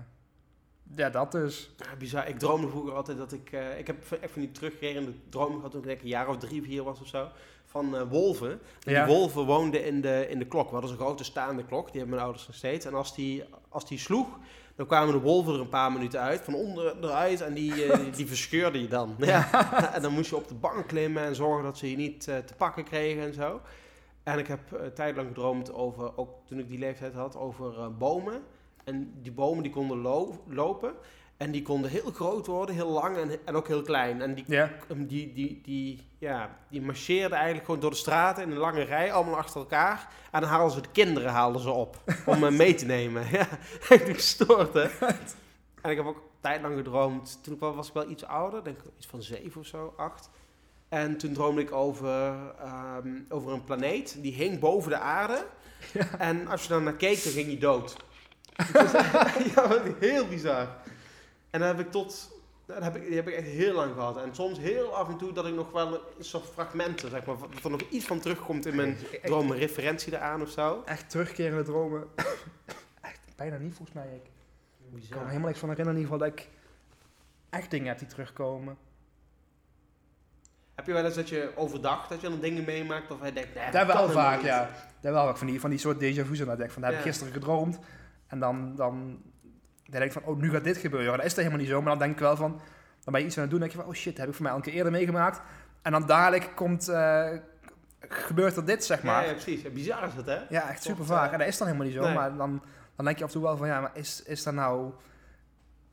ja, 0.96 1.10
dat 1.10 1.32
dus. 1.32 1.70
Ja, 1.78 1.96
bizar. 1.98 2.28
Ik 2.28 2.40
droomde 2.40 2.68
vroeger 2.70 2.94
altijd 2.94 3.18
dat 3.18 3.32
ik... 3.34 3.52
eh, 3.52 3.80
ik 3.80 3.88
heb 3.88 4.12
echt 4.22 4.32
van 4.32 4.42
die 4.42 4.52
terugkerende 4.52 5.12
dromen 5.30 5.56
gehad 5.56 5.72
toen 5.72 5.90
ik 5.90 6.02
een 6.02 6.08
jaar 6.08 6.28
of 6.28 6.38
drie, 6.38 6.62
vier 6.64 6.84
was 6.84 7.02
of 7.02 7.08
zo. 7.08 7.28
Van 7.66 7.96
eh, 7.96 8.02
wolven. 8.10 8.52
En 8.84 8.92
Ja. 8.92 9.06
Die 9.06 9.16
wolven 9.16 9.46
woonden 9.46 9.86
in 9.86 10.02
de, 10.02 10.26
in 10.30 10.40
de 10.40 10.46
klok. 10.46 10.66
We 10.66 10.72
hadden 10.72 10.90
zo'n 10.90 11.00
grote 11.00 11.24
staande 11.24 11.66
klok. 11.66 11.86
Die 11.86 11.96
hebben 11.96 12.10
mijn 12.10 12.22
ouders 12.22 12.48
nog 12.48 12.56
steeds. 12.56 12.86
En 12.86 12.94
als 12.94 13.16
die, 13.16 13.44
als 13.70 13.88
die 13.88 13.98
sloeg, 14.00 14.28
dan 14.76 14.86
kwamen 14.86 15.14
de 15.14 15.20
wolven 15.20 15.54
er 15.54 15.60
een 15.60 15.70
paar 15.70 15.92
minuten 15.92 16.20
uit. 16.20 16.42
Van 16.42 16.54
onder 16.54 16.96
eruit. 17.02 17.42
En 17.42 17.54
die, 17.54 17.86
eh, 17.86 18.00
die, 18.00 18.10
die 18.18 18.28
verscheurde 18.28 18.82
je 18.82 18.88
dan. 18.88 19.16
Ja. 19.18 19.50
En 19.96 20.02
dan 20.02 20.14
moest 20.14 20.30
je 20.30 20.36
op 20.36 20.48
de 20.48 20.56
bank 20.56 20.88
klimmen 20.88 21.24
en 21.24 21.36
zorgen 21.36 21.64
dat 21.64 21.78
ze 21.78 21.90
je 21.90 21.96
niet 21.96 22.24
te 22.24 22.54
pakken 22.58 22.84
kregen 22.84 23.24
en 23.24 23.34
zo. 23.34 23.62
En 24.24 24.40
ik 24.40 24.48
heb 24.48 24.92
tijdlang 24.94 25.28
gedroomd 25.28 25.74
over, 25.74 26.18
ook 26.18 26.30
toen 26.48 26.60
ik 26.60 26.68
die 26.68 26.80
leeftijd 26.80 27.14
had, 27.14 27.36
over 27.38 27.98
bomen. 27.98 28.42
En 28.86 29.14
die 29.22 29.32
bomen 29.32 29.64
die 29.64 29.72
konden 29.72 29.98
lo- 29.98 30.44
lopen. 30.48 30.94
En 31.38 31.52
die 31.52 31.62
konden 31.62 31.92
heel 31.92 32.12
groot 32.14 32.46
worden, 32.48 32.76
heel 32.76 32.90
lang 32.90 33.18
en, 33.18 33.40
en 33.46 33.56
ook 33.56 33.68
heel 33.68 33.82
klein. 33.82 34.22
En 34.22 34.34
die, 34.36 34.46
um, 34.92 35.08
die, 35.08 35.34
die, 35.34 35.62
die, 35.64 36.08
ja, 36.20 36.58
die 36.70 36.82
marcheerden 36.82 37.38
eigenlijk 37.38 37.66
gewoon 37.66 37.80
door 37.80 37.90
de 37.90 37.96
straten 37.96 38.44
in 38.44 38.52
een 38.52 38.58
lange 38.58 38.82
rij, 38.82 39.14
allemaal 39.14 39.38
achter 39.38 39.60
elkaar. 39.60 40.10
En 40.32 40.42
dan 40.42 40.50
haalden 40.50 40.74
ze 40.76 40.82
de 40.82 40.90
kinderen 40.92 41.32
haalden 41.32 41.62
ze 41.62 41.70
op 41.72 41.98
om 42.26 42.44
eh, 42.44 42.52
mee 42.52 42.74
te 42.76 42.86
nemen. 42.86 43.24
Ja, 43.32 43.48
echt 43.90 44.10
gestoord 44.10 44.74
hè. 44.74 44.86
En 45.82 45.92
ik 45.92 45.98
heb 45.98 46.06
ook 46.06 46.22
tijdlang 46.42 46.76
gedroomd, 46.78 47.40
toen 47.44 47.54
ik 47.54 47.60
wel, 47.60 47.76
was 47.76 47.88
ik 47.88 47.94
wel 47.94 48.10
iets 48.10 48.26
ouder, 48.26 48.64
denk 48.64 48.78
ik 48.78 48.92
iets 48.98 49.08
van 49.08 49.22
zeven 49.22 49.62
of 49.62 49.68
zo, 49.68 49.94
acht. 49.98 50.30
En 50.90 51.18
toen 51.18 51.34
droomde 51.34 51.62
ik 51.62 51.72
over, 51.72 52.34
ehm, 52.60 53.10
over 53.30 53.52
een 53.52 53.64
planeet, 53.64 54.18
die 54.22 54.34
hing 54.34 54.60
boven 54.60 54.90
de 54.92 54.98
aarde. 54.98 55.46
En 56.18 56.48
als 56.48 56.62
je 56.64 56.68
dan 56.70 56.84
naar 56.84 56.94
keek, 56.96 57.24
dan 57.24 57.32
ging 57.34 57.50
je 57.52 57.58
dood. 57.58 57.96
Dus, 58.56 58.92
ja, 59.56 59.68
wat 59.68 59.82
heel 60.00 60.28
bizar. 60.28 60.68
En 61.50 61.60
dan 61.60 61.68
heb 61.76 61.80
ik 61.80 61.92
tot, 61.92 62.32
dat 62.66 62.84
heb 62.84 62.96
ik, 62.96 63.06
die 63.08 63.16
heb 63.16 63.28
ik 63.28 63.34
echt 63.34 63.48
heel 63.48 63.74
lang 63.74 63.94
gehad. 63.94 64.18
En 64.18 64.36
soms 64.36 64.58
heel 64.60 64.96
af 64.96 65.10
en 65.10 65.18
toe 65.18 65.32
dat 65.34 65.46
ik 65.46 65.54
nog 65.54 65.72
wel 65.72 65.94
een 65.94 66.24
soort 66.26 66.46
fragmenten, 66.54 67.10
zeg 67.10 67.26
maar, 67.26 67.36
dat 67.54 67.64
er 67.64 67.70
nog 67.70 67.82
iets 67.82 68.06
van 68.06 68.20
terugkomt 68.20 68.66
in 68.66 68.76
mijn 68.76 68.98
droom, 69.24 69.52
een 69.52 69.58
referentie 69.58 70.14
eraan 70.14 70.42
of 70.42 70.50
zo. 70.50 70.82
echt 70.86 71.10
terugkerende 71.10 71.64
dromen. 71.64 72.04
echt 73.02 73.20
bijna 73.36 73.58
niet 73.58 73.76
volgens 73.76 73.98
mij. 73.98 74.06
Ik 74.16 74.22
kan 74.22 74.90
me 74.92 75.00
Bizar. 75.00 75.28
helemaal 75.28 75.48
niks 75.48 75.60
van 75.60 75.70
herinneren 75.70 76.00
in 76.02 76.06
ieder 76.08 76.18
geval 76.20 76.30
dat 76.38 76.40
ik 76.46 76.50
echt 77.50 77.72
dingen 77.72 77.88
heb 77.88 78.00
die 78.00 78.08
terugkomen. 78.08 78.78
Heb 80.76 80.86
je 80.86 80.94
wel 80.94 81.06
eens 81.06 81.16
dat 81.16 81.30
je 81.30 81.52
overdag 81.56 82.08
dat 82.08 82.22
je 82.22 82.30
dan 82.30 82.40
dingen 82.40 82.64
meemaakt 82.66 83.12
of 83.12 83.20
hij 83.20 83.34
denkt, 83.34 83.56
nee, 83.56 83.72
Daar 83.72 83.86
dat 83.86 83.96
wel 83.96 84.06
kan 84.06 84.14
vaak, 84.14 84.42
ja. 84.42 84.70
Daar 85.02 85.14
wel 85.14 85.26
vaak 85.26 85.38
van 85.38 85.48
die, 85.48 85.60
van 85.60 85.70
die 85.70 85.80
soort 85.80 85.98
déjà 85.98 86.26
vu's. 86.26 86.40
En 86.40 86.46
dan 86.46 86.56
denk 86.58 86.68
ik 86.70 86.72
van, 86.72 86.82
dat 86.82 86.92
heb 86.92 87.00
ik 87.00 87.06
Ja. 87.06 87.12
gisteren 87.12 87.34
gedroomd. 87.34 87.80
En 88.36 88.42
dan, 88.42 88.76
dan, 88.76 89.20
dan 89.84 90.00
denk 90.00 90.04
ik 90.04 90.12
van, 90.12 90.24
oh, 90.24 90.38
nu 90.40 90.50
gaat 90.52 90.64
dit 90.64 90.78
gebeuren. 90.78 91.18
Dat 91.18 91.26
is 91.26 91.34
dat 91.34 91.38
helemaal 91.44 91.60
niet 91.60 91.70
zo. 91.70 91.82
Maar 91.82 91.90
dan 91.90 92.00
denk 92.00 92.12
ik 92.12 92.20
wel 92.20 92.36
van, 92.36 92.52
dan 93.04 93.14
ben 93.14 93.22
je 93.22 93.28
iets 93.28 93.36
aan 93.36 93.42
het 93.42 93.52
doen. 93.52 93.60
Dan 93.60 93.70
denk 93.70 93.72
je 93.72 93.84
van, 93.86 93.88
oh 93.88 94.00
shit, 94.02 94.12
dat 94.12 94.18
heb 94.20 94.28
ik 94.28 94.34
voor 94.34 94.44
mij 94.44 94.52
al 94.52 94.58
een 94.58 94.64
keer 94.64 94.74
eerder 94.74 94.92
meegemaakt. 94.92 95.42
En 95.82 95.92
dan 95.92 96.06
dadelijk 96.06 96.52
komt, 96.56 96.88
eh, 96.88 97.30
gebeurt 98.00 98.56
er 98.56 98.66
dit, 98.66 98.86
zeg 98.86 99.04
maar. 99.04 99.22
Ja, 99.22 99.28
ja, 99.28 99.32
precies. 99.34 99.62
Ja, 99.62 99.70
bizar 99.70 100.08
is 100.08 100.14
het, 100.14 100.26
hè? 100.26 100.40
Ja, 100.50 100.70
echt 100.70 100.84
super 100.84 101.06
vaak. 101.06 101.32
En 101.32 101.40
dat 101.40 101.48
is 101.48 101.58
dan 101.58 101.68
helemaal 101.68 101.88
niet 101.88 101.96
zo. 101.98 102.04
nee. 102.04 102.14
Maar 102.14 102.36
dan, 102.38 102.62
dan 102.96 103.06
denk 103.06 103.18
je 103.18 103.24
af 103.24 103.30
en 103.30 103.36
toe 103.36 103.44
wel 103.46 103.58
van, 103.58 103.68
ja, 103.68 103.82
maar 103.82 103.92
is, 103.94 104.24
is 104.24 104.44
dat 104.44 104.54
nou... 104.54 104.92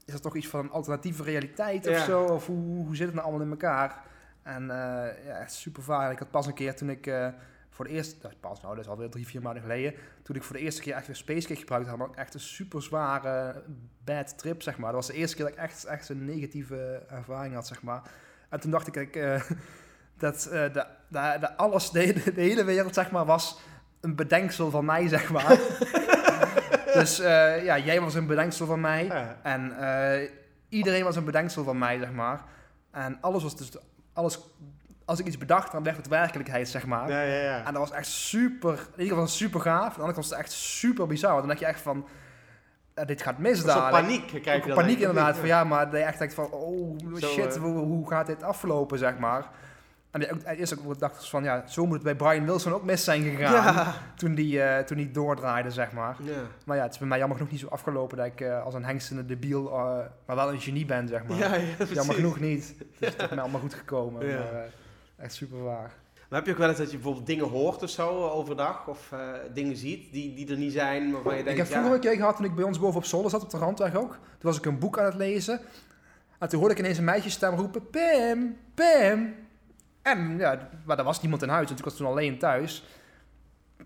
Is 0.04 0.12
dat 0.12 0.22
toch 0.22 0.36
iets 0.36 0.48
van 0.48 0.60
een 0.60 0.70
alternatieve 0.70 1.22
realiteit 1.22 1.86
of 1.88 1.92
Ja. 1.94 2.04
zo? 2.04 2.22
Of 2.24 2.46
hoe, 2.46 2.84
hoe 2.86 2.96
zit 2.96 3.06
het 3.06 3.14
nou 3.14 3.26
allemaal 3.26 3.44
in 3.46 3.50
elkaar? 3.52 4.02
En 4.42 4.62
eh, 4.70 5.26
ja, 5.26 5.38
echt 5.38 5.52
super 5.52 5.82
vaak. 5.82 6.12
Ik 6.12 6.18
had 6.18 6.30
pas 6.30 6.46
een 6.46 6.54
keer 6.54 6.76
toen 6.76 6.90
ik 6.90 7.06
eh, 7.06 7.28
voor 7.72 7.84
de 7.84 7.90
eerste... 7.90 8.14
Dat 8.20 8.30
is 8.30 8.36
pas, 8.40 8.60
nou, 8.60 8.74
dat 8.74 8.84
is 8.84 8.90
alweer 8.90 9.10
drie, 9.10 9.26
vier 9.26 9.42
maanden 9.42 9.62
geleden. 9.62 9.94
Toen 10.22 10.36
ik 10.36 10.42
voor 10.42 10.56
de 10.56 10.62
eerste 10.62 10.82
keer 10.82 10.94
echt 10.94 11.06
weer 11.06 11.16
Spacekick 11.16 11.58
gebruikt 11.58 11.88
had. 11.88 11.98
had 11.98 12.08
ik 12.08 12.16
echt 12.16 12.34
een 12.34 12.40
super 12.40 12.82
zware 12.82 13.62
bad 14.04 14.38
trip, 14.38 14.62
zeg 14.62 14.78
maar. 14.78 14.92
Dat 14.92 15.06
was 15.06 15.06
de 15.06 15.20
eerste 15.20 15.36
keer 15.36 15.44
dat 15.44 15.54
ik 15.54 15.60
echt, 15.60 15.84
echt 15.84 16.08
een 16.08 16.24
negatieve 16.24 17.02
ervaring 17.08 17.54
had, 17.54 17.66
zeg 17.66 17.82
maar. 17.82 18.02
En 18.48 18.60
toen 18.60 18.70
dacht 18.70 18.86
ik, 18.86 18.96
ik 18.96 19.16
eh, 19.16 19.42
dat 20.18 20.46
eh, 20.46 20.72
de, 20.72 20.86
de, 21.08 21.36
de 21.40 21.56
alles, 21.56 21.90
de, 21.90 21.98
hele- 21.98 22.32
de 22.34 22.40
hele 22.40 22.64
wereld, 22.64 22.94
zeg 22.94 23.10
maar, 23.10 23.24
was 23.24 23.60
een 24.00 24.16
bedenksel 24.16 24.70
van 24.70 24.84
mij, 24.84 25.08
zeg 25.08 25.30
maar. 25.30 25.58
dus 26.98 27.20
eh, 27.20 27.64
ja, 27.64 27.78
jij 27.78 28.00
was 28.00 28.14
een 28.14 28.26
bedenksel 28.26 28.66
van 28.66 28.80
mij. 28.80 29.04
Ja. 29.04 29.38
En 29.42 29.72
iedereen 30.68 31.04
was 31.04 31.16
een 31.16 31.24
bedenksel 31.24 31.64
van 31.64 31.78
mij, 31.78 31.98
zeg 31.98 32.12
maar. 32.12 32.44
En 32.90 33.18
alles 33.20 33.42
was 33.42 33.56
dus, 33.56 33.70
alles, 34.12 34.40
als 35.12 35.20
ik 35.20 35.26
iets 35.26 35.38
bedacht, 35.38 35.72
dan 35.72 35.82
werd 35.82 35.96
het 35.96 36.08
werkelijkheid, 36.08 36.68
zeg 36.68 36.86
maar. 36.86 37.08
Ja, 37.08 37.22
ja, 37.22 37.40
ja. 37.42 37.58
En 37.58 37.72
dat 37.72 37.88
was 37.88 37.90
echt 37.90 38.06
super, 38.06 38.72
in 38.72 39.02
ieder 39.02 39.12
geval 39.12 39.26
super 39.26 39.60
gaaf. 39.60 39.84
Aan 39.84 39.92
de 39.92 40.00
andere 40.00 40.12
kant 40.12 40.16
was 40.16 40.30
het 40.30 40.38
echt 40.38 40.52
super 40.52 41.06
bizar. 41.06 41.30
Want 41.30 41.40
dan 41.40 41.48
denk 41.48 41.60
je 41.60 41.66
echt 41.66 41.80
van, 41.80 42.06
eh, 42.94 43.06
dit 43.06 43.22
gaat 43.22 43.38
mis 43.38 43.64
dadelijk. 43.64 44.04
paniek 44.04 44.30
je 44.30 44.62
dan 44.66 44.74
paniek 44.74 44.98
inderdaad. 44.98 45.36
Van 45.36 45.46
ja, 45.46 45.64
maar 45.64 45.90
dat 45.90 46.00
je 46.00 46.06
echt 46.06 46.18
denkt 46.18 46.34
van, 46.34 46.50
oh 46.50 46.98
Zo, 47.14 47.26
shit, 47.26 47.56
eh, 47.56 47.62
hoe, 47.62 47.78
hoe 47.78 48.08
gaat 48.08 48.26
dit 48.26 48.42
aflopen, 48.42 48.98
zeg 48.98 49.18
maar. 49.18 49.50
En 50.10 50.32
ook, 50.32 50.42
eerst 50.44 50.78
ook 50.78 50.98
dacht 50.98 51.22
ik 51.22 51.28
van, 51.28 51.44
ja, 51.44 51.66
zo 51.66 51.86
moet 51.86 51.94
het 51.94 52.02
bij 52.02 52.14
Brian 52.14 52.44
Wilson 52.44 52.72
ook 52.72 52.84
mis 52.84 53.04
zijn 53.04 53.22
gegaan. 53.22 53.74
Ja. 53.74 53.94
Toen 54.16 54.34
die, 54.34 54.62
eh, 54.62 54.84
toen 54.84 54.96
die 54.96 55.10
doordraaide, 55.10 55.70
zeg 55.70 55.92
maar. 55.92 56.16
ja. 56.22 56.32
Maar 56.64 56.76
ja, 56.76 56.82
het 56.82 56.92
is 56.92 56.98
bij 56.98 57.08
mij 57.08 57.18
jammer 57.18 57.36
genoeg 57.36 57.52
niet 57.52 57.60
zo 57.60 57.66
afgelopen 57.68 58.16
dat 58.16 58.26
ik 58.26 58.40
eh, 58.40 58.64
als 58.64 58.74
een 58.74 58.84
hengstende 58.84 59.24
debiel, 59.24 59.62
maar 60.26 60.36
wel 60.36 60.52
een 60.52 60.60
genie 60.60 60.84
ben, 60.84 61.08
zeg 61.08 61.24
maar. 61.24 61.38
Ja, 61.38 61.54
ja, 61.54 61.84
jammer 61.92 62.14
genoeg 62.14 62.40
niet. 62.40 62.74
Dus 62.98 63.08
het 63.08 63.22
is 63.22 63.28
mij 63.28 63.40
allemaal 63.40 63.60
goed 63.60 63.74
gekomen. 63.74 64.26
Ja. 64.26 64.38
Maar, 64.38 64.64
echt 65.22 65.34
super 65.34 65.62
waar. 65.62 65.94
Maar 66.28 66.38
heb 66.38 66.46
je 66.46 66.52
ook 66.52 66.58
wel 66.58 66.68
eens 66.68 66.78
dat 66.78 66.90
je 66.90 66.96
bijvoorbeeld 66.96 67.26
dingen 67.26 67.48
hoort 67.48 67.82
of 67.82 67.90
zo 67.90 68.28
overdag? 68.28 68.88
Of 68.88 69.12
eh, 69.12 69.18
dingen 69.54 69.76
ziet 69.76 70.12
die, 70.12 70.34
die 70.34 70.50
er 70.50 70.56
niet 70.56 70.72
zijn, 70.72 71.12
waarvan 71.12 71.32
je 71.32 71.38
Ik 71.38 71.44
denkt, 71.44 71.60
heb 71.60 71.68
ja, 71.68 71.74
vroeger 71.74 71.94
een 71.94 72.00
keer 72.00 72.16
gehad 72.16 72.36
toen 72.36 72.44
ik 72.44 72.54
bij 72.54 72.64
ons 72.64 72.78
boven 72.78 72.96
op 72.96 73.04
zolder 73.04 73.30
zat 73.30 73.42
op 73.42 73.50
de 73.50 73.58
randweg 73.58 73.94
ook. 73.94 74.10
Toen 74.10 74.20
was 74.50 74.56
ik 74.56 74.64
een 74.64 74.78
boek 74.78 74.98
aan 74.98 75.04
het 75.04 75.14
lezen. 75.14 75.60
En 76.38 76.48
toen 76.48 76.58
hoorde 76.58 76.74
ik 76.74 76.80
ineens 76.80 76.98
een 76.98 77.04
meisjesstem 77.04 77.54
roepen, 77.54 77.90
Pim, 77.90 78.56
Pim. 78.74 79.34
En 80.02 80.38
ja, 80.38 80.68
maar 80.84 80.98
er 80.98 81.04
was 81.04 81.20
niemand 81.20 81.42
in 81.42 81.48
huis, 81.48 81.68
dus 81.68 81.78
ik 81.78 81.84
was 81.84 81.96
toen 81.96 82.06
alleen 82.06 82.38
thuis. 82.38 82.84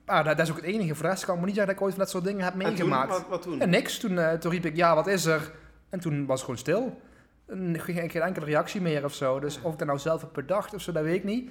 Maar 0.05 0.25
dat, 0.25 0.37
dat 0.37 0.47
is 0.47 0.53
ook 0.53 0.61
het 0.61 0.67
enige. 0.67 0.95
Voor 0.95 1.03
de 1.05 1.11
rest 1.11 1.25
kan 1.25 1.35
ik 1.35 1.41
me 1.41 1.47
niet 1.47 1.55
zeggen 1.55 1.75
dat 1.75 1.83
ik 1.83 1.87
ooit 1.89 1.97
van 1.97 2.05
dat 2.05 2.13
soort 2.13 2.25
dingen 2.25 2.45
heb 2.45 2.53
En 2.53 2.59
toen, 2.61 2.69
meegemaakt. 2.69 3.11
wat, 3.11 3.29
wat 3.29 3.43
toen? 3.43 3.61
En 3.61 3.71
niks. 3.71 3.99
Toen, 3.99 4.19
eh, 4.19 4.33
toen 4.33 4.51
riep 4.51 4.65
ik, 4.65 4.77
ja, 4.77 4.95
wat 4.95 5.07
is 5.07 5.25
er? 5.25 5.53
En 5.89 6.01
toen 6.01 6.27
was 6.27 6.37
het 6.37 6.45
gewoon 6.45 6.59
stil. 6.59 7.01
En 7.47 7.81
geen, 7.81 8.11
geen 8.11 8.23
enkele 8.23 8.45
reactie 8.47 8.81
meer 8.81 9.05
of 9.05 9.15
zo. 9.15 9.41
Dus 9.41 9.61
of 9.63 9.73
ik 9.73 9.79
dat 9.79 9.87
nou 9.87 9.99
zelf 9.99 10.21
heb 10.21 10.31
bedacht 10.33 10.75
of 10.75 10.83
zo, 10.83 10.93
dat 10.93 11.03
weet 11.03 11.15
ik 11.15 11.25
niet. 11.25 11.51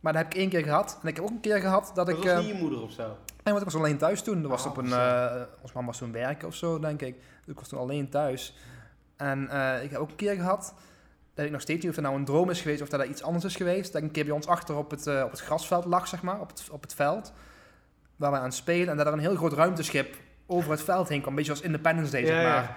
Maar 0.00 0.12
dat 0.12 0.22
heb 0.22 0.32
ik 0.32 0.38
één 0.38 0.48
keer 0.48 0.62
gehad. 0.62 0.98
En 1.02 1.08
ik 1.08 1.16
heb 1.16 1.24
ook 1.24 1.30
een 1.30 1.40
keer 1.40 1.60
gehad 1.60 1.90
dat, 1.94 2.06
dat 2.06 2.08
ik... 2.08 2.16
was 2.16 2.26
eh, 2.32 2.38
niet 2.38 2.46
je 2.46 2.54
moeder 2.54 2.82
of 2.82 2.92
zo? 2.92 3.02
Nee, 3.06 3.54
want 3.54 3.58
ik 3.58 3.64
was 3.64 3.74
alleen 3.74 3.98
thuis 3.98 4.22
toen. 4.22 4.42
Dat 4.42 4.50
was 4.50 4.64
Oh, 4.64 4.70
op 4.70 4.76
een... 4.76 4.92
eh 4.92 5.42
ons 5.62 5.72
mama 5.72 5.86
was 5.86 5.98
toen 5.98 6.12
werken 6.12 6.48
of 6.48 6.54
zo, 6.54 6.78
denk 6.78 7.02
ik. 7.02 7.14
Dus 7.44 7.54
ik 7.54 7.58
was 7.58 7.68
toen 7.68 7.78
alleen 7.78 8.08
thuis. 8.08 8.56
En 9.16 9.48
eh, 9.48 9.82
ik 9.82 9.90
heb 9.90 10.00
ook 10.00 10.10
een 10.10 10.16
keer 10.16 10.34
gehad... 10.34 10.74
Dat 11.34 11.44
ik 11.44 11.50
nog 11.50 11.60
steeds 11.60 11.80
niet 11.80 11.88
of 11.88 11.94
dat 11.96 12.04
nou 12.04 12.16
een 12.16 12.24
droom 12.24 12.50
is 12.50 12.60
geweest 12.60 12.82
of 12.82 12.88
dat 12.88 13.00
er 13.00 13.06
iets 13.06 13.22
anders 13.22 13.44
is 13.44 13.56
geweest. 13.56 13.92
Dat 13.92 14.00
ik 14.02 14.06
een 14.06 14.12
keer 14.14 14.24
bij 14.24 14.34
ons 14.34 14.46
achter 14.46 14.76
op 14.76 14.90
het, 14.90 15.06
op 15.06 15.30
het 15.30 15.40
grasveld 15.40 15.84
lag, 15.84 16.08
zeg 16.08 16.22
maar. 16.22 16.40
Op 16.40 16.48
het, 16.48 16.68
op 16.70 16.82
het 16.82 16.94
veld. 16.94 17.32
Waar 18.16 18.30
we 18.30 18.36
aan 18.36 18.44
het 18.44 18.54
spelen. 18.54 18.88
En 18.88 18.96
dat 18.96 19.06
er 19.06 19.12
een 19.12 19.18
heel 19.18 19.36
groot 19.36 19.52
ruimteschip 19.52 20.14
over 20.46 20.70
het 20.70 20.82
veld 20.82 21.08
heen 21.08 21.18
kwam. 21.20 21.30
Een 21.30 21.36
beetje 21.36 21.52
als 21.52 21.60
Independence 21.60 22.10
Day, 22.10 22.26
zeg 22.26 22.42
maar. 22.42 22.62
ja. 22.62 22.76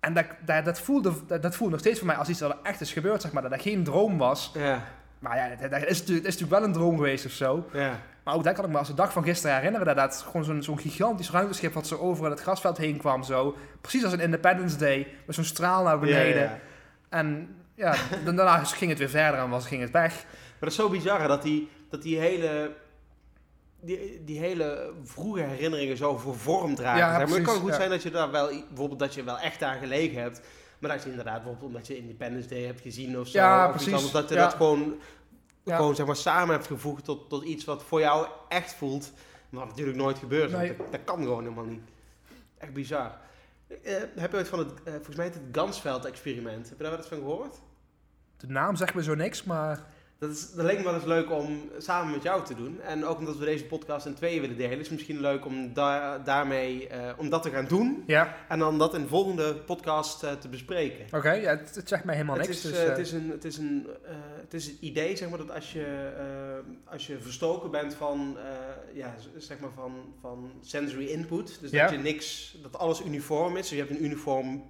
En 0.00 0.14
dat, 0.14 0.24
dat, 0.44 0.64
dat, 0.64 0.80
voelde, 0.80 1.12
dat, 1.26 1.42
dat 1.42 1.56
voelde 1.56 1.72
nog 1.72 1.80
steeds 1.80 1.98
voor 1.98 2.06
mij 2.06 2.16
als 2.16 2.28
iets 2.28 2.38
dat 2.38 2.50
er 2.50 2.56
echt 2.62 2.80
is 2.80 2.92
gebeurd, 2.92 3.22
zeg 3.22 3.32
maar. 3.32 3.42
Dat 3.42 3.50
dat 3.50 3.62
geen 3.62 3.84
droom 3.84 4.18
was. 4.18 4.50
Ja, 4.54 4.82
Maar 5.18 5.36
ja, 5.36 5.56
dat, 5.60 5.70
dat 5.70 5.84
is, 5.84 5.98
dat 6.04 6.16
is 6.16 6.22
natuurlijk 6.22 6.50
wel 6.50 6.62
een 6.62 6.72
droom 6.72 6.96
geweest 6.96 7.26
of 7.26 7.32
zo. 7.32 7.68
ja. 7.72 8.00
Maar 8.24 8.34
ook 8.34 8.44
dat 8.44 8.54
kan 8.54 8.64
ik 8.64 8.70
me 8.70 8.78
als 8.78 8.88
de 8.88 8.94
dag 8.94 9.12
van 9.12 9.22
gisteren 9.24 9.56
herinneren. 9.56 9.86
Dat 9.86 9.96
dat 9.96 10.16
gewoon 10.26 10.44
zo'n 10.44 10.62
zo'n 10.62 10.78
gigantisch 10.78 11.30
ruimteschip 11.30 11.72
wat 11.74 11.86
zo 11.86 11.96
over 11.96 12.30
het 12.30 12.40
grasveld 12.40 12.76
heen 12.76 12.96
kwam. 12.96 13.22
Zo. 13.22 13.56
Precies 13.80 14.04
als 14.04 14.12
een 14.12 14.20
Independence 14.20 14.76
Day. 14.76 15.06
Met 15.26 15.34
zo'n 15.34 15.44
straal 15.44 15.84
naar 15.84 15.98
beneden. 15.98 16.42
Ja. 16.42 16.58
En 17.08 17.56
ja, 17.74 17.94
dan- 18.24 18.36
daarna 18.36 18.64
ging 18.64 18.90
het 18.90 18.98
weer 18.98 19.08
verder 19.08 19.40
en 19.40 19.48
was, 19.48 19.66
ging 19.66 19.80
het 19.82 19.90
weg. 19.90 20.12
Maar 20.24 20.58
dat 20.60 20.68
is 20.68 20.74
zo 20.74 20.88
bizar 20.88 21.28
dat 21.28 21.42
die, 21.42 21.68
dat 21.90 22.02
die 22.02 22.18
hele... 22.18 22.70
Die, 23.80 24.24
die 24.24 24.38
hele 24.38 24.92
vroege 25.02 25.40
herinneringen 25.40 25.96
zo 25.96 26.16
voor 26.16 26.36
vorm 26.36 26.74
dragen. 26.74 26.98
Ja, 26.98 27.26
maar 27.26 27.36
het 27.36 27.42
kan 27.42 27.60
goed 27.60 27.74
zijn 27.74 27.90
dat 27.90 28.02
je 28.02 28.10
daar 28.10 28.30
wel, 28.30 28.48
bijvoorbeeld 28.68 28.98
dat 28.98 29.14
je 29.14 29.24
wel 29.24 29.38
echt 29.38 29.60
daar 29.60 29.78
gelegen 29.78 30.22
hebt. 30.22 30.40
Maar 30.78 30.90
dat 30.90 31.02
je 31.02 31.10
inderdaad, 31.10 31.42
bijvoorbeeld 31.42 31.66
omdat 31.66 31.86
je 31.86 31.96
Independence 31.96 32.48
Day 32.48 32.62
hebt 32.62 32.80
gezien 32.80 33.18
of 33.18 33.28
zo. 33.28 33.38
Ja, 33.38 33.66
of 33.66 33.70
precies, 33.70 33.92
anders, 33.92 34.12
dat 34.12 34.28
je 34.28 34.34
dat 34.34 34.54
gewoon, 34.54 34.94
gewoon 35.64 35.94
zeg 35.94 36.06
maar, 36.06 36.16
samen 36.16 36.54
hebt 36.54 36.66
gevoegd 36.66 37.04
tot, 37.04 37.28
tot 37.28 37.44
iets 37.44 37.64
wat 37.64 37.84
voor 37.84 38.00
jou 38.00 38.26
echt 38.48 38.74
voelt. 38.74 39.12
Maar 39.48 39.60
wat 39.60 39.68
natuurlijk 39.68 39.98
nooit 39.98 40.18
gebeurt. 40.18 40.50
Nee. 40.50 40.76
Dat, 40.76 40.92
dat 40.92 41.00
kan 41.04 41.22
gewoon 41.22 41.42
helemaal 41.42 41.64
niet. 41.64 41.82
Echt 42.58 42.72
bizar. 42.72 43.18
Eh, 43.82 43.94
heb 44.16 44.30
je 44.30 44.36
ooit 44.36 44.48
van 44.48 44.58
het, 44.58 44.72
eh, 44.84 44.92
volgens 44.92 45.16
mij 45.16 45.24
het, 45.24 45.34
het 45.34 45.44
Gansveld-experiment, 45.52 46.68
heb 46.68 46.76
je 46.76 46.82
daar 46.82 46.92
wel 46.92 47.00
eens 47.00 47.08
van 47.08 47.18
gehoord? 47.18 47.60
De 48.36 48.46
naam 48.46 48.76
zegt 48.76 48.94
me 48.94 49.02
zo 49.02 49.14
niks, 49.14 49.44
maar 49.44 49.86
Dat, 50.20 50.30
is, 50.30 50.50
dat 50.52 50.64
leek 50.64 50.78
me 50.78 50.84
wel 50.84 50.94
eens 50.94 51.04
leuk 51.04 51.30
om 51.30 51.70
samen 51.78 52.12
met 52.12 52.22
jou 52.22 52.44
te 52.44 52.54
doen. 52.54 52.80
En 52.80 53.04
ook 53.04 53.18
omdat 53.18 53.36
we 53.36 53.44
deze 53.44 53.64
podcast 53.64 54.06
in 54.06 54.14
tweeën 54.14 54.40
willen 54.40 54.56
delen, 54.56 54.72
is 54.78 54.78
het 54.88 54.90
misschien 54.90 55.20
leuk 55.20 55.44
om 55.46 55.72
daar 55.74 56.24
daarmee 56.24 56.88
eh, 56.88 57.12
om 57.18 57.30
dat 57.30 57.42
te 57.42 57.50
gaan 57.50 57.66
doen. 57.66 58.02
ja, 58.06 58.36
En 58.48 58.58
dan 58.58 58.78
dat 58.78 58.94
in 58.94 59.02
de 59.02 59.08
volgende 59.08 59.54
podcast 59.54 60.22
eh, 60.22 60.32
te 60.32 60.48
bespreken. 60.48 61.06
oké. 61.18 61.32
ja, 61.32 61.50
het, 61.56 61.74
het 61.74 61.88
zegt 61.88 62.04
mij 62.04 62.14
helemaal 62.14 62.36
Het 62.36 62.46
niks. 62.48 62.64
is, 62.64 62.70
dus, 62.70 62.80
eh, 62.80 62.88
het, 62.88 62.98
is 62.98 63.12
een, 63.12 63.30
het, 63.30 63.44
is 63.44 63.56
een, 63.58 63.86
het 64.40 64.54
is 64.54 64.66
het 64.66 64.76
idee, 64.80 65.16
zeg 65.16 65.28
maar, 65.28 65.38
dat 65.38 65.50
als 65.50 65.72
je, 65.72 66.10
als 66.84 67.06
je 67.06 67.18
verstoken 67.20 67.70
bent 67.70 67.94
van, 67.94 68.36
ja, 68.94 69.14
zeg 69.36 69.58
maar 69.58 69.72
van, 69.74 69.92
van 70.20 70.50
sensory 70.60 71.06
input, 71.06 71.58
dus 71.60 71.70
Ja. 71.70 71.82
dat 71.82 71.92
je 71.92 71.98
niks, 71.98 72.56
dat 72.62 72.78
alles 72.78 73.04
uniform 73.04 73.56
is, 73.56 73.60
dus 73.68 73.78
je 73.78 73.84
hebt 73.84 73.90
een 73.90 74.04
uniform, 74.04 74.62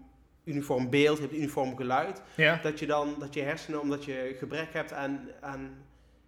uniform 0.44 0.90
beeld, 0.90 1.16
je 1.16 1.22
hebt 1.22 1.36
uniform 1.36 1.76
geluid, 1.76 2.22
ja. 2.34 2.60
dat 2.62 2.78
je 2.78 2.86
dan, 2.86 3.16
dat 3.18 3.34
je 3.34 3.42
hersenen, 3.42 3.80
omdat 3.80 4.04
je 4.04 4.34
gebrek 4.38 4.72
hebt 4.72 4.92
aan, 4.92 5.28
aan 5.40 5.70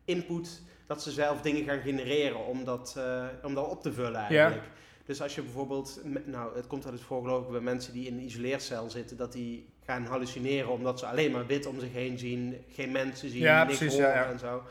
input, 0.04 0.62
dat 0.86 1.02
ze 1.02 1.10
zelf 1.10 1.40
dingen 1.40 1.64
gaan 1.64 1.80
genereren 1.80 2.46
om 2.46 2.64
dat, 2.64 2.94
eh, 2.98 3.26
om 3.42 3.54
dat 3.54 3.68
op 3.68 3.82
te 3.82 3.92
vullen 3.92 4.20
eigenlijk. 4.20 4.68
Dus 5.04 5.22
als 5.22 5.34
je 5.34 5.42
bijvoorbeeld, 5.42 6.00
nou 6.24 6.56
het 6.56 6.66
komt 6.66 6.84
wel 6.84 6.92
eens 6.92 7.02
voor 7.02 7.22
geloof 7.22 7.44
ik 7.44 7.50
bij 7.50 7.60
mensen 7.60 7.92
die 7.92 8.06
in 8.06 8.14
een 8.14 8.24
isoleercel 8.24 8.90
zitten, 8.90 9.16
dat 9.16 9.32
die 9.32 9.68
gaan 9.84 10.04
hallucineren 10.04 10.70
omdat 10.70 10.98
ze 10.98 11.06
alleen 11.06 11.30
maar 11.30 11.46
wit 11.46 11.66
om 11.66 11.80
zich 11.80 11.92
heen 11.92 12.18
zien, 12.18 12.64
geen 12.68 12.92
mensen 12.92 13.30
zien, 13.30 13.40
Ja, 13.40 13.64
niks 13.64 13.78
precies, 13.78 13.98
horen 13.98 14.26
en 14.26 14.38
zo. 14.38 14.62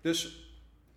Dus 0.00 0.50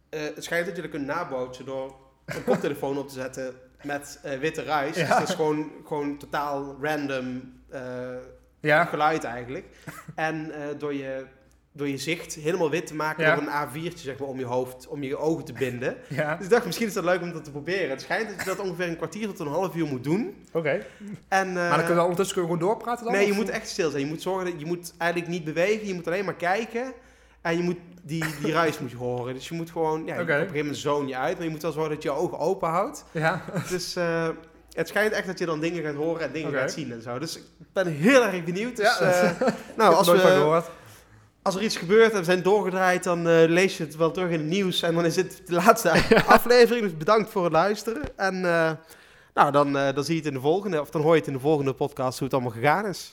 eh, 0.09 0.21
het 0.21 0.43
schijnt 0.43 0.65
dat 0.65 0.75
je 0.75 0.81
dat 0.81 0.91
kunt 0.91 1.05
nabootsen 1.05 1.65
door 1.65 1.95
een 2.25 2.43
koptelefoon 2.43 2.97
op 2.97 3.07
te 3.07 3.13
zetten 3.13 3.55
met 3.85 4.19
eh, 4.23 4.37
witte 4.37 4.63
ruis. 4.63 4.95
Ja. 4.95 5.01
Dus 5.07 5.17
dat 5.17 5.29
is 5.29 5.35
gewoon, 5.35 5.71
gewoon 5.85 6.17
totaal 6.17 6.75
random 6.81 7.53
eh, 7.69 7.81
ja. 8.59 8.85
geluid 8.85 9.23
eigenlijk. 9.23 9.65
En 10.15 10.51
eh, 10.51 10.61
door, 10.77 10.93
je, 10.93 11.25
door 11.71 11.87
je 11.87 11.97
zicht 11.97 12.35
helemaal 12.35 12.69
wit 12.69 12.87
te 12.87 12.95
maken 12.95 13.23
Ja. 13.23 13.35
door 13.35 13.43
een 13.43 13.91
A4'tje 13.91 13.97
zeg 13.99 14.17
maar, 14.17 14.27
om 14.27 14.39
je 14.39 14.45
hoofd, 14.45 14.87
om 14.87 15.03
je 15.03 15.17
ogen 15.17 15.45
te 15.45 15.53
binden. 15.53 15.97
Dus 16.37 16.45
ik 16.45 16.49
dacht, 16.49 16.65
misschien 16.65 16.87
is 16.87 16.93
dat 16.93 17.03
leuk 17.03 17.21
om 17.21 17.33
dat 17.33 17.43
te 17.43 17.51
proberen. 17.51 17.89
Het 17.89 18.01
schijnt 18.01 18.29
dat 18.29 18.39
je 18.39 18.45
dat 18.45 18.59
ongeveer 18.59 18.87
een 18.87 18.97
kwartier 18.97 19.27
tot 19.27 19.39
een 19.39 19.47
half 19.47 19.75
uur 19.75 19.85
moet 19.87 20.03
doen. 20.03 20.45
Oké. 20.51 20.85
En, 21.27 21.53
maar 21.53 21.69
dan 21.69 21.77
kunnen 21.77 21.95
we 21.95 22.01
ondertussen 22.01 22.37
gewoon 22.41 22.59
doorpraten 22.59 23.03
dan? 23.03 23.13
nee, 23.13 23.27
je 23.27 23.33
moet 23.33 23.49
echt 23.49 23.67
stil 23.69 23.89
zijn. 23.89 24.03
Je 24.03 24.09
moet 24.09 24.21
zorgen 24.21 24.51
dat 24.51 24.59
je 24.59 24.65
moet 24.65 24.93
eigenlijk 24.97 25.31
niet 25.31 25.43
bewegen. 25.43 25.87
Je 25.87 25.93
moet 25.93 26.07
alleen 26.07 26.25
maar 26.25 26.35
kijken. 26.35 26.93
En 27.45 27.57
je 27.57 27.63
moet 27.63 27.77
die, 28.03 28.23
die 28.41 28.51
ruis 28.61 28.79
moet 28.79 28.91
je 28.91 28.97
horen. 28.97 29.33
Dus 29.33 29.47
je 29.47 29.55
moet 29.55 29.71
gewoon, 29.71 30.05
ja, 30.05 30.13
Oké. 30.13 30.21
op 30.21 30.27
een 30.29 30.35
gegeven 30.35 30.57
moment 30.57 30.77
zoon 30.77 31.07
je 31.07 31.17
uit. 31.17 31.35
Maar 31.35 31.45
je 31.45 31.51
moet 31.51 31.61
wel 31.61 31.71
zorgen 31.71 31.93
dat 31.93 32.03
je 32.03 32.09
je 32.09 32.15
ogen 32.15 32.37
open 32.39 32.69
houdt. 32.69 33.05
Ja. 33.11 33.41
Dus 33.69 33.95
eh, 33.95 34.27
het 34.71 34.87
schijnt 34.87 35.11
echt 35.13 35.27
dat 35.27 35.39
je 35.39 35.45
dan 35.45 35.59
dingen 35.59 35.83
gaat 35.83 35.95
horen 35.95 36.21
en 36.21 36.31
dingen 36.31 36.53
gaat 36.53 36.71
zien 36.71 36.91
en 36.91 37.01
zo. 37.01 37.19
Dus 37.19 37.35
ik 37.37 37.43
ben 37.73 37.87
heel 37.87 38.23
erg 38.25 38.43
benieuwd. 38.43 38.75
Dus, 38.75 38.97
Ja. 38.99 39.23
eh, 39.39 39.47
nou, 39.77 39.93
als, 39.95 40.07
we, 40.07 40.61
als 41.41 41.55
er 41.55 41.61
iets 41.61 41.77
gebeurt 41.77 42.11
en 42.11 42.17
we 42.19 42.23
zijn 42.23 42.43
doorgedraaid, 42.43 43.03
dan 43.03 43.27
eh, 43.27 43.47
lees 43.47 43.77
je 43.77 43.83
het 43.83 43.95
wel 43.95 44.11
terug 44.11 44.29
in 44.29 44.39
het 44.39 44.47
nieuws. 44.47 44.81
En 44.81 44.95
dan 44.95 45.05
is 45.05 45.13
dit 45.13 45.41
de 45.45 45.53
laatste 45.53 45.91
aflevering. 46.27 46.83
Dus 46.83 46.97
bedankt 46.97 47.29
voor 47.29 47.43
het 47.43 47.53
luisteren. 47.53 48.01
En 48.15 48.41
nou, 49.33 49.51
dan, 49.51 49.73
dan 49.73 50.03
zie 50.03 50.13
je 50.13 50.19
het 50.19 50.27
in 50.29 50.33
de 50.33 50.39
volgende, 50.39 50.81
of 50.81 50.89
dan 50.89 51.01
hoor 51.01 51.13
je 51.13 51.17
het 51.19 51.27
in 51.27 51.33
de 51.33 51.39
volgende 51.39 51.73
podcast 51.73 52.19
hoe 52.19 52.27
het 52.27 52.33
allemaal 52.35 52.53
gegaan 52.61 52.85
is. 52.85 53.11